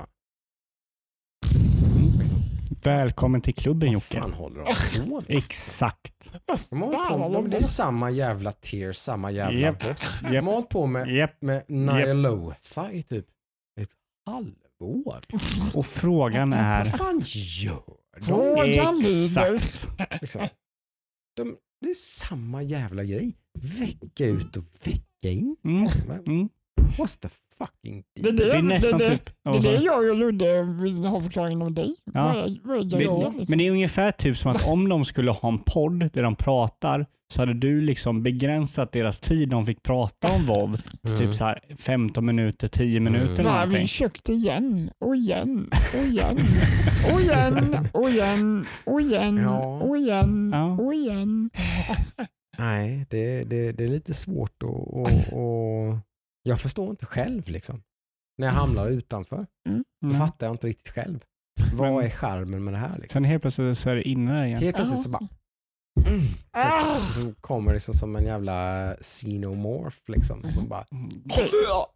Välkommen 2.85 3.41
till 3.41 3.55
klubben 3.55 3.87
vad 3.89 3.93
Jocke. 3.95 4.21
fan 4.21 4.33
håller 4.33 4.65
de 4.65 4.75
på 5.09 5.15
med? 5.15 5.25
Exakt. 5.29 6.33
De 6.71 6.83
har 6.83 6.89
hållit 6.89 7.09
på, 7.09 7.43
de, 7.43 7.51
det 7.51 7.57
är 7.57 7.61
samma 7.61 8.11
jävla 8.11 8.53
tier, 8.53 8.93
samma 8.93 9.31
jävla 9.31 9.59
Japp. 9.59 9.83
boss. 9.83 10.19
De 10.23 10.35
Japp. 10.35 10.45
har 10.45 10.53
hållit 10.53 10.69
på 10.69 10.87
med, 10.87 11.09
Japp. 11.17 11.43
med 11.43 11.65
Nyalotha 11.71 12.93
i 12.93 13.03
typ 13.03 13.27
ett 13.81 13.91
halvår. 14.27 15.21
Och 15.75 15.87
frågan 15.87 16.51
Vad 16.51 16.59
är... 16.61 16.85
fan 16.85 17.23
gör 17.25 17.83
de? 18.17 18.23
Frågan. 18.23 18.97
Exakt. 18.99 19.89
Liksom. 20.23 20.47
De, 21.37 21.57
det 21.81 21.91
är 21.91 21.95
samma 21.95 22.63
jävla 22.63 23.05
grej. 23.05 23.35
Vecka 23.59 24.25
ut 24.27 24.57
och 24.57 24.65
vecka 24.85 25.31
in. 25.31 25.57
Mm. 25.65 25.87
Men 26.09 26.25
Mm. 26.27 26.49
What's 26.99 27.21
the 27.21 27.29
fucking 27.59 28.05
Det 28.21 28.31
deal? 28.31 28.35
är 28.41 28.45
det, 28.47 28.51
Det 28.53 28.59
är 28.59 28.63
nästan 28.63 28.99
det, 28.99 29.05
det, 29.05 29.11
typ... 29.11 29.27
det, 29.27 29.33
Ja, 29.45 29.57
är 29.57 29.61
det 29.79 29.85
jag 29.85 30.09
och 30.11 30.17
Ludde 30.17 30.63
vill 30.63 31.05
ha 31.05 31.21
förklaringen 31.21 31.63
om 31.63 31.75
dig. 31.75 31.95
Ja. 32.15 32.23
Vad 32.27 32.37
är, 32.37 32.59
vad 32.65 32.77
är 32.77 32.81
Men, 32.81 32.89
grejen, 32.89 33.33
liksom? 33.39 33.47
men 33.49 33.59
det 33.59 33.67
är 33.67 33.71
ungefär 33.71 34.13
typ 34.13 34.37
som 34.37 34.51
att 34.51 34.67
om 34.69 34.89
de 34.89 35.05
skulle 35.05 35.31
ha 35.31 35.49
en 35.49 35.59
podd 35.59 36.11
där 36.13 36.23
de 36.23 36.35
pratar 36.37 37.07
så 37.33 37.41
hade 37.43 37.55
du 37.55 37.81
liksom 37.81 38.23
begränsat 38.23 38.93
deras 38.93 39.21
tid 39.21 39.49
de 39.49 39.67
fick 39.67 39.83
prata 39.83 40.29
om 40.35 40.47
WoW 40.47 40.77
till 40.77 40.99
Mm. 41.13 41.19
typ 41.19 41.35
så 41.35 41.45
här 41.45 41.61
15 41.79 42.27
minuter, 42.27 42.69
10 42.69 43.01
minuter 43.01 43.25
Mm. 43.27 43.41
eller 43.41 43.51
Nej, 43.51 43.61
vi 43.61 43.65
någonting. 43.67 43.87
kökte 43.87 44.33
igen 44.33 44.91
och 45.01 45.17
igen 45.17 45.71
och 45.95 46.05
igen 46.07 46.39
och 47.15 47.21
igen 47.21 47.89
och 47.93 48.11
igen 48.11 48.67
och 48.85 49.01
igen 49.01 49.37
Ja. 49.37 49.81
och 49.83 49.97
igen 49.97 50.51
Ja. 50.53 50.85
och 50.85 50.95
igen. 50.95 51.51
Nej, 52.59 53.07
det, 53.11 53.45
det, 53.45 53.73
det 53.73 53.85
är 53.85 53.89
lite 53.89 54.15
svårt 54.15 54.63
att... 54.63 55.33
Jag 56.47 56.61
förstår 56.61 56.91
inte 56.91 57.07
själv 57.07 57.49
liksom. 57.49 57.83
När 58.39 58.47
jag 58.47 58.55
hamnar 58.55 58.89
utanför. 58.89 59.47
Då 60.01 60.07
Mm. 60.09 60.19
fattar 60.19 60.47
jag 60.47 60.55
inte 60.55 60.67
riktigt 60.67 60.89
själv. 60.95 61.21
Vad 61.75 62.05
är 62.05 62.11
charmen 62.11 62.65
med 62.65 62.75
det 62.75 62.79
här? 62.79 62.99
Liksom? 62.99 63.09
Sen 63.15 63.25
helt 63.25 63.43
plötsligt 63.43 63.79
så 63.79 63.91
är 63.91 63.95
det 63.95 64.03
inne 64.09 64.47
igen. 64.47 64.59
Helt 64.63 64.77
plötsligt 64.77 65.01
så 65.03 65.09
bara... 65.09 65.29
Ah. 66.53 66.85
Så, 66.95 67.21
så 67.21 67.35
kommer 67.41 67.69
det 67.69 67.75
liksom 67.75 67.95
som 67.95 68.17
en 68.17 68.25
jävla 68.25 68.95
xenomorph 69.01 69.99
liksom. 70.11 70.47
Man 70.57 70.69
bara, 70.69 70.87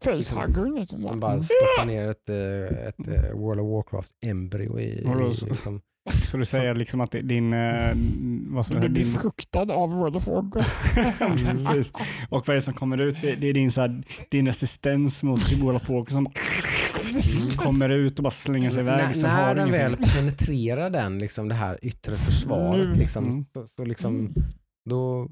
Facehugger 0.04 0.78
liksom. 0.78 1.02
man 1.02 1.20
bara 1.20 1.40
stoppar 1.40 1.84
ner 1.84 2.08
ett, 2.08 2.28
eh, 2.28 2.88
ett 2.88 3.08
eh, 3.08 3.32
World 3.32 3.60
of 3.60 3.66
Warcraft-embryo 3.66 4.78
i... 4.80 4.84
I 4.84 5.46
liksom, 5.48 5.80
Så 6.12 6.36
du 6.36 6.44
säger 6.44 6.74
liksom 6.74 7.00
att 7.00 7.10
din... 7.10 7.52
eh, 7.52 7.92
Vad 8.50 8.66
som 8.66 8.80
Du 8.80 8.86
är 8.86 8.88
blir 8.88 9.02
din 9.04 9.12
befruktad 9.12 9.72
av 9.72 9.90
World 9.90 10.16
of 10.16 10.26
Warcraft. 10.26 10.94
Precis. 11.46 11.92
Och 12.28 12.48
vad 12.48 12.48
är 12.48 12.54
det 12.54 12.60
som 12.60 12.74
kommer 12.74 13.00
ut? 13.00 13.16
Det, 13.22 13.48
är 13.48 13.52
din, 13.52 13.72
så 13.72 13.80
här, 13.80 14.02
din 14.30 14.46
resistens 14.46 15.22
mot 15.22 15.52
World 15.52 15.76
of 15.76 15.88
Warcraft 15.88 16.12
som 16.12 16.26
kommer 17.56 17.88
ut 17.88 18.18
och 18.18 18.22
bara 18.22 18.30
slänger 18.30 18.70
sig 18.70 18.80
iväg. 18.80 19.00
har 19.02 19.22
när 19.22 19.54
du 19.54 19.60
den 19.60 19.70
väl 19.70 19.96
penetrerar 19.96 20.90
den, 20.90 21.18
liksom, 21.18 21.48
det 21.48 21.54
här 21.54 21.78
yttre 21.82 22.12
försvaret, 22.16 22.88
Nu. 22.88 22.94
liksom, 22.94 23.24
Mm. 23.24 23.44
så, 23.54 23.66
så 23.66 23.84
liksom, 23.84 24.14
Mm. 24.18 24.32
då, 24.90 25.28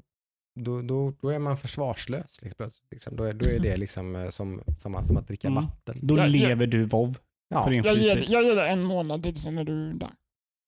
då, 0.59 0.81
då, 0.81 1.13
då 1.21 1.29
är 1.29 1.39
man 1.39 1.57
försvarslös. 1.57 2.39
Liksom, 2.41 2.69
liksom. 2.91 3.15
Då, 3.15 3.23
är, 3.23 3.33
då 3.33 3.45
är 3.45 3.59
det 3.59 3.77
liksom 3.77 4.15
eh, 4.15 4.29
som, 4.29 4.61
som, 4.77 4.95
att- 4.95 5.07
som 5.07 5.17
att 5.17 5.27
dricka 5.27 5.47
Mm. 5.47 5.63
vatten. 5.63 5.97
Då 6.01 6.15
lever 6.25 6.67
du 6.67 6.89
på 6.89 7.13
Ja, 7.49 7.69
din 7.69 7.83
Jag 7.83 7.97
ger, 7.97 8.25
jag 8.29 8.43
ger 8.43 8.55
det 8.55 8.67
en 8.67 8.83
månad 8.83 9.23
till 9.23 9.35
sen 9.35 9.57
är 9.57 9.63
du 9.63 9.93
där. 9.93 10.09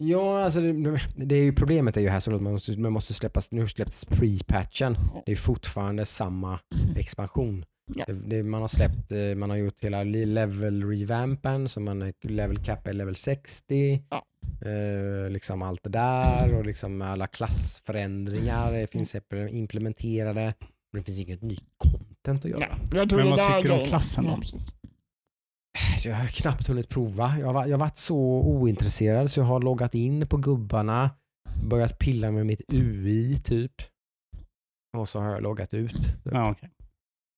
Ja 0.03 0.43
alltså 0.43 0.59
det, 0.61 1.01
det 1.15 1.35
är 1.35 1.43
ju 1.43 1.53
problemet 1.53 1.97
är 1.97 2.01
ju 2.01 2.09
här 2.09 2.19
så 2.19 2.35
att 2.35 2.41
man 2.41 2.53
måste, 2.53 2.79
man 2.79 2.91
måste 2.93 3.13
släppas, 3.13 3.51
nu 3.51 3.67
släpps 3.67 4.05
pre-patchen. 4.07 4.97
Det 5.25 5.31
är 5.31 5.35
fortfarande 5.35 6.05
samma 6.05 6.59
expansion. 6.95 7.65
Ja. 7.95 8.05
Det, 8.07 8.13
det, 8.13 8.43
man 8.43 8.61
har 8.61 8.67
släppt, 8.67 9.11
eh, 9.11 9.35
man 9.35 9.49
har 9.49 9.57
gjort 9.57 9.83
hela 9.83 10.03
li- 10.03 10.25
level 10.25 10.83
revampen 10.83 11.69
så 11.69 11.79
man 11.79 12.01
är 12.01 12.13
level 12.27 12.57
cap 12.63 12.87
är 12.87 12.93
level 12.93 13.15
60. 13.15 14.03
Ja. 14.09 14.23
Eh, 14.69 15.29
liksom 15.29 15.61
allt 15.61 15.83
det 15.83 15.89
där 15.89 16.53
och 16.53 16.65
liksom 16.65 17.01
alla 17.01 17.27
klassförändringar 17.27 18.73
eh, 18.75 18.87
finns 18.87 19.15
implementerade. 19.49 20.53
Men 20.93 21.01
det 21.01 21.05
finns 21.05 21.21
inget 21.21 21.41
ny 21.41 21.57
content 21.77 22.45
att 22.45 22.51
göra. 22.51 22.67
Ja, 22.91 22.97
jag 22.97 23.09
tror 23.09 23.19
Men 23.23 23.31
det 23.31 23.37
vad 23.43 23.61
tycker 23.61 23.75
du 23.75 23.81
om 23.81 23.87
klassen 23.87 24.23
då? 24.23 24.41
Jag 26.05 26.15
har 26.15 26.27
knappt 26.27 26.67
hunnit 26.67 26.89
prova. 26.89 27.35
Jag 27.39 27.53
har, 27.53 27.65
jag 27.65 27.73
har 27.77 27.79
varit 27.79 27.97
så 27.97 28.17
ointresserad 28.41 29.31
så 29.31 29.39
jag 29.39 29.45
har 29.45 29.61
loggat 29.61 29.95
in 29.95 30.27
på 30.27 30.37
gubbarna, 30.37 31.09
börjat 31.63 31.99
pilla 31.99 32.31
med 32.31 32.45
mitt 32.45 32.61
UI 32.73 33.39
typ. 33.43 33.71
Och 34.97 35.09
så 35.09 35.19
har 35.19 35.31
jag 35.31 35.43
loggat 35.43 35.73
ut. 35.73 35.93
Typ. 35.93 36.15
Ja, 36.31 36.51
okej. 36.51 36.69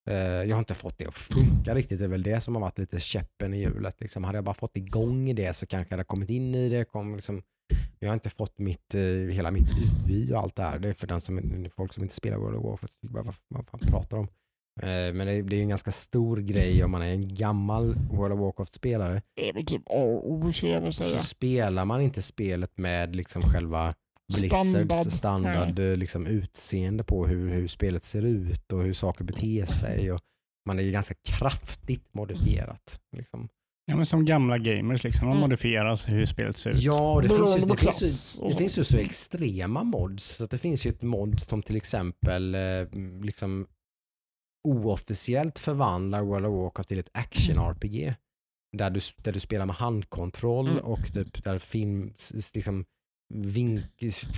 Eh, 0.10 0.16
Jag 0.18 0.56
har 0.56 0.60
inte 0.60 0.74
fått 0.74 0.98
det 0.98 1.06
att 1.06 1.14
funka 1.14 1.76
riktigt. 1.76 2.00
Det 2.00 2.06
är 2.06 2.10
väl 2.10 2.24
det 2.24 2.42
som 2.42 2.56
har 2.56 2.62
varit 2.62 2.78
lite 2.78 3.00
käppen 3.00 3.54
i 3.54 3.60
hjulet. 3.62 4.02
Liksom, 4.02 4.24
hade 4.24 4.38
jag 4.38 4.46
bara 4.46 4.54
fått 4.54 4.78
igång 4.78 5.36
det 5.36 5.54
så 5.56 5.68
kanske 5.68 5.94
jag 5.94 5.98
hade 5.98 6.06
kommit 6.08 6.30
in 6.30 6.56
i 6.56 6.70
det. 6.70 6.86
Kom 6.86 7.16
liksom, 7.16 7.44
jag 8.00 8.10
har 8.10 8.14
inte 8.14 8.30
fått 8.30 8.60
mitt, 8.60 8.96
eh, 8.96 9.02
hela 9.34 9.52
mitt 9.52 9.70
UI 10.08 10.34
och 10.34 10.40
allt 10.40 10.56
det 10.56 10.64
här. 10.64 10.80
Det 10.80 10.90
är 10.90 10.94
för 10.94 11.08
den 11.08 11.22
som, 11.22 11.66
folk 11.76 11.94
som 11.94 12.04
inte 12.04 12.16
spelar 12.16 12.38
World 12.38 12.58
of 12.58 12.64
Warcraft. 12.64 13.40
Vad, 13.50 13.66
fan 13.66 13.80
pratar 13.80 14.18
om? 14.18 14.28
Eh, 14.82 15.14
Men 15.14 15.28
det 15.28 15.34
är, 15.34 15.44
det 15.44 15.56
är 15.56 15.62
en 15.62 15.70
ganska 15.70 15.92
stor 15.92 16.38
grej 16.38 16.84
om 16.84 16.92
man 16.92 17.02
är 17.02 17.12
en 17.12 17.36
gammal 17.36 17.96
World 18.12 18.34
of 18.34 18.40
Warcraft-spelare. 18.40 19.22
Det 19.36 19.50
är 19.50 19.54
väl 19.54 19.66
typ 19.66 19.82
A 19.86 19.94
och 19.94 20.32
O 20.32 20.52
skulle 20.54 20.72
jag 20.72 20.80
vilja 20.82 20.92
Så 20.92 21.04
säga. 21.04 21.20
spelar 21.20 21.86
man 21.86 22.02
inte 22.02 22.22
spelet 22.22 22.78
med 22.78 23.16
liksom 23.16 23.42
själva 23.42 23.94
Blizzards 24.38 24.70
Standard. 24.70 25.12
standard 25.12 25.80
liksom, 26.00 26.28
utseende 26.28 27.04
på 27.04 27.28
hur, 27.28 27.50
hur 27.50 27.68
spelet 27.68 28.04
ser 28.04 28.22
ut 28.26 28.72
och 28.74 28.84
hur 28.84 28.94
saker 28.94 29.24
beter 29.24 29.66
sig. 29.66 30.12
Och 30.12 30.22
man 30.68 30.80
är 30.80 30.84
ju 30.84 30.92
ganska 30.92 31.16
kraftigt 31.30 32.14
modifierat. 32.14 33.00
Liksom. 33.18 33.50
Ja, 33.86 33.96
men 33.96 34.06
som 34.06 34.26
gamla 34.26 34.58
gamers, 34.58 35.04
liksom, 35.04 35.26
de 35.28 35.32
Mm. 35.32 35.42
modifierar 35.42 36.02
hur 36.08 36.26
spelet 36.26 36.58
ser 36.58 36.70
ut. 36.70 36.82
Ja, 36.82 37.14
och 37.14 37.22
det 37.22 37.30
finns, 37.30 37.58
ju, 37.58 37.60
det, 37.62 37.68
finns 37.68 37.80
klass 37.80 38.02
ju, 38.42 38.46
det 38.48 38.52
så. 38.52 38.58
finns 38.58 38.78
ju 38.80 38.84
så 38.84 38.98
extrema 38.98 39.84
mods. 39.84 40.24
Så 40.36 40.44
att 40.44 40.52
det 40.52 40.58
finns 40.58 40.86
ju 40.86 40.90
ett 40.90 41.02
mod 41.02 41.40
som 41.40 41.62
till 41.64 41.76
exempel 41.76 42.56
eh, 42.56 42.62
liksom 43.24 43.68
oofficiellt 44.64 45.60
förvandlar 45.60 46.22
World 46.22 46.46
of 46.46 46.54
Warcraft 46.54 46.90
till 46.90 47.00
ett 47.00 47.10
action-RPG. 47.14 48.14
Där 48.78 48.90
du, 48.90 49.00
där 49.18 49.32
du 49.32 49.40
spelar 49.40 49.66
med 49.66 49.76
handkontroll 49.76 50.68
Mm. 50.68 50.84
och 50.86 51.14
typ 51.14 51.44
där 51.44 51.60
film, 51.60 52.14
liksom, 52.54 52.86
vink, 53.34 53.82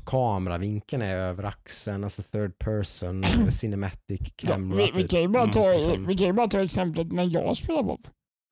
kameravinkeln 0.05 1.01
är 1.01 1.15
över 1.17 1.43
axeln, 1.43 2.03
alltså 2.03 2.21
third 2.21 2.57
person, 2.57 3.23
cinematic 3.51 4.21
Ja, 4.41 4.47
camera. 4.47 4.77
vi, 4.77 4.91
vi, 4.95 5.01
typ. 5.01 5.11
kan 5.11 5.21
ju 5.21 5.27
bara 5.27 5.43
Mm, 5.43 5.51
ta, 5.51 5.71
liksom. 5.73 6.05
vi 6.07 6.17
kan 6.17 6.35
bara 6.35 6.47
ta 6.47 6.61
exemplet 6.63 7.11
när 7.11 7.33
jag 7.33 7.57
spelar 7.57 7.83
WoW. 7.83 7.99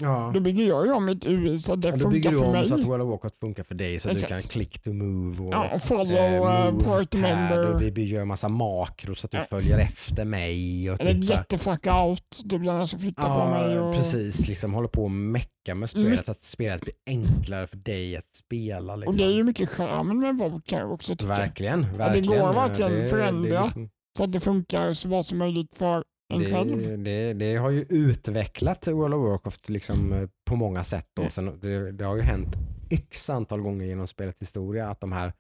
Ja. 0.02 0.32
Då 0.34 0.40
bygger 0.40 0.64
jag 0.68 0.86
ju 0.86 0.92
om 0.92 1.06
mitt 1.06 1.26
UI 1.26 1.58
så 1.58 1.74
att 1.74 1.82
det 1.82 1.90
Ja, 1.90 1.96
då 1.98 2.10
bygger 2.10 2.30
funkar 2.30 2.32
du 2.32 2.38
för 2.38 2.46
om 2.46 2.52
mig. 2.52 2.68
så 2.68 2.74
att 2.76 2.84
World 2.84 3.02
of 3.04 3.10
Warcraft 3.10 3.38
funkar 3.38 3.64
för 3.64 3.76
dig 3.76 4.00
så 4.00 4.10
att 4.10 4.18
du 4.18 4.24
kan 4.28 4.40
click 4.40 4.84
to 4.84 4.94
move 4.94 5.44
och 5.44 5.54
Ja, 5.54 5.70
och 5.74 5.82
follow, 5.82 6.18
eh, 6.18 6.66
move 6.72 6.84
port 6.86 7.10
pad 7.12 7.20
member. 7.22 7.74
och 7.74 7.82
vi 7.82 7.92
bygger 7.92 8.22
en 8.22 8.28
massa 8.28 8.50
makros 8.50 9.20
så 9.20 9.26
att 9.28 9.32
du 9.32 9.38
Ja. 9.38 9.44
följer 9.44 9.78
efter 9.80 10.26
mig. 10.26 10.92
Och 10.92 11.02
Eller 11.02 11.14
typ 11.14 11.30
jättefuck 11.30 11.88
out. 11.88 12.42
Det 12.46 12.60
blir 12.60 12.72
någon 12.72 12.88
som 12.88 13.00
flyttar 13.00 13.24
på 13.46 13.50
mig. 13.50 13.76
Ja, 13.76 13.82
Och... 13.82 13.96
precis. 13.96 14.48
Liksom 14.48 14.74
håller 14.74 14.88
på 14.88 15.06
att 15.06 15.12
mecka 15.12 15.76
med 15.76 15.90
spelet. 15.90 16.10
Mycket- 16.10 16.30
Att 16.30 16.42
spelet 16.44 16.82
blir 16.82 16.94
enklare 17.08 17.68
för 17.68 17.78
dig 17.78 18.18
att 18.18 18.32
spela. 18.34 18.96
Liksom. 18.96 19.14
Och 19.14 19.18
det 19.18 19.24
är 19.24 19.30
ju 19.36 19.44
mycket 19.44 19.70
charmen 19.70 20.20
med 20.20 20.54
jag 20.66 20.92
också. 20.92 21.14
Verkligen, 21.26 21.98
verkligen. 21.98 22.28
går 22.40 22.54
verkligen 22.54 22.92
Det- 22.92 23.08
förändra. 23.08 23.50
Det, 23.50 23.56
är 23.58 23.64
liksom- 23.64 23.90
Så 24.18 24.24
att 24.24 24.32
det 24.34 24.40
funkar 24.40 24.94
så 24.94 25.08
bra 25.08 25.24
som 25.24 25.38
möjligt 25.38 25.76
för. 25.76 26.04
Det, 26.40 26.98
det, 26.98 27.34
det 27.34 27.56
har 27.56 27.70
ju 27.70 27.86
utvecklat 27.90 28.88
World 28.88 29.14
of 29.14 29.30
Warcraft 29.30 29.70
liksom, 29.70 30.14
eh, 30.14 30.30
på 30.50 30.56
många 30.56 30.84
sätt. 30.84 31.08
Då. 31.16 31.22
Mm. 31.22 31.32
Sen, 31.32 31.60
det, 31.62 31.92
det 31.92 32.04
har 32.04 32.16
ju 32.16 32.22
hänt 32.22 32.56
x 32.90 33.30
antal 33.30 33.62
gånger 33.62 33.86
genom 33.86 34.08
spelets 34.08 34.42
historia 34.42 34.90
att 34.90 35.00
de 35.00 35.12
här 35.12 35.34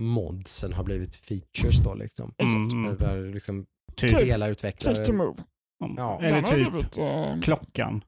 modsen 0.00 0.72
har 0.72 0.84
blivit 0.84 1.16
features. 1.16 1.78
Då, 1.84 1.94
liksom. 1.94 2.34
Mm. 2.38 2.96
Där 2.96 3.32
liksom 3.32 3.66
Typ, 3.96 4.10
Typ. 4.10 4.18
spelarutvecklare... 4.18 4.94
Click 4.94 5.06
to 5.06 5.12
move. 5.12 5.34
Ja. 5.96 6.20
Eller 6.22 6.42
typ 6.42 6.70
blivit, 6.72 6.98
eh, 6.98 7.40
klockan. 7.42 8.04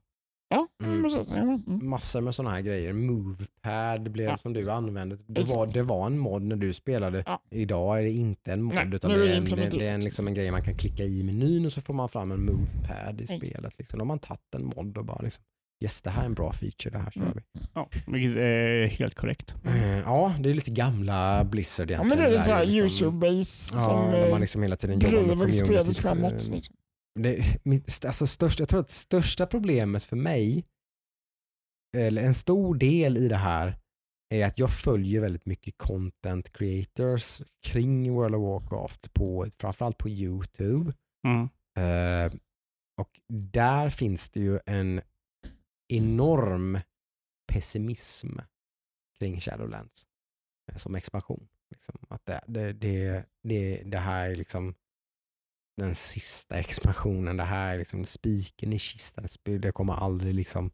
Ja, 0.51 0.67
Mm. 0.83 1.03
precis. 1.03 1.29
Ja, 1.31 1.37
mm. 1.37 1.61
massor 1.89 2.21
med 2.21 2.35
sådana 2.35 2.55
här 2.55 2.61
grejer. 2.61 2.93
Movepad 2.93 4.11
blev 4.11 4.25
Ja. 4.29 4.37
som 4.37 4.53
du 4.53 4.71
använde. 4.71 5.17
Det 5.27 5.41
Exakt. 5.41 5.57
var, 5.57 5.67
det 5.67 5.83
var 5.83 6.05
en 6.05 6.17
mod 6.17 6.41
när 6.41 6.55
du 6.55 6.73
spelade. 6.73 7.23
Ja. 7.25 7.41
Idag 7.51 7.99
är 7.99 8.03
det 8.03 8.11
inte 8.11 8.53
en 8.53 8.61
mod 8.63 8.73
Nej, 8.75 8.89
utan 8.93 9.11
det 9.11 9.17
är, 9.31 9.37
en, 9.37 9.45
det, 9.45 9.69
det 9.69 9.87
är 9.87 9.93
en, 9.93 9.99
liksom 10.01 10.27
en 10.27 10.33
grej 10.33 10.51
man 10.51 10.63
kan 10.63 10.75
klicka 10.75 11.03
i 11.03 11.23
menyn 11.23 11.65
och 11.65 11.73
så 11.73 11.81
får 11.81 11.93
man 11.93 12.09
fram 12.09 12.31
en 12.31 12.45
movepad 12.45 13.19
i 13.19 13.23
Exakt. 13.23 13.47
spelet. 13.47 13.77
Liksom. 13.79 13.99
Då 13.99 14.03
har 14.03 14.07
man 14.07 14.19
tagit 14.19 14.55
en 14.55 14.65
mod 14.65 14.97
och 14.97 15.05
bara 15.05 15.21
liksom, 15.21 15.43
yes 15.83 16.01
det 16.01 16.09
här 16.09 16.21
är 16.21 16.25
en 16.25 16.33
bra 16.33 16.53
feature, 16.53 16.89
det 16.91 16.97
här 16.97 17.11
kör 17.11 17.21
Mm. 17.21 17.33
vi. 17.53 17.61
Ja, 17.73 17.89
vilket 18.07 18.37
är 18.37 18.87
helt 18.87 19.15
korrekt. 19.15 19.55
Eh, 19.65 19.97
Ja, 19.99 20.33
det 20.39 20.49
är 20.49 20.53
lite 20.53 20.71
gamla 20.71 21.43
Blizzard 21.43 21.91
Ja, 21.91 21.95
egentligen. 21.95 22.07
men 22.09 22.17
det 22.17 22.23
är 22.23 22.37
lite 22.37 22.51
där 22.51 22.65
såhär 22.65 22.65
liksom- 22.65 23.07
user-base 23.07 23.75
Ja, 23.75 23.79
som 23.79 24.13
eh, 24.13 24.29
man 24.29 24.41
liksom 24.41 24.61
hela 24.61 24.75
tiden 24.75 24.99
jobbar 24.99 25.17
med 25.27 25.37
driver 25.37 25.51
spelet 25.51 25.67
communityt. 25.67 25.97
framåt. 25.97 26.23
Eh, 26.49 26.55
Liksom. 26.55 26.75
Det, 27.19 27.59
mitt, 27.65 28.05
alltså 28.05 28.27
störst, 28.27 28.59
jag 28.59 28.69
tror 28.69 28.79
att 28.79 28.89
största 28.89 29.47
problemet 29.47 30.03
för 30.03 30.15
mig, 30.15 30.65
eller 31.97 32.23
en 32.23 32.33
stor 32.33 32.75
del 32.75 33.17
i 33.17 33.27
det 33.27 33.35
här, 33.35 33.77
är 34.29 34.45
att 34.45 34.59
jag 34.59 34.69
följer 34.69 35.21
väldigt 35.21 35.45
mycket 35.45 35.77
content 35.77 36.51
creators 36.51 37.41
kring 37.63 38.13
World 38.13 38.35
of 38.35 38.41
Warcraft, 38.41 39.13
på, 39.13 39.47
framförallt 39.57 39.97
på 39.97 40.09
YouTube. 40.09 40.93
Mm. 41.27 41.49
Eh, 41.77 42.33
och 42.97 43.19
där 43.27 43.89
finns 43.89 44.29
det 44.29 44.39
ju 44.39 44.59
en 44.65 45.01
enorm 45.87 46.79
pessimism 47.51 48.39
kring 49.19 49.39
Shadowlands 49.39 50.07
eh, 50.71 50.75
som 50.75 50.95
expansion. 50.95 51.47
Liksom. 51.71 51.95
Att 52.09 52.25
det, 52.25 52.41
det, 52.47 52.73
det, 52.73 53.25
det, 53.43 53.83
det 53.85 53.97
här 53.97 54.29
är 54.29 54.35
liksom 54.35 54.75
den 55.77 55.95
sista 55.95 56.59
expansionen. 56.59 57.37
Det 57.37 57.43
här 57.43 57.73
är 57.73 57.77
liksom 57.77 58.05
spiken 58.05 58.73
i 58.73 58.79
kistan. 58.79 59.27
Det 59.43 59.71
kommer 59.71 59.93
aldrig 59.93 60.35
liksom 60.35 60.71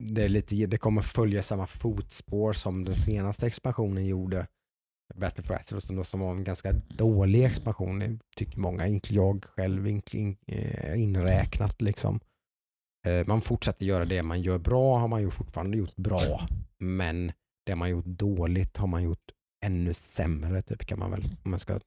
det, 0.00 0.24
är 0.24 0.28
lite, 0.28 0.66
det 0.66 0.78
kommer 0.78 1.02
följa 1.02 1.42
samma 1.42 1.66
fotspår 1.66 2.52
som 2.52 2.84
den 2.84 2.94
senaste 2.94 3.46
expansionen 3.46 4.06
gjorde. 4.06 4.46
Battle 5.14 5.44
for 5.44 5.54
Azeroth 5.54 5.86
som, 5.86 6.04
som 6.04 6.20
var 6.20 6.30
en 6.30 6.44
ganska 6.44 6.72
dålig 6.72 7.44
expansion, 7.44 7.98
det 7.98 8.18
tycker 8.36 8.58
många, 8.58 8.86
inte 8.86 9.14
jag 9.14 9.44
själv 9.44 9.86
eh, 10.46 11.02
inräknat. 11.02 11.80
Liksom. 11.80 12.20
Eh, 13.06 13.26
man 13.26 13.40
fortsätter 13.40 13.86
göra 13.86 14.04
det 14.04 14.22
man 14.22 14.42
gör 14.42 14.58
bra, 14.58 14.98
har 14.98 15.08
man 15.08 15.22
ju 15.22 15.30
fortfarande 15.30 15.76
gjort 15.76 15.96
bra, 15.96 16.48
men 16.78 17.32
det 17.66 17.76
man 17.76 17.90
gjort 17.90 18.06
dåligt 18.06 18.76
har 18.76 18.86
man 18.86 19.02
gjort 19.02 19.32
ännu 19.64 19.94
sämre, 19.94 20.62
typ, 20.62 20.86
kan 20.86 20.98
man 20.98 21.10
väl, 21.10 21.22
om 21.44 21.50
man 21.50 21.60
ska 21.60 21.80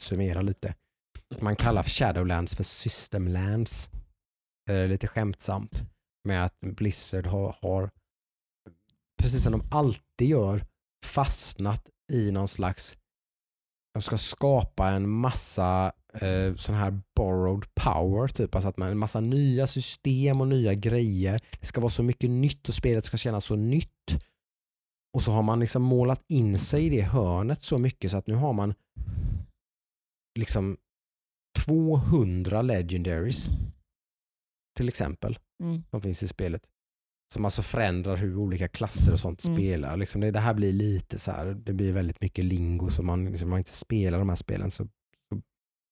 summera 0.00 0.42
lite. 0.42 0.74
Man 1.40 1.56
kallar 1.56 1.82
Shadowlands 1.82 2.54
för 2.54 2.64
Systemlands, 2.64 3.90
eh, 4.70 4.88
lite 4.88 5.06
skämtsamt, 5.06 5.82
med 6.28 6.44
att 6.44 6.60
Blizzard 6.60 7.26
har, 7.26 7.56
har, 7.62 7.90
precis 9.22 9.42
som 9.42 9.52
de 9.52 9.62
alltid 9.70 10.28
gör, 10.28 10.66
fastnat 11.06 11.90
i 12.12 12.30
någon 12.30 12.48
slags, 12.48 12.98
de 13.94 14.02
ska 14.02 14.18
skapa 14.18 14.90
en 14.90 15.08
massa 15.08 15.92
eh, 16.14 16.54
sån 16.54 16.74
här 16.74 17.00
borrowed 17.16 17.74
power, 17.74 18.28
typ. 18.28 18.54
Alltså 18.54 18.68
att 18.68 18.76
man 18.76 18.88
en 18.88 18.98
massa 18.98 19.20
nya 19.20 19.66
system 19.66 20.40
och 20.40 20.48
nya 20.48 20.74
grejer. 20.74 21.40
Det 21.60 21.66
ska 21.66 21.80
vara 21.80 21.90
så 21.90 22.02
mycket 22.02 22.30
nytt 22.30 22.68
och 22.68 22.74
spelet 22.74 23.04
ska 23.04 23.16
kännas 23.16 23.44
så 23.44 23.56
nytt. 23.56 23.90
Och 25.16 25.22
så 25.22 25.30
har 25.30 25.42
man 25.42 25.60
liksom 25.60 25.82
målat 25.82 26.24
in 26.28 26.58
sig 26.58 26.86
i 26.86 26.88
det 26.88 27.02
hörnet 27.02 27.62
så 27.62 27.78
mycket 27.78 28.10
så 28.10 28.16
att 28.16 28.26
nu 28.26 28.34
har 28.34 28.52
man 28.52 28.74
liksom 30.38 30.76
200 31.66 32.62
legendaries 32.62 33.48
till 34.76 34.88
exempel 34.88 35.38
Mm. 35.62 35.82
som 35.90 36.00
finns 36.02 36.22
i 36.22 36.28
spelet. 36.28 36.62
Som 37.34 37.44
alltså 37.44 37.62
förändrar 37.62 38.16
hur 38.16 38.36
olika 38.36 38.68
klasser 38.68 39.12
och 39.12 39.18
sånt 39.20 39.44
Mm. 39.44 39.56
spelar. 39.56 39.96
Liksom 39.96 40.20
det, 40.20 40.30
det 40.30 40.40
här 40.40 40.54
blir 40.54 40.72
lite 40.72 41.18
så 41.18 41.30
här, 41.30 41.46
det 41.46 41.72
blir 41.72 41.92
väldigt 41.92 42.20
mycket 42.20 42.44
lingo 42.44 42.90
som 42.90 43.06
man, 43.06 43.24
liksom, 43.24 43.50
man 43.50 43.58
inte 43.58 43.70
spelar 43.72 44.18
de 44.18 44.28
här 44.28 44.36
spelen 44.36 44.70
så, 44.70 44.84
så 45.30 45.40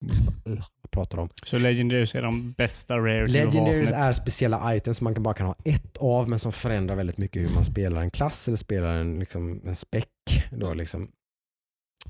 liksom, 0.07 0.25
bara, 0.25 0.53
"Ugh, 0.53 0.65
vad 0.81 0.91
pratar 0.91 1.17
om? 1.17 1.29
Så 1.43 1.57
Legendaries 1.57 2.15
är 2.15 2.21
de 2.21 2.51
bästa 2.51 2.97
rarity 2.97 3.31
Legendaries 3.33 3.91
är 3.91 4.11
speciella 4.13 4.75
items 4.75 4.97
som 4.97 5.03
man 5.05 5.13
kan 5.13 5.23
bara 5.23 5.33
kan 5.33 5.47
ha 5.47 5.55
ett 5.65 5.97
av 5.97 6.29
men 6.29 6.39
som 6.39 6.51
förändrar 6.51 6.95
väldigt 6.95 7.17
mycket 7.17 7.41
hur 7.41 7.53
man 7.55 7.63
spelar 7.63 8.01
en 8.01 8.11
klass 8.11 8.47
eller 8.47 8.57
spelar 8.57 8.93
en, 8.93 9.19
liksom, 9.19 9.61
en 9.65 9.75
spec. 9.75 10.05
Då, 10.51 10.73
liksom. 10.73 11.11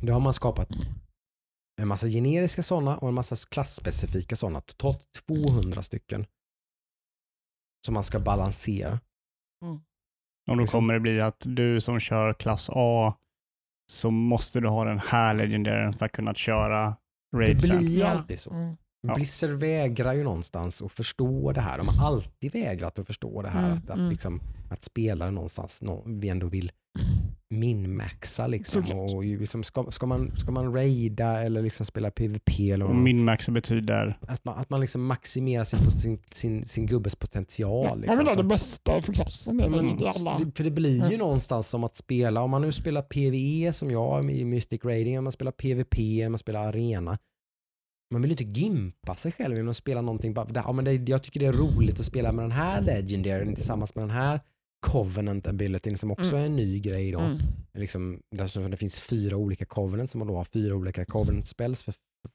Det 0.02 0.12
har 0.12 0.20
man 0.20 0.34
skapat 0.34 0.70
en 1.82 1.88
massa 1.88 2.08
generiska 2.08 2.64
sådana 2.64 2.98
och 2.98 3.08
en 3.08 3.14
massa 3.14 3.36
klassspecifika 3.52 4.36
sådana. 4.36 4.62
Totalt 4.62 5.08
200 5.28 5.82
stycken. 5.82 6.26
Som 7.86 7.94
man 7.94 8.04
ska 8.04 8.20
balansera. 8.20 9.00
Och 10.50 10.56
då 10.56 10.62
Liksom- 10.62 10.78
kommer 10.78 10.94
det 10.94 11.00
bli 11.00 11.22
att 11.22 11.44
du 11.48 11.80
som 11.82 12.00
kör 12.00 12.34
klass 12.34 12.70
A 12.74 13.18
så 13.92 14.12
måste 14.12 14.60
du 14.60 14.68
ha 14.70 14.84
den 14.86 15.00
här 15.00 15.34
legendären 15.34 15.94
för 15.94 16.06
att 16.06 16.12
kunna 16.12 16.34
köra 16.34 16.98
Det 17.32 17.38
raidsen. 17.38 17.78
blir 17.80 17.90
ju 17.90 18.04
alltid 18.04 18.40
så. 18.40 18.52
Mm. 18.54 18.78
Ja. 19.08 19.14
Blizzard 19.14 19.50
vägrar 19.50 20.14
ju 20.14 20.24
någonstans 20.24 20.82
att 20.82 20.92
förstå 20.92 21.52
det 21.52 21.62
här. 21.62 21.78
De 21.78 21.88
har 21.88 22.08
alltid 22.08 22.52
vägrat 22.54 23.00
att 23.00 23.08
förstå 23.08 23.42
det 23.42 23.50
här. 23.50 23.66
Mm, 23.66 23.78
Att, 23.78 23.90
att, 23.90 23.98
mm. 23.98 24.10
liksom, 24.10 24.40
att 24.70 24.84
spelare 24.84 25.32
någonstans 25.32 25.82
nå- 25.82 26.04
vi 26.08 26.30
ändå 26.30 26.48
vill 26.48 26.72
min-maxa. 27.50 28.48
Liksom. 28.48 28.84
Såklart. 28.84 29.14
Och 29.14 29.24
liksom, 29.24 29.64
ska, 29.64 29.92
ska, 29.92 30.06
man, 30.06 30.36
ska 30.36 30.52
man 30.52 30.74
raida 30.74 31.44
eller 31.44 31.62
liksom 31.62 31.86
spela 31.86 32.12
PVP 32.12 32.60
eller 32.72 32.86
Och 32.86 32.92
vad- 32.92 33.04
minmax 33.04 33.50
betyder 33.50 34.18
att 34.28 34.46
man, 34.46 34.58
att 34.60 34.70
man 34.70 34.82
liksom 34.82 35.06
maximerar 35.06 35.64
sin, 35.64 35.92
sin, 35.92 36.20
sin, 36.32 36.66
sin 36.66 36.86
gubbes 36.86 37.16
potential. 37.16 37.84
Ja, 37.84 37.90
man 37.90 38.00
liksom. 38.02 38.18
vill 38.18 38.28
ha 38.28 38.36
det 38.36 38.44
bästa 38.44 39.02
för 39.02 39.14
klassen. 39.14 39.60
Är 39.60 39.70
men, 39.70 40.52
för 40.52 40.64
det 40.64 40.72
blir 40.72 40.96
ju 40.96 41.02
Mm. 41.06 41.20
någonstans 41.20 41.68
som 41.70 41.84
att 41.84 41.96
spela, 41.96 42.42
om 42.42 42.52
man 42.52 42.62
nu 42.62 42.72
spelar 42.72 43.02
PVE 43.02 43.74
som 43.74 43.92
jag 43.92 44.32
i 44.32 44.46
Mythic 44.46 44.84
Raiding, 44.86 45.18
om 45.18 45.24
man 45.24 45.32
spelar 45.32 45.52
PVP, 45.52 46.26
om 46.26 46.32
man 46.32 46.40
spelar 46.40 46.68
Arena. 46.68 47.18
Man 48.14 48.22
vill 48.22 48.32
ju 48.32 48.38
inte 48.46 48.60
gimpa 48.60 49.16
sig 49.16 49.32
själv 49.32 49.56
genom 49.56 49.70
att 49.70 49.76
spela 49.78 50.02
någonting. 50.02 50.34
Bara, 50.34 50.48
ja, 50.56 50.72
men 50.72 50.86
det, 50.86 50.94
jag 51.10 51.24
tycker 51.24 51.40
det 51.40 51.46
är 51.46 51.54
roligt 51.54 52.00
att 52.00 52.06
spela 52.06 52.32
med 52.32 52.44
den 52.44 52.52
här 52.52 52.82
Legendary 52.82 53.56
tillsammans 53.56 53.96
med 53.96 54.04
den 54.04 54.12
här 54.12 54.40
Covenant 54.84 55.48
abilityn 55.48 55.98
som 55.98 56.12
också 56.12 56.36
är 56.36 56.46
en 56.46 56.56
ny 56.56 56.80
grej 56.80 57.12
då. 57.12 57.20
Mm. 57.20 57.38
Liksom, 57.78 58.20
det 58.70 58.78
finns 58.78 59.00
fyra 59.00 59.38
olika 59.38 59.66
Covenants 59.66 60.12
som 60.12 60.20
man 60.20 60.28
då 60.28 60.36
har 60.36 60.44
fyra 60.44 60.76
olika 60.76 61.06
Covenant 61.06 61.46
spells 61.46 61.84
för, 61.84 61.94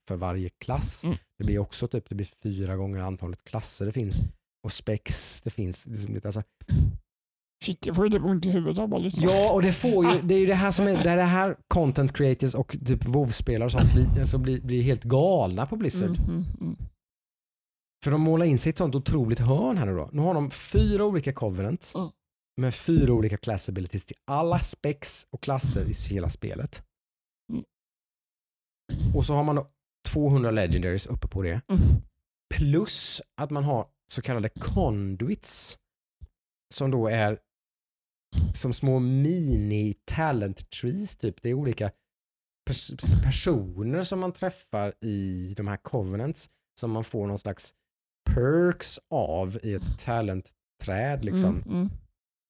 för 0.08 0.16
varje 0.16 0.48
klass. 0.48 1.04
Mm. 1.04 1.16
Det 1.38 1.44
blir 1.44 1.58
också 1.58 1.88
typ 1.88 2.08
det 2.08 2.14
blir 2.14 2.28
fyra 2.42 2.76
gånger 2.76 3.00
antalet 3.00 3.44
klasser 3.44 3.86
det 3.86 3.92
finns 3.92 4.22
och 4.64 4.72
specs 4.72 5.42
det 5.42 5.50
finns. 5.50 5.86
Liksom, 5.86 6.14
lite, 6.14 6.28
alltså, 6.28 6.42
Shit, 7.64 7.86
jag 7.86 7.96
får 7.96 8.06
ju 8.06 8.10
typ 8.10 8.24
ont 8.24 8.46
i 8.46 8.50
huvudet 8.50 8.78
av 8.78 9.00
lyssna. 9.00 9.30
Ja, 9.30 9.52
och 9.52 9.62
det 9.62 9.72
får 9.72 10.04
ju, 10.04 10.20
det 10.22 10.34
är 10.34 10.38
ju 10.38 10.46
det 10.46 10.54
här 10.54 10.70
som 10.70 10.86
är, 10.86 11.02
det 11.02 11.10
är 11.10 11.16
det 11.16 11.22
här 11.22 11.56
content 11.68 12.12
creators 12.12 12.54
och 12.54 12.76
typ 12.86 13.04
WoW-spelare 13.04 13.64
och 13.64 13.72
sånt 13.72 13.94
blir, 13.94 14.20
alltså 14.20 14.38
blir, 14.38 14.60
blir 14.60 14.82
helt 14.82 15.04
galna 15.04 15.66
på 15.66 15.76
Blizzard. 15.76 16.10
Mm, 16.10 16.28
mm, 16.28 16.44
mm. 16.60 16.76
För 18.04 18.10
de 18.10 18.20
målar 18.20 18.46
in 18.46 18.58
sig 18.58 18.70
i 18.70 18.70
ett 18.70 18.78
sånt 18.78 18.94
otroligt 18.94 19.38
hörn 19.38 19.78
här 19.78 19.86
nu 19.86 19.96
då. 19.96 20.08
Nu 20.12 20.22
har 20.22 20.34
de 20.34 20.50
fyra 20.50 21.04
olika 21.04 21.32
covenants 21.32 21.94
Mm. 21.94 22.08
Med 22.58 22.74
fyra 22.74 23.12
olika 23.12 23.36
class 23.36 23.68
abilities 23.68 24.04
till 24.04 24.16
alla 24.24 24.58
specs 24.58 25.26
och 25.30 25.42
klasser 25.42 25.84
i 25.88 26.14
hela 26.14 26.28
spelet. 26.28 26.82
Mm. 27.52 27.64
Och 29.14 29.24
så 29.24 29.34
har 29.34 29.44
man 29.44 29.56
då 29.56 29.70
200 30.08 30.50
legendaries 30.50 31.06
uppe 31.06 31.28
på 31.28 31.42
det. 31.42 31.60
Mm. 31.68 31.80
Plus 32.54 33.22
att 33.40 33.50
man 33.50 33.64
har 33.64 33.86
så 34.10 34.22
kallade 34.22 34.48
conduits 34.48 35.78
som 36.74 36.90
då 36.90 37.08
är 37.08 37.38
som 38.54 38.72
små 38.72 38.98
mini 38.98 39.94
talent 40.04 40.70
trees 40.70 41.16
typ. 41.16 41.42
Det 41.42 41.50
är 41.50 41.54
olika 41.54 41.90
pers- 42.70 43.22
personer 43.24 44.02
som 44.02 44.20
man 44.20 44.32
träffar 44.32 44.94
i 45.04 45.54
de 45.56 45.68
här 45.68 45.76
covenants 45.76 46.48
som 46.80 46.90
man 46.90 47.04
får 47.04 47.26
någon 47.26 47.38
slags 47.38 47.74
perks 48.30 48.98
av 49.10 49.58
i 49.62 49.74
ett 49.74 49.98
talentträd 49.98 51.24
liksom. 51.24 51.62
Mm, 51.62 51.76
mm. 51.76 51.90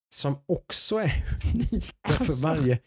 Som 0.09 0.37
också 0.45 0.97
är 0.97 1.25
unika 1.53 2.09
för 2.09 2.23
Alltså. 2.23 2.47
varje, 2.47 2.79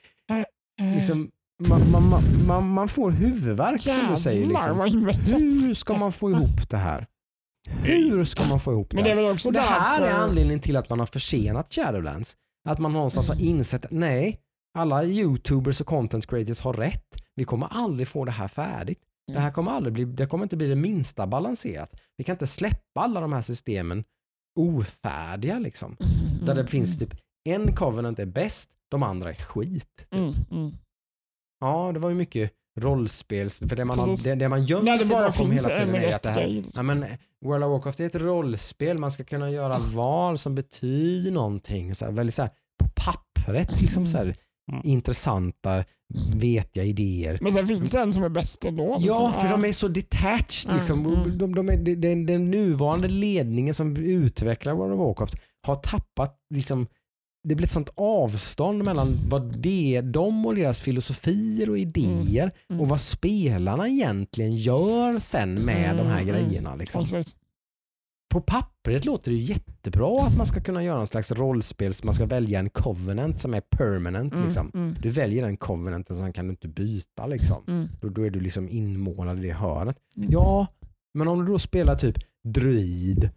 liksom, 0.95 1.31
man, 1.69 1.91
man, 1.91 2.23
man, 2.47 2.69
man, 2.69 2.89
får 2.89 3.11
huvudvärk 3.11 3.81
som 3.81 4.11
du 4.11 4.17
säger. 4.17 4.41
Jävlar 4.41 4.87
Liksom. 4.87 5.63
Hur 5.63 5.75
ska 5.75 5.97
man 5.97 6.13
få 6.13 6.31
ihop 6.31 6.71
det 6.71 6.77
här? 6.77 7.07
Hur 7.83 8.25
ska 8.25 8.45
man 8.45 8.61
få 8.61 8.73
ihop 8.73 8.91
det 8.91 8.97
Men 8.97 9.05
det 9.05 9.11
är 9.11 9.17
väl 9.17 9.33
också 9.33 9.49
Och 9.49 9.53
det 9.53 9.61
här 9.61 10.01
därför... 10.01 10.15
är 10.15 10.19
anledningen 10.19 10.61
till 10.61 10.77
att 10.77 10.91
man 10.91 10.99
har 10.99 11.07
försenat 11.07 11.75
Shadowlands. 11.75 12.37
Att 12.69 12.79
man 12.79 12.93
någonstans 12.93 13.29
har 13.29 13.41
insett 13.41 13.85
att 13.85 13.91
nej, 13.91 14.39
alla 14.79 15.05
YouTubers 15.05 15.81
och 15.81 15.87
content 15.87 16.27
creators 16.27 16.61
har 16.61 16.73
rätt. 16.73 17.23
Vi 17.35 17.45
kommer 17.45 17.69
aldrig 17.71 18.09
få 18.09 18.25
det 18.25 18.31
här 18.31 18.49
färdigt. 18.49 18.99
Det 19.33 19.41
här 19.41 19.51
kommer 19.51 19.73
aldrig 19.73 19.93
bli, 19.93 20.05
det 20.05 20.27
kommer 20.27 20.45
inte 20.45 20.57
bli 20.57 20.69
det 20.69 20.77
minsta 20.77 21.27
balanserat. 21.27 22.01
Vi 22.17 22.25
kan 22.25 22.35
inte 22.35 22.47
släppa 22.47 23.01
alla 23.01 23.21
de 23.21 23.33
här 23.33 23.41
systemen 23.41 24.05
ofärdiga 24.61 25.59
liksom. 25.59 25.97
Mm, 26.43 26.47
Där 26.47 26.55
det 26.55 26.61
mm, 26.61 26.71
finns 26.71 26.99
typ 26.99 27.15
en 27.45 27.77
covenant 27.77 28.19
är 28.19 28.27
bäst, 28.27 28.71
de 28.91 29.03
andra 29.03 29.31
är 29.31 29.35
skit. 29.35 30.07
Mm, 30.15 30.35
mm. 30.51 30.73
Ja, 31.61 31.91
det 31.93 31.99
var 31.99 32.09
ju 32.09 32.15
mycket 32.15 32.53
rollspels, 32.81 33.59
för 33.59 33.77
det 33.77 33.85
man, 33.85 33.99
har, 33.99 34.25
det, 34.25 34.35
det 34.35 34.49
man 34.49 34.67
det 34.67 35.05
sig 35.05 35.17
bakom 35.17 35.51
finns 35.51 35.67
hela 35.67 35.79
en 35.81 35.87
tiden 35.87 36.03
är 36.03 36.15
att 36.17 36.23
det 36.23 36.31
här. 36.31 36.63
Ja, 36.77 36.83
men 36.83 37.05
World 37.45 37.65
of 37.65 37.71
Warcraft 37.71 38.01
är 38.01 38.07
ett 38.07 38.15
rollspel, 38.15 38.99
man 38.99 39.13
ska 39.13 39.25
kunna 39.25 39.51
göra 39.51 39.79
val 39.79 40.39
som 40.39 40.55
betyder 40.55 41.31
någonting. 41.31 41.95
Så 41.95 42.05
här, 42.05 42.13
väldigt 42.13 42.35
så 42.35 42.43
här, 42.43 42.51
på 42.79 42.89
pappret, 42.89 43.81
liksom 43.81 44.07
så 44.07 44.17
här, 44.17 44.35
Mm. 44.73 44.83
intressanta, 44.85 45.85
vetiga 46.35 46.85
idéer. 46.85 47.39
Men 47.41 47.53
sen 47.53 47.67
finns 47.67 47.91
det 47.91 48.01
en 48.01 48.13
som 48.13 48.25
är 48.25 48.29
bäst 48.29 48.65
ändå. 48.65 48.97
liksom. 48.99 49.07
Ja, 49.07 49.33
för 49.41 49.49
de 49.49 49.65
är 49.65 49.73
så 49.73 49.89
detached. 49.89 50.67
Mm, 50.67 50.77
Liksom. 50.77 51.07
mm. 51.07 51.39
De, 51.39 51.55
de 51.55 51.69
är, 51.69 51.77
den, 51.97 52.27
den 52.27 52.51
nuvarande 52.51 53.09
ledningen 53.09 53.75
som 53.75 53.97
utvecklar 53.97 54.75
World 54.75 54.93
of 54.93 54.99
Warcraft 54.99 55.35
har 55.67 55.75
tappat 55.75 56.39
liksom, 56.55 56.87
det 57.49 57.55
blir 57.55 57.67
ett 57.67 57.71
sånt 57.71 57.91
avstånd 57.95 58.85
mellan 58.85 59.19
vad 59.29 59.63
det, 59.63 60.01
de 60.01 60.47
och 60.47 60.55
deras 60.55 60.81
filosofier 60.81 61.71
och 61.71 61.79
idéer 61.79 62.51
mm. 62.71 62.81
och 62.81 62.89
vad 62.89 63.01
spelarna 63.01 63.89
egentligen 63.89 64.57
gör 64.57 65.19
sen 65.19 65.55
med 65.55 65.97
de 65.97 66.07
här 66.07 66.21
Mm, 66.23 66.35
mm. 66.35 66.49
grejerna. 66.49 66.75
Liksom. 66.75 67.01
Precis. 67.01 67.37
På 68.33 68.41
pappret 68.41 69.05
låter 69.05 69.31
det 69.31 69.37
ju 69.37 69.43
jättebra 69.43 70.23
att 70.27 70.37
man 70.37 70.47
ska 70.47 70.61
kunna 70.61 70.85
göra 70.85 70.99
någon 70.99 71.07
slags 71.07 71.33
rollspel, 71.33 71.95
så 71.95 72.07
man 72.07 72.15
ska 72.15 72.27
välja 72.27 72.59
en 72.59 72.71
covenant 72.71 73.41
som 73.41 73.55
är 73.55 73.61
permanent. 73.61 74.33
Mm, 74.33 74.45
Liksom. 74.45 74.71
mm, 74.75 74.97
Du 75.03 75.11
väljer 75.11 75.43
den 75.43 75.57
covenanten 75.57 76.17
så 76.17 76.33
kan 76.33 76.47
du 76.47 76.51
inte 76.51 76.69
byta. 76.69 77.27
Liksom. 77.27 77.65
mm, 77.69 77.89
Då, 78.01 78.09
då 78.09 78.27
är 78.27 78.31
du 78.31 78.41
liksom 78.41 78.69
inmålad 78.69 79.39
i 79.39 79.43
det 79.49 79.53
hörnet. 79.55 79.97
mm. 80.17 80.31
Ja, 80.33 80.67
men 81.15 81.29
om 81.29 81.39
du 81.39 81.53
då 81.53 81.59
spelar 81.59 81.95
typ 81.95 82.19
druid 82.45 83.31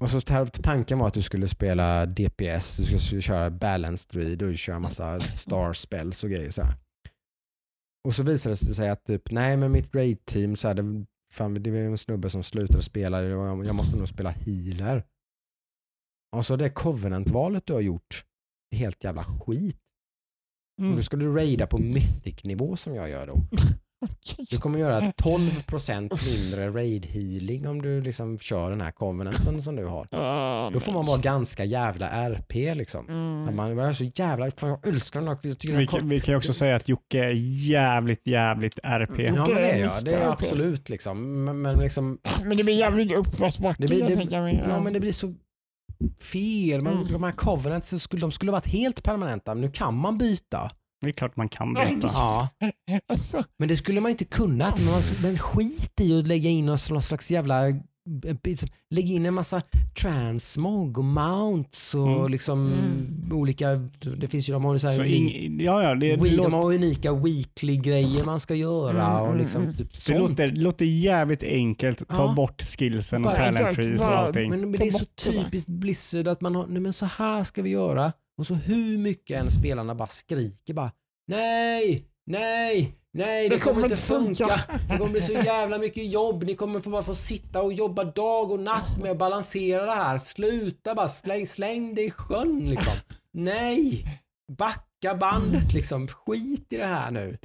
och 0.00 0.10
så 0.10 0.20
tanken 0.62 0.98
var 0.98 1.06
att 1.06 1.14
du 1.14 1.22
skulle 1.22 1.48
spela 1.48 2.06
DPS, 2.06 2.76
du 2.76 2.98
skulle 2.98 3.22
köra 3.22 3.50
balance 3.50 4.08
druid 4.12 4.42
och 4.42 4.54
köra 4.58 4.78
massa 4.78 5.20
star 5.20 5.72
spells 5.72 6.24
och 6.24 6.30
grejer 6.30 6.50
så 6.50 6.62
här. 6.62 6.74
Och 8.08 8.14
så 8.14 8.22
visade 8.22 8.52
det 8.52 8.56
sig 8.74 8.88
att 8.88 9.04
typ, 9.04 9.30
nej 9.30 9.56
men 9.56 9.72
mitt 9.72 9.94
raid 9.94 10.24
team 10.24 10.56
så 10.56 10.68
här, 10.68 10.74
det, 10.74 11.04
fan, 11.34 11.54
det 11.54 11.70
var 11.70 11.78
en 11.78 11.98
snubbe 11.98 12.30
som 12.30 12.42
slutade 12.42 12.82
spela, 12.82 13.22
jag 13.22 13.74
måste 13.74 13.96
nog 13.96 14.08
spela 14.08 14.30
healer. 14.30 15.04
Och 16.36 16.46
så 16.46 16.56
det 16.56 16.70
covenant-valet 16.70 17.66
du 17.66 17.72
har 17.72 17.80
gjort, 17.80 18.24
är 18.70 18.76
helt 18.76 19.04
jävla 19.04 19.24
skit. 19.24 19.80
Mm. 20.80 20.96
Då 20.96 21.02
ska 21.02 21.16
du 21.16 21.34
raida 21.34 21.66
på 21.66 21.78
mythic-nivå 21.78 22.76
som 22.76 22.94
jag 22.94 23.10
gör 23.10 23.26
då. 23.26 23.34
Du 24.50 24.58
kommer 24.58 24.78
göra 24.78 25.00
12% 25.22 26.50
mindre 26.54 26.80
raid 26.80 27.06
healing 27.06 27.68
om 27.68 27.82
du 27.82 28.00
liksom 28.00 28.38
kör 28.38 28.70
den 28.70 28.80
här 28.80 28.90
covenanten 28.90 29.62
som 29.62 29.76
du 29.76 29.86
har. 29.86 30.06
Då 30.72 30.80
får 30.80 30.92
man 30.92 31.06
vara 31.06 31.18
ganska 31.20 31.64
jävla 31.64 32.08
RP 32.08 32.74
liksom. 32.74 33.08
Mm. 33.08 33.56
Man 33.56 33.78
är 33.78 33.92
så 33.92 34.04
jävla, 34.14 34.50
fan 34.50 34.68
jag 34.70 34.86
älskar 34.86 35.20
den 35.20 35.28
här, 35.28 35.38
jag 35.42 35.56
Vi 35.62 35.72
den 35.72 35.86
kan, 35.86 36.08
vi 36.08 36.20
kan 36.20 36.32
ju 36.32 36.36
också 36.36 36.52
säga 36.52 36.76
att 36.76 36.88
Jocke 36.88 37.18
är 37.18 37.32
jävligt, 37.70 38.26
jävligt 38.26 38.78
RP. 38.82 39.18
Ja 39.18 39.32
men 39.32 39.44
det 39.44 39.70
är 39.70 39.80
jag, 39.80 39.92
det 40.04 40.10
är 40.14 40.20
jag 40.20 40.32
absolut 40.32 40.88
liksom. 40.88 41.44
Men, 41.44 41.62
men 41.62 41.78
liksom, 41.78 42.18
Men 42.44 42.56
det 42.56 42.64
blir 42.64 42.74
jävligt 42.78 43.12
uppförsbacke. 43.12 43.82
Det 43.82 43.88
blir- 43.88 44.00
jag 44.00 44.08
det- 44.08 44.14
tänker 44.14 44.40
mig. 44.42 44.64
ja 44.68 44.80
men 44.80 44.92
det 44.92 45.00
blir 45.00 45.12
så 45.12 45.34
fel. 46.20 46.82
Man, 46.82 46.92
Mm. 46.94 47.12
De 47.12 47.22
här 47.22 47.32
covenants 47.32 48.02
skulle, 48.02 48.20
de 48.20 48.30
skulle 48.32 48.52
varit 48.52 48.66
helt 48.66 49.02
permanenta, 49.02 49.54
men 49.54 49.60
nu 49.60 49.70
kan 49.70 49.94
man 49.94 50.18
byta. 50.18 50.70
Det 51.00 51.08
är 51.08 51.12
klart 51.12 51.36
man 51.36 51.48
kan 51.48 51.74
byta. 51.74 52.10
Ja, 52.12 52.48
Alltså, 53.08 53.44
men 53.58 53.68
det 53.68 53.76
skulle 53.76 54.00
man 54.00 54.10
inte 54.10 54.24
kunna. 54.24 54.64
Men, 54.76 54.84
man, 54.92 55.02
men 55.22 55.38
skit 55.38 56.00
i 56.00 56.18
att 56.18 56.26
lägga 56.26 56.50
in 56.50 56.66
någon 56.66 56.78
slags 57.02 57.30
jävla 57.30 57.62
liksom, 58.44 58.68
lägga 58.90 59.08
in 59.14 59.26
en 59.26 59.34
massa 59.34 59.62
transmog 60.00 60.98
och 60.98 61.04
mounts 61.04 61.94
och 61.94 62.08
Mm. 62.18 62.30
liksom 62.30 62.72
Mm. 62.72 63.32
olika, 63.32 63.68
det 64.16 64.28
finns 64.28 64.48
ju, 64.48 64.52
de 64.52 64.64
har 64.64 64.72
ju 64.72 64.78
så 64.78 64.88
här 64.88 64.94
Så 64.94 65.00
unik, 65.02 65.34
ing, 65.34 65.60
ja, 65.60 65.82
ja, 65.82 65.94
det, 65.94 66.16
we, 66.16 66.22
det, 66.22 66.28
de 66.30 66.36
låter, 66.36 66.50
har 66.50 66.74
unika 66.74 67.12
weekly 67.14 67.76
grejer 67.76 68.24
man 68.24 68.40
ska 68.40 68.54
göra 68.54 69.04
Mm, 69.06 69.20
och 69.20 69.26
mm, 69.26 69.38
liksom 69.38 69.62
mm. 69.62 69.74
typ 69.76 70.06
det, 70.06 70.18
låter, 70.18 70.46
låter 70.56 70.84
jävligt 70.84 71.42
enkelt. 71.42 71.98
Ta 72.08 72.14
Ja. 72.26 72.32
bort 72.36 72.62
skillsen 72.62 73.24
och 73.26 73.34
talent 73.34 73.76
trees 73.76 74.00
och 74.00 74.06
allting. 74.18 74.50
Men, 74.50 74.60
men 74.60 74.72
det 74.72 74.86
är 74.86 74.90
så 74.90 75.04
typiskt 75.04 75.68
Blizzard 75.68 76.28
att 76.28 76.40
man 76.40 76.54
har, 76.54 76.66
nej 76.66 76.80
men 76.82 76.92
så 76.92 77.06
här 77.06 77.42
ska 77.44 77.62
vi 77.62 77.70
göra 77.70 78.12
och 78.38 78.46
så 78.46 78.54
hur 78.54 78.98
mycket 78.98 79.40
än 79.40 79.50
spelarna 79.50 79.94
bara 79.94 80.08
skriker 80.08 80.74
bara 80.74 80.92
nej, 81.26 82.04
nej, 82.26 82.94
nej 83.12 83.48
det, 83.48 83.58
kommer 83.58 83.82
inte 83.82 83.96
funka. 83.96 84.46
Det 84.88 84.98
kommer 84.98 85.12
bli 85.12 85.20
så 85.20 85.32
jävla 85.32 85.78
mycket 85.78 86.12
jobb. 86.12 86.42
Ni 86.42 86.54
kommer 86.54 86.80
få 86.80 86.90
bara 86.90 87.02
få 87.02 87.14
sitta 87.14 87.62
och 87.62 87.72
jobba 87.72 88.04
dag 88.04 88.50
och 88.50 88.60
natt 88.60 88.98
med 89.02 89.10
att 89.10 89.18
balansera 89.18 89.84
det 89.84 89.92
här. 89.92 90.18
Sluta 90.18 90.94
bara, 90.94 91.08
släng, 91.08 91.46
släng 91.46 91.94
det 91.94 92.02
i 92.02 92.10
sjön 92.10 92.68
liksom. 92.70 92.92
Nej! 93.32 94.04
Backa 94.58 95.14
bandet 95.20 95.72
liksom. 95.72 96.08
Skit 96.08 96.72
i 96.72 96.76
det 96.76 96.86
här 96.86 97.10
nu. 97.10 97.38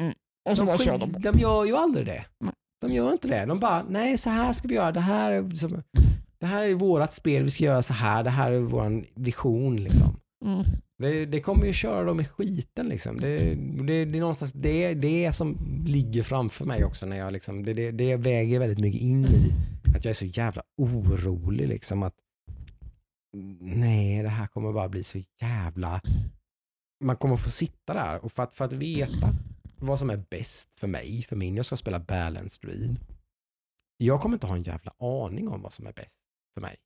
Och 0.50 0.58
så 0.58 0.64
de, 0.64 0.68
bara 0.68 0.78
kör 0.78 0.98
de. 0.98 1.12
de 1.12 1.40
gör 1.40 1.66
ju 1.66 1.78
aldrig 1.78 2.06
det. 2.06 2.26
Nej. 2.40 2.54
De 2.82 2.94
gör 2.94 3.12
inte 3.12 3.28
det. 3.28 3.46
De 3.46 3.60
bara, 3.60 3.84
nej 3.90 4.18
så 4.18 4.30
här 4.30 4.54
ska 4.54 4.68
vi 4.68 4.76
göra. 4.76 4.92
Det 4.92 5.00
här 5.00 5.32
är, 5.32 5.50
som, 5.50 5.84
det 6.40 6.46
här 6.46 6.64
är 6.64 6.74
vårat 6.74 7.14
spel. 7.14 7.44
Vi 7.44 7.50
ska 7.52 7.64
göra 7.64 7.82
så 7.82 7.94
här. 7.94 8.24
Det 8.24 8.30
här 8.30 8.52
är 8.52 8.60
vår 8.60 9.06
vision. 9.16 9.78
Liksom. 9.78 10.20
Mm. 10.46 10.66
Det, 10.98 11.26
det 11.26 11.42
kommer 11.42 11.66
ju 11.66 11.74
köra 11.74 12.04
dem 12.04 12.20
i 12.20 12.26
skiten. 12.26 12.90
Liksom. 12.90 13.20
Det, 13.20 13.56
det, 13.56 14.06
det 14.06 14.18
är 14.18 14.22
någonstans 14.22 14.54
det, 14.54 14.94
det 14.94 15.34
som 15.34 15.58
ligger 15.86 16.24
framför 16.24 16.66
mig 16.66 16.86
också. 16.86 17.06
När 17.06 17.18
jag 17.18 17.34
liksom, 17.34 17.64
det, 17.64 17.74
det, 17.74 17.92
det 17.92 18.16
väger 18.16 18.60
väldigt 18.60 18.80
mycket 18.80 19.02
in 19.02 19.26
i 19.26 19.54
att 19.96 20.06
jag 20.06 20.10
är 20.10 20.14
så 20.14 20.26
jävla 20.26 20.62
orolig. 20.78 21.68
Liksom, 21.68 22.04
att 22.04 22.16
Nej, 23.62 24.24
det 24.24 24.30
här 24.30 24.48
kommer 24.48 24.74
bara 24.74 24.90
bli 24.90 25.04
så 25.04 25.20
jävla... 25.42 26.02
Man 27.04 27.18
kommer 27.18 27.38
få 27.38 27.50
sitta 27.50 27.94
där 27.94 28.26
och 28.26 28.32
för 28.32 28.44
att, 28.44 28.56
för 28.56 28.66
att 28.66 28.74
veta 28.74 29.34
vad 29.78 30.00
som 30.00 30.10
är 30.10 30.24
bäst 30.30 30.76
för 30.76 30.88
mig, 30.88 31.24
för 31.24 31.36
min, 31.36 31.56
jag 31.56 31.66
ska 31.66 31.78
spela 31.78 32.00
balanced 32.00 32.70
read. 32.70 33.00
Jag 33.98 34.22
kommer 34.22 34.36
inte 34.36 34.48
ha 34.48 34.56
en 34.56 34.64
jävla 34.64 34.94
aning 35.00 35.48
om 35.48 35.62
vad 35.62 35.74
som 35.74 35.88
är 35.88 35.94
bäst 35.94 36.22
för 36.54 36.62
mig. 36.62 36.78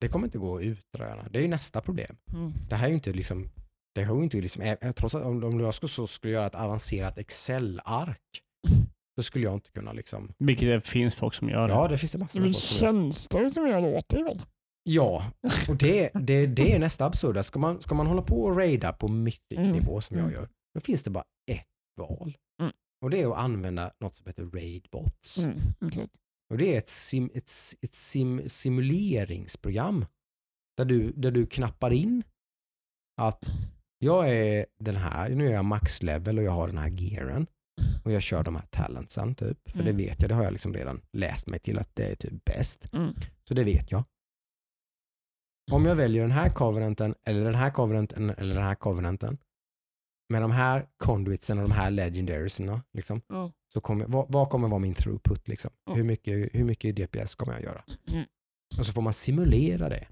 Det 0.00 0.08
kommer 0.08 0.26
inte 0.26 0.38
gå 0.38 0.56
att 0.56 0.62
utröna. 0.62 1.28
Det 1.30 1.38
är 1.38 1.42
ju 1.42 1.48
nästa 1.48 1.80
problem. 1.80 2.16
Mm. 2.32 2.52
Det 2.68 2.76
här 2.76 2.84
är 2.84 2.88
ju 2.88 2.94
inte 2.94 3.12
liksom, 3.12 3.48
det 3.94 4.04
har 4.04 4.16
ju 4.16 4.22
inte 4.24 4.40
liksom, 4.40 4.62
eh, 4.62 4.92
trots 4.92 5.14
att 5.14 5.22
om, 5.22 5.44
om 5.44 5.60
jag 5.60 5.74
skulle, 5.74 5.90
så 5.90 6.06
skulle 6.06 6.32
göra 6.32 6.46
ett 6.46 6.54
avancerat 6.54 7.18
Excel-ark, 7.18 8.20
så 9.16 9.22
skulle 9.22 9.44
jag 9.44 9.54
inte 9.54 9.70
kunna 9.70 9.92
liksom, 9.92 10.32
Vilket 10.38 10.68
det 10.68 10.80
finns 10.88 11.14
folk 11.14 11.34
som 11.34 11.48
gör. 11.48 11.68
ja 11.68 11.88
det 11.88 11.98
finns 11.98 12.12
det 12.12 12.18
Det 12.18 12.22
massor 12.24 12.40
är 12.40 12.44
väl 12.44 12.52
folk 12.54 12.62
som 12.64 12.86
gör. 12.86 12.92
tjänster 13.02 13.48
som 13.48 13.66
gör 13.68 13.84
åt 13.96 14.08
dig 14.08 14.22
väl? 14.22 14.42
Ja, 14.90 15.24
och 15.68 15.76
det, 15.76 16.10
det, 16.14 16.46
det 16.46 16.72
är 16.72 16.78
nästa 16.88 17.04
absurda. 17.06 17.42
Ska 17.42 17.58
man, 17.58 17.80
ska 17.80 17.94
man 17.94 18.06
hålla 18.06 18.22
på 18.22 18.42
och 18.44 18.56
raida 18.56 18.92
på 18.92 19.08
mythic-nivå 19.08 20.00
som 20.00 20.16
jag 20.16 20.24
Mm. 20.26 20.34
gör, 20.34 20.48
då 20.74 20.80
finns 20.80 21.02
det 21.02 21.10
bara 21.10 21.24
ett 21.50 21.64
val. 22.00 22.36
Mm. 22.62 22.72
Och 23.04 23.10
det 23.10 23.22
är 23.22 23.26
att 23.32 23.38
använda 23.38 23.92
något 24.00 24.14
som 24.14 24.26
heter 24.26 24.44
raidbots. 24.44 25.44
Mm. 25.44 25.58
okej. 25.80 26.08
Och 26.50 26.58
det 26.58 26.74
är 26.74 26.78
ett, 26.78 26.88
sim, 26.88 27.30
ett, 27.34 27.50
ett 27.82 27.94
sim, 27.94 28.48
simuleringsprogram 28.48 30.04
där 30.76 30.84
du, 30.84 31.12
där 31.12 31.30
du 31.30 31.46
knappar 31.46 31.90
in 31.90 32.22
att 33.20 33.44
jag 33.98 34.30
är 34.34 34.66
den 34.78 34.96
här, 34.96 35.30
nu 35.30 35.48
är 35.48 35.52
jag 35.52 35.64
max 35.64 36.02
level 36.02 36.38
och 36.38 36.44
jag 36.44 36.52
har 36.52 36.66
den 36.66 36.78
här 36.78 36.88
gearen 36.88 37.46
och 38.04 38.12
jag 38.12 38.22
kör 38.22 38.42
de 38.42 38.56
här 38.56 38.66
talentsen 38.70 39.34
typ. 39.34 39.70
För 39.70 39.78
det 39.78 39.90
Mm. 39.90 39.96
vet 39.96 40.20
jag, 40.22 40.30
det 40.30 40.34
har 40.34 40.44
jag 40.44 40.52
liksom 40.52 40.74
redan 40.74 41.00
läst 41.12 41.46
mig 41.46 41.58
till 41.60 41.78
att 41.78 41.94
det 41.94 42.06
är 42.10 42.14
typ 42.14 42.44
bäst. 42.44 42.92
Mm. 42.92 43.14
Så 43.48 43.54
det 43.54 43.64
vet 43.64 43.90
jag. 43.90 44.04
Om 45.72 45.86
jag 45.86 45.96
väljer 45.96 46.22
den 46.22 46.30
här 46.30 46.50
covenanten 46.50 47.14
eller 47.24 47.44
den 47.44 47.54
här 47.54 47.70
covenanten 47.70 48.30
eller 48.30 48.54
den 48.54 48.64
här 48.64 48.74
covenanten 48.74 49.38
med 50.28 50.42
de 50.42 50.50
här 50.50 50.84
conduitsen 51.04 51.58
och 51.58 51.68
de 51.68 51.74
här 51.74 51.90
legendarieserna 51.90 52.82
liksom, 52.96 53.20
Ja. 53.28 53.52
så 53.74 53.80
kommer, 53.80 54.06
vad, 54.06 54.26
vad 54.32 54.48
kommer 54.48 54.68
vara 54.68 54.78
min 54.78 54.94
throughput? 54.94 55.48
Liksom? 55.48 55.70
Ja. 55.86 55.94
Hur, 55.94 56.02
mycket, 56.04 56.48
hur 56.52 56.64
mycket 56.64 56.96
DPS 56.96 57.34
kommer 57.34 57.52
jag 57.52 57.62
göra? 57.62 57.80
Mm. 58.12 58.24
Och 58.78 58.86
så 58.86 58.92
får 58.92 59.02
man 59.02 59.12
simulera 59.12 59.88
det. 59.88 60.04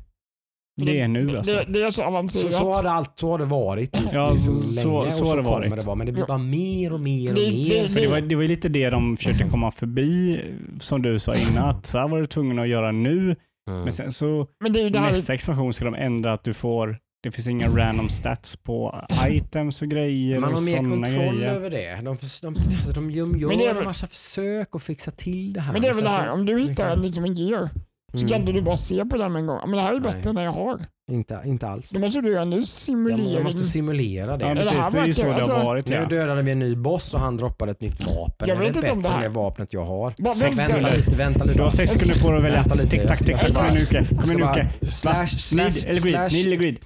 Det 0.82 1.00
är 1.00 1.08
nu 1.08 1.36
alltså. 1.36 1.52
Det, 1.52 1.64
det 1.68 1.82
är 1.82 1.86
så 1.90 1.92
Så, 1.92 2.02
avancerat. 2.04 2.54
så, 2.54 2.72
har, 2.72 2.82
det 2.82 2.90
allt, 2.90 3.18
så 3.18 3.30
har 3.30 3.38
det 3.38 3.44
varit 3.44 3.98
Ja, 4.12 4.34
i 4.34 4.38
så, 4.38 4.52
så- 4.52 4.70
länge 4.74 4.82
så 4.82 4.90
och 5.06 5.12
så, 5.12 5.24
har 5.24 5.36
det 5.36 5.42
kommer 5.42 5.58
varit. 5.58 5.70
det 5.80 5.86
vara. 5.86 5.96
Men 5.96 6.06
det 6.06 6.12
blir 6.12 6.26
bara 6.26 6.38
mer 6.38 6.92
och 6.92 7.00
mer 7.00 7.30
och 7.30 7.34
Det- 7.38 7.50
mer. 7.50 7.68
det- 7.88 8.00
det, 8.00 8.06
var, 8.06 8.20
det 8.20 8.34
var 8.34 8.42
ju 8.42 8.48
lite 8.48 8.68
det 8.68 8.90
de 8.90 9.16
försökte 9.16 9.44
komma 9.48 9.70
förbi, 9.70 10.40
som 10.80 11.02
du 11.02 11.18
sa 11.18 11.34
innan, 11.34 11.68
att 11.68 11.86
så 11.86 11.98
här 11.98 12.08
var 12.08 12.20
du 12.20 12.26
tvungen 12.26 12.58
att 12.58 12.68
göra 12.68 12.92
nu. 12.92 13.36
Mm. 13.70 13.82
Men 13.82 13.92
sen 13.92 14.12
så 14.12 14.46
Men 14.60 14.72
det 14.72 14.80
är 14.80 14.84
ju 14.84 14.90
det 14.90 14.98
här, 14.98 15.10
nästa 15.10 15.34
expansion 15.34 15.72
ska 15.72 15.84
de 15.84 15.94
ändra 15.94 16.32
att 16.32 16.44
du 16.44 16.54
får, 16.54 16.98
det 17.26 17.32
finns 17.32 17.48
inga 17.48 17.68
random 17.68 18.08
stats 18.08 18.56
på 18.56 19.00
items 19.28 19.82
och 19.82 19.88
grejer 19.88 20.40
Man 20.40 20.54
har 20.54 20.60
mer 20.60 20.76
kontroll 20.76 21.02
grejer. 21.36 21.52
över 21.54 21.70
det. 21.70 21.94
De, 22.02 22.02
de, 22.02 22.56
alltså, 22.56 22.92
de 22.94 23.10
gör, 23.10 23.26
Men 23.26 23.38
det 23.38 23.54
är 23.54 23.66
gör 23.66 23.74
väl- 23.74 23.82
en 23.82 23.88
massa 23.88 24.06
försök 24.06 24.68
att 24.72 24.82
fixa 24.82 25.10
till 25.10 25.52
det 25.52 25.60
här. 25.60 25.72
men 25.72 25.82
det 25.82 25.88
är 25.88 25.92
väl 25.94 25.96
sen 26.04 26.04
det 26.04 26.10
här, 26.10 26.28
om 26.30 26.46
du 26.46 26.60
hittar 26.60 26.96
liksom- 26.96 27.02
liksom 27.02 27.24
en 27.24 27.34
gear 27.34 27.70
så 28.12 28.18
Mm. 28.18 28.28
kan 28.28 28.40
inte 28.40 28.52
du 28.52 28.62
bara 28.62 28.76
se 28.76 29.04
på 29.04 29.16
den 29.16 29.36
en 29.36 29.46
gång. 29.46 29.60
Men 29.60 29.70
det 29.76 29.80
här 29.82 29.94
är 29.94 30.00
bättre 30.00 30.30
än 30.30 30.36
det 30.36 30.42
jag 30.42 30.52
har. 30.52 30.78
Inte, 31.12 31.40
inte 31.46 31.68
alls. 31.68 31.90
Då 31.90 31.98
måste 32.00 32.20
du 32.20 32.44
ny 32.44 32.56
Jag, 32.56 32.64
simulering. 32.66 33.32
jag 33.34 33.44
måste 33.44 33.62
simulera 33.62 34.36
det. 34.36 34.44
Ja, 34.48 34.54
det 34.54 34.60
här 34.70 34.90
Det 34.92 34.98
är 34.98 35.06
ju 35.06 35.12
så 35.12 35.22
det 35.22 35.34
alltså- 35.34 35.52
har 35.52 35.64
varit. 35.64 35.88
Nu 35.88 35.94
Ja. 35.96 36.04
dödade 36.06 36.42
vi 36.42 36.50
en 36.52 36.58
ny 36.58 36.76
boss 36.76 37.14
och 37.14 37.20
han 37.20 37.36
droppade 37.36 37.70
ett 37.72 37.80
nytt 37.80 38.06
vapen. 38.06 38.48
Jag 38.48 38.56
är 38.56 38.60
vet 38.60 38.74
det 38.74 38.80
inte 38.80 38.92
om 38.92 38.98
bättre 38.98 39.10
det 39.10 39.14
än 39.16 39.22
här- 39.22 39.28
det 39.28 39.34
vapnet 39.34 39.72
jag 39.72 39.84
har? 39.84 40.14
Bara 40.18 40.34
Sex 40.34 40.58
vänta. 40.58 40.72
Vänta 40.72 40.90
lite, 40.96 41.10
vänta 41.16 41.44
lite. 41.44 41.56
Du 41.56 41.62
har 41.62 41.70
sex 41.70 41.92
sekunder 41.92 42.20
på 42.22 42.28
dig 42.28 42.38
att 42.38 42.44
välja. 42.44 42.58
Vänta 42.60 42.74
lite, 42.74 42.88
Tick 42.90 43.06
tack, 43.06 43.18
tick 43.18 43.38
tack. 43.38 43.54
Kom 43.54 43.66
igen 43.66 43.78
Nuke. 43.80 44.04
Kom 44.20 44.30
igen 44.32 44.40
Nuke. 44.80 44.90
Slash, 44.90 45.26
slash, 45.26 45.70
slash, 45.70 46.00
slash 46.00 46.56
grid. 46.56 46.78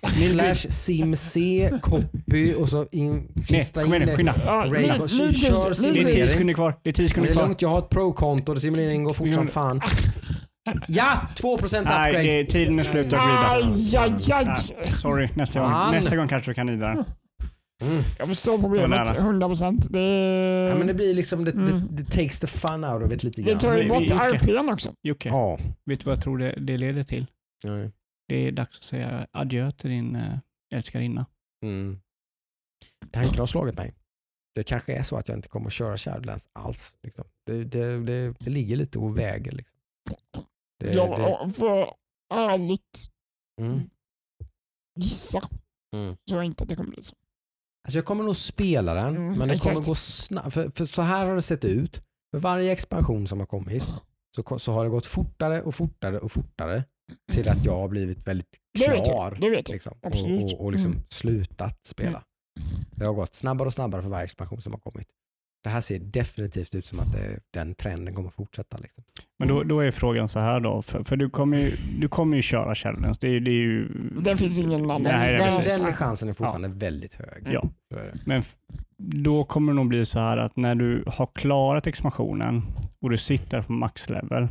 sim 0.55 1.17
C, 1.17 1.71
copy 1.83 2.55
och 2.55 2.69
så 2.69 2.87
in, 2.93 3.29
klistra 3.47 3.83
kom 3.83 3.95
in 3.95 4.03
igen 4.03 4.07
nu. 4.07 4.13
det. 4.13 4.17
Skynda. 4.17 4.35
Ja, 4.47 4.65
kör- 5.09 5.83
ny 5.83 5.93
Det 5.93 6.01
är 6.01 6.03
grid. 6.05 6.13
tio 6.13 6.23
grid. 6.23 6.25
sekunder 6.33 6.55
kvar. 6.55 6.75
Det 6.83 6.91
är 6.91 6.95
tio 6.95 7.03
Men 7.03 7.09
sekunder 7.09 7.29
det 7.29 7.33
är 7.33 7.35
kvar. 7.35 7.43
lugnt, 7.43 7.63
jag 7.63 7.69
har 7.69 7.79
ett 7.79 7.89
pro-konto 7.89 8.53
simuleringen 8.61 9.05
går 9.05 9.13
fort 9.13 9.35
som 9.35 9.47
fan. 9.49 9.81
Ja, 10.89 11.29
2% 11.37 11.73
Nej, 11.73 11.81
upgrade. 11.83 12.13
det 12.23 12.41
är, 12.41 12.45
tiden 12.45 12.79
är 12.79 12.85
slut. 12.85 13.13
Jag 13.13 13.21
Aj, 13.21 13.97
aj, 13.97 14.33
aj. 14.33 14.57
Sorry, 15.03 15.29
nästa 15.35 15.61
gång. 15.61 15.71
Fan. 15.71 15.95
Nästa 15.95 16.17
gång 16.17 16.29
kanske 16.29 16.51
du 16.51 16.55
kan 16.55 16.69
rida. 16.71 16.91
Mm. 16.91 17.05
Jag 18.19 18.29
förstår 18.29 18.57
Det 18.57 18.63
problemet 18.63 18.91
nära. 18.91 19.17
100 19.19 19.49
procent. 19.49 19.87
Det, 19.93 20.01
Ja, 20.71 20.75
men 20.75 20.87
det 20.87 20.95
blir 20.95 21.15
liksom, 21.15 21.45
det, 21.45 21.51
Mm. 21.53 21.67
det, 21.71 22.03
det 22.03 22.11
takes 22.11 22.41
the 22.41 22.47
fun 22.47 22.85
out 22.85 23.03
of 23.03 23.13
it 23.13 23.23
lite 23.25 23.43
det 23.43 23.51
grann. 23.51 23.59
tar 23.59 23.75
ju 23.79 23.89
bort. 23.89 24.03
RPn 24.11 24.69
också. 24.69 24.95
Jocke, 25.03 25.29
Ja. 25.29 25.59
vet 25.85 26.01
du 26.01 26.05
vad 26.05 26.17
jag 26.17 26.23
tror 26.23 26.39
det, 26.39 26.55
det 26.61 26.79
leder 26.79 27.03
till? 27.03 27.27
Nej. 27.65 27.91
Det 28.29 28.37
är 28.49 28.53
dags 28.53 28.79
att 28.79 28.83
säga 28.85 29.27
adjö 29.33 29.71
till 29.71 29.91
din 29.91 30.17
äh, 30.17 30.39
älskarinna. 30.75 31.27
Mm. 31.65 32.01
Tanken 33.11 33.39
har 33.39 33.47
slagit 33.47 33.77
mig. 33.77 33.95
Det 34.55 34.63
kanske 34.63 34.93
är 34.95 35.03
så 35.03 35.17
att 35.17 35.29
jag 35.29 35.39
inte 35.39 35.49
kommer 35.49 35.67
att 35.67 35.73
köra 35.73 35.97
Shadowlands 35.97 36.49
alls. 36.53 36.97
Liksom. 37.03 37.25
Det, 37.47 37.65
det, 37.65 38.01
det, 38.01 38.35
det 38.39 38.51
ligger 38.51 38.77
lite 38.77 38.99
och 38.99 39.19
väger. 39.19 39.53
Liksom. 39.53 39.79
Det, 40.81 40.87
det, 40.89 40.95
Jag 40.95 41.57
får 41.57 41.95
ärligt 42.35 43.07
mm, 43.61 43.91
gissa 45.01 45.49
mm. 45.97 46.17
tror 46.29 46.39
jag 46.41 46.45
inte 46.45 46.63
att 46.63 46.69
det 46.69 46.77
kommer 46.77 46.91
bli 46.91 47.03
så. 47.03 47.15
Alltså 47.87 47.99
jag 47.99 48.05
kommer 48.05 48.25
nog 48.25 48.37
spela 48.37 48.95
den, 48.95 49.17
Mm, 49.17 49.39
men 49.39 49.49
det 49.49 49.59
kommer 49.59 49.77
exakt. 49.77 49.87
gå 49.89 49.95
snabbt. 49.95 50.55
För, 50.55 50.71
för 50.71 50.85
så 50.85 51.03
här 51.03 51.27
har 51.27 51.35
det 51.35 51.43
sett 51.43 51.65
ut. 51.65 52.03
För 52.35 52.39
varje 52.39 52.73
expansion 52.73 53.27
som 53.27 53.39
har 53.41 53.47
kommit 53.47 53.85
så, 54.37 54.43
ko- 54.43 54.59
så 54.59 54.73
har 54.73 54.85
det 54.85 54.91
gått 54.91 55.07
fortare 55.07 55.63
och 55.63 55.75
fortare 55.75 56.19
och 56.19 56.33
fortare 56.33 56.85
till 57.33 57.49
att 57.49 57.65
jag 57.65 57.77
har 57.77 57.89
blivit 57.89 58.29
väldigt 58.29 58.59
Det 58.79 59.05
klar. 59.05 59.39
Det 59.41 59.51
vet 59.51 59.69
jag. 59.69 59.75
liksom, 59.75 59.99
och, 60.03 60.53
och, 60.53 60.61
och 60.65 60.73
liksom 60.73 60.93
Mm. 60.93 61.05
slutat 61.11 61.87
spela. 61.87 62.25
Det 62.91 63.05
har 63.05 63.13
gått 63.15 63.35
snabbare 63.35 63.67
och 63.67 63.75
snabbare 63.75 64.03
för 64.03 64.09
varje 64.09 64.25
expansion 64.25 64.61
som 64.63 64.73
har 64.73 64.81
kommit. 64.81 65.09
Det 65.63 65.71
här 65.71 65.81
ser 65.81 65.99
definitivt 65.99 66.75
ut 66.75 66.87
som 66.87 67.01
att 67.01 67.13
det, 67.13 67.41
den 67.51 67.75
trenden 67.75 68.15
kommer 68.15 68.31
fortsätta. 68.31 68.79
Liksom. 68.79 69.05
Men 69.39 69.49
då, 69.49 69.63
då 69.63 69.81
är 69.81 69.91
frågan 69.91 70.29
så 70.29 70.41
här 70.41 70.61
då, 70.61 70.83
för, 70.83 71.05
för 71.05 71.17
du, 71.17 71.31
kommer 71.31 71.59
ju, 71.59 71.77
du 71.99 72.09
kommer 72.09 72.37
ju 72.37 72.43
köra 72.43 72.75
Challenge. 72.75 73.15
Det, 73.21 73.29
är- 73.29 73.41
det 73.41 73.51
är 73.51 73.55
ju... 73.55 73.89
Det 74.21 74.37
finns 74.37 74.59
ingen 74.59 74.85
annan. 74.85 75.03
Nej, 75.03 75.33
den, 75.37 75.57
precis. 75.57 75.79
den 75.79 75.93
chansen 75.93 76.29
är 76.29 76.33
fortfarande 76.33 76.69
väldigt 76.69 77.15
hög. 77.15 77.49
Ja. 77.53 77.69
Men 78.27 78.43
då 78.99 79.45
kommer 79.45 79.73
det 79.73 79.77
nog 79.77 79.89
bli 79.89 80.05
så 80.05 80.19
här 80.19 80.37
att 80.37 80.57
när 80.57 80.75
du 80.75 81.05
har 81.07 81.27
klarat 81.35 81.87
expansionen 81.87 82.63
och 83.01 83.11
du 83.11 83.17
sitter 83.19 83.63
på 83.63 83.73
maxlevel 83.73 84.49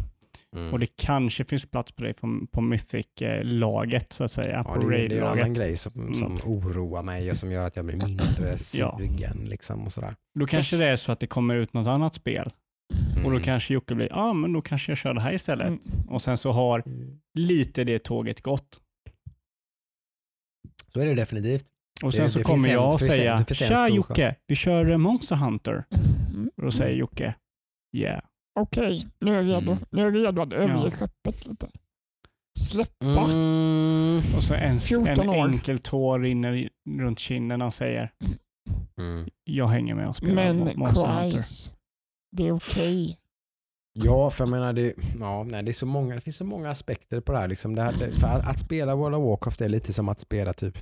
Mm. 0.57 0.73
och 0.73 0.79
det 0.79 0.95
kanske 0.95 1.45
finns 1.45 1.65
plats 1.65 1.91
på 1.91 2.03
dig 2.03 2.13
på, 2.13 2.47
på 2.51 2.61
Mythic-laget 2.61 4.13
så 4.13 4.23
att 4.23 4.31
säga, 4.31 4.63
Ja, 4.67 4.73
på 4.73 4.89
det, 4.89 4.97
är- 5.05 5.09
det 5.09 5.17
är 5.17 5.21
en 5.21 5.27
annan 5.27 5.53
grej 5.53 5.77
som, 5.77 6.13
som 6.13 6.37
oroar 6.45 7.03
mig 7.03 7.29
och 7.31 7.37
som 7.37 7.51
gör 7.51 7.65
att 7.67 7.75
jag 7.75 7.85
blir 7.85 7.95
mindre 8.07 8.57
sugen. 8.57 9.45
Liksom, 9.45 9.85
och 9.85 9.93
sådär. 9.93 10.15
Då 10.39 10.45
kanske 10.45 10.77
det 10.77 10.85
är 10.85 10.95
så 10.95 11.11
att 11.11 11.19
det 11.19 11.27
kommer 11.27 11.55
ut 11.55 11.73
något 11.73 11.87
annat 11.87 12.15
spel 12.15 12.51
och 13.15 13.21
då 13.23 13.29
Mm. 13.29 13.41
kanske 13.43 13.73
Jocke 13.73 13.95
blir, 13.95 14.07
ja 14.09 14.15
ah, 14.15 14.33
men 14.33 14.53
då 14.53 14.61
kanske 14.61 14.91
jag 14.91 14.97
kör 14.97 15.13
det 15.13 15.21
här 15.21 15.33
istället. 15.33 15.67
Mm. 15.67 15.79
Och 16.07 16.21
sen 16.21 16.37
så 16.37 16.51
har 16.51 16.83
lite 17.33 17.83
det 17.83 17.99
tåget 18.03 18.41
gått. 18.41 18.81
Så 20.93 20.99
är 20.99 21.05
det 21.05 21.13
definitivt. 21.15 21.65
Och 22.03 22.13
sen 22.13 22.23
Det- 22.23 22.29
så 22.29 22.37
det 22.39 22.43
kommer 22.45 22.67
en- 22.67 22.73
jag 22.73 22.93
en- 22.93 22.99
säga, 22.99 23.45
tja 23.45 23.87
Jocke, 23.89 24.35
vi 24.47 24.55
kör 24.55 24.97
Monster 24.97 25.35
Hunter. 25.35 25.83
Mm. 26.29 26.49
Och 26.57 26.63
då 26.63 26.71
säger 26.71 26.95
Jocke, 26.95 27.35
yeah. 27.97 28.23
Okej, 28.59 29.07
nu 29.19 29.31
är 29.31 29.35
jag 29.43 29.47
redo. 29.61 29.71
Mm. 29.71 29.83
Nu 29.91 30.01
är 30.01 30.05
jag 30.05 30.15
redo 30.15 30.41
att 30.41 30.53
överge 30.53 30.83
Ja. 30.83 30.89
skeppet 30.91 31.47
lite. 31.47 31.69
Släppa. 32.59 33.23
Mm. 33.31 34.17
Och 34.17 34.43
så 34.43 34.53
en, 34.53 34.79
14 34.79 35.07
en 35.19 35.29
år. 35.29 35.47
enkel 35.47 35.79
tår 35.79 36.19
rinner 36.19 36.53
i- 36.53 36.69
runt 36.99 37.19
kinden 37.19 37.61
och 37.61 37.73
säger, 37.73 38.11
Mm. 38.97 39.29
jag 39.43 39.67
hänger 39.67 39.95
med 39.95 40.07
och 40.09 40.15
spelar 40.17 40.53
Men. 40.53 41.31
Christ, 41.31 41.75
det 42.37 42.47
är 42.47 42.51
okej. 42.51 43.19
Ja, 43.93 44.29
för 44.29 44.43
jag 44.43 44.49
menar, 44.51 44.73
det, 44.73 44.93
ja, 45.19 45.43
nej, 45.43 45.63
det, 45.63 45.71
är 45.71 45.73
så 45.73 45.85
många, 45.85 46.15
det 46.15 46.21
finns 46.21 46.37
så 46.37 46.45
många 46.45 46.69
aspekter 46.69 47.21
på 47.21 47.31
det 47.31 47.37
här. 47.37 47.47
Liksom 47.47 47.75
det 47.75 47.81
här 47.81 47.93
det, 47.99 48.11
för 48.11 48.27
att, 48.27 48.47
att 48.47 48.59
spela 48.59 48.95
World 48.95 49.15
of 49.15 49.23
Warcraft 49.23 49.61
är 49.61 49.69
lite 49.69 49.93
som 49.93 50.09
att 50.09 50.19
spela 50.19 50.53
typ 50.53 50.77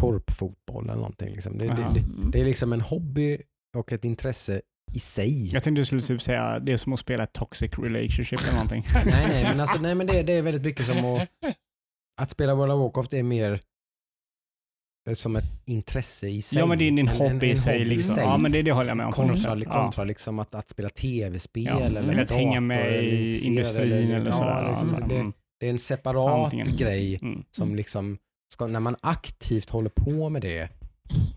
korpfotboll 0.00 0.84
eller 0.84 0.94
någonting. 0.96 1.32
Liksom. 1.32 1.58
Det, 1.58 1.66
det, 1.66 2.04
det 2.32 2.40
är 2.40 2.44
liksom 2.44 2.72
en 2.72 2.80
hobby 2.80 3.42
och 3.76 3.92
ett 3.92 4.04
intresse 4.04 4.62
i 4.92 4.98
sig. 4.98 5.50
Jag 5.52 5.62
tänkte 5.62 5.80
du 5.80 5.86
skulle 5.86 6.02
typ 6.02 6.22
säga, 6.22 6.58
det 6.58 6.72
är 6.72 6.76
som 6.76 6.92
att 6.92 6.98
spela 7.00 7.22
ett 7.24 7.32
toxic 7.32 7.78
relationship 7.78 8.40
eller 8.40 8.52
någonting. 8.52 8.84
nej, 9.04 9.26
nej, 9.28 9.44
men, 9.44 9.60
alltså, 9.60 9.80
nej, 9.80 9.94
men 9.94 10.06
det, 10.06 10.22
det 10.22 10.32
är 10.32 10.42
väldigt 10.42 10.64
mycket 10.64 10.86
som 10.86 11.04
att, 11.04 11.28
att 12.20 12.30
spela 12.30 12.54
World 12.54 12.72
of 12.72 12.80
Warcraft 12.80 13.12
är 13.12 13.22
mer 13.22 13.60
eh, 15.08 15.14
som 15.14 15.36
ett 15.36 15.44
intresse 15.64 16.28
i 16.28 16.42
sig. 16.42 16.58
Ja, 16.58 16.66
men 16.66 16.78
det 16.78 16.84
är 16.84 16.90
din 16.90 16.98
En- 16.98 17.08
en- 17.08 17.32
hobby 17.32 17.50
i 17.50 17.56
sig. 17.56 17.84
Liksom. 17.84 18.14
sig. 18.14 18.24
Ja, 18.24 18.38
men 18.38 18.52
det, 18.52 18.62
det 18.62 18.72
håller 18.72 18.90
jag 18.90 18.96
med 18.96 19.06
om. 19.06 19.12
Kontra, 19.12 19.54
100%. 19.54 19.64
kontra 19.64 20.04
liksom 20.04 20.38
att, 20.38 20.54
att 20.54 20.68
spela 20.68 20.88
tv-spel 20.88 21.64
Ja, 21.64 21.80
eller, 21.80 22.02
eller 22.02 22.22
att 22.22 22.30
hänga 22.30 22.60
med 22.60 22.86
eller 22.86 23.02
i 23.02 23.46
industrin 23.46 24.10
eller 24.10 24.26
ja, 24.26 24.32
sådär. 24.32 24.68
Liksom, 24.68 25.08
det, 25.08 25.14
mm, 25.14 25.32
det 25.60 25.66
är 25.66 25.70
en 25.70 25.78
separat 25.78 26.44
Antingen. 26.44 26.76
grej 26.76 27.18
mm. 27.22 27.44
som 27.50 27.74
liksom, 27.74 28.18
ska, 28.52 28.66
när 28.66 28.80
man 28.80 28.96
aktivt 29.00 29.70
håller 29.70 29.90
på 29.90 30.28
med 30.28 30.42
det 30.42 30.68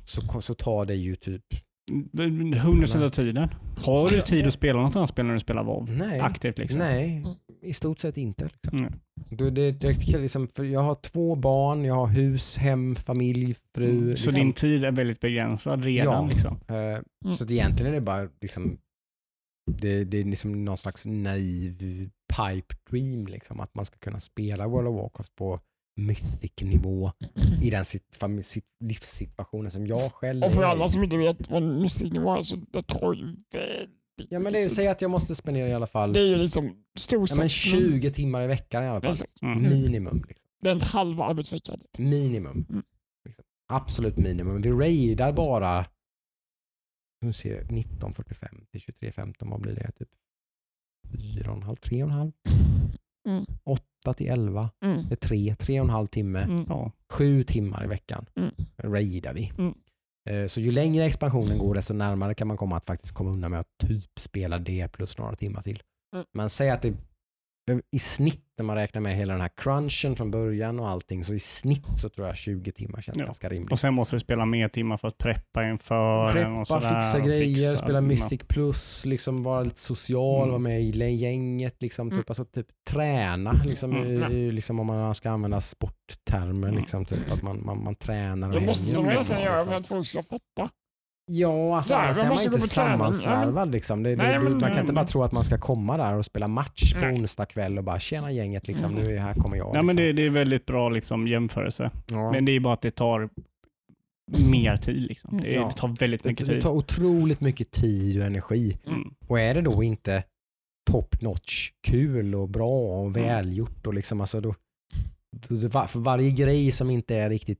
så, 0.05 0.41
så 0.41 0.53
tar 0.53 0.85
det 0.85 0.95
ju 0.95 1.15
typ, 1.15 1.45
100% 1.91 3.03
av 3.05 3.09
tiden. 3.09 3.49
Har 3.85 4.09
du 4.09 4.21
tid 4.21 4.47
att 4.47 4.53
spela 4.53 4.81
något 4.81 4.95
annat 4.95 5.09
spel 5.09 5.25
när 5.25 5.33
du 5.33 5.39
spelar 5.39 5.63
WoW? 5.63 5.89
nej, 5.91 6.19
Aktivt 6.19 6.57
liksom? 6.57 6.79
nej, 6.79 7.23
i 7.61 7.73
stort 7.73 7.99
sett 7.99 8.17
inte. 8.17 8.45
Liksom. 8.45 8.77
Mm. 8.79 8.93
Det, 9.29 9.49
det, 9.49 9.71
det, 9.71 10.17
liksom, 10.17 10.47
för 10.47 10.63
jag 10.63 10.81
har 10.81 10.95
två 10.95 11.35
barn, 11.35 11.85
jag 11.85 11.95
har 11.95 12.07
hus, 12.07 12.57
hem, 12.57 12.95
familj, 12.95 13.55
fru. 13.75 13.89
Mm. 13.89 14.07
Så 14.07 14.11
liksom. 14.13 14.33
din 14.33 14.53
tid 14.53 14.85
är 14.85 14.91
väldigt 14.91 15.19
begränsad 15.19 15.83
redan? 15.83 16.23
Ja. 16.23 16.29
Liksom. 16.29 16.59
Eh, 16.67 17.33
Så 17.33 17.43
att 17.43 17.51
egentligen 17.51 17.91
är 17.91 17.95
det 17.95 18.01
bara 18.01 18.29
liksom, 18.41 18.77
det, 19.71 20.03
det 20.03 20.17
är 20.17 20.23
liksom 20.23 20.65
någon 20.65 20.77
slags 20.77 21.05
naiv 21.05 22.09
pipe 22.37 22.75
dream 22.89 23.27
liksom, 23.27 23.59
att 23.59 23.75
man 23.75 23.85
ska 23.85 23.97
kunna 23.97 24.19
spela 24.19 24.67
World 24.67 24.87
of 24.87 24.95
Warcraft 24.95 25.35
på 25.35 25.59
mythic-nivå 25.95 27.11
i 27.61 27.69
den 27.69 27.85
sit, 27.85 28.17
sit, 28.41 28.65
livssituationen 28.79 29.71
som 29.71 29.87
jag 29.87 30.11
själv 30.11 30.43
Och 30.43 30.51
för 30.51 30.61
är 30.61 30.65
alla 30.65 30.85
i. 30.85 30.89
som 30.89 31.03
inte 31.03 31.17
vet 31.17 31.49
vad 31.51 31.63
mystiknivå 31.63 32.37
är 32.37 32.41
så 32.41 32.55
det 32.55 32.83
tar 32.83 33.13
ju 33.13 33.25
väldigt 33.51 34.29
Ja 34.29 34.39
men 34.39 34.53
det 34.53 34.59
är, 34.59 34.69
säg 34.69 34.87
att 34.87 35.01
jag 35.01 35.11
måste 35.11 35.35
spendera 35.35 35.67
i 35.67 35.73
alla 35.73 35.87
fall 35.87 36.13
Det 36.13 36.19
är 36.19 36.25
ju 36.25 36.35
liksom 36.35 36.83
stor 36.97 37.27
ja, 37.29 37.35
men 37.37 37.49
satsning. 37.49 37.81
20 37.81 38.11
timmar 38.11 38.43
i 38.43 38.47
veckan 38.47 38.83
i 38.83 38.87
alla 38.87 39.01
fall. 39.01 39.11
Exakt. 39.11 39.41
Mm. 39.41 39.61
Minimum. 39.61 40.23
Liksom. 40.27 40.45
Det 40.61 40.69
är 40.69 40.73
en 40.73 40.81
halv 40.81 41.21
arbetsvecka. 41.21 41.77
Minimum. 41.97 42.65
Mm. 42.69 42.83
Liksom. 43.25 43.45
Absolut 43.67 44.17
minimum. 44.17 44.61
Vi 44.61 44.71
raidar 44.71 45.33
bara 45.33 45.85
nu 47.25 47.33
ser 47.33 47.55
jag, 47.55 47.71
19.45 47.71 48.65
till 48.71 48.81
23.15, 48.81 49.49
vad 49.49 49.61
blir 49.61 49.75
det? 49.75 49.91
Typ 49.91 50.09
4,5, 51.07 51.75
3,5? 51.75 52.33
Mm. 53.27 53.45
8 53.63 53.83
till 54.13 54.27
11, 54.29 54.69
Mm. 54.85 55.05
det 55.09 55.13
är 55.13 55.27
3, 55.27 55.55
3,5 55.59 56.07
timme, 56.07 56.39
Mm. 56.41 56.65
Ja. 56.69 56.91
7 57.11 57.43
timmar 57.43 57.83
i 57.83 57.87
veckan 57.87 58.25
Mm. 58.35 58.51
raidar 58.77 59.33
vi. 59.33 59.51
Mm. 59.57 59.73
Eh, 60.29 60.47
Så 60.47 60.59
ju 60.61 60.71
längre 60.71 61.05
expansionen 61.05 61.57
går 61.57 61.75
desto 61.75 61.93
närmare 61.93 62.33
kan 62.33 62.47
man 62.47 62.57
komma 62.57 62.77
att 62.77 62.85
faktiskt 62.85 63.13
komma 63.13 63.29
undan 63.29 63.51
med 63.51 63.59
att 63.59 63.77
typ 63.87 64.19
spela 64.19 64.57
det 64.57 64.87
plus 64.87 65.17
några 65.17 65.35
timmar 65.35 65.61
till. 65.61 65.83
Mm. 66.15 66.25
Men 66.33 66.49
säg 66.49 66.69
att 66.69 66.81
det 66.81 66.93
i 67.91 67.99
snitt 67.99 68.41
när 68.57 68.65
man 68.65 68.75
räknar 68.75 69.01
med 69.01 69.15
hela 69.15 69.33
den 69.33 69.41
här 69.41 69.51
crunchen 69.57 70.15
från 70.15 70.31
början 70.31 70.79
och 70.79 70.89
allting 70.89 71.25
så 71.25 71.33
i 71.33 71.39
snitt 71.39 71.85
så 71.97 72.09
tror 72.09 72.27
jag 72.27 72.37
20 72.37 72.71
timmar 72.71 73.01
känns 73.01 73.17
Ja. 73.17 73.25
ganska 73.25 73.49
rimligt. 73.49 73.71
Och 73.71 73.79
sen 73.79 73.93
måste 73.93 74.15
du 74.15 74.19
spela 74.19 74.45
mer 74.45 74.67
timmar 74.69 74.97
för 74.97 75.07
att 75.07 75.17
preppa 75.17 75.69
inför 75.69 76.33
den 76.33 76.55
och 76.55 76.67
Preppa, 76.67 76.81
sådär, 76.81 77.01
fixa 77.01 77.17
och 77.17 77.23
grejer, 77.25 77.71
fixa, 77.71 77.83
spela 77.83 77.97
ja. 77.97 78.01
Mythic 78.01 78.41
plus, 78.47 79.05
liksom 79.05 79.43
vara 79.43 79.61
lite 79.63 79.79
social, 79.79 80.37
Mm. 80.41 80.49
vara 80.49 80.59
med 80.59 80.81
i 80.83 81.11
gänget, 81.15 81.81
liksom, 81.81 82.07
Mm. 82.07 82.19
typ, 82.19 82.29
alltså, 82.29 82.45
typ 82.45 82.67
träna, 82.89 83.51
liksom, 83.65 83.91
Mm. 83.95 84.31
i, 84.31 84.51
liksom, 84.51 84.79
om 84.79 84.87
man 84.87 85.15
ska 85.15 85.29
använda 85.29 85.61
sporttermer, 85.61 86.67
Mm. 86.67 86.79
liksom, 86.79 87.05
typ, 87.05 87.31
att 87.31 87.41
man, 87.41 87.65
man, 87.65 87.83
man 87.83 87.95
tränar 87.95 88.47
och 88.47 88.53
Det 88.53 88.59
hänger 88.59 88.67
måste 88.67 89.01
man 89.01 89.13
nästan 89.15 89.41
göra 89.41 89.65
för 89.65 89.73
att 89.75 89.87
folk 89.87 90.07
ska 90.07 90.23
fatta. 90.23 90.69
Ja, 91.31 91.77
alltså 91.77 91.89
Så 91.93 91.95
här, 91.99 92.03
annars 92.05 92.17
man 92.17 92.25
är 92.25 92.27
man 92.27 92.33
måste 92.33 92.47
inte 92.47 92.57
gå 92.59 92.61
på 92.63 92.67
träning, 92.67 92.91
sammansvarvad. 92.91 93.71
Liksom. 93.71 94.03
Det, 94.03 94.09
det, 94.09 94.15
Nej, 94.15 94.33
det, 94.33 94.39
men- 94.39 94.59
man 94.59 94.71
kan 94.71 94.79
inte 94.81 94.93
bara 94.93 95.05
tro 95.05 95.23
att 95.23 95.31
man 95.31 95.43
ska 95.43 95.57
komma 95.57 95.97
där 95.97 96.15
och 96.15 96.25
spela 96.25 96.47
match 96.47 96.93
på 96.93 96.99
Nej. 97.05 97.15
onsdag 97.19 97.45
kväll 97.45 97.77
och 97.77 97.83
bara 97.83 97.99
tjena 97.99 98.31
gänget, 98.31 98.67
liksom, 98.67 98.91
Mm. 98.91 99.03
nu 99.03 99.15
är 99.15 99.19
här 99.19 99.33
kommer 99.33 99.57
jag. 99.57 99.67
Ja, 99.75 99.81
men 99.81 99.95
liksom. 99.95 99.95
det, 100.05 100.13
det 100.13 100.25
är 100.25 100.29
väldigt 100.29 100.65
bra 100.65 100.89
liksom, 100.89 101.27
jämförelse. 101.27 101.91
ja. 102.11 102.31
Men 102.31 102.45
det 102.45 102.51
är 102.51 102.59
bara 102.59 102.73
att 102.73 102.81
det 102.81 102.91
tar 102.91 103.29
mer 104.51 104.75
tid. 104.77 105.01
Liksom. 105.07 105.37
Det, 105.41 105.47
Ja. 105.47 105.65
det 105.67 105.71
tar 105.77 105.87
väldigt 105.99 106.23
det, 106.23 106.29
mycket 106.29 106.45
det 106.47 106.53
tid. 106.53 106.61
tar 106.61 106.69
otroligt 106.71 107.41
mycket 107.41 107.71
tid 107.71 108.19
och 108.19 108.25
energi. 108.27 108.77
Mm. 108.87 109.13
Och 109.27 109.39
är 109.39 109.53
det 109.55 109.61
då 109.61 109.83
inte 109.83 110.23
top 110.91 111.21
notch 111.21 111.71
kul 111.87 112.35
och 112.35 112.49
bra 112.49 112.71
och 112.99 113.07
Mm. 113.07 113.13
välgjort 113.13 113.87
och 113.87 113.93
liksom 113.93 114.21
alltså 114.21 114.41
då, 114.41 114.55
då, 115.49 115.69
för 115.87 115.99
varje 115.99 116.31
grej 116.31 116.71
som 116.71 116.89
inte 116.89 117.15
är 117.15 117.29
riktigt 117.29 117.59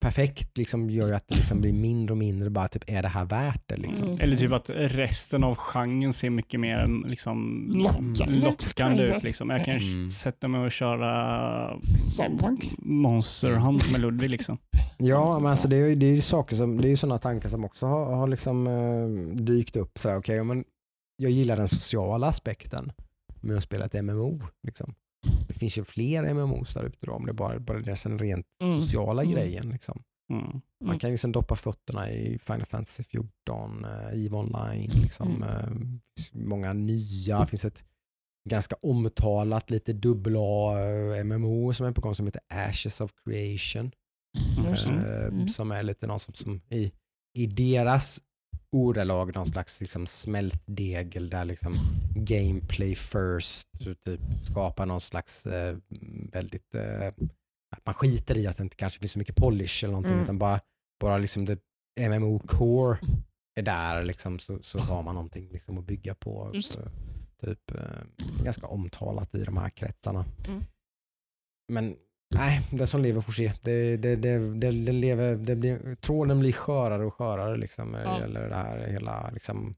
perfekt 0.00 0.58
liksom 0.58 0.90
gör 0.90 1.06
ju 1.08 1.14
att 1.14 1.28
det 1.28 1.34
liksom 1.34 1.60
blir 1.60 1.72
mindre 1.72 2.12
och 2.12 2.18
mindre 2.18 2.50
bara 2.50 2.68
typ 2.68 2.84
är 2.86 3.02
det 3.02 3.08
här 3.08 3.24
värt 3.24 3.62
det 3.66 3.76
liksom. 3.76 4.06
Mm. 4.06 4.18
Eller 4.20 4.36
typ 4.36 4.52
att 4.52 4.70
resten 4.74 5.44
av 5.44 5.54
genren 5.56 6.12
ser 6.12 6.30
mycket 6.30 6.60
mer 6.60 7.06
liksom, 7.08 7.66
Lockande 7.74 8.38
ut, 8.38 8.44
lockande 8.44 8.72
kan 8.74 9.00
ut. 9.00 9.10
jag 9.10 9.22
Liksom. 9.22 9.50
Jag 9.50 9.64
kan 9.64 9.76
Mm. 9.76 10.10
sätta 10.10 10.48
mig 10.48 10.60
och 10.60 10.70
köra 10.72 11.80
Cyberpunk. 12.04 12.72
Monster 12.78 13.52
Hunt 13.52 13.92
med 13.92 14.00
Ludvig. 14.00 14.30
Liksom. 14.30 14.58
Ja, 15.02 15.38
men 15.40 15.50
alltså 15.50 15.68
det 15.68 15.76
är 15.76 15.86
ju 15.88 15.94
det 15.94 16.06
är 16.06 16.20
saker 16.20 16.56
som, 16.56 16.80
det 16.80 16.88
är 16.88 16.90
ju 16.90 16.96
sådana 16.96 17.18
tankar 17.18 17.48
som 17.48 17.64
också 17.64 17.86
har, 17.86 18.16
har 18.16 18.28
liksom 18.28 18.66
eh, 18.66 19.34
dykt 19.44 19.76
upp. 19.76 19.98
Så 19.98 20.08
här, 20.08 20.16
okay, 20.16 20.42
men 20.42 20.64
jag 21.16 21.30
gillar 21.30 21.56
den 21.56 21.68
sociala 21.68 22.26
aspekten 22.26 22.92
med 23.40 23.56
att 23.56 23.62
spela 23.62 23.84
ett 23.84 24.04
MMO. 24.04 24.40
Liksom. 24.66 24.94
Det 25.48 25.54
finns 25.54 25.78
ju 25.78 25.84
fler 25.84 26.22
MMOs 26.34 26.74
där 26.74 26.84
ute 26.84 27.06
då, 27.06 27.12
om 27.12 27.26
det 27.26 27.32
bara, 27.32 27.58
bara 27.60 27.78
det 27.80 27.90
är 27.90 28.08
den 28.08 28.18
rent 28.18 28.46
Mm. 28.62 28.80
sociala 28.80 29.22
Mm. 29.22 29.34
grejen. 29.34 29.68
Liksom. 29.70 30.02
Mm. 30.32 30.42
Man 30.44 30.62
Mm. 30.84 30.98
kan 30.98 31.10
ju 31.10 31.14
liksom 31.14 31.32
doppa 31.32 31.56
fötterna 31.56 32.10
i 32.10 32.38
Final 32.38 32.66
Fantasy 32.66 33.04
14, 33.04 33.84
uh, 33.84 34.24
EVE 34.26 34.36
Online, 34.36 34.90
liksom, 35.02 35.28
Mm. 35.42 35.42
eh, 35.48 35.66
finns 36.16 36.32
många 36.34 36.72
nya. 36.72 37.40
Det 37.40 37.46
finns 37.46 37.64
ett 37.64 37.84
ganska 38.50 38.76
omtalat 38.82 39.70
lite 39.70 39.92
dubbel 39.92 40.34
A 40.38 40.78
eh, 40.80 41.20
MMO 41.24 41.72
som 41.72 41.86
är 41.86 41.92
på 41.92 42.00
gång 42.00 42.14
som 42.14 42.26
heter 42.26 42.42
Ashes 42.48 43.00
of 43.00 43.10
Creation. 43.24 43.90
Eh, 44.58 45.26
Mm. 45.28 45.48
Som 45.48 45.70
är 45.70 45.82
lite 45.82 46.06
någon 46.06 46.20
som, 46.20 46.34
som 46.34 46.60
i, 46.70 46.92
i 47.38 47.46
deras 47.46 48.20
ordalag 48.72 49.34
någon 49.34 49.46
slags 49.46 49.80
liksom 49.80 50.06
smältdegel 50.06 51.30
där 51.30 51.44
liksom 51.44 51.74
gameplay 52.14 52.94
first, 52.94 53.68
typ 54.04 54.20
skapa 54.44 54.84
någon 54.84 55.00
slags 55.00 55.46
eh, 55.46 55.76
väldigt, 56.32 56.74
eh, 56.74 57.06
att 57.76 57.86
man 57.86 57.94
skiter 57.94 58.36
i 58.38 58.46
att 58.46 58.56
det 58.56 58.62
inte 58.62 58.76
kanske 58.76 58.98
finns 58.98 59.12
så 59.12 59.18
mycket 59.18 59.36
polish 59.36 59.84
eller 59.84 59.92
någonting 59.92 60.12
Mm. 60.12 60.24
utan 60.24 60.38
bara, 60.38 60.60
bara 61.00 61.18
liksom 61.18 61.44
det 61.44 61.58
MMO 62.00 62.38
core 62.38 62.98
är 63.54 63.62
där 63.62 64.04
liksom 64.04 64.38
så, 64.38 64.58
så 64.62 64.78
har 64.78 65.02
man 65.02 65.14
någonting 65.14 65.48
liksom 65.48 65.78
att 65.78 65.86
bygga 65.86 66.14
på. 66.14 66.50
Så, 66.60 66.80
typ 67.40 67.70
eh, 67.70 68.02
ganska 68.44 68.66
omtalat 68.66 69.34
i 69.34 69.44
de 69.44 69.56
här 69.56 69.70
kretsarna. 69.70 70.24
Mm. 70.48 70.64
Men 71.68 71.96
nej, 72.34 72.60
det 72.70 72.86
som 72.86 73.02
lever 73.02 73.20
får 73.20 73.32
se. 73.32 73.52
Det, 73.62 73.96
det, 73.96 74.16
det, 74.16 74.38
det, 74.38 74.70
det 74.70 74.92
lever, 74.92 75.36
det 75.36 75.56
blir, 75.56 75.94
tråden 75.96 76.38
blir 76.40 76.52
skörare 76.52 77.04
och 77.04 77.14
skörare 77.14 77.56
liksom, 77.56 77.90
när 77.92 77.98
det 78.04 78.10
Ja. 78.10 78.20
gäller 78.20 78.48
det 78.48 78.54
här 78.54 78.78
hela, 78.86 79.30
liksom, 79.30 79.74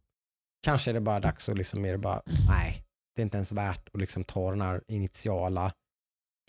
kanske 0.64 0.90
är 0.90 0.94
det 0.94 1.00
bara 1.00 1.20
dags 1.20 1.48
att 1.48 1.58
liksom 1.58 1.82
mer 1.82 1.96
bara, 1.96 2.22
nej, 2.48 2.84
det 3.16 3.22
är 3.22 3.24
inte 3.24 3.36
ens 3.36 3.52
värt 3.52 3.88
att 3.92 4.00
liksom 4.00 4.24
ta 4.24 4.50
den 4.50 4.60
här 4.60 4.82
initiala 4.88 5.72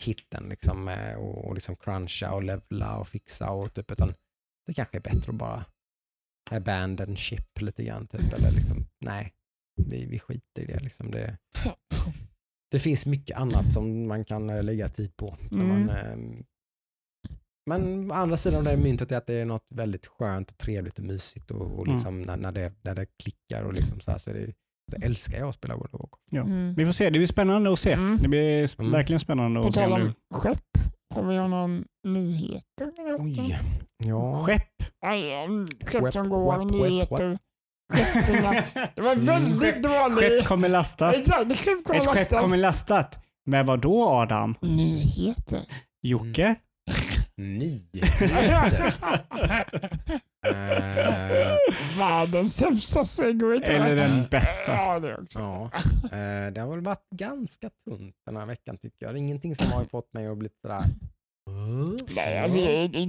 hitten 0.04 0.48
liksom, 0.48 0.88
eh, 0.88 1.14
och, 1.14 1.44
och 1.44 1.54
liksom 1.54 1.76
cruncha 1.76 2.32
och 2.32 2.42
levla 2.42 2.98
och 2.98 3.08
fixa 3.08 3.50
och 3.50 3.74
typ, 3.74 3.90
utan 3.90 4.14
det 4.66 4.74
kanske 4.74 4.96
är 4.98 5.00
bättre 5.00 5.30
att 5.32 5.38
bara 5.38 5.64
abandon 6.50 7.16
ship 7.16 7.60
lite 7.60 7.84
grann 7.84 8.06
typ, 8.06 8.32
eller 8.32 8.50
liksom, 8.50 8.86
nej, 9.00 9.34
vi, 9.90 10.06
vi 10.06 10.18
skiter 10.18 10.62
i 10.62 10.66
det 10.66 10.80
liksom. 10.80 11.10
Det, 11.10 11.38
det 12.74 12.80
finns 12.80 13.06
mycket 13.06 13.36
annat 13.38 13.72
som 13.72 14.08
man 14.08 14.24
kan 14.24 14.50
eh, 14.50 14.62
lägga 14.62 14.88
tid 14.88 15.16
på. 15.16 15.36
Mm. 15.52 15.68
man, 15.68 15.88
eh, 15.90 16.16
men 17.70 18.10
å 18.10 18.14
andra 18.14 18.36
sidan 18.36 18.58
av 18.58 18.64
det 18.64 18.76
myntet 18.76 19.12
är 19.12 19.16
att 19.16 19.26
det 19.26 19.34
är 19.34 19.44
något 19.44 19.66
väldigt 19.74 20.06
skönt 20.06 20.50
och 20.50 20.58
trevligt 20.58 20.98
och 20.98 21.04
mysigt 21.04 21.50
och, 21.50 21.60
och 21.62 21.82
Mm. 21.84 21.92
liksom 21.94 22.22
när, 22.22 22.36
när, 22.36 22.52
det, 22.52 22.72
när 22.82 22.94
det 22.94 23.06
klickar 23.22 23.62
och 23.62 23.72
liksom 23.74 24.00
så 24.00 24.10
här, 24.10 24.18
så 24.18 24.30
är 24.30 24.34
det, 24.34 24.46
då 24.92 25.06
älskar 25.06 25.38
jag 25.38 25.48
att 25.48 25.54
spela 25.54 25.74
World 25.76 25.94
of 25.94 26.00
Warcraft. 26.00 26.22
Ja. 26.30 26.42
Mm. 26.42 26.74
Vi 26.74 26.84
får 26.84 26.92
se, 26.92 27.04
det 27.04 27.18
blir 27.18 27.26
spännande 27.26 27.72
att 27.72 27.78
se. 27.78 27.92
Mm. 27.92 28.18
Det 28.18 28.28
blir 28.28 28.66
sp- 28.66 28.80
Mm. 28.80 28.92
verkligen 28.92 29.20
spännande 29.20 29.60
På 29.62 29.68
att 29.68 29.74
se. 29.74 29.80
tal 29.82 29.92
om 29.92 30.12
skepp, 30.34 30.78
har 31.14 31.22
vi 31.22 31.34
några 31.36 31.66
nyheter? 32.06 32.92
Oj, 33.18 33.58
ja. 34.04 34.42
Skepp. 34.46 34.62
Nej, 35.04 35.48
skepp 35.86 36.12
som 36.12 36.28
går, 36.28 36.58
skepp, 36.58 36.70
nyheter. 36.70 37.38
Det 38.94 39.00
var 39.02 39.14
väldigt 39.14 39.60
Skepp 39.60 39.82
dåligt. 39.82 40.46
kommer 40.46 40.68
lastat. 40.68 41.14
Exakt, 41.14 41.58
skepp 41.58 41.84
kommer 41.84 42.00
Ett 42.00 42.06
skepp 42.06 42.14
lastat. 42.16 42.40
kommer 42.40 42.56
lastat. 42.56 43.18
Med 43.46 43.66
vad 43.66 43.80
då 43.80 44.08
Adam? 44.08 44.54
Nyheter. 44.60 45.60
Jocke? 46.02 46.54
Nyheter. 47.36 48.94
Världens 51.98 52.56
sämsta 52.56 53.04
segway. 53.04 53.58
Eller 53.64 53.96
den 53.96 54.26
bästa? 54.30 54.72
Ja, 54.72 55.00
det 55.00 55.16
också. 55.16 55.38
ja. 55.38 55.70
Eh, 56.04 56.52
det 56.52 56.60
har 56.60 56.70
väl 56.70 56.80
varit 56.80 57.10
ganska 57.14 57.70
tunt 57.88 58.14
den 58.26 58.36
här 58.36 58.46
veckan 58.46 58.76
tycker 58.78 59.06
jag. 59.06 59.14
Det 59.14 59.18
är 59.18 59.20
ingenting 59.20 59.56
som 59.56 59.72
har 59.72 59.84
fått 59.84 60.12
mig 60.12 60.26
att 60.26 60.38
bli 60.38 60.48
sådär 60.62 60.82
Nej, 62.16 62.38
alltså, 62.38 62.58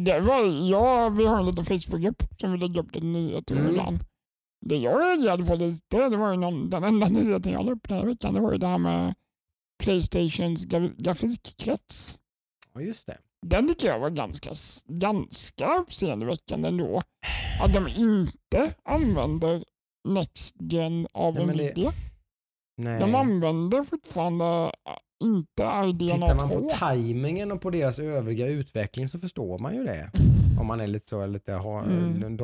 det 0.05 0.19
var, 0.19 0.69
ja, 0.71 1.09
vi 1.09 1.25
har 1.25 1.39
en 1.39 1.45
liten 1.45 1.65
Facebookgrupp 1.65 2.23
som 2.37 2.51
vi 2.51 2.57
lägger 2.57 2.79
upp 2.81 2.95
lite 2.95 3.05
nyheter 3.07 3.55
Mm. 3.55 3.67
ibland. 3.69 3.99
Det 4.65 4.77
jag 4.77 5.01
reagerade 5.01 5.45
på 5.45 5.55
lite, 5.55 6.09
det 6.09 6.17
var 6.17 6.31
ju 6.31 6.37
någon, 6.37 6.69
den 6.69 6.83
enda 6.83 7.07
nyheten 7.09 7.53
jag 7.53 7.65
la 7.65 7.71
upp 7.71 7.87
den 7.87 7.97
här 7.97 8.05
veckan, 8.05 8.33
det 8.33 8.39
var 8.39 8.51
ju 8.51 8.57
det 8.57 8.67
här 8.67 8.77
med 8.77 9.15
Playstations 9.83 10.67
gra- 10.67 10.95
grafikkrets. 10.97 12.19
Ja 12.73 12.81
just 12.81 13.07
det. 13.07 13.17
Den 13.47 13.67
tycker 13.67 13.87
jag 13.87 13.99
var 13.99 14.09
ganska, 14.09 14.51
ganska 14.87 15.75
uppseendeväckande 15.79 16.67
ändå. 16.67 17.01
Att 17.61 17.73
de 17.73 17.87
inte 17.87 18.73
använder 18.83 19.63
Next 20.07 20.55
Gen 20.59 21.07
av 21.13 21.33
men 21.33 21.57
det-. 21.57 21.91
Nej. 22.77 22.99
De 22.99 23.15
använder 23.15 23.83
fortfarande 23.83 24.71
inte 25.23 25.43
Tittar 25.55 26.35
man 26.35 26.49
på 26.49 26.55
RDNA2. 26.55 26.69
tajmingen 26.69 27.51
och 27.51 27.61
på 27.61 27.69
deras 27.69 27.99
övriga 27.99 28.47
utveckling 28.47 29.07
så 29.07 29.19
förstår 29.19 29.59
man 29.59 29.75
ju 29.75 29.83
det. 29.83 30.11
Om 30.59 30.67
man 30.67 30.79
är 30.81 30.87
lite 30.87 31.07
så, 31.07 31.25
lite 31.25 31.53
har 31.53 31.83
Mm. 31.83 32.23
en 32.23 32.37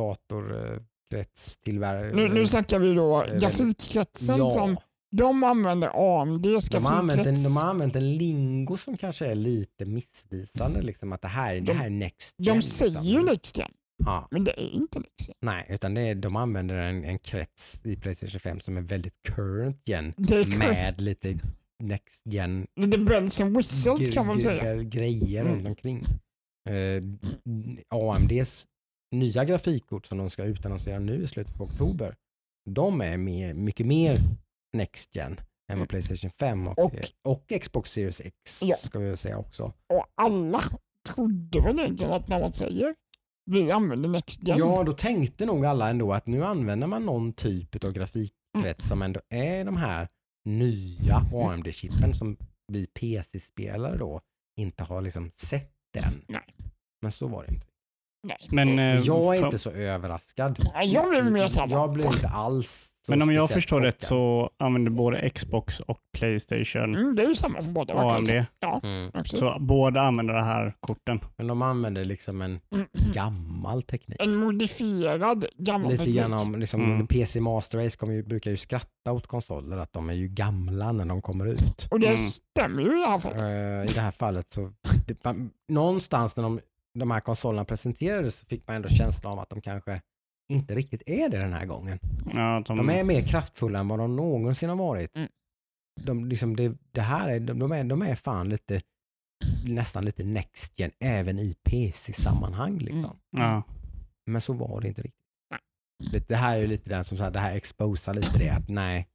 datorkretstillverkare. 1.12 2.14
Nu, 2.16 2.30
nu 2.34 2.48
snackar 2.48 2.80
vi 2.80 2.94
då 2.94 3.20
väldigt- 3.20 3.42
grafikkretsen 3.42 4.38
ja. 4.38 4.50
som 4.50 4.78
de 5.16 5.44
använder 5.44 6.22
AMDs 6.22 6.70
de 6.70 6.86
har, 6.86 6.94
använt 6.96 7.28
en, 7.28 7.44
de 7.44 7.58
har 7.58 7.70
använt 7.70 7.96
en 7.96 8.16
lingo 8.18 8.78
som 8.78 8.98
kanske 8.98 9.26
är 9.28 9.36
lite 9.36 9.86
missvisande. 9.86 10.82
Liksom, 10.82 11.12
att 11.14 11.22
det 11.22 11.28
här, 11.28 11.54
det 11.56 11.60
De- 11.62 11.74
här 11.74 11.86
är 11.86 11.90
next 11.90 12.36
De 12.38 12.44
gen. 12.44 12.62
säger 12.62 12.92
liksom. 12.92 13.08
ju 13.08 13.24
Next 13.26 13.58
Gen, 13.58 13.72
Ja, 14.06 14.28
men 14.32 14.44
det 14.44 14.52
är 14.52 14.70
inte 14.76 14.98
Gen. 15.00 15.36
nej, 15.42 15.66
utan 15.70 15.94
det 15.94 16.02
är, 16.02 16.16
de 16.16 16.36
använder 16.36 16.76
en, 16.76 17.04
en 17.04 17.20
krets 17.20 17.82
i 17.84 17.96
Playstation 17.96 18.40
5 18.40 18.60
som 18.60 18.78
är 18.78 18.82
väldigt 18.82 19.22
current 19.24 19.82
gen 19.86 20.14
Det 20.18 20.28
korrekt. 20.44 20.58
med 20.58 21.02
lite 21.02 21.40
next 21.84 22.22
gen 22.26 22.68
Lite 22.76 22.98
bells 22.98 23.42
and 23.42 23.58
whistles 23.58 24.12
kan 24.12 24.28
man 24.28 24.42
säga. 24.42 24.64
gre- 24.76 24.84
grejer 24.84 25.42
Mm. 25.42 25.54
runt 25.54 25.68
omkring. 25.68 26.04
Eh, 26.70 27.04
AMDs 27.90 28.68
nya 29.12 29.46
grafikkort 29.46 30.06
som 30.06 30.18
de 30.18 30.30
ska 30.30 30.44
utannonsera 30.44 31.00
nu 31.00 31.24
i 31.24 31.28
slutet 31.28 31.56
på 31.56 31.64
oktober, 31.64 32.16
de 32.70 33.02
är 33.02 33.18
mer, 33.18 33.54
mycket 33.54 33.86
mer 33.86 34.18
next 34.78 35.16
gen 35.16 35.32
än 35.32 35.38
vad 35.68 35.78
Mm. 35.78 35.88
Playstation 35.88 36.32
5 36.40 36.68
och, 36.68 36.80
Och- 36.80 36.94
och, 37.28 37.62
Xbox 37.62 37.92
Series 37.92 38.22
X 38.22 38.62
Ja. 38.64 38.76
ska 38.76 39.00
vi 39.00 39.18
säga 39.18 39.38
också. 39.38 39.64
Och 39.64 40.06
alla 40.16 40.62
trodde 41.16 41.60
väl 41.62 41.80
egentligen 41.80 42.14
att 42.14 42.28
när 42.28 42.40
man 42.40 42.54
säger 42.54 42.96
vi 43.46 43.72
använder 43.72 44.10
Next 44.10 44.48
Gen. 44.48 44.58
Ja, 44.58 44.84
då 44.84 44.94
tänkte 44.94 45.46
nog 45.46 45.66
alla 45.66 45.90
ändå 45.90 46.14
att 46.14 46.28
nu 46.28 46.44
använder 46.44 46.88
man 46.88 47.06
någon 47.06 47.34
typ 47.34 47.84
av 47.86 47.92
grafikkrets 47.92 48.88
som 48.88 49.02
ändå 49.02 49.22
är 49.30 49.66
de 49.66 49.78
här 49.78 50.08
nya 50.46 51.16
AMD-chippen 51.34 52.14
som 52.14 52.38
vi 52.68 52.88
PC-spelare 52.88 53.98
då 53.98 54.22
inte 54.60 54.84
har 54.84 55.02
liksom 55.02 55.32
sett 55.36 55.96
än. 55.98 56.26
Nej. 56.28 56.56
Men 57.02 57.12
så 57.12 57.28
var 57.28 57.44
det 57.44 57.54
inte. 57.54 57.68
Nej. 58.24 58.38
Men, 58.52 58.80
eh, 58.80 58.86
Jag 58.86 59.36
är 59.36 59.40
för- 59.40 59.46
inte 59.46 59.58
så 59.58 59.72
överraskad. 59.72 60.60
Ja, 60.74 60.84
jag 60.84 61.10
blev 61.10 61.32
mer 61.32 61.48
såhär, 61.48 61.68
Jag 61.72 61.92
blev 61.92 62.06
inte 62.06 62.28
alls 62.28 62.88
men 63.08 63.22
om 63.22 63.32
jag 63.34 63.50
förstår 63.50 63.82
rätt 63.82 63.96
chockad. 63.96 64.08
så 64.08 64.50
använder 64.58 64.92
både 64.92 65.30
Xbox 65.30 65.80
och 65.80 65.98
Playstation 66.18 66.96
Mm, 66.96 67.16
det 67.16 67.24
är 67.24 67.28
ju 67.28 67.36
samma 67.36 67.62
för 67.62 67.72
båda. 67.72 67.94
AMD. 67.94 68.46
Ja, 68.60 68.80
Mm. 68.84 69.12
Så 69.26 69.58
båda 69.60 70.02
använder 70.02 70.34
de 70.34 70.44
här 70.44 70.74
korten. 70.80 71.20
Men 71.38 71.48
de 71.48 71.62
använder 71.62 72.06
liksom 72.06 72.42
en 72.42 72.60
Mm. 72.74 72.88
gammal 73.14 73.82
teknik. 73.84 74.18
En 74.22 74.36
modifierad 74.36 75.46
gammal 75.58 75.92
Lite 75.92 75.98
teknik. 76.04 76.18
grann 76.22 76.34
om, 76.34 76.56
liksom, 76.60 76.82
Mm. 76.86 77.08
PC 77.08 77.42
Master 77.42 77.84
Race 77.84 77.98
kommer 77.98 78.14
ju, 78.14 78.24
brukar 78.24 78.52
ju 78.52 78.58
skratta 78.58 79.12
åt 79.12 79.28
konsoler 79.28 79.78
att 79.78 79.94
de 79.94 80.10
är 80.10 80.14
ju 80.14 80.28
gamla 80.28 80.92
när 80.92 81.06
de 81.06 81.22
kommer 81.22 81.46
ut. 81.46 81.88
Och 81.92 82.00
det 82.00 82.08
Mm. 82.08 82.18
stämmer 82.18 82.82
ju 82.82 82.88
i 82.98 83.02
det 83.02 83.08
här 83.10 83.20
fallet. 83.20 83.38
Eh, 83.40 83.92
I 83.92 83.96
det 83.96 84.02
här 84.02 84.12
fallet 84.12 84.52
så, 84.52 84.72
det, 85.08 85.24
man, 85.24 85.50
någonstans 85.70 86.38
när 86.38 86.44
de, 86.44 86.60
de 86.94 87.12
här 87.12 87.20
konsolerna 87.20 87.66
presenterades 87.66 88.36
så 88.36 88.46
fick 88.46 88.68
man 88.68 88.76
ändå 88.76 88.90
känslan 88.90 89.34
av 89.34 89.40
att 89.40 89.50
de 89.50 89.62
kanske 89.62 90.02
inte 90.50 90.76
riktigt 90.76 91.04
är 91.06 91.30
det 91.30 91.38
den 91.38 91.54
här 91.54 91.66
gången. 91.66 92.00
Ja, 92.34 92.64
de, 92.68 92.78
De 92.78 92.90
är 92.90 93.04
mer 93.04 93.22
kraftfulla 93.22 93.80
än 93.80 93.88
vad 93.88 94.00
de 94.00 94.16
någonsin 94.16 94.70
har 94.70 94.76
varit. 94.76 95.16
Mm. 95.16 95.30
De, 96.02 96.26
liksom 96.26 96.56
det, 96.56 96.78
det 96.92 97.02
här 97.02 97.30
är, 97.30 97.40
de, 97.40 97.60
de 97.60 97.72
är, 97.72 97.84
de 97.84 98.02
är 98.02 98.16
fan 98.16 98.50
lite, 98.50 98.82
nästan 99.66 100.06
lite 100.06 100.24
next 100.24 100.80
gen 100.80 100.92
även 101.00 101.40
i 101.40 101.56
PC-sammanhang. 101.64 102.78
Liksom. 102.78 103.20
Mm. 103.38 103.46
ja. 103.46 103.64
Men 104.26 104.42
så 104.42 104.54
var 104.54 104.82
det 104.82 104.88
inte 104.88 105.02
riktigt. 105.02 106.28
Det, 106.28 106.36
här 106.36 106.56
är 106.56 106.62
ju 106.62 106.68
lite 106.68 106.90
den 106.90 107.04
som 107.04 107.18
så 107.18 107.24
här, 107.24 107.32
det 107.32 107.40
här 107.40 107.56
exposar 107.56 108.14
lite 108.14 108.38
det 108.40 108.50
att 108.50 108.70
nej, 108.70 109.08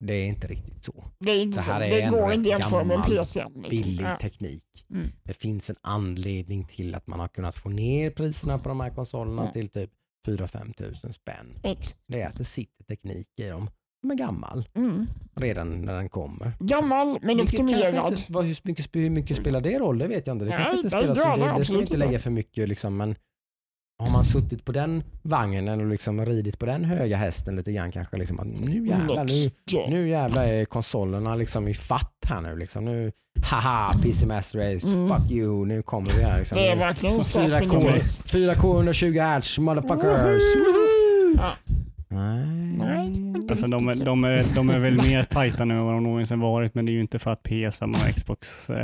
det 0.00 0.14
är 0.14 0.26
inte 0.26 0.46
riktigt 0.46 0.84
så. 0.84 1.04
Det, 1.18 1.30
är 1.30 1.36
inte 1.42 1.58
Det 1.58 1.62
så, 1.62 1.72
här 1.72 1.80
är 1.80 1.90
det 2.02 2.08
går 2.10 2.32
inte 2.32 2.48
jämföra 2.48 2.84
med 2.84 3.04
PC. 3.04 3.40
Liksom. 3.40 3.62
Billig 3.70 4.04
Ja. 4.04 4.16
teknik. 4.20 4.64
Mm. 4.90 5.06
Det 5.22 5.32
finns 5.32 5.70
en 5.70 5.76
anledning 5.80 6.64
till 6.64 6.94
att 6.94 7.06
man 7.06 7.20
har 7.20 7.28
kunnat 7.28 7.56
få 7.56 7.68
ner 7.68 8.10
priserna 8.10 8.58
på 8.58 8.68
de 8.68 8.80
här 8.80 8.90
konsolerna 8.90 9.42
Mm. 9.42 9.52
till 9.52 9.68
typ 9.68 9.90
4-5 10.26 10.72
tusen 10.72 11.12
spänn. 11.12 11.58
Exakt. 11.62 12.00
Det 12.06 12.20
är 12.22 12.26
att 12.26 12.36
det 12.38 12.44
sitter 12.44 12.84
teknik 12.84 13.28
i 13.40 13.48
dem 13.48 13.70
som 14.00 14.10
är 14.10 14.14
gammal 14.14 14.68
Mm. 14.74 15.06
redan 15.36 15.82
när 15.82 15.94
den 15.94 16.08
kommer. 16.08 16.52
Gammal 16.60 17.18
men 17.22 17.40
optimerad. 17.40 18.10
inte, 18.12 18.22
vad, 18.28 18.44
hur, 18.44 18.58
mycket, 18.64 18.96
hur 18.96 19.10
mycket 19.10 19.36
spelar 19.36 19.60
det 19.60 19.78
roll? 19.78 19.98
Det 19.98 20.06
vet 20.06 20.26
jag 20.26 20.34
inte. 20.34 20.44
Det 20.44 20.50
kanske 20.56 20.70
inte 20.76 20.82
det 20.82 20.90
spelar 20.90 21.14
så, 21.14 21.36
det 21.46 21.54
det, 21.58 21.64
ska 21.64 21.74
vi 21.74 21.80
inte 21.80 21.94
inte. 21.94 22.06
lägga 22.06 22.18
för 22.18 22.30
mycket 22.30 22.68
liksom, 22.68 22.96
men 22.96 23.14
har 24.00 24.10
man 24.10 24.24
suttit 24.24 24.64
på 24.64 24.72
den 24.72 25.02
vagnen 25.22 25.80
och 25.80 25.86
liksom 25.86 26.26
ridit 26.26 26.58
på 26.58 26.66
den 26.66 26.84
höga 26.84 27.16
hästen 27.16 27.56
lite 27.56 27.72
grann 27.72 27.92
kanske 27.92 28.16
liksom 28.16 28.40
att 28.40 28.46
nu 28.46 28.86
jävlar, 28.88 29.24
nu, 29.24 29.50
nu 29.90 30.08
jävlar 30.08 30.44
är 30.44 30.64
konsolerna 30.64 31.34
liksom 31.34 31.68
i 31.68 31.74
fatt 31.74 32.12
här 32.28 32.40
nu 32.40 32.56
liksom. 32.56 32.84
Nu, 32.84 33.12
haha, 33.50 33.94
PC 34.02 34.26
Master 34.26 34.58
Race, 34.74 34.86
Mm. 34.88 35.08
fuck 35.08 35.30
you, 35.30 35.66
nu 35.66 35.82
kommer 35.82 36.12
vi 36.16 36.22
här. 36.22 36.38
Liksom. 36.38 36.58
Det 36.58 36.68
är 36.68 36.76
verkligen 36.76 37.14
så 37.14 37.24
slap 37.24 37.62
in 37.62 37.70
the 37.70 37.76
4K, 37.76 37.92
face. 37.92 38.22
4K 38.38 38.74
120 38.76 39.18
Hz, 39.20 39.58
motherfuckers. 39.58 40.42
Ja. 41.36 41.52
Nej. 42.12 42.46
Nej, 42.78 43.06
inte 43.06 43.52
Alltså, 43.52 43.66
de, 43.66 43.88
är, 43.88 44.04
de, 44.04 44.24
är, 44.24 44.54
de 44.54 44.70
är 44.70 44.78
väl 44.78 44.96
mer 45.08 45.24
tajta 45.24 45.64
nu 45.64 45.74
än 45.74 45.84
vad 45.84 45.94
de 45.94 46.02
någonsin 46.02 46.40
varit, 46.40 46.74
men 46.74 46.86
det 46.86 46.92
är 46.92 46.94
ju 46.94 47.00
inte 47.00 47.18
för 47.18 47.30
att 47.30 47.42
PS5 47.42 48.08
och 48.08 48.14
Xbox 48.16 48.70
eh, 48.70 48.76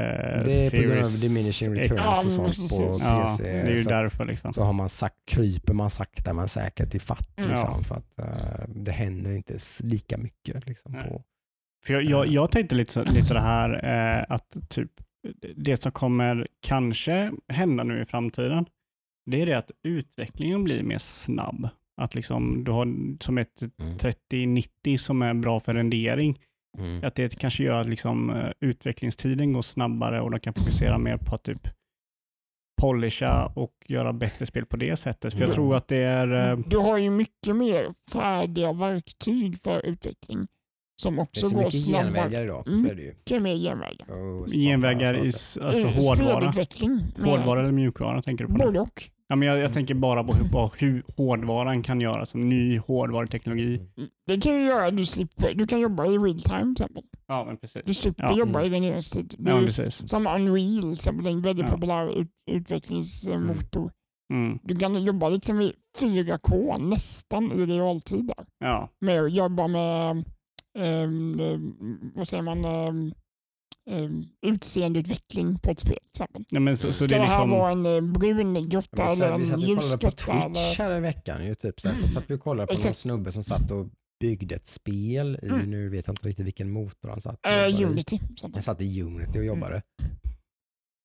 Det 0.44 0.66
är 0.66 0.70
på 0.70 0.76
grund 0.76 1.04
av 1.04 1.20
diminishing 1.20 1.74
returns 1.74 2.00
Ja, 2.04 2.18
och 2.48 2.54
sånt 2.54 2.80
på 2.82 2.98
Ja, 3.04 3.24
PC. 3.26 3.42
det 3.44 3.50
är 3.50 3.70
ju 3.70 3.76
så, 3.84 3.90
därför 3.90 4.24
liksom. 4.24 4.52
så 4.52 4.62
har 4.62 4.72
man 4.72 4.88
sagt, 4.88 5.16
kryper 5.30 5.74
man 5.74 5.90
sakta 5.90 6.32
men 6.32 6.48
säkert 6.48 6.94
i 6.94 6.98
fatt. 6.98 7.38
Mm. 7.38 7.50
Liksom, 7.50 7.74
Ja. 7.76 7.82
för 7.82 7.94
att 7.94 8.18
eh, 8.20 8.64
det 8.68 8.92
händer 8.92 9.32
inte 9.32 9.56
lika 9.82 10.18
mycket. 10.18 10.66
Liksom, 10.66 10.92
Nej. 10.92 11.02
på, 11.08 11.22
För 11.86 11.94
jag, 11.94 12.04
jag, 12.04 12.26
jag 12.26 12.50
tänkte 12.50 12.74
lite, 12.74 13.04
lite 13.04 13.34
det 13.34 13.40
här 13.40 13.84
eh, 14.18 14.24
att 14.28 14.56
typ 14.68 14.90
det 15.56 15.82
som 15.82 15.92
kommer 15.92 16.46
kanske 16.66 17.32
hända 17.48 17.84
nu 17.84 18.02
i 18.02 18.04
framtiden, 18.04 18.66
det 19.30 19.42
är 19.42 19.46
det 19.46 19.58
att 19.58 19.70
utvecklingen 19.84 20.64
blir 20.64 20.82
mer 20.82 20.98
snabb. 20.98 21.68
Att 21.96 22.14
liksom 22.14 22.64
du 22.64 22.70
har 22.72 22.86
som 23.22 23.38
ett 23.38 23.62
Mm. 23.78 23.98
3090 23.98 24.96
som 24.98 25.22
är 25.22 25.34
bra 25.34 25.60
för 25.60 25.74
rendering, 25.74 26.38
Mm. 26.78 27.04
att 27.04 27.14
det 27.14 27.38
kanske 27.38 27.64
gör 27.64 27.80
att 27.80 27.88
liksom, 27.88 28.30
eh, 28.30 28.50
utvecklingstiden 28.60 29.52
går 29.52 29.62
snabbare 29.62 30.20
och 30.20 30.30
de 30.30 30.40
kan 30.40 30.54
fokusera 30.54 30.98
mer 30.98 31.16
på 31.16 31.34
att 31.34 31.42
typ 31.42 31.68
polisha 32.82 33.46
och 33.56 33.72
göra 33.88 34.12
bättre 34.12 34.46
spel 34.46 34.66
på 34.66 34.76
det 34.76 34.96
sättet. 34.96 35.32
För 35.34 35.40
jag 35.40 35.48
Ja. 35.48 35.52
tror 35.54 35.74
att 35.76 35.88
det 35.88 35.96
är... 35.96 36.50
eh, 36.50 36.58
Du 36.58 36.76
har 36.78 36.98
ju 36.98 37.10
mycket 37.10 37.56
mer 37.56 37.88
färdiga 38.12 38.72
verktyg 38.72 39.58
för 39.64 39.86
utveckling 39.86 40.40
som 41.02 41.14
Det 41.14 41.20
är 41.20 41.22
också 41.22 41.48
så 41.48 41.54
går 41.54 41.64
mycket 41.64 41.82
snabbare. 41.84 42.04
genvägar 42.12 42.44
idag. 42.44 42.68
Mm. 42.68 42.84
Så 42.84 42.90
är 42.90 42.94
det 42.94 43.02
ju. 43.02 43.08
Mycket 43.08 43.42
mer 43.42 43.54
genvägar. 43.56 44.10
Och 44.10 44.46
genvägar 44.48 45.24
i 45.24 45.32
så- 45.32 45.60
s- 45.60 45.66
alltså 45.66 45.86
Eh, 45.88 45.94
hårdvara. 45.94 46.52
Hårdvara 47.30 47.60
eller 47.60 47.72
mjukvara 47.72 48.22
tänker 48.22 48.44
du 48.44 48.52
på? 48.52 48.58
Det? 48.58 48.64
Både 48.66 48.80
och. 48.80 49.10
Ja, 49.28 49.36
men 49.36 49.48
jag, 49.48 49.58
jag 49.58 49.72
tänker 49.72 49.94
bara 49.94 50.24
på 50.24 50.32
hur, 50.32 50.48
på 50.48 50.70
hur 50.78 51.02
hårdvaran 51.16 51.82
kan 51.82 52.00
göra 52.00 52.26
som 52.26 52.40
ny 52.48 52.78
hårdvaruteknologi. 52.78 53.76
Mm. 53.96 54.08
Det 54.26 54.40
kan 54.40 54.54
ju 54.54 54.66
göra 54.66 54.86
att 54.86 54.96
du 54.96 55.04
slipper, 55.06 55.54
du 55.58 55.66
kan 55.66 55.80
jobba 55.80 56.06
i 56.06 56.08
real 56.18 56.40
time 56.40 56.60
till 56.74 56.84
exempel. 56.84 57.02
Ja, 57.26 57.44
men 57.44 57.56
precis. 57.56 57.82
Du 57.86 57.94
slipper 57.94 58.22
Ja. 58.22 58.36
jobba 58.38 58.58
Mm. 58.60 58.72
i 58.72 58.74
din 58.74 58.84
egen 58.84 59.00
tid. 59.02 59.34
Du, 59.38 59.50
Ja, 59.50 59.58
precis. 59.60 60.08
som 60.10 60.26
Unreal 60.26 60.80
till 60.82 60.92
exempel, 60.92 61.26
en 61.26 61.42
väldigt 61.42 61.68
Ja. 61.68 61.74
populär 61.74 62.20
ut, 62.20 62.28
utvecklingsmotor. 62.50 63.90
Mm. 64.32 64.58
Du 64.62 64.76
kan 64.76 65.04
jobba 65.04 65.28
liksom 65.28 65.60
i 65.60 65.72
4K 66.00 66.78
nästan 66.78 67.52
i 67.52 67.66
realtid 67.66 68.26
där. 68.26 68.44
Ja, 68.58 68.88
Med 69.00 69.22
att 69.22 69.32
jobba 69.34 69.66
med, 69.68 70.24
ehm, 70.78 71.32
vad 72.16 72.28
säger 72.28 72.42
man, 72.42 72.64
um, 72.64 73.12
utseendeutveckling 74.46 75.58
på 75.58 75.70
ett 75.70 75.78
spel 75.78 75.98
till 75.98 76.08
exempel. 76.22 76.44
Nej, 76.52 76.60
men 76.62 76.76
så, 76.76 76.92
så 76.92 77.04
Ska 77.04 77.14
det 77.14 77.20
det, 77.20 77.24
är 77.24 77.26
här 77.26 77.44
liksom... 77.46 77.58
vara 77.58 77.70
en 77.70 77.86
eh, 77.86 78.00
brun 78.12 78.68
grotta 78.68 79.02
Ja, 79.02 79.14
vi 79.14 79.22
eller 79.22 79.28
satt- 79.28 79.38
vi 79.38 79.42
en 79.42 79.46
satt 79.46 79.56
och 79.56 79.68
ljus 79.68 79.78
kollade 79.78 79.98
på 79.98 80.06
grotta? 80.06 80.50
Twitch 80.52 80.80
Eller... 80.80 80.90
här 80.90 80.96
i 80.96 81.00
veckan. 81.00 81.46
Ju, 81.46 81.54
typ, 81.54 81.80
så 81.80 81.88
här, 81.88 81.96
så 82.12 82.18
att 82.18 82.30
vi 82.30 82.38
kollade 82.38 82.66
på 82.66 82.72
någon 82.72 82.76
Exakt. 82.76 82.98
snubbe 82.98 83.32
som 83.32 83.44
satt 83.44 83.70
och 83.70 83.86
byggde 84.20 84.54
ett 84.54 84.66
spel 84.66 85.38
i, 85.42 85.46
Mm. 85.48 85.70
nu 85.70 85.88
vet 85.88 86.06
jag 86.06 86.12
inte 86.12 86.28
riktigt 86.28 86.46
vilken 86.46 86.70
motor 86.70 87.08
han 87.08 87.20
satt 87.20 87.46
Eh, 87.46 87.52
i. 87.80 87.84
Unity. 87.84 88.20
Jag 88.54 88.64
satt 88.64 88.82
i 88.82 89.02
Unity 89.02 89.30
och 89.30 89.34
Mm. 89.36 89.46
jobbade. 89.46 89.82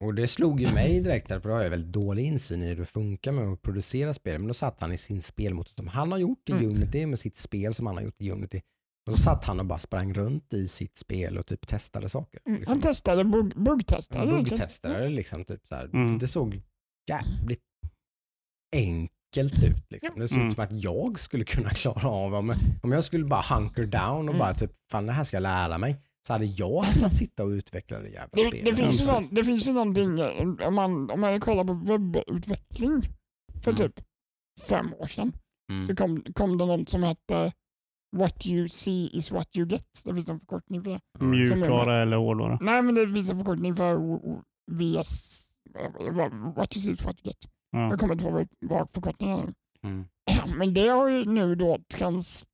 Och 0.03 0.13
det 0.15 0.27
slog 0.27 0.61
ju 0.61 0.73
mig 0.73 1.01
direkt, 1.01 1.29
här, 1.29 1.39
för 1.39 1.49
då 1.49 1.55
har 1.55 1.63
jag 1.63 1.69
väldigt 1.69 1.93
dålig 1.93 2.25
insyn 2.25 2.63
i 2.63 2.67
hur 2.67 2.75
det 2.75 2.85
funkar 2.85 3.31
med 3.31 3.47
att 3.47 3.61
producera 3.61 4.13
spel. 4.13 4.39
Men 4.39 4.47
då 4.47 4.53
satt 4.53 4.79
han 4.79 4.91
i 4.93 4.97
sin 4.97 5.21
spelmotor 5.21 5.71
som 5.75 5.87
han 5.87 6.11
har 6.11 6.19
gjort 6.19 6.49
i 6.49 6.51
Mm. 6.51 6.69
Unity 6.69 7.05
med 7.05 7.19
sitt 7.19 7.35
spel 7.37 7.73
som 7.73 7.85
han 7.87 7.95
har 7.95 8.03
gjort 8.03 8.21
i 8.21 8.31
Unity. 8.31 8.61
Och 9.07 9.11
då 9.11 9.17
satt 9.17 9.45
han 9.45 9.59
och 9.59 9.65
bara 9.65 9.79
sprang 9.79 10.13
runt 10.13 10.53
i 10.53 10.67
sitt 10.67 10.97
spel 10.97 11.37
och 11.37 11.45
typ 11.45 11.67
testade 11.67 12.09
saker. 12.09 12.39
Mm, 12.45 12.59
Liksom. 12.59 12.73
Han 12.73 12.81
testade, 12.81 13.23
bugg, 13.23 13.53
buggtestade. 13.63 14.23
Enkelt. 14.35 14.49
buggtestade 14.49 15.09
liksom. 15.09 15.45
Typ 15.45 15.67
så 15.67 15.75
här. 15.75 15.85
Mm. 15.85 16.17
Det 16.17 16.27
såg 16.27 16.61
jävligt 17.09 17.59
enkelt 18.75 19.63
ut. 19.63 19.91
Liksom. 19.91 20.19
Det 20.19 20.27
såg 20.27 20.37
Mm. 20.37 20.47
ut 20.47 20.53
som 20.53 20.63
att 20.63 20.83
jag 20.83 21.19
skulle 21.19 21.45
kunna 21.45 21.69
klara 21.83 22.09
av 22.09 22.33
om, 22.35 22.53
om 22.83 22.91
jag 22.91 23.03
skulle 23.03 23.25
bara 23.25 23.55
hunker 23.55 23.83
down 23.87 24.29
och 24.29 24.35
Mm. 24.35 24.37
bara 24.37 24.53
typ, 24.53 24.71
fan 24.91 25.05
det 25.05 25.13
här 25.13 25.23
ska 25.23 25.35
jag 25.35 25.41
lära 25.43 25.77
mig. 25.77 26.01
så 26.27 26.33
hade 26.33 26.45
jag 26.45 26.85
kunnat 26.85 27.15
sitta 27.15 27.43
och 27.43 27.49
utveckla 27.49 27.99
det 27.99 28.09
jävla 28.09 28.29
Det, 28.31 28.41
spelet. 28.41 28.65
det, 28.65 28.73
finns 28.73 29.01
ju 29.01 29.05
någon, 29.07 29.27
det 29.31 29.43
finns 29.43 29.67
ju 29.69 29.73
någonting, 29.73 30.19
om 30.67 30.75
man, 30.75 31.09
om 31.11 31.21
man 31.21 31.39
kollar 31.39 31.63
på 31.63 31.73
webbutveckling 31.73 33.01
för 33.63 33.71
Mm. 33.71 33.77
typ 33.77 34.05
fem 34.69 34.93
år 34.93 35.07
sedan, 35.07 35.33
Mm. 35.71 35.87
så 35.87 35.95
kom, 35.95 36.23
kom 36.33 36.57
det 36.57 36.65
något 36.65 36.89
som 36.89 37.03
hette 37.03 37.53
What 38.17 38.45
you 38.47 38.67
see 38.67 39.05
is 39.13 39.31
what 39.31 39.57
you 39.57 39.67
get. 39.67 39.83
Det 40.05 40.13
finns 40.15 40.29
en 40.29 40.39
förkortning 40.39 40.83
för 40.83 40.91
det. 40.91 41.25
Mjukvara 41.25 42.01
eller 42.01 42.17
hårdvara. 42.17 42.57
Nej, 42.61 42.81
men 42.81 42.95
det 42.95 43.11
finns 43.13 43.31
en 43.31 43.37
förkortning 43.37 43.75
för 43.75 43.95
VS, 44.71 45.41
eh, 45.79 46.55
What 46.55 46.77
you 46.77 46.83
see 46.83 46.91
is 46.91 47.05
what 47.05 47.15
you 47.15 47.23
get. 47.23 47.37
Ja. 47.71 47.89
Jag 47.89 47.99
kommer 47.99 48.13
inte 48.13 48.25
ihåg 48.25 48.47
vad- 48.59 48.89
förkortningen 48.93 49.39
är. 49.39 49.53
Mm. 49.87 50.05
Men 50.57 50.73
det 50.73 50.87
har 50.87 51.07
ju 51.09 51.25
nu 51.25 51.55
då 51.55 51.77
trans, 51.97 52.45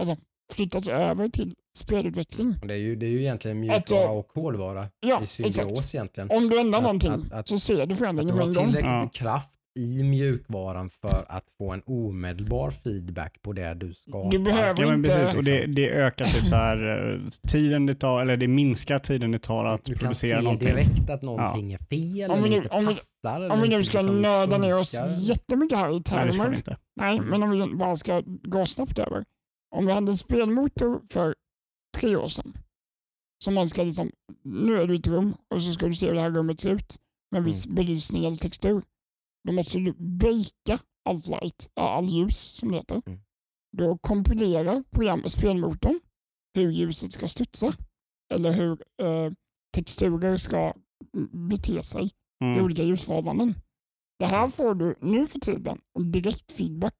alltså, 0.00 0.16
flyttats 0.54 0.88
över 0.88 1.28
till 1.28 1.54
spelutveckling. 1.76 2.54
Det 2.62 2.74
är 2.74 2.78
ju, 2.78 2.96
det 2.96 3.06
är 3.06 3.10
ju 3.10 3.20
egentligen 3.20 3.60
mjukvara 3.60 4.10
och 4.10 4.32
hårdvara 4.34 4.88
Ja, 5.00 5.20
i 5.20 5.22
exakt. 5.22 5.54
symbios 5.54 5.94
egentligen. 5.94 6.30
Om 6.30 6.48
du 6.48 6.60
ändrar 6.60 6.78
Att- 6.78 6.82
någonting 6.82 7.12
att- 7.12 7.32
att- 7.32 7.48
så 7.48 7.58
ser 7.58 7.76
du 7.76 7.82
Att 7.82 7.88
du 7.88 7.94
förändringen 7.94 8.34
med 8.34 8.44
har 8.44 8.48
en 8.50 8.54
gång. 8.54 8.64
tillräckligt 8.64 8.90
Ja. 8.92 9.00
med 9.00 9.12
kraft 9.12 9.48
i 9.78 10.02
mjukvaran 10.02 10.90
för 10.90 11.24
att 11.28 11.44
få 11.58 11.72
en 11.72 11.82
omedelbar 11.86 12.70
feedback 12.70 13.42
på 13.42 13.52
det 13.52 13.74
du 13.74 13.94
skapar. 13.94 14.30
Du 14.30 14.38
behöver 14.38 14.82
Ja, 14.82 14.88
men 14.88 14.98
inte... 14.98 15.10
precis. 15.10 15.34
Och 15.36 15.44
det, 15.44 15.66
det 15.66 15.90
ökar 15.90 16.24
typ 16.24 16.46
så 16.46 16.54
här, 16.56 17.12
eh, 17.14 17.28
tiden 17.48 17.86
det 17.86 17.94
tar, 17.94 18.22
eller 18.22 18.36
det 18.36 18.48
minskar 18.48 18.98
tiden 18.98 19.30
det 19.30 19.38
tar 19.38 19.64
att 19.64 19.84
du 19.84 19.92
kan 19.92 19.98
producera 20.00 20.38
se 20.38 20.42
någonting. 20.44 20.68
direkt 20.68 21.10
att 21.10 21.22
någonting 21.22 21.72
är 21.72 21.78
fel 21.78 22.30
Om 22.30 22.42
vi 22.42 22.48
eller 22.48 22.48
nu- 22.50 22.56
inte 22.56 22.68
om 22.68 22.80
vi- 22.86 22.94
passar. 22.94 23.50
Om 23.50 23.60
vi 23.62 23.68
nu 23.68 23.84
ska 23.84 23.98
liksom 23.98 24.22
nörda 24.22 24.58
ner 24.58 24.76
oss 24.78 24.94
jättemycket 25.20 25.78
här 25.78 25.88
i 25.90 25.92
Nej, 25.92 26.02
termer. 26.02 26.54
inte. 26.56 26.76
Nej, 26.96 27.16
Mm. 27.18 27.30
men 27.30 27.42
om 27.42 27.50
vi 27.70 27.74
bara 27.76 27.96
ska 27.96 28.22
gå 28.26 28.66
snabbt 28.66 28.98
över. 28.98 29.24
Om 29.76 29.86
vi 29.86 29.92
hade 29.92 30.10
en 30.12 30.16
spelmotor 30.16 31.00
för 31.10 31.34
tre 31.98 32.16
år 32.16 32.28
sedan. 32.28 32.52
Som 33.44 33.54
man 33.54 33.68
ska 33.68 33.82
liksom, 33.82 34.10
nu 34.44 34.80
är 34.80 34.86
du 34.86 34.94
i 34.94 34.98
ett 34.98 35.06
rum 35.06 35.34
och 35.54 35.62
så 35.62 35.72
ska 35.72 35.86
du 35.86 35.94
se 35.94 36.06
hur 36.06 36.14
det 36.14 36.20
här 36.20 36.30
rummet 36.30 36.60
ser 36.60 36.70
ut 36.70 36.96
med 37.30 37.44
viss 37.44 37.66
belysning 37.66 38.24
eller 38.24 38.36
textur. 38.36 38.82
Då 39.44 39.52
måste 39.52 39.78
du 39.78 39.92
breaka 39.92 40.78
all 41.08 41.16
light, 41.16 41.70
all 41.74 42.08
ljus 42.08 42.36
som 42.36 42.70
det 42.70 42.76
heter. 42.76 43.02
Mm. 43.06 43.20
Då 43.76 43.98
kompilerar 43.98 44.84
programmet, 44.90 45.32
spelmotorn 45.32 46.00
hur 46.54 46.70
ljuset 46.70 47.12
ska 47.12 47.28
studsa 47.28 47.72
eller 48.34 48.52
hur 48.52 48.72
eh, 49.02 49.32
texturer 49.74 50.36
ska 50.36 50.72
mm, 51.16 51.48
bete 51.48 51.82
sig 51.82 52.04
i 52.06 52.10
Mm. 52.44 52.64
olika 52.64 52.82
ljusförhållanden. 52.82 53.54
Det 54.18 54.26
här 54.26 54.48
får 54.48 54.74
du 54.74 54.94
nu 55.00 55.26
för 55.26 55.38
tiden 55.38 55.78
direkt 56.12 56.52
feedback. 56.52 56.94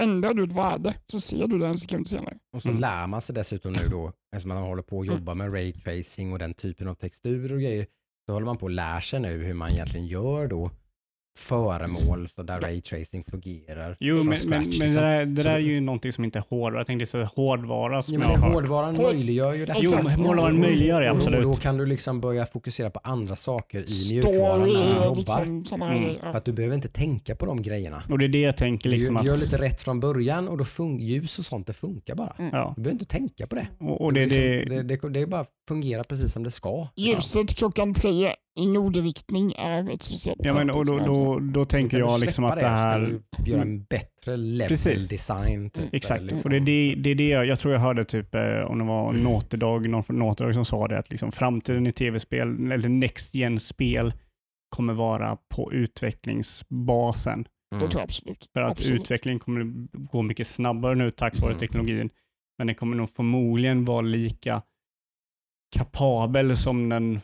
Ändrar 0.00 0.34
du 0.34 0.44
ett 0.44 0.52
värde 0.52 0.94
så 1.06 1.20
ser 1.20 1.46
du 1.46 1.58
det 1.58 1.66
en 1.66 1.78
sekund 1.78 2.08
senare. 2.08 2.38
Och 2.56 2.62
så 2.62 2.68
Mm. 2.68 2.80
lär 2.80 3.06
man 3.06 3.20
sig 3.20 3.34
dessutom 3.34 3.72
nu 3.72 3.88
då, 3.90 4.12
eftersom 4.32 4.48
man 4.48 4.62
håller 4.62 4.82
på 4.82 5.00
att 5.00 5.06
jobba 5.06 5.34
med 5.34 5.52
ray 5.52 5.72
tracing 5.72 6.32
och 6.32 6.38
den 6.38 6.54
typen 6.54 6.88
av 6.88 6.94
texturer 6.94 7.52
och 7.54 7.60
grejer, 7.60 7.86
så 8.26 8.32
håller 8.32 8.46
man 8.46 8.58
på 8.58 8.66
att 8.66 8.72
lära 8.72 9.00
sig 9.00 9.20
nu 9.20 9.44
hur 9.44 9.54
man 9.54 9.70
egentligen 9.70 10.06
gör 10.06 10.46
då 10.48 10.70
föremål 11.38 12.28
så 12.28 12.42
där 12.42 12.60
ray 12.60 12.80
tracing 12.80 13.24
fungerar. 13.30 13.96
Jo, 14.00 14.24
men, 14.24 14.32
scratch, 14.32 14.44
men, 14.46 14.60
men 14.60 14.70
det 14.70 14.84
liksom. 14.84 15.02
där, 15.02 15.26
det 15.26 15.42
där 15.42 15.50
är 15.50 15.58
ju 15.58 15.80
någonting 15.80 16.12
som 16.12 16.24
inte 16.24 16.38
är 16.38 16.44
hårdvara. 16.50 16.80
Jag 16.80 16.86
tänkte 16.86 17.06
så 17.06 17.22
hårdvara 17.24 18.02
som 18.02 18.14
Ja, 18.14 18.20
men 18.20 18.30
jag 18.30 18.38
det 18.40 18.42
har. 18.46 18.52
hårdvaran 18.52 18.96
Hård- 18.96 19.02
möjliggör 19.14 19.54
ju 19.54 19.66
detta. 19.66 19.78
Jo, 19.82 19.90
hårdvaran 20.24 20.60
möjliggör 20.60 21.00
det 21.00 21.10
Och- 21.10 21.16
absolut. 21.16 21.44
Och 21.46 21.52
då 21.54 21.56
kan 21.60 21.76
du 21.76 21.86
liksom 21.86 22.20
börja 22.20 22.46
fokusera 22.46 22.90
på 22.90 23.00
andra 23.04 23.36
saker 23.36 23.78
i 23.78 24.12
mjukvaran 24.12 24.60
Story 24.60 24.72
när 24.72 24.88
du 24.98 25.04
jobbar. 25.04 25.14
liksom 25.14 25.82
Mm. 25.82 26.20
För 26.20 26.38
att 26.38 26.44
du 26.44 26.52
behöver 26.52 26.74
inte 26.76 26.88
tänka 26.88 27.34
på 27.36 27.46
de 27.46 27.62
grejerna. 27.62 28.02
Och 28.10 28.18
det 28.18 28.24
är 28.24 28.28
det 28.28 28.40
jag 28.40 28.56
tänker 28.56 28.90
Du 28.90 28.96
liksom 28.96 29.20
gör 29.24 29.32
att... 29.32 29.40
lite 29.40 29.56
rätt 29.58 29.82
från 29.82 30.00
början 30.00 30.48
och 30.48 30.58
då 30.58 30.64
fun- 30.64 30.98
ljus 31.00 31.38
och 31.38 31.44
sånt, 31.44 31.66
det 31.66 31.72
funkar 31.72 32.14
bara. 32.14 32.34
Ja. 32.52 32.72
Du 32.76 32.82
behöver 32.82 32.92
inte 32.94 33.04
tänka 33.06 33.46
på 33.46 33.54
det. 33.56 33.68
Och, 33.80 34.00
och 34.00 34.12
det, 34.12 34.20
liksom, 34.24 34.40
det, 34.42 34.82
det, 34.82 34.96
det, 35.02 35.08
det 35.08 35.26
bara 35.26 35.44
fungerar 35.68 36.02
precis 36.02 36.32
som 36.32 36.42
det 36.42 36.50
ska. 36.50 36.88
Ljuset 36.96 37.54
klockan 37.56 37.94
tre 37.94 38.32
i 38.58 38.66
nordriktning 38.66 39.52
är 39.52 39.90
ett 39.90 40.02
speciellt 40.02 40.40
ja, 40.42 40.54
men, 40.54 40.70
och 40.70 40.86
då, 40.86 40.98
att 40.98 41.06
då, 41.06 41.38
då 41.38 41.64
tänker 41.64 41.98
jag 41.98 42.20
liksom 42.20 42.44
att 42.44 42.60
det 42.60 42.66
här... 42.66 43.00
så 43.00 43.36
kan 43.36 43.44
du 43.44 43.50
göra 43.50 43.62
en 43.62 43.84
bättre 43.84 44.36
level 44.36 44.68
Precis. 44.68 45.08
design. 45.08 45.70
Typ, 45.70 45.94
Exakt, 45.94 46.20
eller 46.20 46.30
liksom. 46.32 46.48
och 46.48 46.50
det 46.50 46.56
är 46.56 46.94
det, 46.94 47.02
det, 47.02 47.10
är 47.10 47.14
det 47.14 47.28
jag, 47.28 47.46
jag 47.46 47.58
tror 47.58 47.74
jag 47.74 47.80
hörde 47.80 48.04
typ, 48.04 48.34
eh, 48.34 48.60
om 48.60 48.78
det 48.78 48.84
var 48.84 49.10
Mm. 49.10 49.40
Dog, 49.50 49.88
någon 49.88 50.04
från 50.04 50.18
Dog 50.18 50.54
som 50.54 50.64
sa 50.64 50.88
det, 50.88 50.98
att 50.98 51.10
liksom 51.10 51.32
framtiden 51.32 51.86
i 51.86 51.92
tv-spel, 51.92 52.72
eller 52.72 52.88
next 52.88 53.34
gen-spel, 53.34 54.12
kommer 54.76 54.92
vara 54.94 55.36
på 55.48 55.72
utvecklingsbasen. 55.72 57.42
Det 57.70 57.76
Mm. 57.76 57.88
tror 57.88 58.00
jag 58.00 58.04
absolut. 58.04 58.48
För 58.52 58.60
att 58.60 58.70
absolut. 58.70 59.00
utvecklingen 59.00 59.38
kommer 59.38 59.86
gå 60.10 60.22
mycket 60.22 60.46
snabbare 60.46 60.94
nu 60.94 61.10
tack 61.10 61.38
vare 61.40 61.50
Mm. 61.50 61.60
teknologin. 61.60 62.10
Men 62.58 62.66
den 62.66 62.76
kommer 62.76 62.96
nog 62.96 63.10
förmodligen 63.10 63.84
vara 63.84 64.00
lika 64.00 64.62
kapabel 65.76 66.56
som 66.56 66.88
den 66.88 67.20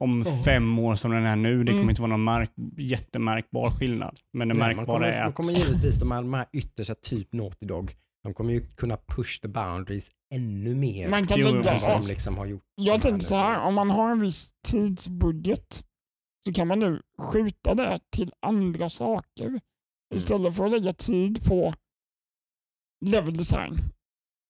om 0.00 0.20
Oh. 0.20 0.42
fem 0.44 0.78
år 0.78 0.94
som 0.94 1.10
den 1.10 1.24
är 1.26 1.36
nu. 1.36 1.58
Det 1.58 1.64
kommer 1.72 1.78
Mm. 1.80 1.90
inte 1.90 2.02
vara 2.02 2.10
någon 2.10 2.22
mark, 2.24 2.50
jättemärkbar 2.78 3.70
skillnad. 3.70 4.18
Men 4.32 4.48
det 4.48 4.54
Nej, 4.54 4.60
man 4.60 4.76
märkbara 4.76 4.86
kommer, 4.98 5.08
är 5.08 5.18
man 5.20 5.28
att... 5.28 5.34
kommer 5.34 5.52
givetvis 5.52 6.00
de 6.00 6.10
här, 6.12 6.22
de 6.22 6.34
här 6.34 6.46
yttersta 6.52 6.94
typ 6.94 7.32
Naughty 7.32 7.66
Dog, 7.66 7.94
de 8.22 8.34
kommer 8.34 8.52
ju 8.52 8.60
kunna 8.60 8.96
push 8.96 9.40
the 9.42 9.48
boundaries 9.48 10.10
ännu 10.34 10.74
mer 10.74 11.08
Man 11.08 11.26
kan 11.26 11.40
men 11.40 11.56
än 11.56 11.62
vad 11.80 12.00
de 12.02 12.06
liksom 12.08 12.38
har 12.38 12.46
gjort. 12.46 12.62
jag 12.74 13.02
tänkte 13.02 13.24
så 13.26 13.36
här, 13.36 13.60
om 13.60 13.74
man 13.74 13.90
har 13.90 14.10
en 14.10 14.18
viss 14.20 14.52
tidsbudget 14.68 15.84
så 16.44 16.52
kan 16.52 16.68
man 16.68 16.78
nu 16.78 17.02
skjuta 17.18 17.74
det 17.74 17.98
till 18.10 18.32
andra 18.42 18.88
saker 18.88 19.46
Mm. 19.46 19.60
istället 20.14 20.56
för 20.56 20.64
att 20.64 20.70
lägga 20.70 20.92
tid 20.92 21.44
på 21.48 21.74
level 23.04 23.36
design. 23.36 23.78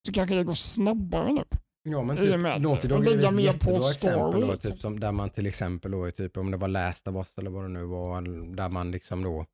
Så 0.06 0.12
kanske 0.12 0.34
det 0.34 0.44
går 0.44 0.54
snabbare 0.54 1.32
nu. 1.32 1.44
Ja 1.86 2.02
men 2.02 2.16
typ 2.16 2.40
Naughty 2.62 2.88
Dog 2.88 3.06
är 3.06 3.28
ett 3.28 3.40
jättebra 3.40 3.76
exempel 3.78 4.40
då, 4.40 4.52
liksom. 4.52 4.70
typ, 4.72 4.80
som, 4.80 5.00
där 5.00 5.12
man 5.12 5.30
till 5.30 5.46
exempel 5.46 5.90
då, 5.90 6.10
typ, 6.10 6.36
om 6.36 6.50
det 6.50 6.56
var 6.56 6.68
Last 6.68 7.08
of 7.08 7.14
Us 7.16 7.38
eller 7.38 7.50
vad 7.50 7.64
det 7.64 7.68
nu 7.68 7.84
var, 7.84 8.22
där 8.56 8.68
man 8.68 8.90
liksom 8.90 9.22
då 9.22 9.46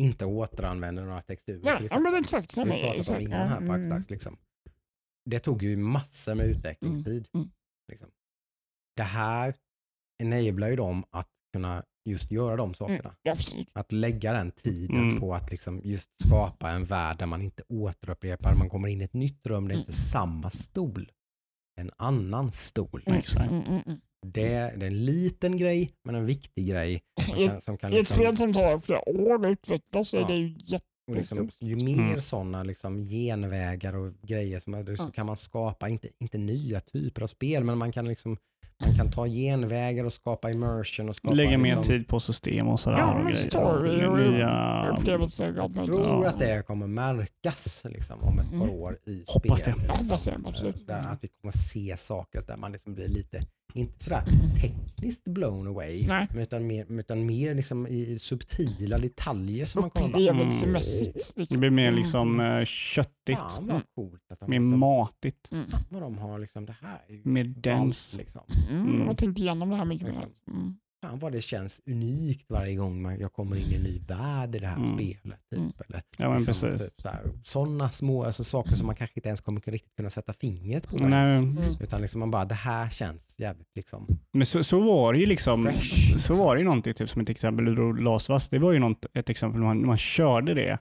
inte 0.00 0.24
återanvänder 0.26 1.04
några 1.04 1.22
texturer. 1.22 1.60
Ja, 1.64 1.76
till 1.78 1.88
ja 1.90 1.98
men 1.98 2.14
exakt 2.14 2.44
Vi 2.50 2.52
samma. 2.52 2.74
pratade 2.78 3.16
om 3.16 3.20
innan 3.22 3.48
här 3.48 3.66
på 3.66 3.72
Axdags. 3.72 4.10
Liksom. 4.10 4.36
Det 5.30 5.38
tog 5.38 5.62
ju 5.62 5.76
massor 5.76 6.34
med 6.34 6.46
utvecklingstid. 6.46 7.28
Mm, 7.34 7.42
mm. 7.44 7.50
Liksom. 7.92 8.08
Det 8.96 9.02
här 9.02 9.54
enablar 10.22 10.68
ju 10.68 10.76
dem 10.76 11.04
att 11.10 11.28
kunna 11.52 11.84
just 12.04 12.30
göra 12.30 12.56
de 12.56 12.74
sakerna. 12.74 13.14
Mm. 13.24 13.66
Att 13.72 13.92
lägga 13.92 14.32
den 14.32 14.50
tiden 14.50 14.96
Mm. 15.08 15.20
på 15.20 15.34
att 15.34 15.50
liksom 15.50 15.80
just 15.84 16.10
skapa 16.26 16.70
en 16.70 16.84
värld 16.84 17.18
där 17.18 17.26
man 17.26 17.42
inte 17.42 17.62
återupprepar. 17.68 18.54
Man 18.54 18.68
kommer 18.70 18.88
in 18.88 19.00
i 19.00 19.04
ett 19.04 19.14
nytt 19.14 19.46
rum, 19.46 19.68
det 19.68 19.72
är 19.72 19.76
Mm. 19.76 19.80
inte 19.80 19.92
samma 19.92 20.50
stol. 20.50 21.10
En 21.80 21.90
annan 21.96 22.52
stol. 22.52 23.02
Mm. 23.06 23.20
Det, 24.26 24.42
det 24.76 24.86
är 24.86 24.86
en 24.86 25.04
liten 25.04 25.56
grej, 25.56 25.92
men 26.04 26.14
en 26.14 26.26
viktig 26.26 26.68
grej. 26.68 27.02
Som 27.26 27.48
kan, 27.48 27.60
som 27.60 27.78
kan 27.78 27.92
I 27.92 27.94
ett 27.94 27.98
liksom, 27.98 28.16
spel 28.16 28.36
som 28.36 28.52
tar 28.52 28.78
flera 28.78 29.08
år 29.08 29.46
att 29.46 29.50
utveckla 29.52 30.04
så 30.04 30.16
är 30.16 30.20
Ja. 30.20 30.26
det 30.26 30.34
ju 30.36 30.56
jätte... 30.64 30.84
och 31.10 31.16
liksom, 31.16 31.50
ju 31.60 31.76
mer 31.76 31.98
Mm. 32.08 32.20
sådana 32.20 32.62
liksom 32.62 32.98
genvägar 32.98 33.96
och 33.96 34.12
grejer 34.22 34.58
som, 34.58 34.96
så 34.96 35.10
kan 35.10 35.26
man 35.26 35.36
skapa, 35.36 35.88
inte, 35.88 36.08
inte 36.18 36.38
nya 36.38 36.80
typer 36.80 37.22
av 37.22 37.26
spel, 37.26 37.64
men 37.64 37.78
man 37.78 37.92
kan 37.92 38.08
liksom 38.08 38.36
man 38.86 38.94
kan 38.96 39.10
ta 39.10 39.26
genvägar 39.26 40.04
och 40.04 40.12
skapa 40.12 40.50
immersion 40.50 41.08
och 41.08 41.16
skapa 41.16 41.34
Lägga 41.34 41.58
mer 41.58 41.64
liksom, 41.64 41.82
tid 41.82 42.08
på 42.08 42.20
system 42.20 42.68
och 42.68 42.80
sådär. 42.80 42.98
Ja, 42.98 43.14
och 43.18 43.24
men 43.24 43.34
story 43.34 44.30
Nya, 44.30 44.84
Jag 44.86 45.04
tror 46.04 46.26
att 46.26 46.38
det 46.38 46.66
kommer 46.66 46.86
märkas 46.86 47.86
liksom, 47.90 48.20
om 48.20 48.38
ett 48.38 48.48
par 48.50 48.56
Mm. 48.56 48.70
år 48.70 48.98
i 49.06 49.24
Hoppas 49.34 49.60
spel. 49.60 49.74
det. 49.76 49.82
Liksom, 49.88 50.04
Hoppas 50.06 50.24
det, 50.24 50.34
absolut. 50.46 50.86
Där 50.86 50.98
att 50.98 51.18
vi 51.24 51.28
kommer 51.28 51.52
se 51.52 51.96
saker 51.96 52.42
där 52.46 52.56
man 52.56 52.72
liksom 52.72 52.94
blir 52.94 53.08
lite, 53.08 53.40
inte 53.74 54.04
sådär 54.04 54.22
tekniskt 54.60 55.24
blown 55.24 55.66
away, 55.66 56.06
Nej. 56.06 56.28
utan 56.36 56.66
mer, 56.66 56.86
utan 57.00 57.26
mer 57.26 57.54
liksom 57.54 57.86
i 57.86 58.18
subtila 58.18 58.98
detaljer 58.98 59.66
som 59.66 59.80
man 59.80 59.90
kommer 59.90 60.08
bara, 60.08 60.18
Upplevelsemässigt. 60.22 61.32
det 61.34 61.40
Liksom. 61.40 61.60
blir 61.60 61.70
mer 61.70 61.88
Mm. 61.88 61.98
liksom 61.98 62.40
eh, 62.40 62.64
köttigt. 62.64 63.38
fan 63.38 63.66
vad 63.66 63.82
coolt 63.94 64.32
att 64.32 64.40
de 64.40 64.50
Mer 64.50 64.58
liksom, 64.60 64.78
matigt. 64.78 65.52
Mm. 65.52 65.64
vad 65.90 66.02
de 66.02 66.18
har 66.18 66.38
liksom, 66.38 66.66
det 66.66 66.76
här 66.80 67.00
Mer 67.24 67.44
ballt, 67.44 67.62
dens. 67.62 68.14
liksom. 68.18 68.42
Mm. 68.70 68.82
Mm. 68.86 68.98
Jag 69.00 69.06
har 69.06 69.14
tänkt 69.14 69.38
igenom 69.38 69.70
det 69.70 69.76
här 69.76 69.84
mycket 69.84 70.06
mer. 70.08 70.26
Mm. 70.48 70.76
Fan 71.02 71.18
vad 71.18 71.32
det 71.32 71.40
känns 71.40 71.80
unikt 71.86 72.44
varje 72.50 72.74
gång 72.74 73.02
man, 73.02 73.18
jag 73.20 73.32
kommer 73.32 73.56
in 73.56 73.72
i 73.72 73.74
en 73.74 73.82
ny 73.82 73.98
värld 73.98 74.54
i 74.54 74.58
det 74.58 74.66
här 74.66 74.76
Mm. 74.76 74.88
spelet. 74.88 75.40
Typ. 75.50 75.58
Mm. 75.58 75.72
Eller, 75.88 76.02
Ja, 76.18 76.28
men 76.28 76.42
liksom, 76.42 76.78
typ, 76.78 77.06
sådana 77.44 77.90
små 77.90 78.24
alltså, 78.24 78.44
saker 78.44 78.74
som 78.74 78.86
man 78.86 78.96
kanske 78.96 79.18
inte 79.18 79.28
ens 79.28 79.40
kommer 79.40 79.60
riktigt 79.60 79.96
kunna 79.96 80.10
sätta 80.10 80.32
fingret 80.32 80.88
på 80.88 80.96
ens. 80.96 81.10
Nej, 81.10 81.38
Mm. 81.42 81.74
Utan 81.80 82.00
liksom 82.00 82.18
man 82.20 82.30
bara, 82.30 82.44
det 82.44 82.54
här 82.54 82.90
känns 82.90 83.34
jävligt 83.38 83.68
liksom 83.76 84.06
men 84.32 84.46
så, 84.46 84.64
så 84.64 84.80
var 84.80 85.12
det 85.12 85.18
ju 85.18 85.26
liksom. 85.26 85.62
fresh. 85.64 86.16
Så 86.18 86.34
var 86.34 86.54
det 86.54 86.60
ju 86.60 86.64
någonting, 86.64 86.94
typ 86.94 87.08
som 87.08 87.20
ett 87.22 87.30
exempel, 87.30 87.64
du 87.64 87.74
drog 87.74 88.00
Last 88.02 88.30
of 88.30 88.34
Us. 88.34 88.48
Det 88.48 88.58
var 88.58 88.72
ju 88.72 88.78
något, 88.78 89.06
ett 89.14 89.30
exempel 89.30 89.60
när 89.60 89.66
man, 89.66 89.78
när 89.78 89.86
man 89.86 89.96
körde 89.98 90.54
det. 90.54 90.78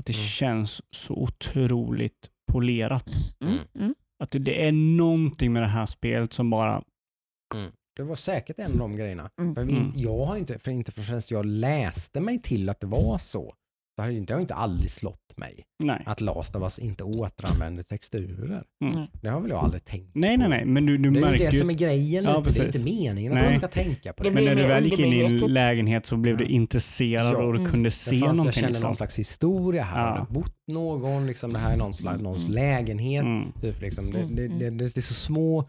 Att 0.00 0.06
det 0.06 0.12
Mm. 0.16 0.26
känns 0.26 0.82
så 0.90 1.14
otroligt 1.14 2.30
polerat. 2.52 3.10
Mm. 3.40 3.58
Mm. 3.78 3.94
Att 4.24 4.30
det, 4.30 4.38
det 4.38 4.66
är 4.68 4.72
någonting 4.72 5.52
med 5.52 5.62
det 5.62 5.68
här 5.68 5.86
spelet 5.86 6.32
som 6.32 6.50
bara, 6.50 6.82
Det 7.96 8.02
var 8.02 8.14
säkert 8.14 8.58
en 8.58 8.72
av 8.72 8.78
de 8.78 8.96
grejerna. 8.96 9.30
Mm. 9.40 9.54
För 9.54 9.64
vi, 9.64 9.76
Mm. 9.76 9.92
Jag 9.94 10.24
har 10.24 10.36
inte, 10.36 10.58
för 10.58 10.70
inte 10.70 10.92
förrän 10.92 11.20
jag 11.30 11.46
läste 11.46 12.20
mig 12.20 12.42
till 12.42 12.68
att 12.68 12.80
det 12.80 12.86
var 12.86 13.18
så, 13.18 13.54
så 13.96 14.02
har 14.02 14.08
det 14.08 14.14
inte, 14.14 14.32
det 14.32 14.36
har 14.36 14.40
inte 14.40 14.54
aldrig 14.54 14.90
slått 14.90 15.36
mig 15.36 15.54
Nej. 15.84 16.02
att 16.06 16.20
Last 16.20 16.56
of 16.56 16.62
Us 16.62 16.78
inte 16.78 17.04
återanvänder 17.04 17.82
texturer. 17.82 18.64
Mm. 18.90 19.06
Det 19.22 19.28
har 19.28 19.40
väl 19.40 19.50
jag 19.50 19.58
aldrig 19.64 19.84
tänkt 19.84 20.10
nej, 20.14 20.36
på. 20.36 20.40
nej, 20.40 20.48
nej, 20.48 20.64
men 20.64 20.86
du, 20.86 20.98
du 20.98 21.10
Det 21.10 21.20
är 21.26 21.32
ju 21.32 21.38
det 21.38 21.44
ju 21.44 21.50
som 21.58 21.70
är 21.70 21.74
grejen 21.74 22.24
Ja, 22.24 22.30
lite. 22.30 22.32
Det 22.32 22.38
är 22.40 22.64
precis. 22.64 22.64
inte 22.76 22.78
meningen 23.04 23.32
att 23.32 23.36
Nej. 23.38 23.44
man 23.44 23.54
ska 23.54 23.68
tänka 23.68 24.12
på 24.12 24.22
det. 24.22 24.28
Det 24.30 24.34
Men 24.34 24.44
när 24.44 24.54
du 24.54 24.62
väl 24.62 24.84
gick 24.84 24.98
in 24.98 25.12
i 25.12 25.20
en 25.24 25.36
lägenhet 25.38 26.06
så 26.06 26.16
blev 26.16 26.36
du 26.36 26.44
Ja. 26.44 26.50
intresserad 26.50 27.34
Ja. 27.34 27.42
och 27.42 27.52
du 27.52 27.58
Mm. 27.58 27.70
kunde 27.70 27.86
Det 27.86 27.90
se 27.90 28.10
fanns, 28.10 28.20
jag 28.22 28.36
någonting. 28.36 28.52
känner 28.52 28.68
Liksom. 28.68 28.86
någon 28.86 28.94
slags 28.94 29.18
historia 29.18 29.82
här. 29.82 30.06
Ja. 30.06 30.12
Det 30.12 30.18
har 30.18 30.26
bott 30.26 30.56
någon, 30.66 31.26
liksom, 31.26 31.52
det 31.52 31.58
här 31.58 31.72
är 31.72 31.76
någon 31.76 31.94
slags, 31.94 32.22
någons 32.22 32.42
Mm. 32.44 32.54
lägenhet. 32.54 33.24
Mm. 33.24 33.52
Typ, 33.60 33.80
liksom. 33.80 34.10
det, 34.12 34.22
det, 34.22 34.48
det, 34.48 34.70
det, 34.70 34.70
det 34.70 34.96
är 34.96 35.00
så 35.00 35.14
små, 35.14 35.64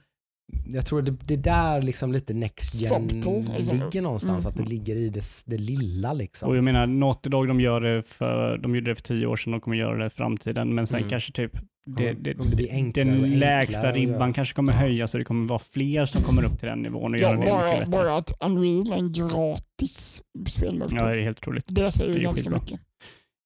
jag 0.66 0.86
tror 0.86 1.02
det, 1.02 1.12
det 1.26 1.36
där 1.36 1.82
liksom 1.82 2.12
lite 2.14 2.34
next 2.34 2.82
gen 2.92 3.10
Subtle, 3.10 3.58
liksom. 3.58 3.78
ligger 3.78 4.02
någonstans. 4.02 4.46
Mm. 4.46 4.52
Att 4.52 4.66
det 4.66 4.70
ligger 4.76 4.96
i 4.96 5.10
det, 5.10 5.24
det 5.46 5.58
lilla 5.58 6.14
liksom. 6.14 6.50
Och 6.50 6.58
jag 6.58 6.64
menar, 6.64 6.88
Naughty 6.88 7.30
Dog 7.30 7.48
de 7.48 7.60
gör 7.62 7.82
det 7.82 8.04
för, 8.04 8.58
de 8.58 8.76
gjorde 8.76 8.92
det 8.92 8.96
för 8.96 9.04
tio 9.04 9.26
år 9.28 9.36
sedan, 9.36 9.52
de 9.52 9.62
kommer 9.62 9.78
göra 9.78 9.98
det 9.98 10.06
i 10.06 10.10
framtiden. 10.10 10.76
Men 10.76 10.88
sen 10.88 10.98
Mm. 11.00 11.10
kanske 11.10 11.32
typ 11.32 11.52
det, 11.86 12.14
det, 12.14 12.34
det 12.34 12.92
den 12.94 13.40
lägsta 13.40 13.92
ribban 13.92 14.20
göra. 14.20 14.34
kanske 14.34 14.54
kommer 14.56 14.74
Ja. 14.74 14.80
höjas 14.80 15.14
och 15.14 15.20
det 15.20 15.24
kommer 15.26 15.48
vara 15.48 15.60
fler 15.60 16.06
som 16.06 16.22
kommer 16.22 16.44
upp 16.46 16.60
till 16.60 16.68
den 16.70 16.80
nivån 16.82 17.14
och 17.14 17.20
göra 17.20 17.32
Ja, 17.32 17.36
det 17.36 17.40
mycket 17.40 17.54
bara, 17.54 17.80
bättre. 17.80 17.92
bara 17.92 18.18
att 18.18 18.32
Unreal 18.42 18.92
är 18.92 18.98
en 18.98 19.12
gratis 19.12 20.24
spelmotor. 20.48 20.98
Ja, 21.00 21.06
det 21.08 21.18
är 21.20 21.24
helt 21.24 21.38
otroligt. 21.38 21.66
det 21.68 21.92
säger 21.92 22.14
det 22.14 22.20
ganska 22.20 22.44
skitbra. 22.44 22.60
mycket. 22.62 22.80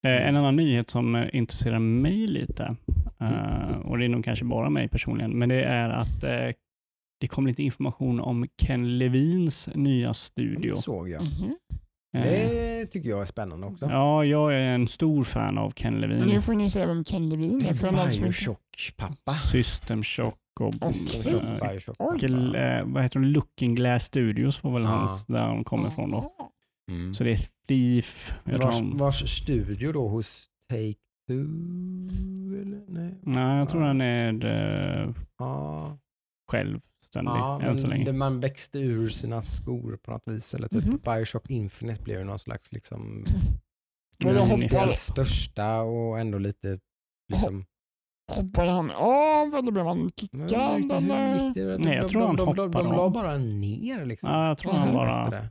Eh, 0.06 0.28
en 0.28 0.36
annan 0.36 0.56
nyhet 0.56 0.90
som 0.90 1.16
eh, 1.16 1.26
intresserar 1.34 1.80
mig 1.80 2.28
lite, 2.28 2.76
Mm. 3.22 3.34
eh, 3.34 3.78
och 3.78 3.98
det 3.98 4.06
är 4.06 4.10
nog 4.10 4.24
kanske 4.26 4.46
bara 4.46 4.70
mig 4.70 4.88
personligen, 4.88 5.32
men 5.32 5.50
det 5.50 5.64
är 5.64 5.90
att 5.90 6.24
det 7.20 7.28
kom 7.28 7.48
lite 7.48 7.64
information 7.64 8.20
om 8.20 8.48
Ken 8.62 8.98
Levins 8.98 9.70
nya 9.76 10.14
studio. 10.14 10.74
Det 10.76 10.82
såg 10.82 11.10
jag. 11.10 11.22
Mhm. 11.22 11.56
Eh, 12.18 12.24
Det 12.24 12.86
tycker 12.86 13.10
jag 13.10 13.22
är 13.22 13.26
spännande 13.26 13.68
också. 13.68 13.86
Ja, 13.86 14.26
jag 14.26 14.54
är 14.54 14.60
en 14.62 14.88
stor 14.88 15.24
fan 15.24 15.58
av 15.58 15.72
Ken 15.72 15.94
Men 15.94 16.02
Levin. 16.02 16.28
nu 16.28 16.42
får 16.42 16.54
ni 16.54 16.70
se 16.70 16.86
vem 16.86 17.04
Ken 17.04 17.28
Levin 17.28 17.60
Det 17.60 17.70
är. 17.70 17.74
För 17.74 17.88
en 17.88 17.96
är 17.96 18.22
Bioshock-pappa. 18.22 19.32
System 19.34 20.04
Shock 20.04 20.36
och 20.60 20.74
Mm. 20.84 20.94
Bioshock-pappa. 21.62 22.18
gl- 22.18 22.80
eh, 22.80 22.86
vad 22.94 23.04
heter 23.04 23.20
de? 23.20 23.26
Looking 23.28 23.76
Glass 23.76 24.04
Studios 24.04 24.64
var 24.64 24.72
väl 24.72 24.82
Ja. 24.82 24.88
hans, 24.90 25.26
där 25.26 25.48
de 25.48 25.64
kommer 25.64 25.88
ifrån 25.88 26.12
då. 26.12 26.32
Mm. 26.92 27.14
Så 27.14 27.24
det 27.24 27.32
är 27.32 27.40
Thief. 27.68 28.34
Jag 28.44 28.58
Vars, 28.60 28.78
de, 28.80 28.98
vars 28.98 29.30
studio 29.30 29.92
då 29.92 30.08
hos 30.08 30.46
Take-Two? 30.74 32.62
Eller? 32.62 32.82
Nej. 32.88 33.14
nej, 33.24 33.58
jag 33.58 33.70
tror 33.70 33.82
han 33.82 34.02
är 34.02 34.46
eh, 34.46 35.14
Ja, 35.40 35.98
självständig 36.50 37.32
ja 37.34 37.62
än 37.62 37.76
så 37.76 37.82
men 37.82 37.90
länge. 37.90 38.06
det, 38.06 38.14
man 38.14 38.40
växte 38.40 38.80
ur 38.80 39.10
sina 39.10 39.44
skor 39.44 39.98
på 40.04 40.12
något 40.12 40.24
vis. 40.26 40.54
Eller 40.54 40.68
typ 40.68 40.86
Mhm. 40.86 41.00
Bioshock 41.06 41.50
Infinite 41.50 42.04
blev 42.04 42.18
ju 42.20 42.24
någon 42.24 42.40
slags 42.40 42.72
liksom 42.72 43.26
Men 44.24 44.36
jag 44.36 44.46
Mm, 44.46 44.68
deras 44.68 45.00
största 45.06 45.82
och 45.82 46.20
ändå 46.20 46.38
lite 46.38 46.80
liksom 47.34 47.66
Hoppade 48.32 48.72
han 48.72 48.92
av 48.92 49.56
eller 49.56 49.72
blev 49.72 49.86
han 49.86 50.10
kickad? 50.16 50.50
det? 51.68 51.78
Nej, 51.78 51.96
jag 51.98 52.08
tror 52.10 52.22
de, 52.22 52.28
han 52.28 52.36
de, 52.36 52.46
de, 52.46 52.56
de, 52.56 52.62
hoppade 52.62 52.90
la 52.90 53.00
av. 53.02 53.12
bara 53.12 53.38
ner 53.38 54.06
liksom. 54.06 54.30
Ja, 54.32 54.48
jag 54.48 54.58
tror 54.58 54.72
han 54.74 54.88
efter 54.88 54.96
bara... 54.96 55.50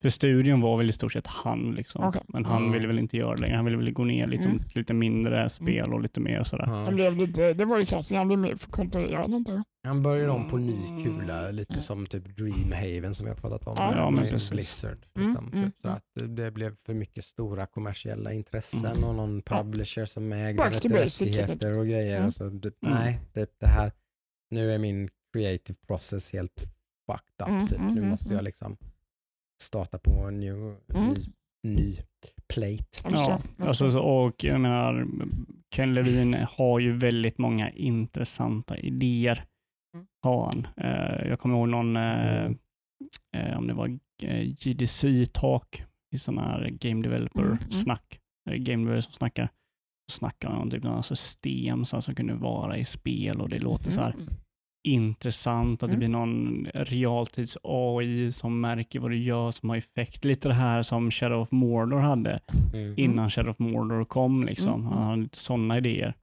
det. 0.00 0.02
För 0.02 0.08
studion 0.10 0.60
var 0.60 0.76
väl 0.76 0.88
i 0.88 0.92
stort 0.92 1.12
sett 1.12 1.26
han 1.26 1.74
liksom. 1.74 2.04
Okej. 2.04 2.22
Men 2.28 2.44
han 2.44 2.56
Mm. 2.62 2.72
ville 2.72 2.86
väl 2.86 2.98
inte 2.98 3.16
göra 3.16 3.34
det 3.34 3.40
längre. 3.40 3.56
Han 3.56 3.64
ville 3.64 3.76
väl 3.76 3.92
gå 3.92 4.04
ner 4.04 4.26
lite, 4.26 4.44
Mm. 4.44 4.60
lite 4.74 4.94
mindre 4.94 5.48
spel 5.48 5.92
och 5.92 6.00
lite 6.00 6.20
mer 6.20 6.44
sådär. 6.44 6.64
Han 6.66 6.94
blev 6.94 7.16
lite, 7.16 7.52
det 7.54 7.64
var 7.64 7.78
ju 7.78 7.86
klassiskt, 7.86 8.16
han 8.16 8.26
blev 8.28 8.38
mer 8.38 8.54
för 8.56 8.70
kontrollerad 8.70 9.30
inte 9.34 9.52
jag. 9.52 9.62
Han 9.84 10.02
börjar 10.02 10.28
om 10.28 10.48
på 10.48 10.56
ny 10.56 10.78
kula, 11.04 11.50
lite 11.50 11.80
som 11.80 12.06
typ 12.06 12.36
Dreamhaven 12.36 13.14
som 13.14 13.24
vi 13.26 13.30
har 13.30 13.36
pratat 13.36 13.66
om. 13.66 13.74
Ja, 13.78 14.10
men 14.10 14.22
precis. 14.24 14.50
Blizzard. 14.50 15.06
Mm, 15.16 15.28
Liksom, 15.28 15.52
mm, 15.52 15.64
typ, 15.70 15.74
så 15.82 15.88
att 15.88 16.04
det 16.36 16.50
blev 16.50 16.76
för 16.76 16.94
mycket 16.94 17.24
stora 17.24 17.66
kommersiella 17.66 18.32
intressen 18.32 18.92
Mm. 18.96 19.04
och 19.04 19.14
någon 19.14 19.42
publisher 19.42 20.04
som 20.04 20.32
helt 20.32 20.60
rättigheter 20.84 21.78
och 21.78 21.86
grejer. 21.86 22.16
Mm. 22.16 22.28
Och 22.28 22.34
så, 22.34 22.50
typ, 22.50 22.74
Mm. 22.84 22.94
Nej, 22.94 23.20
det, 23.32 23.50
det 23.60 23.66
här, 23.66 23.92
nu 24.50 24.72
är 24.72 24.78
min 24.78 25.08
creative 25.32 25.78
process 25.86 26.32
helt 26.32 26.64
fucked 27.06 27.42
up. 27.42 27.48
Mm, 27.48 27.66
typ. 27.68 27.78
mm, 27.78 27.94
Nu 27.94 27.98
mm, 27.98 28.10
måste 28.10 28.26
mm. 28.26 28.36
jag 28.36 28.44
liksom 28.44 28.76
starta 29.62 29.98
på 29.98 30.10
en 30.28 30.40
ny, 30.40 30.48
Mm. 30.50 30.78
ny, 30.94 31.26
ny 31.64 31.96
plate. 32.54 33.00
Ja, 33.10 33.40
alltså, 33.58 33.90
så- 33.90 34.00
och 34.00 34.44
jag 34.44 34.60
menar, 34.60 35.06
Ken 35.74 35.94
Levin 35.94 36.34
har 36.34 36.78
ju 36.78 36.92
väldigt 36.96 37.38
många 37.38 37.70
intressanta 37.70 38.78
idéer. 38.78 39.44
Mm. 39.94 40.06
Har 40.22 40.46
han. 40.46 40.66
Eh, 40.76 41.28
jag 41.28 41.40
kommer 41.40 41.56
ihåg 41.56 41.68
någon, 41.68 41.96
eh, 41.96 42.42
Mm. 42.44 42.56
eh, 43.36 43.58
om 43.58 43.66
det 43.66 43.74
var 43.74 43.98
GDC-talk 44.64 45.82
i 46.14 46.18
sådana 46.18 46.42
här 46.42 46.70
game 46.70 46.90
Mm, 46.92 47.02
developer-snack. 47.02 48.18
Mm, 48.50 48.64
game 48.64 48.82
developer 48.84 49.00
som 49.00 49.12
snackar. 49.12 49.48
Så 50.12 50.18
snackar 50.18 50.54
om 50.54 50.70
typ 50.70 50.82
några 50.82 51.02
system 51.02 51.84
som, 51.84 52.02
som 52.02 52.14
kunde 52.14 52.34
vara 52.34 52.78
i 52.78 52.84
spel 52.84 53.40
och 53.40 53.48
det 53.48 53.58
låter 53.58 53.90
så 53.90 54.00
här 54.00 54.12
Mm. 54.12 54.26
Intressant, 54.86 55.82
att 55.82 55.90
det 55.90 55.96
Mm. 55.96 55.98
blir 55.98 56.08
någon 56.08 56.66
realtids 56.74 57.58
AI 57.62 58.32
som 58.32 58.60
märker 58.60 59.00
vad 59.00 59.10
du 59.10 59.18
gör 59.18 59.50
som 59.50 59.68
har 59.68 59.76
effekt. 59.76 60.24
Lite 60.24 60.48
det 60.48 60.54
här 60.54 60.82
som 60.82 61.10
Shadow 61.10 61.40
of 61.40 61.52
Mordor 61.52 61.98
hade 61.98 62.40
Mm. 62.74 62.94
innan 62.96 63.30
Shadow 63.30 63.50
of 63.50 63.58
Mordor 63.58 64.04
kom. 64.04 64.44
Liksom. 64.46 64.74
Mm. 64.80 64.92
Han 64.92 65.02
hade 65.02 65.22
lite 65.22 65.38
sådana 65.38 65.78
idéer. 65.78 66.14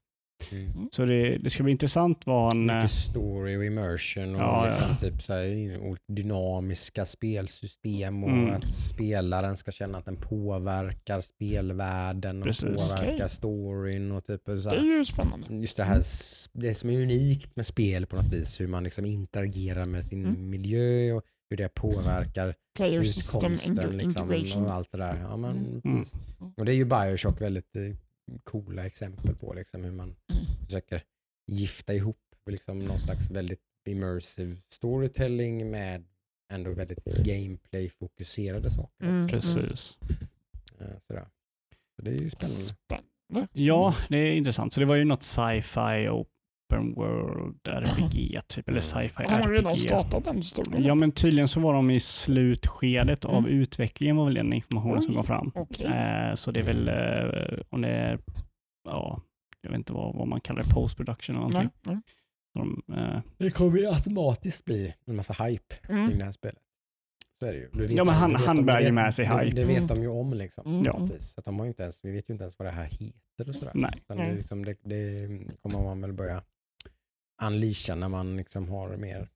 Mm. 0.51 0.89
Så 0.91 1.05
det, 1.05 1.38
det 1.38 1.49
ska 1.49 1.64
bli 1.64 1.72
intressant 1.72 2.22
vad 2.26 2.53
han... 2.53 2.69
eh, 2.69 2.76
Mycket 2.76 2.91
story 2.91 3.57
och 3.57 3.65
immersion 3.65 4.35
och 4.35 4.41
Ja, 4.41 4.65
liksom 4.65 4.85
ja. 4.89 4.95
typ 5.10 5.22
så 5.22 5.34
här, 5.34 6.14
dynamiska 6.14 7.05
spelsystem 7.05 8.23
och 8.23 8.30
Mm. 8.30 8.53
att 8.55 8.73
spelaren 8.73 9.57
ska 9.57 9.72
känna 9.72 9.97
att 9.97 10.05
den 10.05 10.15
påverkar 10.18 11.22
spelvärlden 11.22 12.38
och 12.38 12.43
Precis. 12.43 12.64
påverkar 12.77 13.14
Okej. 13.15 13.30
storyn 13.30 14.11
och 14.11 14.26
typ 14.26 14.41
så 14.45 14.51
Det 14.53 14.69
här, 14.69 14.77
är 14.77 14.97
ju 14.97 15.05
spännande. 15.05 15.47
just 15.55 15.77
det 15.77 15.84
här 15.84 15.97
s- 15.97 16.49
det 16.53 16.73
som 16.76 16.89
är 16.89 17.01
unikt 17.01 17.55
med 17.55 17.65
spel 17.65 18.05
på 18.05 18.15
något 18.15 18.34
vis 18.34 18.61
hur 18.61 18.68
man 18.68 18.84
liksom 18.84 19.05
interagerar 19.05 19.85
med 19.85 20.05
sin 20.05 20.26
Mm. 20.26 20.49
miljö 20.49 21.11
och 21.14 21.23
hur 21.49 21.57
det 21.57 21.69
påverkar 21.69 22.55
Player 22.77 23.03
system 23.03 23.51
utkomsten 23.53 23.97
liksom, 23.97 24.23
integration. 24.34 24.65
och 24.65 24.73
allt 24.73 24.91
det 24.91 24.97
där. 24.97 25.19
Ja, 25.30 25.38
men, 25.38 25.81
Mm. 25.85 26.03
Och 26.57 26.65
det 26.65 26.72
är 26.72 26.76
ju 26.76 26.85
Bioshock 26.85 27.41
väldigt 27.41 27.76
eh, 27.76 27.81
coola 28.43 28.85
exempel 28.85 29.35
på 29.35 29.53
liksom, 29.53 29.83
hur 29.83 29.91
man 29.91 30.15
Mm. 30.33 30.45
försöker 30.65 31.01
gifta 31.47 31.93
ihop 31.93 32.17
liksom, 32.49 32.79
någon 32.79 32.99
slags 32.99 33.31
väldigt 33.31 33.61
immersive 33.87 34.55
storytelling 34.73 35.71
med 35.71 36.03
ändå 36.51 36.71
väldigt 36.73 37.03
gameplay-fokuserade 37.05 38.69
saker. 38.69 39.05
Mm, 39.05 39.15
mm. 39.15 39.27
Precis. 39.27 39.97
Eh, 40.79 40.99
Sådär. 41.07 41.27
Så 41.95 42.01
det 42.01 42.11
är 42.11 42.15
ju 42.19 42.29
spännande. 42.29 42.55
Spännande. 42.55 43.47
Ja, 43.53 43.95
det 44.09 44.17
är 44.17 44.31
intressant. 44.35 44.73
Så 44.73 44.79
det 44.79 44.85
var 44.85 44.95
ju 44.95 45.03
något 45.05 45.23
sci-fi 45.23 46.07
open 46.69 46.94
world 46.94 47.68
RPG 47.68 48.40
typ, 48.48 48.69
eller 48.69 48.81
sci-fi 48.81 49.23
Har 49.23 49.40
man 49.40 49.52
redan 49.52 49.72
RPG. 49.73 49.80
startat 49.80 50.26
den 50.26 50.35
historien? 50.38 50.84
Ja, 50.84 50.95
men 50.95 51.11
tydligen 51.11 51.48
så 51.48 51.60
var 51.60 51.73
de 51.73 51.90
i 51.91 51.99
slutskedet 51.99 53.26
av 53.26 53.38
Mm. 53.38 53.52
utvecklingen 53.52 54.15
var 54.15 54.26
väl 54.26 54.34
den 54.34 54.53
informationen 54.53 55.02
som 55.02 55.11
Oj. 55.11 55.15
kom 55.15 55.23
fram. 55.23 55.52
Okej. 55.56 55.85
Eh, 55.88 56.35
så 56.35 56.52
det 56.52 56.60
är 56.60 56.64
väl, 56.64 56.88
eh, 56.88 57.60
om 57.69 57.81
det 57.81 57.90
är, 57.90 58.19
ja, 58.90 59.22
jag 59.61 59.69
vet 59.69 59.77
inte 59.77 59.94
vad, 59.94 60.15
vad 60.15 60.27
man 60.27 60.40
kallar 60.40 60.64
det, 60.64 60.69
post 60.73 60.98
production 60.98 61.35
eller 61.35 61.48
någonting. 61.48 61.69
Nej. 61.84 61.98
De, 62.53 62.81
eh, 62.98 63.19
Det 63.38 63.49
kommer 63.49 63.77
ju 63.77 63.88
automatiskt 63.88 64.65
bli 64.65 64.94
en 65.06 65.15
massa 65.15 65.44
hype 65.45 65.76
Mm. 65.90 66.07
kring 66.07 66.19
det 66.19 66.26
här 66.26 66.31
spelet. 66.31 66.60
Så 67.40 67.45
är 67.45 67.53
det 67.53 67.60
ju. 67.60 67.69
Ja, 67.73 68.03
men 68.03 68.06
de- 68.06 68.10
han- 68.10 68.35
han 68.35 68.65
bär 68.65 68.81
ju 68.81 68.91
med 68.91 69.14
sig 69.14 69.26
hype. 69.26 69.56
Det 69.56 69.65
vet 69.65 69.77
Mm. 69.77 69.88
de 69.88 70.02
ju 70.02 70.07
om 70.07 70.34
liksom. 70.34 70.68
Mm. 70.68 70.84
Ja. 70.85 70.98
mm. 70.98 71.10
Så 71.19 71.40
att 71.40 71.45
de 71.45 71.57
har 71.60 71.65
ju 71.65 71.69
inte 71.69 71.84
ens, 71.84 71.99
vi 72.03 72.11
vet 72.11 72.30
ju 72.30 72.34
inte 72.34 72.44
ens 72.44 72.60
vad 72.60 72.68
det 72.68 72.72
här 72.72 72.84
heter 72.84 73.49
och 73.49 73.56
sådär. 73.56 73.72
nej. 73.76 73.91
Utan 73.98 74.18
det, 74.18 74.35
liksom, 74.35 74.65
det, 74.65 74.77
det 74.84 75.19
kommer 75.61 75.84
man 75.84 76.02
väl 76.02 76.14
börja 76.14 76.41
unleasha 77.47 77.95
när 77.95 78.09
man 78.09 78.37
liksom 78.37 78.69
har 78.69 78.97
mer 78.97 79.27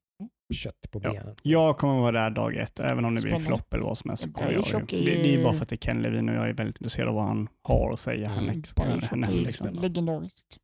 kött 0.53 0.91
på 0.91 1.01
Ja. 1.03 1.11
benen. 1.11 1.35
Jag 1.43 1.77
kommer 1.77 1.99
vara 2.01 2.11
där 2.11 2.29
dag 2.29 2.55
ett, 2.55 2.79
även 2.79 3.05
om 3.05 3.15
det 3.15 3.21
blir 3.21 3.33
en 3.33 3.39
Spännande. 3.39 3.45
flopp 3.63 3.73
eller 3.73 3.83
vad 3.83 3.97
som 3.97 4.09
helst. 4.09 4.23
Så 4.23 4.29
Ja, 4.29 4.33
kommer 4.39 4.51
jag, 4.51 4.87
det, 4.87 4.97
är 5.19 5.23
det 5.23 5.35
är 5.35 5.43
bara 5.43 5.53
för 5.53 5.63
att 5.63 5.69
det 5.69 5.75
är 5.75 5.77
Ken 5.77 6.01
Levin 6.01 6.29
och 6.29 6.35
jag 6.35 6.49
är 6.49 6.53
väldigt 6.53 6.77
intresserad 6.77 7.07
av 7.09 7.15
vad 7.15 7.25
han 7.25 7.47
har 7.63 7.93
att 7.93 7.99
säga 7.99 8.31
Mm. 8.31 8.45
härnäst. 9.09 9.41
Liksom. 9.41 9.69
legendariskt. 9.81 10.57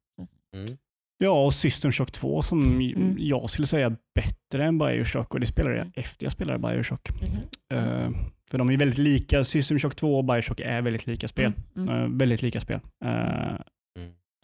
Mm. 0.55 0.77
Ja, 1.17 1.45
och 1.45 1.53
System 1.53 1.91
Shock 1.91 2.11
2 2.11 2.41
som 2.41 2.63
Mm. 2.79 3.15
jag 3.19 3.49
skulle 3.49 3.67
säga 3.67 3.85
är 3.85 3.95
bättre 4.15 4.65
än 4.65 4.77
Bioshock 4.77 5.33
och 5.33 5.39
det 5.39 5.45
spelade 5.45 5.75
Mm. 5.75 5.91
jag 5.95 6.03
efter 6.05 6.25
jag 6.25 6.31
spelade 6.31 6.59
Bioshock. 6.59 7.09
Mhm. 7.21 7.77
Eh, 7.79 8.09
för 8.51 8.57
de 8.57 8.69
är 8.69 8.77
väldigt 8.77 8.97
lika, 8.97 9.43
System 9.43 9.79
Shock 9.79 9.95
2 9.95 10.17
och 10.17 10.25
Bioshock 10.25 10.59
är 10.59 10.81
väldigt 10.81 11.07
lika 11.07 11.27
spel. 11.27 11.53
Mm. 11.75 11.89
Mm. 11.89 12.03
Eh, 12.03 12.17
väldigt 12.17 12.41
lika 12.41 12.59
spel. 12.59 12.79
Mm. 13.05 13.61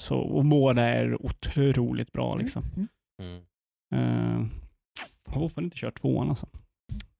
Så, 0.01 0.17
och 0.17 0.45
båda 0.45 0.81
är 0.81 1.25
otroligt 1.25 2.11
bra 2.11 2.35
liksom. 2.35 2.63
Mm. 2.75 2.87
Mm. 3.21 4.43
Uh, 4.43 4.47
jag 5.25 5.33
har 5.33 5.39
fortfarande 5.41 5.65
inte 5.65 5.77
kört 5.77 6.01
tvåan 6.01 6.29
alltså. 6.29 6.47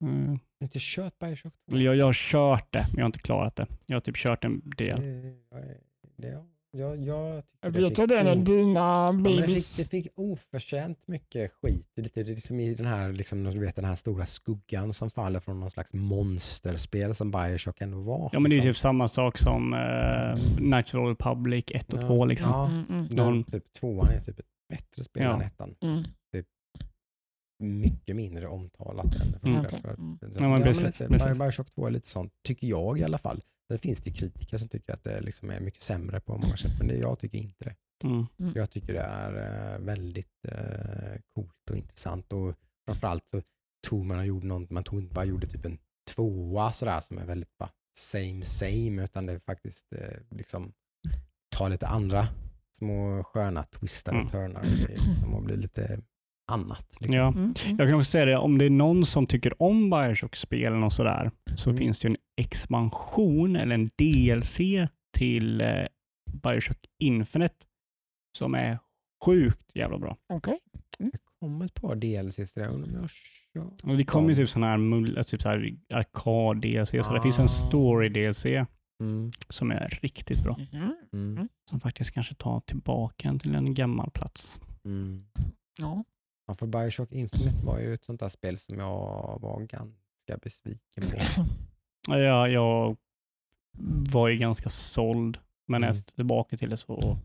Eh, 0.04 0.36
Inte 0.62 0.78
kört 0.80 1.18
Bioshock 1.18 1.52
2? 1.70 1.76
eller 1.76 1.84
jag, 1.84 1.96
jag 1.96 2.04
har 2.06 2.12
kört 2.12 2.72
det, 2.72 2.86
men 2.88 2.96
jag 2.96 3.02
har 3.02 3.06
inte 3.08 3.18
klarat 3.18 3.56
det. 3.56 3.66
Jag 3.86 3.96
har 3.96 4.00
typ 4.00 4.16
kört 4.16 4.44
en 4.44 4.62
del. 4.76 5.00
Det, 5.00 5.80
det, 6.16 6.44
jag, 6.72 6.96
jag, 7.04 7.42
Jag 7.60 7.72
det 7.72 7.80
vet 7.80 7.94
det 8.06 8.22
när 8.22 8.36
o- 8.36 8.40
dina 8.40 8.80
Ja, 8.80 9.12
men 9.12 9.22
det, 9.22 9.40
babys... 9.40 9.76
fick, 9.76 9.86
det 9.86 9.90
fick 9.90 10.06
oförtjänt 10.18 10.98
mycket 11.06 11.52
skit. 11.52 11.86
Det 11.94 12.00
är 12.00 12.02
Lite, 12.02 12.20
är 12.20 12.24
liksom 12.24 12.60
i 12.60 12.74
den 12.74 12.86
här, 12.86 13.12
liksom, 13.12 13.44
du 13.44 13.60
vet, 13.60 13.76
den 13.76 13.84
här 13.84 13.94
stora 13.94 14.26
skuggan 14.26 14.92
som 14.92 15.10
faller 15.10 15.40
från 15.40 15.60
någon 15.60 15.70
slags 15.70 15.94
monsterspel 15.94 17.14
som 17.14 17.30
Bioshock 17.30 17.80
ändå 17.80 18.00
var. 18.00 18.30
Ja 18.32 18.40
men 18.40 18.50
det 18.50 18.54
är 18.56 18.56
ju 18.56 18.62
liksom. 18.62 18.72
typ 18.72 18.76
samma 18.80 19.08
sak 19.08 19.38
som 19.38 19.74
the 20.58 20.98
Old 20.98 21.08
Republic 21.08 21.64
1 21.68 21.92
och 21.92 22.02
Ja. 22.02 22.06
2 22.06 22.24
liksom. 22.24 22.50
Ja, 22.50 22.66
Mm, 22.66 22.84
mm, 22.88 23.06
den, 23.08 23.16
någon- 23.16 23.44
typ, 23.44 23.72
tvåan 23.72 24.08
är 24.10 24.20
typ 24.20 24.38
ett 24.38 24.46
bättre 24.68 25.04
spel 25.04 25.22
Ja. 25.22 25.34
än 25.34 25.40
ettan. 25.40 25.74
mm. 25.80 25.94
Typ, 26.32 26.46
mycket 27.62 28.16
mindre 28.16 28.46
omtalat 28.48 29.20
än 29.20 29.32
det 29.32 29.38
första. 29.38 29.76
Mm. 29.78 29.88
Att- 29.92 29.98
Mm. 29.98 30.18
Ja, 30.38 30.48
men 30.48 30.62
precis, 30.62 30.84
lite, 30.84 31.08
precis. 31.08 31.38
Bioshock 31.38 31.70
2 31.74 31.86
är 31.86 31.90
lite 31.90 32.08
sånt, 32.08 32.32
tycker 32.46 32.66
jag 32.66 32.98
i 32.98 33.04
alla 33.04 33.18
fall. 33.18 33.40
Sen 33.70 33.78
finns 33.78 34.00
det 34.00 34.10
ju 34.10 34.16
kritiker 34.16 34.56
som 34.56 34.68
tycker 34.68 34.92
att 34.92 35.04
det 35.04 35.20
liksom 35.20 35.50
är 35.50 35.60
mycket 35.60 35.82
sämre 35.82 36.20
på 36.20 36.38
många 36.38 36.56
sätt, 36.56 36.72
men 36.78 36.88
det, 36.88 36.94
jag 36.96 37.18
tycker 37.18 37.38
inte 37.38 37.64
det. 37.64 37.74
Mm. 38.04 38.26
Jag 38.54 38.70
tycker 38.70 38.92
det 38.92 39.00
är 39.00 39.32
eh, 39.74 39.78
väldigt 39.78 40.44
eh, 40.48 41.20
coolt 41.34 41.70
och 41.70 41.76
intressant 41.76 42.32
och 42.32 42.54
framförallt 42.86 43.28
så 43.28 43.42
tog 43.88 44.04
man 44.04 44.18
och 44.18 44.26
gjorde 44.26 44.46
något, 44.46 44.70
man 44.70 44.84
tog 44.84 45.00
inte 45.00 45.14
bara 45.14 45.24
gjorde 45.24 45.46
typ 45.46 45.64
en 45.64 45.78
tvåa 46.14 46.72
sådär 46.72 47.00
som 47.00 47.18
är 47.18 47.24
väldigt 47.24 47.58
bara 47.58 47.70
same 47.96 48.44
same 48.44 49.04
utan 49.04 49.26
det 49.26 49.32
är 49.32 49.38
faktiskt 49.38 49.92
eh, 49.92 50.18
liksom 50.30 50.72
ta 51.56 51.68
lite 51.68 51.86
andra 51.86 52.28
små 52.78 53.24
sköna 53.24 53.62
twistar 53.64 54.12
Mm. 54.12 54.24
och 54.26 54.32
turnar 54.32 54.60
och 54.60 54.66
grejer 54.66 55.00
liksom, 55.08 55.34
och 55.34 55.42
bli 55.42 55.56
lite 55.56 56.00
annat. 56.50 56.96
Liksom. 57.00 57.14
Ja. 57.14 57.28
Mm, 57.28 57.38
mm. 57.42 57.52
Jag 57.78 57.88
kan 57.88 57.94
också 57.94 58.10
säga 58.10 58.24
det, 58.24 58.36
om 58.36 58.58
det 58.58 58.64
är 58.64 58.70
någon 58.70 59.06
som 59.06 59.26
tycker 59.26 59.62
om 59.62 59.90
Bioshock-spelen 59.90 60.82
och 60.82 60.92
sådär, 60.92 61.30
så 61.56 61.70
Mm. 61.70 61.78
finns 61.78 62.00
det 62.00 62.08
ju 62.08 62.10
en 62.10 62.44
expansion 62.44 63.56
eller 63.56 63.74
en 63.74 63.90
DLC 63.98 64.58
till 65.18 65.60
eh, 65.60 65.68
Bioshock 66.42 66.78
Infinite 67.02 67.54
som 68.38 68.54
är 68.54 68.78
sjukt 69.24 69.62
jävla 69.74 69.98
bra. 69.98 70.16
Okej. 70.32 70.58
Det 70.98 71.10
kom 71.40 71.62
ett 71.62 71.74
par 71.74 71.94
DLCs 71.96 72.54
där, 72.54 72.62
jag 72.62 72.72
undrar 72.74 72.90
om 72.90 73.00
jag 73.00 73.10
kör. 73.10 73.90
Och 73.90 73.96
det 73.98 74.04
kommer 74.04 74.28
ju 74.28 74.34
typ 74.34 74.48
sådana 74.48 74.66
här, 74.66 74.76
mul- 74.78 75.22
typ 75.24 75.42
så 75.42 75.48
här 75.48 75.74
arkad-DLC, 75.94 77.02
så 77.04 77.12
det 77.14 77.20
finns 77.20 77.38
en 77.38 77.44
Ah. 77.44 77.48
story-DLC 77.48 78.66
Mm. 79.02 79.30
som 79.48 79.70
är 79.70 79.98
riktigt 80.02 80.42
bra. 80.42 80.58
Mhm. 80.72 80.94
Mm. 81.12 81.48
Som 81.70 81.80
faktiskt 81.80 82.10
kanske 82.10 82.34
tar 82.34 82.60
tillbaka 82.60 83.28
en 83.28 83.38
till 83.38 83.54
en 83.54 83.74
gammal 83.74 84.10
plats. 84.10 84.60
Mm. 84.84 85.24
Ja. 85.80 86.04
Ja, 86.50 86.54
för 86.54 86.66
Bioshock 86.66 87.12
Infinite 87.12 87.64
var 87.66 87.78
ju 87.78 87.94
ett 87.94 88.04
sånt 88.04 88.20
där 88.20 88.28
spel 88.28 88.58
som 88.58 88.78
jag 88.78 89.38
var 89.40 89.60
ganska 89.60 90.36
besviken 90.42 91.04
på. 91.10 91.16
Ja, 92.08 92.48
jag 92.48 92.96
var 94.12 94.28
ju 94.28 94.36
ganska 94.36 94.68
såld, 94.68 95.38
men 95.68 95.84
Mm. 95.84 95.90
efter 95.96 96.14
tillbaka 96.14 96.56
till 96.56 96.70
det 96.70 96.76
så 96.76 97.18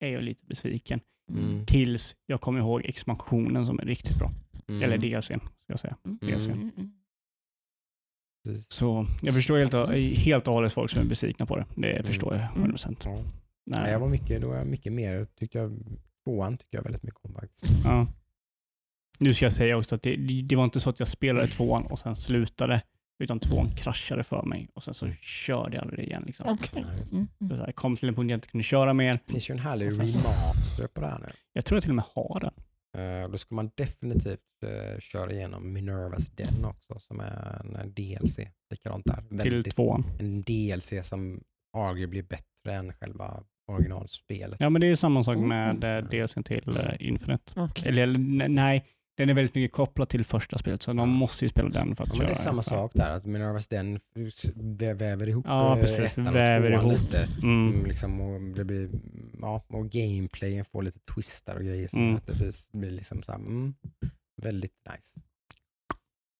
är 0.00 0.08
jag 0.08 0.22
lite 0.22 0.46
besviken. 0.46 1.00
Mm. 1.32 1.66
Tills 1.66 2.16
jag 2.26 2.40
kommer 2.40 2.60
ihåg 2.60 2.84
expansionen 2.84 3.66
som 3.66 3.78
är 3.78 3.84
riktigt 3.84 4.18
bra. 4.18 4.32
Mm. 4.68 4.82
Eller 4.82 4.98
DLCn, 4.98 5.38
ska 5.40 5.48
jag 5.66 5.80
säga. 5.80 5.96
Mm. 6.04 6.18
DLCn. 6.22 6.52
Mm, 6.52 6.70
mm. 6.76 6.92
Så 8.68 9.06
jag 9.22 9.34
förstår 9.34 9.58
helt, 9.58 9.74
och- 9.74 9.92
helt 9.94 10.48
och 10.48 10.54
hållet 10.54 10.72
folk 10.72 10.90
som 10.90 11.00
är 11.00 11.04
besvikna 11.04 11.46
på 11.46 11.56
det. 11.56 11.66
Det 11.76 11.92
Mm. 11.92 12.04
förstår 12.06 12.34
jag 12.34 12.42
100%. 12.56 12.96
Ja. 13.04 13.12
Nej. 13.14 13.24
Nej, 13.66 13.92
jag 13.92 14.00
var 14.00 14.08
mycket, 14.08 14.40
då 14.42 14.48
var 14.48 14.56
jag 14.56 14.66
mycket 14.66 14.92
mer, 14.92 15.26
tyckte 15.34 15.58
jag, 15.58 15.78
tvåan 16.24 16.58
tycker 16.58 16.78
jag 16.78 16.82
väldigt 16.82 17.02
mycket 17.02 17.20
om 17.24 17.34
faktiskt. 17.34 17.64
Ja. 17.84 18.06
Nu 19.20 19.34
ska 19.34 19.44
jag 19.44 19.52
säga 19.52 19.76
också 19.76 19.94
att 19.94 20.02
det, 20.02 20.16
det 20.42 20.56
var 20.56 20.64
inte 20.64 20.80
så 20.80 20.90
att 20.90 20.98
jag 20.98 21.08
spelade 21.08 21.46
tvåan 21.48 21.86
och 21.86 21.98
sen 21.98 22.16
slutade, 22.16 22.82
utan 23.18 23.40
tvåan 23.40 23.70
kraschade 23.76 24.24
för 24.24 24.42
mig 24.42 24.68
och 24.74 24.82
sen 24.84 24.94
så 24.94 25.10
körde 25.20 25.76
jag 25.76 25.82
aldrig 25.84 26.06
igen. 26.06 26.22
Liksom. 26.26 26.56
Just 26.60 26.76
Mm, 26.76 26.88
Så 27.38 27.44
mm. 27.44 27.50
så 27.50 27.56
här, 27.56 27.66
Jag 27.66 27.74
kom 27.74 27.96
till 27.96 28.08
en 28.08 28.14
punkt 28.14 28.28
där 28.28 28.32
jag 28.32 28.36
inte 28.38 28.48
kunde 28.48 28.64
köra 28.64 28.92
mer. 28.94 29.12
Det 29.12 29.32
finns 29.32 29.50
ju 29.50 29.52
en 29.52 29.58
härlig 29.58 29.86
remaster 29.86 30.86
på 30.94 31.00
det 31.00 31.06
här 31.06 31.18
nu. 31.18 31.26
Jag 31.52 31.64
tror 31.64 31.76
jag 31.76 31.82
till 31.82 31.90
och 31.92 31.96
med 31.96 32.04
har 32.14 32.40
den. 32.40 32.52
Eh, 33.22 33.28
då 33.30 33.38
ska 33.38 33.54
man 33.54 33.70
definitivt 33.76 34.40
eh, 34.66 34.98
köra 35.00 35.32
igenom 35.32 35.72
Minervas 35.72 36.30
Den 36.30 36.64
också 36.64 36.98
som 36.98 37.20
är 37.20 37.60
en, 37.80 37.94
DLC. 37.94 38.38
Likadant 38.70 39.04
där. 39.04 39.16
Till 39.42 39.50
Väldigt, 39.50 39.74
tvåan. 39.76 40.04
en 40.18 40.42
DLC 40.42 40.92
som 41.02 41.40
arguably 41.76 42.22
bättre 42.22 42.74
än 42.74 42.92
själva 42.92 43.42
originalspelet. 43.68 44.60
Ja 44.60 44.70
men 44.70 44.80
det 44.80 44.86
är 44.86 44.94
samma 44.94 45.24
sak 45.24 45.36
Mm. 45.36 45.48
med 45.48 45.98
eh, 45.98 46.04
DLCn 46.10 46.42
till 46.42 46.76
eh, 46.76 47.08
Infinite. 47.08 47.52
Okej. 47.56 47.88
Eller, 47.88 48.02
eller 48.02 48.18
ne- 48.18 48.48
nej, 48.48 48.84
den 49.16 49.28
är 49.28 49.34
väldigt 49.34 49.54
mycket 49.54 49.72
kopplad 49.72 50.08
till 50.08 50.24
första 50.24 50.58
spelet 50.58 50.82
så 50.82 50.90
de 50.90 50.98
Ja. 50.98 51.06
måste 51.06 51.44
ju 51.44 51.48
spela 51.48 51.68
den 51.68 51.96
för 51.96 52.04
att 52.04 52.08
Ja, 52.08 52.14
men 52.14 52.18
köra. 52.18 52.26
det 52.26 52.32
är 52.32 52.42
samma 52.42 52.58
Ja. 52.58 52.62
sak 52.62 52.90
där, 52.94 53.10
att 53.10 53.26
Minervas 53.26 53.68
Den 53.68 54.00
väver 54.94 55.28
ihop 55.28 55.44
Ja, 55.48 55.74
eh, 55.76 55.80
precis. 55.82 56.00
ettan 56.18 56.26
och 56.26 56.34
Väver 56.34 56.70
tvåan 56.70 56.86
ihop. 56.86 57.00
lite. 57.00 57.28
Mm. 57.42 57.68
Mm, 57.72 57.84
liksom, 57.86 58.20
och 58.20 58.40
det 58.40 58.64
blir, 58.64 58.88
ja, 59.40 59.64
och 59.68 59.90
gameplayen 59.90 60.64
får 60.64 60.82
lite 60.82 60.98
twistar 61.14 61.54
och 61.56 61.62
grejer 61.64 61.88
som 61.88 62.00
Mm. 62.02 62.16
att 62.16 62.26
det 62.26 62.32
blir, 62.72 62.90
liksom 62.90 63.22
så 63.22 63.32
här, 63.32 63.38
mm, 63.38 63.74
väldigt 64.42 64.72
nice. 64.94 65.20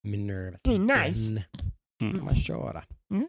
Minerva 0.03 0.59
Det 0.63 0.75
är 0.75 1.07
nice. 1.07 1.45
Den 2.01 2.11
Mm. 2.11 2.25
man 2.25 2.35
köra. 2.35 2.85
Mm. 3.11 3.29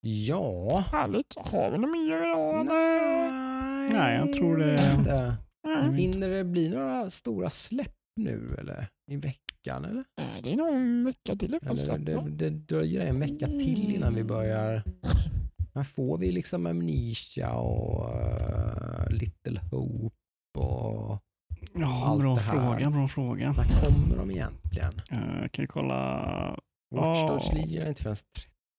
Ja. 0.00 0.84
Härligt. 0.92 1.34
Har 1.38 1.70
vi 1.70 1.78
något 1.78 1.90
mer 1.90 2.16
idag? 2.16 2.66
Nej, 2.66 3.90
Nej, 3.92 4.16
jag 4.16 4.32
tror 4.32 4.56
det- 4.58 4.94
inte. 4.98 5.36
Mm. 5.68 5.94
Hinner 5.94 6.28
det 6.28 6.44
bli 6.44 6.70
några 6.70 7.10
stora 7.10 7.50
släpp 7.50 7.92
nu 8.16 8.54
eller? 8.58 8.86
I 9.10 9.16
veckan 9.16 9.84
eller? 9.84 10.04
Det 10.42 10.52
är 10.52 10.56
nog 10.56 10.68
en 10.68 11.04
vecka 11.04 11.36
till. 11.36 11.54
eller 11.62 11.98
det, 11.98 12.30
det 12.30 12.50
dröjer 12.50 13.00
en 13.06 13.20
vecka 13.20 13.46
till 13.46 13.94
innan 13.94 14.14
vi 14.14 14.24
börjar. 14.24 14.82
När 15.74 15.84
får 15.84 16.18
vi 16.18 16.32
liksom 16.32 16.66
Amnesia 16.66 17.52
och 17.52 18.08
uh, 18.14 19.10
Little 19.10 19.60
Hope 19.70 20.14
och 20.58 21.18
Ja, 21.74 22.04
allt 22.06 22.22
bra 22.22 22.34
det 22.34 22.40
här. 22.40 22.52
fråga, 22.52 22.90
bra 22.90 23.08
fråga. 23.08 23.52
när 23.52 23.90
kommer 23.90 24.16
de 24.16 24.30
egentligen? 24.30 24.92
Uh, 25.12 25.48
kan 25.48 25.62
vi 25.62 25.66
kolla 25.66 26.20
Watch 26.94 27.18
Ja. 27.22 27.28
Dogs 27.28 27.52
lirar 27.52 27.88
inte 27.88 28.02
förrän 28.02 28.16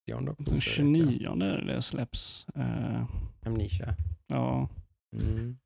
30 0.07 0.29
oktober. 0.31 0.45
den 0.45 0.53
vet 0.55 0.63
29 0.63 1.35
där 1.35 1.61
det 1.61 1.81
släpps. 1.81 2.45
Jag. 2.55 3.05
Amnesia. 3.45 3.95
ja, 4.27 4.69
Mm. 5.15 5.57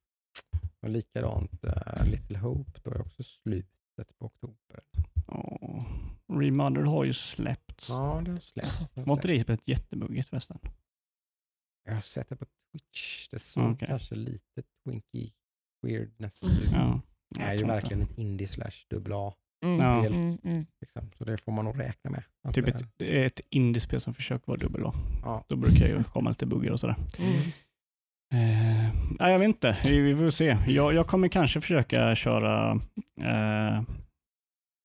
Och 0.82 0.90
likadant 0.90 1.66
uh, 1.66 2.06
Little 2.06 2.38
Hope, 2.38 2.80
då 2.84 2.92
är 2.92 3.02
också 3.02 3.24
slutet 3.24 4.18
på 4.20 4.26
oktober. 4.26 4.82
ja. 5.28 5.86
Remothered 6.34 6.88
har 6.88 7.04
ju 7.04 7.14
släppts. 7.14 7.90
Ja, 7.90 8.22
det 8.26 8.32
har 8.32 8.38
släppts. 8.40 8.80
Jag 8.94 9.02
har 9.02 9.06
Var 9.08 9.14
inte 9.14 9.28
det 9.28 9.42
spelet 9.44 9.62
jättebuggigt 9.68 10.30
förresten? 10.30 10.58
Jag 11.86 11.94
har 11.94 12.02
sett 12.02 12.30
det 12.30 12.36
på 12.36 12.46
Twitch. 12.72 13.28
Det 13.30 13.40
såg 13.40 13.72
Okej. 13.72 13.88
kanske 13.88 14.16
lite 14.16 14.64
twinky 14.84 15.30
weirdness 15.88 16.44
Mm. 16.44 16.58
ut. 16.64 16.70
Ja. 16.72 17.02
Det 17.36 17.42
är 17.42 17.48
jag 17.48 17.58
ju 17.58 17.66
verkligen 17.66 18.02
ett 18.04 18.18
indie 18.18 18.48
slash 18.48 18.86
dubbel 18.90 19.14
A. 19.14 19.34
Mm, 19.66 19.80
Ja. 19.80 20.06
mm, 20.06 20.38
mm. 20.44 20.66
Liksom. 20.82 21.12
Så 21.18 21.24
det 21.24 21.38
får 21.38 21.52
man 21.52 21.66
nog 21.66 21.80
räkna 21.80 22.10
med. 22.12 22.24
Typ 22.54 22.66
det- 22.66 22.72
ett, 22.72 23.40
ett 23.40 23.48
indiespel 23.50 24.02
som 24.02 24.14
försöker 24.14 24.48
vara 24.48 24.58
dubbel 24.60 24.86
A. 24.86 24.94
Ja. 25.24 25.46
Då 25.48 25.56
brukar 25.56 25.88
ju 25.88 26.04
komma 26.04 26.30
lite 26.30 26.46
buggar 26.46 26.72
och 26.72 26.80
sådär. 26.80 26.96
Mm. 28.32 28.44
Eh, 28.44 28.94
nej, 29.20 29.32
jag 29.32 29.40
vet 29.40 29.48
inte. 29.48 29.78
Vi 29.84 30.00
vi 30.00 30.16
får 30.16 30.30
se. 30.30 30.58
Jag, 30.68 30.94
jag 30.94 31.08
kommer 31.08 31.28
kanske 31.28 31.62
försöka 31.62 32.16
köra 32.16 32.82
eh, 33.22 33.82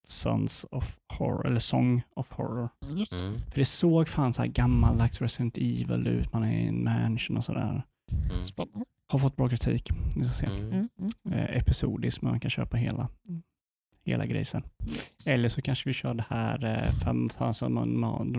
Sons 0.07 0.67
of 0.71 0.99
Horror, 1.09 1.47
eller 1.47 1.61
Song 1.61 2.03
of 2.17 2.31
Horror. 2.31 2.69
Just 2.97 3.19
det. 3.19 3.25
Mm. 3.25 3.41
För 3.51 3.59
det 3.59 3.65
såg 3.65 4.09
fan 4.09 4.33
så 4.33 4.43
här 4.43 4.49
gammaldags 4.49 5.21
Resident 5.21 5.57
Evil 5.59 6.09
ut. 6.09 6.33
Man 6.33 6.45
är 6.45 6.53
i 6.53 6.67
en 6.67 6.85
mansion 6.85 7.37
och 7.37 7.45
sådär. 7.45 7.83
Mm. 8.13 8.87
Har 9.09 9.19
fått 9.19 9.37
bra 9.37 9.49
kritik. 9.49 9.91
Vi 10.17 10.25
ska 10.25 10.33
se. 10.33 10.47
Mm. 10.47 10.73
Mm, 10.73 10.89
mm. 11.25 11.39
Eh, 11.39 11.57
episodiskt, 11.57 12.23
men 12.23 12.31
man 12.31 12.41
kan 12.41 12.51
köpa 12.51 12.77
hela, 12.77 13.09
hela 14.05 14.27
grejsen. 14.27 14.63
Eller 15.31 15.49
så 15.49 15.63
kanske 15.63 15.89
vi 15.89 15.93
kör 15.93 16.15
det 16.15 16.25
här 16.29 16.65
eh, 16.65 16.99
fem, 16.99 17.29
fast, 17.29 17.63
man, 17.63 17.99
man, 17.99 18.33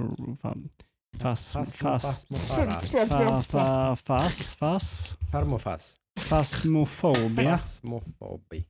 fam- 1.16 1.20
fast, 1.20 1.52
Fast, 1.52 1.78
fast, 1.78 2.06
fast 2.06 2.30
mot 2.30 2.40
farra. 2.40 2.72
fast, 2.72 3.52
fast, 3.52 4.06
fast, 4.08 4.56
fast, 4.56 5.18
Farmofass. 5.32 5.96
Fasmofobia. 6.20 7.52
Fasmofobi. 7.58 8.66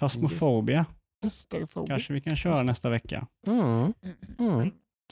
Fasmofobia 0.00 0.86
kanske 1.86 2.12
vi 2.12 2.20
kan 2.20 2.36
köra 2.36 2.62
nästa 2.62 2.90
vecka. 2.90 3.26
Mm. 3.46 3.92
Mm. 4.38 4.60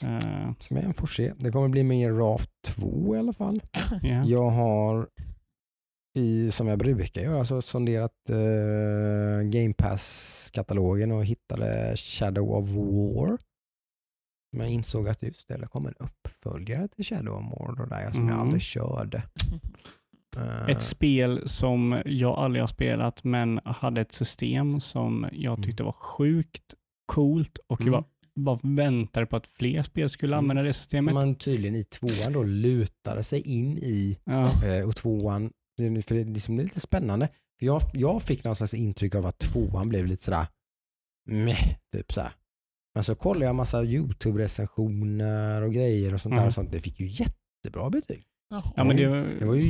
Eh, 0.05 0.51
Men 0.71 0.93
får 0.93 1.07
se. 1.07 1.33
Det 1.37 1.51
kommer 1.51 1.67
bli 1.67 1.83
mer 1.83 2.11
Raft 2.11 2.49
2 2.65 3.15
i 3.15 3.19
alla 3.19 3.33
fall. 3.33 3.61
ja. 4.01 4.23
Jag 4.25 4.49
har, 4.49 5.07
i, 6.17 6.51
som 6.51 6.67
jag 6.67 6.79
brukar 6.79 7.21
göra, 7.21 7.39
alltså 7.39 7.61
sonderat 7.61 8.29
eh, 8.29 9.47
Game 9.49 9.73
Pass-katalogen 9.73 11.11
och 11.11 11.25
hittade 11.25 11.95
Shadow 11.97 12.51
of 12.51 12.69
War. 12.69 13.37
Men 14.55 14.65
jag 14.67 14.73
insåg 14.73 15.07
att 15.07 15.23
just 15.23 15.47
det, 15.47 15.57
det 15.57 15.67
kommer 15.67 15.89
en 15.89 15.95
uppföljare 15.99 16.87
till 16.87 17.05
Shadow 17.05 17.53
of 17.53 17.77
då 17.77 17.85
där, 17.85 18.11
som 18.11 18.23
jag 18.27 18.33
Mm. 18.35 18.39
aldrig 18.39 18.61
körde. 18.61 19.23
Eh, 20.37 20.69
Ett 20.69 20.81
spel 20.83 21.49
som 21.49 22.01
jag 22.05 22.37
aldrig 22.39 22.61
har 22.61 22.67
spelat 22.67 23.23
men 23.23 23.59
hade 23.65 24.01
ett 24.01 24.11
system 24.11 24.79
som 24.79 25.27
jag 25.31 25.53
Mm. 25.53 25.63
tyckte 25.63 25.83
var 25.83 25.91
sjukt 25.91 26.73
coolt 27.05 27.57
och 27.67 27.81
Mm. 27.81 27.93
jag 27.93 28.03
bara, 28.35 28.59
väntade 28.63 29.25
på 29.25 29.35
att 29.35 29.47
fler 29.47 29.83
spel 29.83 30.09
skulle 30.09 30.35
Mm. 30.35 30.43
använda 30.45 30.63
det 30.63 30.73
systemet. 30.73 31.13
man 31.13 31.35
tydligen 31.35 31.75
i 31.75 31.83
tvåan 31.83 32.33
då 32.33 32.43
lutade 32.43 33.23
sig 33.23 33.41
in 33.41 33.77
i 33.77 34.17
Ja. 34.23 34.65
eh, 34.67 34.87
och 34.87 34.95
tvåan 34.95 35.51
för 35.77 35.83
det, 36.15 36.21
är 36.21 36.25
liksom, 36.25 36.55
det 36.55 36.61
är 36.61 36.65
lite 36.65 36.79
spännande. 36.79 37.27
För 37.59 37.65
jag, 37.65 37.81
jag 37.93 38.21
fick 38.21 38.43
någon 38.43 38.55
slags 38.55 38.73
intryck 38.73 39.15
av 39.15 39.25
att 39.25 39.39
tvåan 39.39 39.89
blev 39.89 40.05
lite 40.05 40.23
sådär 40.23 40.47
meh, 41.29 41.75
typ 41.91 42.13
såhär. 42.13 42.31
Men 42.95 43.03
så 43.03 43.15
kollade 43.15 43.45
jag 43.45 43.49
en 43.49 43.55
massa 43.55 43.83
YouTube-recensioner 43.83 45.61
och 45.61 45.73
grejer 45.73 46.13
och 46.13 46.21
sånt 46.21 46.35
där 46.35 46.39
Mm. 46.39 46.47
och 46.47 46.53
sånt. 46.53 46.71
Det 46.71 46.79
fick 46.79 46.99
ju 46.99 47.07
jättebra 47.07 47.89
betyg. 47.89 48.23
Jaha. 48.49 48.63
Ja, 48.75 48.83
men 48.83 48.97
det, 48.97 49.05
Det 49.39 49.45
var 49.45 49.55
ju 49.55 49.67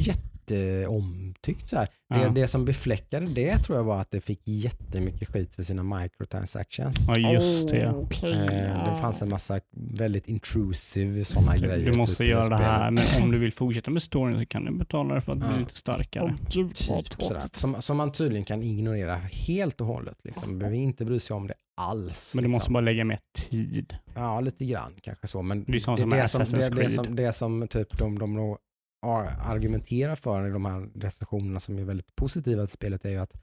jätteomtyckt. 0.51 1.69
Så 1.69 1.75
här. 1.75 1.87
Det, 2.09 2.21
Ja. 2.21 2.29
det 2.29 2.47
som 2.47 2.65
befläckade 2.65 3.25
det 3.25 3.57
tror 3.57 3.77
jag 3.77 3.83
var 3.83 4.01
att 4.01 4.11
det 4.11 4.21
fick 4.21 4.41
jättemycket 4.45 5.27
skit 5.27 5.55
för 5.55 5.63
sina 5.63 5.83
microtransactions. 5.83 6.97
ja, 7.07 7.17
just 7.33 7.69
det. 7.69 7.77
ja. 7.77 7.91
Okej, 7.91 8.31
Eh, 8.33 8.63
ja. 8.67 8.91
det 8.91 9.01
fanns 9.01 9.21
en 9.21 9.29
massa 9.29 9.59
väldigt 9.75 10.27
intrusive 10.27 11.25
sådana 11.25 11.57
grejer. 11.57 11.91
Du 11.91 11.97
måste 11.97 12.15
typ, 12.15 12.27
göra 12.27 12.49
det 12.49 12.55
här, 12.63 12.91
men 12.91 13.03
om 13.23 13.31
du 13.31 13.37
vill 13.37 13.53
fortsätta 13.53 13.91
med 13.91 14.01
storyn 14.01 14.39
så 14.39 14.45
kan 14.45 14.65
du 14.65 14.71
betala 14.77 15.21
för 15.21 15.31
att 15.31 15.37
bli 15.37 15.47
Ja. 15.51 15.57
lite 15.57 15.75
starkare. 15.75 16.23
Åh 16.23 16.31
gud 16.51 16.75
Typ. 16.75 17.55
Som, 17.55 17.81
som 17.81 17.97
man 17.97 18.11
tydligen 18.11 18.45
kan 18.45 18.63
ignorera 18.63 19.15
helt 19.15 19.81
och 19.81 19.87
hållet. 19.87 20.17
Liksom. 20.23 20.59
Behöver 20.59 20.77
inte 20.77 21.05
bry 21.05 21.19
sig 21.19 21.35
om 21.35 21.47
det 21.47 21.53
alls. 21.77 22.31
Men 22.35 22.43
du 22.43 22.47
måste 22.49 22.61
liksom. 22.63 22.73
bara 22.73 22.81
lägga 22.81 23.03
mer 23.05 23.19
tid. 23.49 23.95
Ja, 24.15 24.39
lite 24.41 24.65
grann 24.65 24.93
kanske 25.01 25.27
så. 25.27 25.41
Men 25.41 25.63
Det 25.67 25.75
är 25.75 25.79
som 25.79 26.09
med 26.09 26.19
det, 26.19 26.27
som, 26.27 26.39
det, 26.59 26.69
det, 26.69 26.89
som, 26.89 27.15
det 27.15 27.33
som 27.33 27.67
typ 27.67 27.97
de, 27.97 28.19
de 28.19 28.37
ar- 28.39 28.57
argumenterar 29.03 30.15
för 30.15 30.47
i 30.47 30.51
de 30.51 30.65
här 30.65 30.89
recensionerna 30.95 31.59
som 31.59 31.79
är 31.79 31.83
väldigt 31.83 32.15
positiva 32.15 32.65
till 32.65 32.73
spelet 32.73 33.05
är 33.05 33.09
ju 33.09 33.17
att 33.17 33.33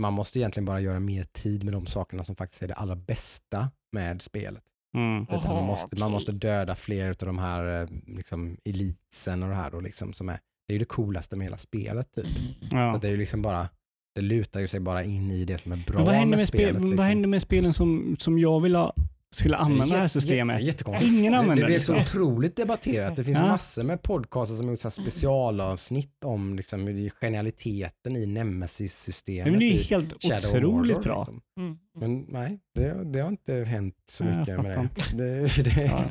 man 0.00 0.12
måste 0.12 0.38
egentligen 0.38 0.64
bara 0.64 0.80
göra 0.80 1.00
mer 1.00 1.24
tid 1.24 1.64
med 1.64 1.72
de 1.74 1.86
sakerna 1.86 2.24
som 2.24 2.36
faktiskt 2.36 2.62
är 2.62 2.68
det 2.68 2.74
allra 2.74 2.96
bästa 2.96 3.70
med 3.92 4.22
spelet. 4.22 4.62
Mm. 4.96 5.22
Utan 5.22 5.54
man, 5.54 5.66
måste, 5.66 6.00
man 6.00 6.10
måste 6.10 6.32
döda 6.32 6.74
fler 6.74 7.08
av 7.08 7.14
de 7.18 7.38
här 7.38 7.82
eh, 7.82 7.88
liksom, 8.06 8.56
elitsen 8.64 9.42
och 9.42 9.48
det 9.48 9.54
här 9.54 9.70
då 9.70 9.80
liksom 9.80 10.12
som 10.12 10.28
är, 10.28 10.38
det 10.68 10.72
är 10.72 10.74
ju 10.74 10.78
det 10.78 10.84
coolaste 10.84 11.36
med 11.36 11.44
hela 11.46 11.56
spelet 11.56 12.14
typ. 12.14 12.26
Så 12.70 12.76
Ja. 12.76 12.94
att 12.94 13.02
det 13.02 13.08
är 13.08 13.12
ju 13.12 13.16
liksom 13.16 13.42
bara, 13.42 13.68
det 14.14 14.20
lutar 14.20 14.60
ju 14.60 14.68
sig 14.68 14.80
bara 14.80 15.04
in 15.04 15.30
i 15.30 15.44
det 15.44 15.58
som 15.58 15.72
är 15.72 15.76
bra 15.86 15.96
Men 15.96 16.04
vad 16.04 16.14
händer 16.14 16.30
med, 16.30 16.38
med, 16.38 16.48
spel, 16.48 16.60
spelet. 16.60 16.80
liksom. 16.82 16.96
vad 16.96 17.06
händer 17.06 17.28
med 17.28 17.42
spelen 17.42 17.72
som, 17.72 18.16
som 18.18 18.38
jag 18.38 18.60
vill 18.60 18.74
ha, 18.76 18.94
skulle 19.34 19.56
använda 19.56 19.94
det 19.94 20.00
här 20.00 20.08
systemet? 20.08 20.62
Jättekonstigt. 20.62 21.12
Ingen 21.12 21.32
Det, 21.32 21.38
använder 21.38 21.62
det 21.62 21.66
blir 21.66 21.78
så 21.78 21.92
det. 21.92 22.00
otroligt 22.00 22.56
debatterat. 22.56 23.16
Det 23.16 23.24
finns 23.24 23.38
Ja. 23.38 23.46
massor 23.46 23.82
med 23.82 24.02
podcaster 24.02 24.56
som 24.56 24.66
har 24.66 24.72
gjort 24.72 24.92
specialavsnitt 24.92 26.24
om 26.24 26.56
liksom, 26.56 26.84
det 26.86 27.10
genialiteten 27.20 28.16
i 28.16 28.26
Nemesis-systemet. 28.26 29.50
Men 29.50 29.60
det 29.60 29.66
är 29.66 29.84
helt 29.84 30.22
Shadow 30.22 30.56
otroligt 30.56 30.96
Mordor, 30.96 31.02
bra. 31.08 31.18
Liksom. 31.20 31.40
Mm. 31.60 31.78
Men 32.00 32.26
nej, 32.28 32.58
det, 32.74 33.12
det 33.12 33.20
har 33.20 33.28
inte 33.28 33.54
hänt 33.54 33.94
så 34.10 34.24
mycket 34.24 34.62
med 34.62 34.88
det. 35.12 35.16
Det, 35.16 35.64
det, 35.64 35.82
Ja. 35.82 36.04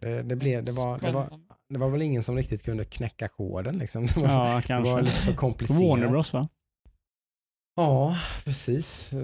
det, 0.00 0.22
det, 0.22 0.36
blev, 0.36 0.64
det, 0.64 0.72
var, 0.84 0.98
det, 0.98 1.10
var, 1.12 1.28
det 1.72 1.78
var 1.78 1.88
väl 1.88 2.02
ingen 2.02 2.22
som 2.22 2.36
riktigt 2.36 2.62
kunde 2.62 2.84
knäcka 2.84 3.28
koden. 3.28 3.78
Liksom. 3.78 4.06
Det, 4.14 4.16
var, 4.20 4.28
Ja, 4.28 4.44
det 4.46 4.52
var 4.54 4.60
kanske. 4.60 5.00
lite 5.00 5.12
för 5.16 5.32
komplicerat. 5.32 5.82
Warner 5.82 6.08
Bros 6.08 6.32
va? 6.32 6.48
Ja, 7.78 8.16
precis. 8.44 9.12
Eh, 9.12 9.18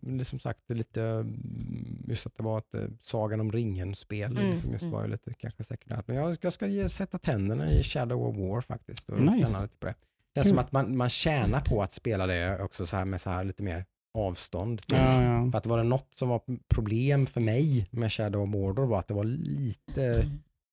Det 0.00 0.20
är 0.20 0.24
som 0.24 0.40
sagt 0.40 0.58
det 0.68 0.74
lite, 0.74 1.02
mm, 1.02 2.04
just 2.08 2.26
att 2.26 2.36
det 2.36 2.42
var 2.42 2.58
ett 2.58 2.74
eh, 2.74 2.80
Sagan 3.00 3.40
om 3.40 3.52
ringen-spel. 3.52 4.36
Mm, 4.36 4.50
Liksom 4.50 4.72
just 4.72 4.82
mm. 4.82 4.92
var 4.92 5.02
ju 5.04 5.08
lite 5.10 5.34
kanske 5.34 5.64
sekundärt. 5.64 6.08
Men 6.08 6.16
jag, 6.16 6.36
jag 6.40 6.52
ska 6.52 6.88
sätta 6.88 7.18
tänderna 7.18 7.70
i 7.70 7.82
Shadow 7.82 8.26
of 8.28 8.36
War 8.36 8.60
faktiskt 8.60 9.10
och 9.10 9.20
Nice. 9.20 9.46
känna 9.46 9.62
lite 9.62 9.76
på 9.76 9.86
det. 9.86 9.94
Det 10.34 10.40
är 10.40 10.44
Kul. 10.44 10.48
som 10.50 10.58
att 10.58 10.72
man, 10.72 10.96
man 10.96 11.08
tjänar 11.08 11.60
på 11.60 11.82
att 11.82 11.92
spela 11.92 12.26
det 12.26 12.62
också 12.62 12.86
så 12.86 12.96
här 12.96 13.04
med 13.04 13.20
så 13.20 13.30
här 13.30 13.44
lite 13.44 13.62
mer 13.62 13.84
avstånd. 14.14 14.82
Ja, 14.86 15.22
ja. 15.22 15.50
För 15.50 15.58
att 15.58 15.66
var 15.66 15.78
det 15.78 15.84
något 15.84 16.08
som 16.14 16.28
var 16.28 16.40
problem 16.68 17.26
för 17.26 17.40
mig 17.40 17.88
med 17.90 18.12
Shadow 18.12 18.42
of 18.42 18.48
Mordor 18.48 18.86
var 18.86 18.98
att 18.98 19.08
det 19.08 19.14
var 19.14 19.24
lite 19.24 20.24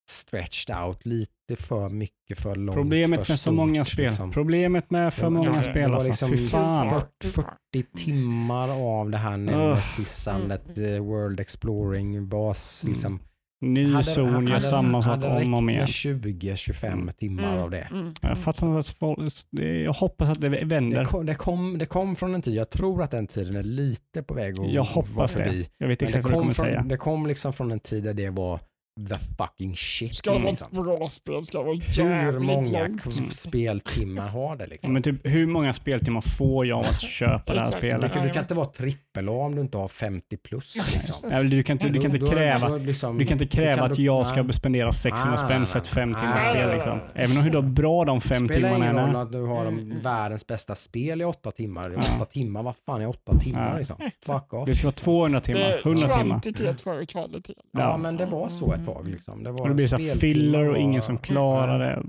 stretched 0.09 0.77
out, 0.85 1.05
lite 1.05 1.55
för 1.55 1.89
mycket 1.89 2.39
för 2.39 2.55
långt, 2.55 2.75
Problemet 2.77 3.25
för 3.25 3.33
med 3.33 3.39
så 3.39 3.51
många 3.51 3.85
stort, 3.85 3.93
spel. 3.93 4.05
liksom. 4.05 4.31
Problemet 4.31 4.91
med 4.91 5.13
för 5.13 5.21
Det 5.23 5.29
var- 5.29 5.45
många 5.45 5.57
det 5.57 5.63
spel 5.63 5.89
var 5.89 5.95
alltså. 5.95 6.07
liksom 6.07 6.31
Fy 6.31 6.47
fan. 6.47 6.89
40, 6.89 7.27
40 7.27 7.83
timmar 7.97 8.69
av 8.99 9.09
det 9.09 9.17
här 9.17 9.37
nemesisandet, 9.37 10.77
eh, 10.77 11.03
World 11.03 11.39
Exploring, 11.39 12.29
bas, 12.29 12.83
Mm. 12.83 12.93
liksom. 12.93 13.19
Ny 13.61 14.03
zon 14.03 14.47
gör 14.47 14.59
samma 14.59 15.01
sak 15.01 15.11
hade 15.23 15.27
om 15.45 15.53
och 15.53 15.59
om 15.59 15.65
med 15.65 15.75
igen. 15.75 15.87
20-25 15.87 16.93
Mm. 17.01 17.13
timmar 17.13 17.57
av 17.57 17.69
det. 17.71 17.87
Mm. 17.91 18.13
Jag 18.21 18.39
fattar 18.39 18.67
inte 18.67 18.79
att 18.79 18.87
folk, 18.87 19.33
det- 19.51 19.81
jag 19.81 19.93
hoppas 19.93 20.29
att 20.29 20.41
det 20.41 20.49
Det 20.49 20.65
vänder. 20.65 21.05
kom, 21.05 21.25
det, 21.25 21.35
kom, 21.35 21.77
det 21.77 21.85
kom 21.85 22.15
från 22.15 22.35
en 22.35 22.41
tid, 22.41 22.53
jag 22.53 22.69
tror 22.69 23.03
att 23.03 23.11
den 23.11 23.27
tiden 23.27 23.55
är 23.55 23.63
lite 23.63 24.23
på 24.23 24.33
väg 24.33 24.59
att 24.59 24.69
Jag 24.71 24.83
vara 24.83 24.93
hoppas 24.93 25.33
förbi. 25.33 25.61
det. 25.61 25.69
Jag 25.77 25.87
vet 25.87 26.01
Men 26.01 26.07
det 26.11 26.17
exakt 26.17 26.23
vad 26.23 26.31
du 26.31 26.33
kom, 26.33 26.39
kommer 26.41 26.53
från, 26.53 26.65
säga. 26.65 26.81
det 26.83 26.97
kom 26.97 27.27
liksom 27.27 27.53
från 27.53 27.71
en 27.71 27.79
tid 27.79 28.03
där 28.03 28.13
det 28.13 28.29
var 28.29 28.59
the 29.09 29.15
fucking 29.37 29.75
shit. 29.75 30.15
Ska 30.15 30.31
det 30.31 30.39
vara 30.39 30.49
liksom. 30.49 30.67
ett 30.71 30.83
bra 30.97 31.07
spel 31.07 31.43
ska 31.43 31.57
det 31.57 31.63
vara 31.63 31.75
Hur 31.75 32.03
jävligt 32.03 32.41
många 32.43 32.79
långt. 32.87 33.03
k- 33.03 33.09
speltimmar 33.31 34.27
har 34.27 34.55
det 34.55 34.67
liksom? 34.67 34.93
Men 34.93 35.03
typ, 35.03 35.15
hur 35.27 35.45
många 35.47 35.73
speltimmar 35.73 36.21
får 36.21 36.65
jag 36.65 36.79
att 36.79 37.01
köpa 37.01 37.53
det 37.53 37.59
här 37.59 37.65
spelet? 37.65 38.13
kan, 38.13 38.23
du 38.23 38.29
kan 38.29 38.43
inte 38.43 38.53
vara 38.53 38.65
trippel 38.65 39.29
A 39.29 39.31
om 39.31 39.55
du 39.55 39.61
inte 39.61 39.77
har 39.77 39.87
50 39.87 40.37
plus. 40.37 40.75
Liksom. 40.93 41.49
Du 41.49 41.63
kan 41.63 41.73
inte, 41.73 41.89
du 41.89 42.01
kan 42.01 42.11
Då- 42.11 42.17
inte 42.17 42.25
då- 42.25 42.31
kräva 42.31 42.67
liksom- 42.77 43.17
Du 43.17 43.25
kan 43.25 43.35
inte 43.41 43.55
kräva 43.55 43.73
kan 43.75 43.91
att 43.91 43.99
jag 43.99 44.27
ska 44.27 44.47
spendera 44.53 44.91
600 44.91 45.29
Nej, 45.29 45.37
spänn 45.45 45.65
för 45.67 45.79
ett 45.79 45.87
fem 45.87 46.13
timmars 46.13 46.41
spel. 46.43 46.71
Liksom. 46.73 46.99
Även 47.15 47.37
om 47.37 47.43
hur 47.43 47.51
då 47.51 47.61
bra 47.61 48.05
de 48.05 48.17
Det 48.19 48.27
fem 48.27 48.47
spelar 48.49 48.53
timmarna 48.69 48.75
ingen 48.85 48.97
än 48.97 49.05
roll 49.07 49.15
är. 49.15 49.19
att 49.21 49.31
du 49.31 49.41
har 49.41 49.65
de 49.65 49.79
Mm. 49.79 49.99
världens 50.01 50.47
bästa 50.47 50.75
spel 50.75 51.21
i 51.21 51.23
åtta 51.25 51.51
timmar. 51.51 51.91
Ja. 51.95 51.97
Åtta 52.15 52.25
timmar, 52.25 52.63
vad 52.63 52.75
fan 52.85 53.01
är 53.01 53.07
åtta 53.09 53.39
timmar 53.39 53.77
liksom? 53.79 53.95
Fuck 54.25 54.53
off. 54.53 54.65
Det 54.65 54.75
ska 54.75 54.87
vara 54.87 54.91
200 54.95 55.39
Det 55.39 55.45
timmar, 55.45 55.59
är 55.61 55.81
100 55.83 56.07
timmar. 56.07 56.23
kvantitet 56.25 56.81
före 56.81 57.05
kvalitet. 57.05 57.53
Ja, 57.71 57.79
Ja. 57.81 57.97
men 57.97 58.17
det 58.17 58.25
var 58.25 58.49
så 58.49 58.73
ett 58.73 58.84
tag. 58.85 59.07
Liksom. 59.07 59.43
Det, 59.43 59.51
var 59.51 59.69
det 59.69 59.75
blir 59.75 59.87
så 59.87 59.97
filler 59.97 60.69
och 60.69 60.77
ingen 60.77 61.01
som 61.01 61.17
klarar 61.17 61.79
det. 61.79 62.03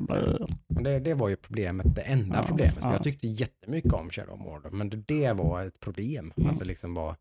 Det, 0.82 1.00
det 1.00 1.14
var 1.14 1.28
ju 1.28 1.36
problemet, 1.36 1.94
det 1.94 2.02
enda 2.02 2.36
Ja, 2.36 2.42
problemet. 2.48 2.78
Ja. 2.82 2.92
Jag 2.92 3.04
tyckte 3.04 3.26
jättemycket 3.26 3.92
om 3.92 4.10
Shadow 4.10 4.34
of 4.34 4.40
Mordor, 4.40 4.70
men 4.70 4.90
det, 4.90 4.96
det 4.96 5.32
var 5.32 5.66
ett 5.66 5.80
problem. 5.80 6.32
Mm. 6.36 6.50
Att 6.50 6.58
det 6.58 6.64
liksom 6.64 6.94
var 6.94 7.16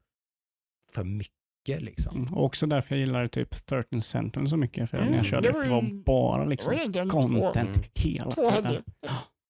för 0.94 1.04
mycket 1.04 1.82
liksom. 1.82 2.18
Mm. 2.18 2.34
Och 2.34 2.44
också 2.46 2.68
därför 2.68 2.96
jag 2.96 3.00
gillade 3.00 3.30
typ 3.30 3.66
13 3.66 4.02
Sentinel 4.02 4.50
så 4.50 4.58
mycket. 4.58 4.90
För 4.90 4.98
när 4.98 5.04
Mm, 5.06 5.16
jag 5.18 5.26
körde 5.26 5.48
det 5.48 5.54
var 5.54 5.64
det 5.64 5.70
var 5.70 6.04
bara 6.06 6.46
liksom 6.46 6.74
content 7.10 7.56
Mm. 7.56 7.84
hela 7.96 8.32
två 8.32 8.52
tiden. 8.52 8.76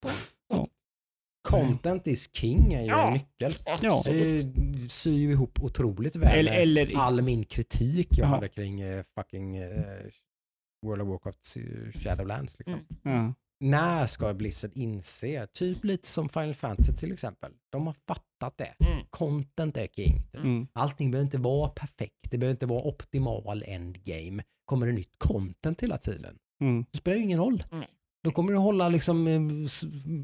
Content 1.46 2.08
is 2.08 2.30
king 2.34 2.74
är 2.74 2.82
ju 2.82 2.88
Ja. 2.88 3.08
en 3.08 3.14
nyckel. 3.14 3.52
Absolut. 3.66 4.56
Det 4.56 4.90
syr 4.90 5.12
ju 5.12 5.32
ihop 5.32 5.60
otroligt 5.62 6.16
väl 6.16 6.40
Eller, 6.48 6.52
eller 6.62 6.98
all 6.98 7.22
min 7.22 7.46
kritik 7.46 8.08
jag 8.12 8.26
Jaha. 8.26 8.36
hade 8.36 8.48
kring 8.48 8.82
eh, 8.82 9.04
fucking 9.16 9.56
eh, 9.58 9.70
World 10.86 11.02
of 11.02 11.08
Warcraft 11.08 11.56
eh, 11.58 12.00
Shadowlands. 12.02 12.60
Liksom. 12.60 12.74
Mm. 13.06 13.18
ja. 13.26 13.34
När 13.60 14.08
ska 14.08 14.34
Blizzard 14.34 14.72
inse, 14.76 15.48
typ 15.48 15.84
lite 15.84 16.08
som 16.08 16.30
Final 16.30 16.54
Fantasy 16.54 16.94
till 16.94 17.12
exempel, 17.12 17.52
de 17.72 17.88
har 17.88 17.96
fattat 18.08 18.58
det. 18.58 18.74
Mm. 18.86 19.06
Content 19.10 19.78
är 19.78 19.88
king. 19.88 20.22
mm. 20.34 20.68
Allting 20.74 21.12
behöver 21.12 21.26
inte 21.26 21.38
vara 21.38 21.70
perfekt, 21.70 22.32
det 22.32 22.38
behöver 22.38 22.52
inte 22.52 22.66
vara 22.66 22.82
optimal 22.84 23.64
endgame. 23.68 24.44
Kommer 24.66 24.88
det 24.88 24.94
nytt 24.94 25.14
content 25.18 25.82
hela 25.84 25.98
tiden, 25.98 26.38
Mm. 26.62 26.86
det 26.92 26.98
spelar 26.98 27.18
ju 27.18 27.24
ingen 27.24 27.40
roll. 27.40 27.64
Nej. 27.72 27.88
Då 28.26 28.32
kommer 28.32 28.52
du 28.52 28.58
hålla 28.58 28.90
liksom 28.90 29.28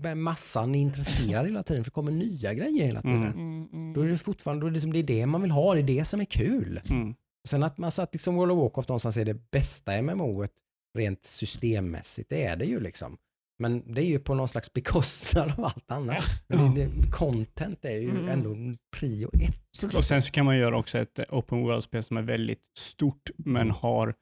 eh, 0.03 0.15
massan 0.15 0.75
intresserad 0.75 1.45
hela 1.45 1.63
tiden, 1.63 1.83
för 1.83 1.91
det 1.91 1.93
kommer 1.93 2.11
nya 2.11 2.53
grejer 2.53 2.85
hela 2.85 3.01
tiden. 3.01 3.23
Mm. 3.23 3.39
Mm, 3.39 3.67
mm. 3.73 3.93
Då 3.93 4.01
är 4.01 4.05
det 4.07 4.17
fortfarande 4.17 4.61
då 4.63 4.67
är 4.67 4.71
det, 4.71 4.73
liksom, 4.73 4.93
det 4.93 4.99
är 4.99 5.03
det 5.03 5.25
man 5.25 5.41
vill 5.41 5.51
ha, 5.51 5.73
det 5.73 5.79
är 5.81 5.83
det 5.83 6.05
som 6.05 6.21
är 6.21 6.25
kul. 6.25 6.81
Mm. 6.89 7.15
Sen 7.47 7.63
att 7.63 7.77
man 7.77 7.91
satt 7.91 8.13
liksom 8.13 8.35
World 8.35 8.51
of 8.51 8.57
Warcraft 8.59 8.89
någonstans 8.89 9.17
är 9.17 9.25
det 9.25 9.51
bästa 9.51 10.01
MMOet 10.01 10.51
rent 10.97 11.25
systemmässigt, 11.25 12.29
det 12.29 12.45
är 12.45 12.55
det 12.55 12.65
ju 12.65 12.79
liksom. 12.79 13.17
Men 13.59 13.93
det 13.93 14.01
är 14.01 14.05
ju 14.05 14.19
på 14.19 14.33
någon 14.35 14.47
slags 14.47 14.73
bekostnad 14.73 15.53
av 15.57 15.65
allt 15.65 15.91
annat. 15.91 16.23
Men 16.47 16.75
det, 16.75 16.85
det, 16.85 17.11
content 17.11 17.85
är 17.85 17.91
ju 17.97 18.09
Mm. 18.09 18.29
ändå 18.29 18.55
prio 18.97 19.29
ett. 19.33 19.55
Såklart. 19.71 19.99
Och 19.99 20.05
sen 20.05 20.21
så 20.21 20.31
kan 20.31 20.45
man 20.45 20.57
göra 20.57 20.77
också 20.77 20.97
ett 20.97 21.19
open 21.29 21.61
world-spel 21.63 22.03
som 22.03 22.17
är 22.17 22.21
väldigt 22.21 22.63
stort 22.77 23.29
men 23.37 23.71
har 23.71 24.15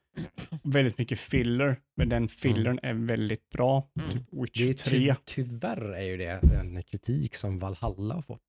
väldigt 0.64 0.98
mycket 0.98 1.20
filler. 1.20 1.80
Men 1.98 2.10
den 2.10 2.28
fillern 2.28 2.80
är 2.84 2.94
väldigt 2.94 3.50
bra. 3.50 3.90
Mm. 4.02 4.12
Typ 4.12 4.54
Det 4.54 4.64
är 4.64 4.68
ju 4.68 4.74
3. 4.74 5.16
ty, 5.16 5.16
tyvärr 5.26 5.94
är 5.94 6.04
ju 6.04 6.18
det 6.18 6.42
en 6.60 6.84
kritik 6.84 7.36
som 7.36 7.60
Valhalla 7.60 8.16
har 8.16 8.22
fått 8.22 8.42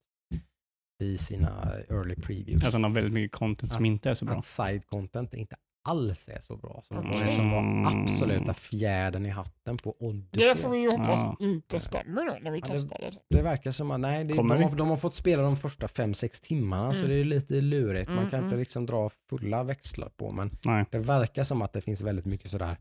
i 1.03 1.19
sina 1.19 1.73
early 1.89 2.15
previews. 2.15 2.65
Att 2.65 2.73
den 2.73 2.85
har 2.85 2.91
väldigt 2.91 3.13
mycket 3.13 3.39
content 3.39 3.73
som 3.73 3.85
inte 3.85 4.11
är 4.11 4.15
så 4.15 4.25
bra. 4.25 4.37
att 4.37 4.45
side 4.45 4.87
content 4.87 5.35
inte 5.35 5.57
alls 5.85 6.29
är 6.29 6.41
så 6.41 6.57
bra 6.57 6.81
som 6.85 6.97
Mm. 6.99 7.11
det 7.11 7.31
som 7.31 7.51
var 7.51 7.87
absoluta 8.03 8.55
fjädern 8.55 9.27
i 9.27 9.29
hatten 9.29 9.77
på 9.77 9.97
Odyssey. 10.01 10.49
Det 10.49 10.57
får 10.57 10.71
vi 10.71 10.79
ju 10.83 10.91
hoppas 10.91 11.25
Ja. 11.25 11.37
inte 11.41 11.81
stämmer 11.81 12.25
då 12.27 12.39
när 12.43 12.51
vi 12.51 12.61
det- 12.61 12.67
testar 12.69 12.99
det. 12.99 13.37
Det 13.37 13.43
verkar 13.43 13.71
som 13.71 13.91
att 13.91 14.01
nej, 14.01 14.25
det, 14.25 14.35
de, 14.35 14.51
har, 14.51 14.77
de 14.77 14.89
har 14.89 14.97
fått 14.97 15.15
spela 15.15 15.43
de 15.43 15.57
första 15.57 15.87
5-6 15.89 16.41
timmarna 16.43 16.93
så 16.93 16.99
Mm. 16.99 17.11
det 17.11 17.15
är 17.21 17.25
lite 17.25 17.61
lurigt. 17.61 18.09
Man 18.09 18.19
Mm, 18.19 18.31
kan 18.31 18.39
inte 18.39 18.55
mm. 18.55 18.59
liksom 18.59 18.87
dra 18.87 19.11
fulla 19.31 19.63
växlar 19.65 20.09
på 20.09 20.31
men 20.33 20.51
Nej. 20.67 20.85
det 20.91 20.99
verkar 20.99 21.45
som 21.45 21.63
att 21.63 21.73
det 21.73 21.81
finns 21.81 22.01
väldigt 22.03 22.27
mycket 22.27 22.51
sådär 22.51 22.77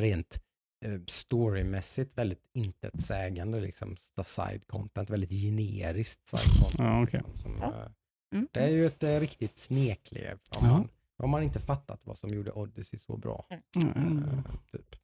rent 0.00 0.42
eh, 0.84 1.00
storymässigt 1.06 2.18
väldigt 2.18 2.42
intetsägande 2.54 3.60
liksom 3.60 3.96
side 4.24 4.66
content, 4.66 5.10
väldigt 5.10 5.30
generiskt 5.30 6.28
side 6.28 6.60
content. 6.62 6.80
Ja, 6.80 7.02
okej. 7.02 7.20
liksom, 7.34 7.42
som, 7.42 7.56
Ja. 7.60 7.66
eh, 7.84 7.90
Mm. 8.34 8.48
Det 8.52 8.60
är 8.60 8.68
ju 8.68 8.86
ett 8.86 9.02
eh, 9.02 9.20
riktigt 9.20 9.58
sneklev 9.58 10.38
om 10.58 10.66
Ja. 10.66 10.72
man, 10.72 10.88
om 11.22 11.30
man 11.30 11.42
inte 11.42 11.60
fattat 11.60 12.00
vad 12.06 12.18
som 12.18 12.30
gjorde 12.30 12.52
Odyssey 12.52 12.98
så 12.98 13.16
bra. 13.16 13.46
Mm. 13.82 14.18
Eh, 14.18 14.44
typ. 14.72 14.96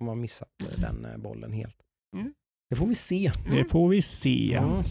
Man 0.00 0.20
missat 0.20 0.52
den 0.76 1.04
eh, 1.04 1.16
bollen 1.16 1.52
helt. 1.52 1.82
Mm. 2.12 2.34
Det 2.70 2.76
får 2.76 2.86
vi 2.86 2.94
se. 2.94 3.30
Det 3.50 3.64
får 3.70 3.88
vi 3.88 4.02
se. 4.02 4.54
Mm. 4.54 4.82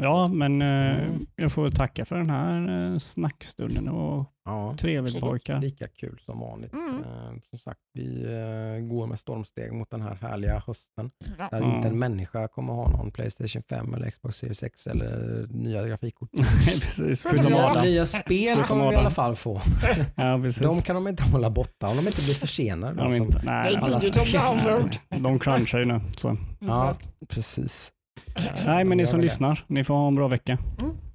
Ja, 0.00 0.28
men 0.28 0.62
eh, 0.62 1.04
Mm. 1.04 1.26
jag 1.36 1.52
får 1.52 1.62
väl 1.62 1.72
tacka 1.72 2.04
för 2.04 2.16
den 2.16 2.30
här 2.30 2.92
eh, 2.92 2.98
snackstunden 2.98 3.88
och 3.88 4.30
Ja. 4.46 4.74
trevligt 4.78 5.20
pojkar. 5.20 5.60
Lika 5.60 5.88
kul 5.88 6.20
som 6.24 6.40
vanligt. 6.40 6.72
Mm. 6.72 6.96
Eh, 7.04 7.32
som 7.50 7.58
sagt, 7.58 7.80
vi 7.94 8.22
eh, 8.24 8.86
går 8.86 9.06
med 9.06 9.18
stormsteg 9.18 9.72
mot 9.72 9.90
den 9.90 10.00
här 10.02 10.14
härliga 10.14 10.62
hösten. 10.66 11.10
Ja. 11.38 11.48
Där 11.50 11.60
Ja. 11.60 11.76
inte 11.76 11.88
en 11.88 11.98
människa 11.98 12.48
kommer 12.48 12.72
ha 12.72 12.90
någon 12.90 13.10
Playstation 13.10 13.62
5 13.68 13.94
eller 13.94 14.10
Xbox 14.10 14.36
Series 14.36 14.62
X 14.62 14.86
eller 14.86 15.46
nya 15.50 15.86
grafikkort. 15.86 16.28
precis, 16.36 17.22
Förutom 17.22 17.54
Adam. 17.54 17.82
Nya 17.84 18.06
spel 18.06 18.62
kommer 18.62 18.88
vi 18.88 18.94
i 18.94 18.96
alla 18.96 19.10
fall 19.10 19.34
få. 19.34 19.60
Ja, 20.16 20.40
precis. 20.42 20.62
De 20.62 20.82
kan 20.82 20.94
de 20.96 21.08
inte 21.08 21.22
hålla 21.22 21.50
borta 21.50 21.88
om 21.88 21.96
de 21.96 22.06
inte 22.06 22.22
blir 22.24 22.34
försenade. 22.34 22.94
de, 23.02 23.14
inte, 23.14 23.40
nej, 23.44 24.00
spel. 24.00 24.32
download. 24.32 24.96
de 25.22 25.38
crunchar 25.38 25.78
ju 25.78 25.84
nu. 25.84 26.00
Så. 26.16 26.36
Ja, 26.66 26.96
precis. 27.28 27.92
Nej, 28.66 28.84
men 28.84 28.98
ni 28.98 29.06
som 29.06 29.20
lyssnar, 29.20 29.64
ni 29.66 29.84
får 29.84 29.94
ha 29.94 30.08
en 30.08 30.14
bra 30.14 30.28
vecka. 30.28 30.58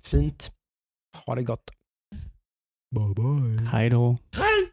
Fint. 0.04 0.52
Ha 1.26 1.36
det 1.36 1.44
gott. 1.44 1.72
Bye 2.96 3.14
bye. 3.16 3.68
Hej 3.68 3.90
då. 3.90 4.18
Hej! 4.38 4.70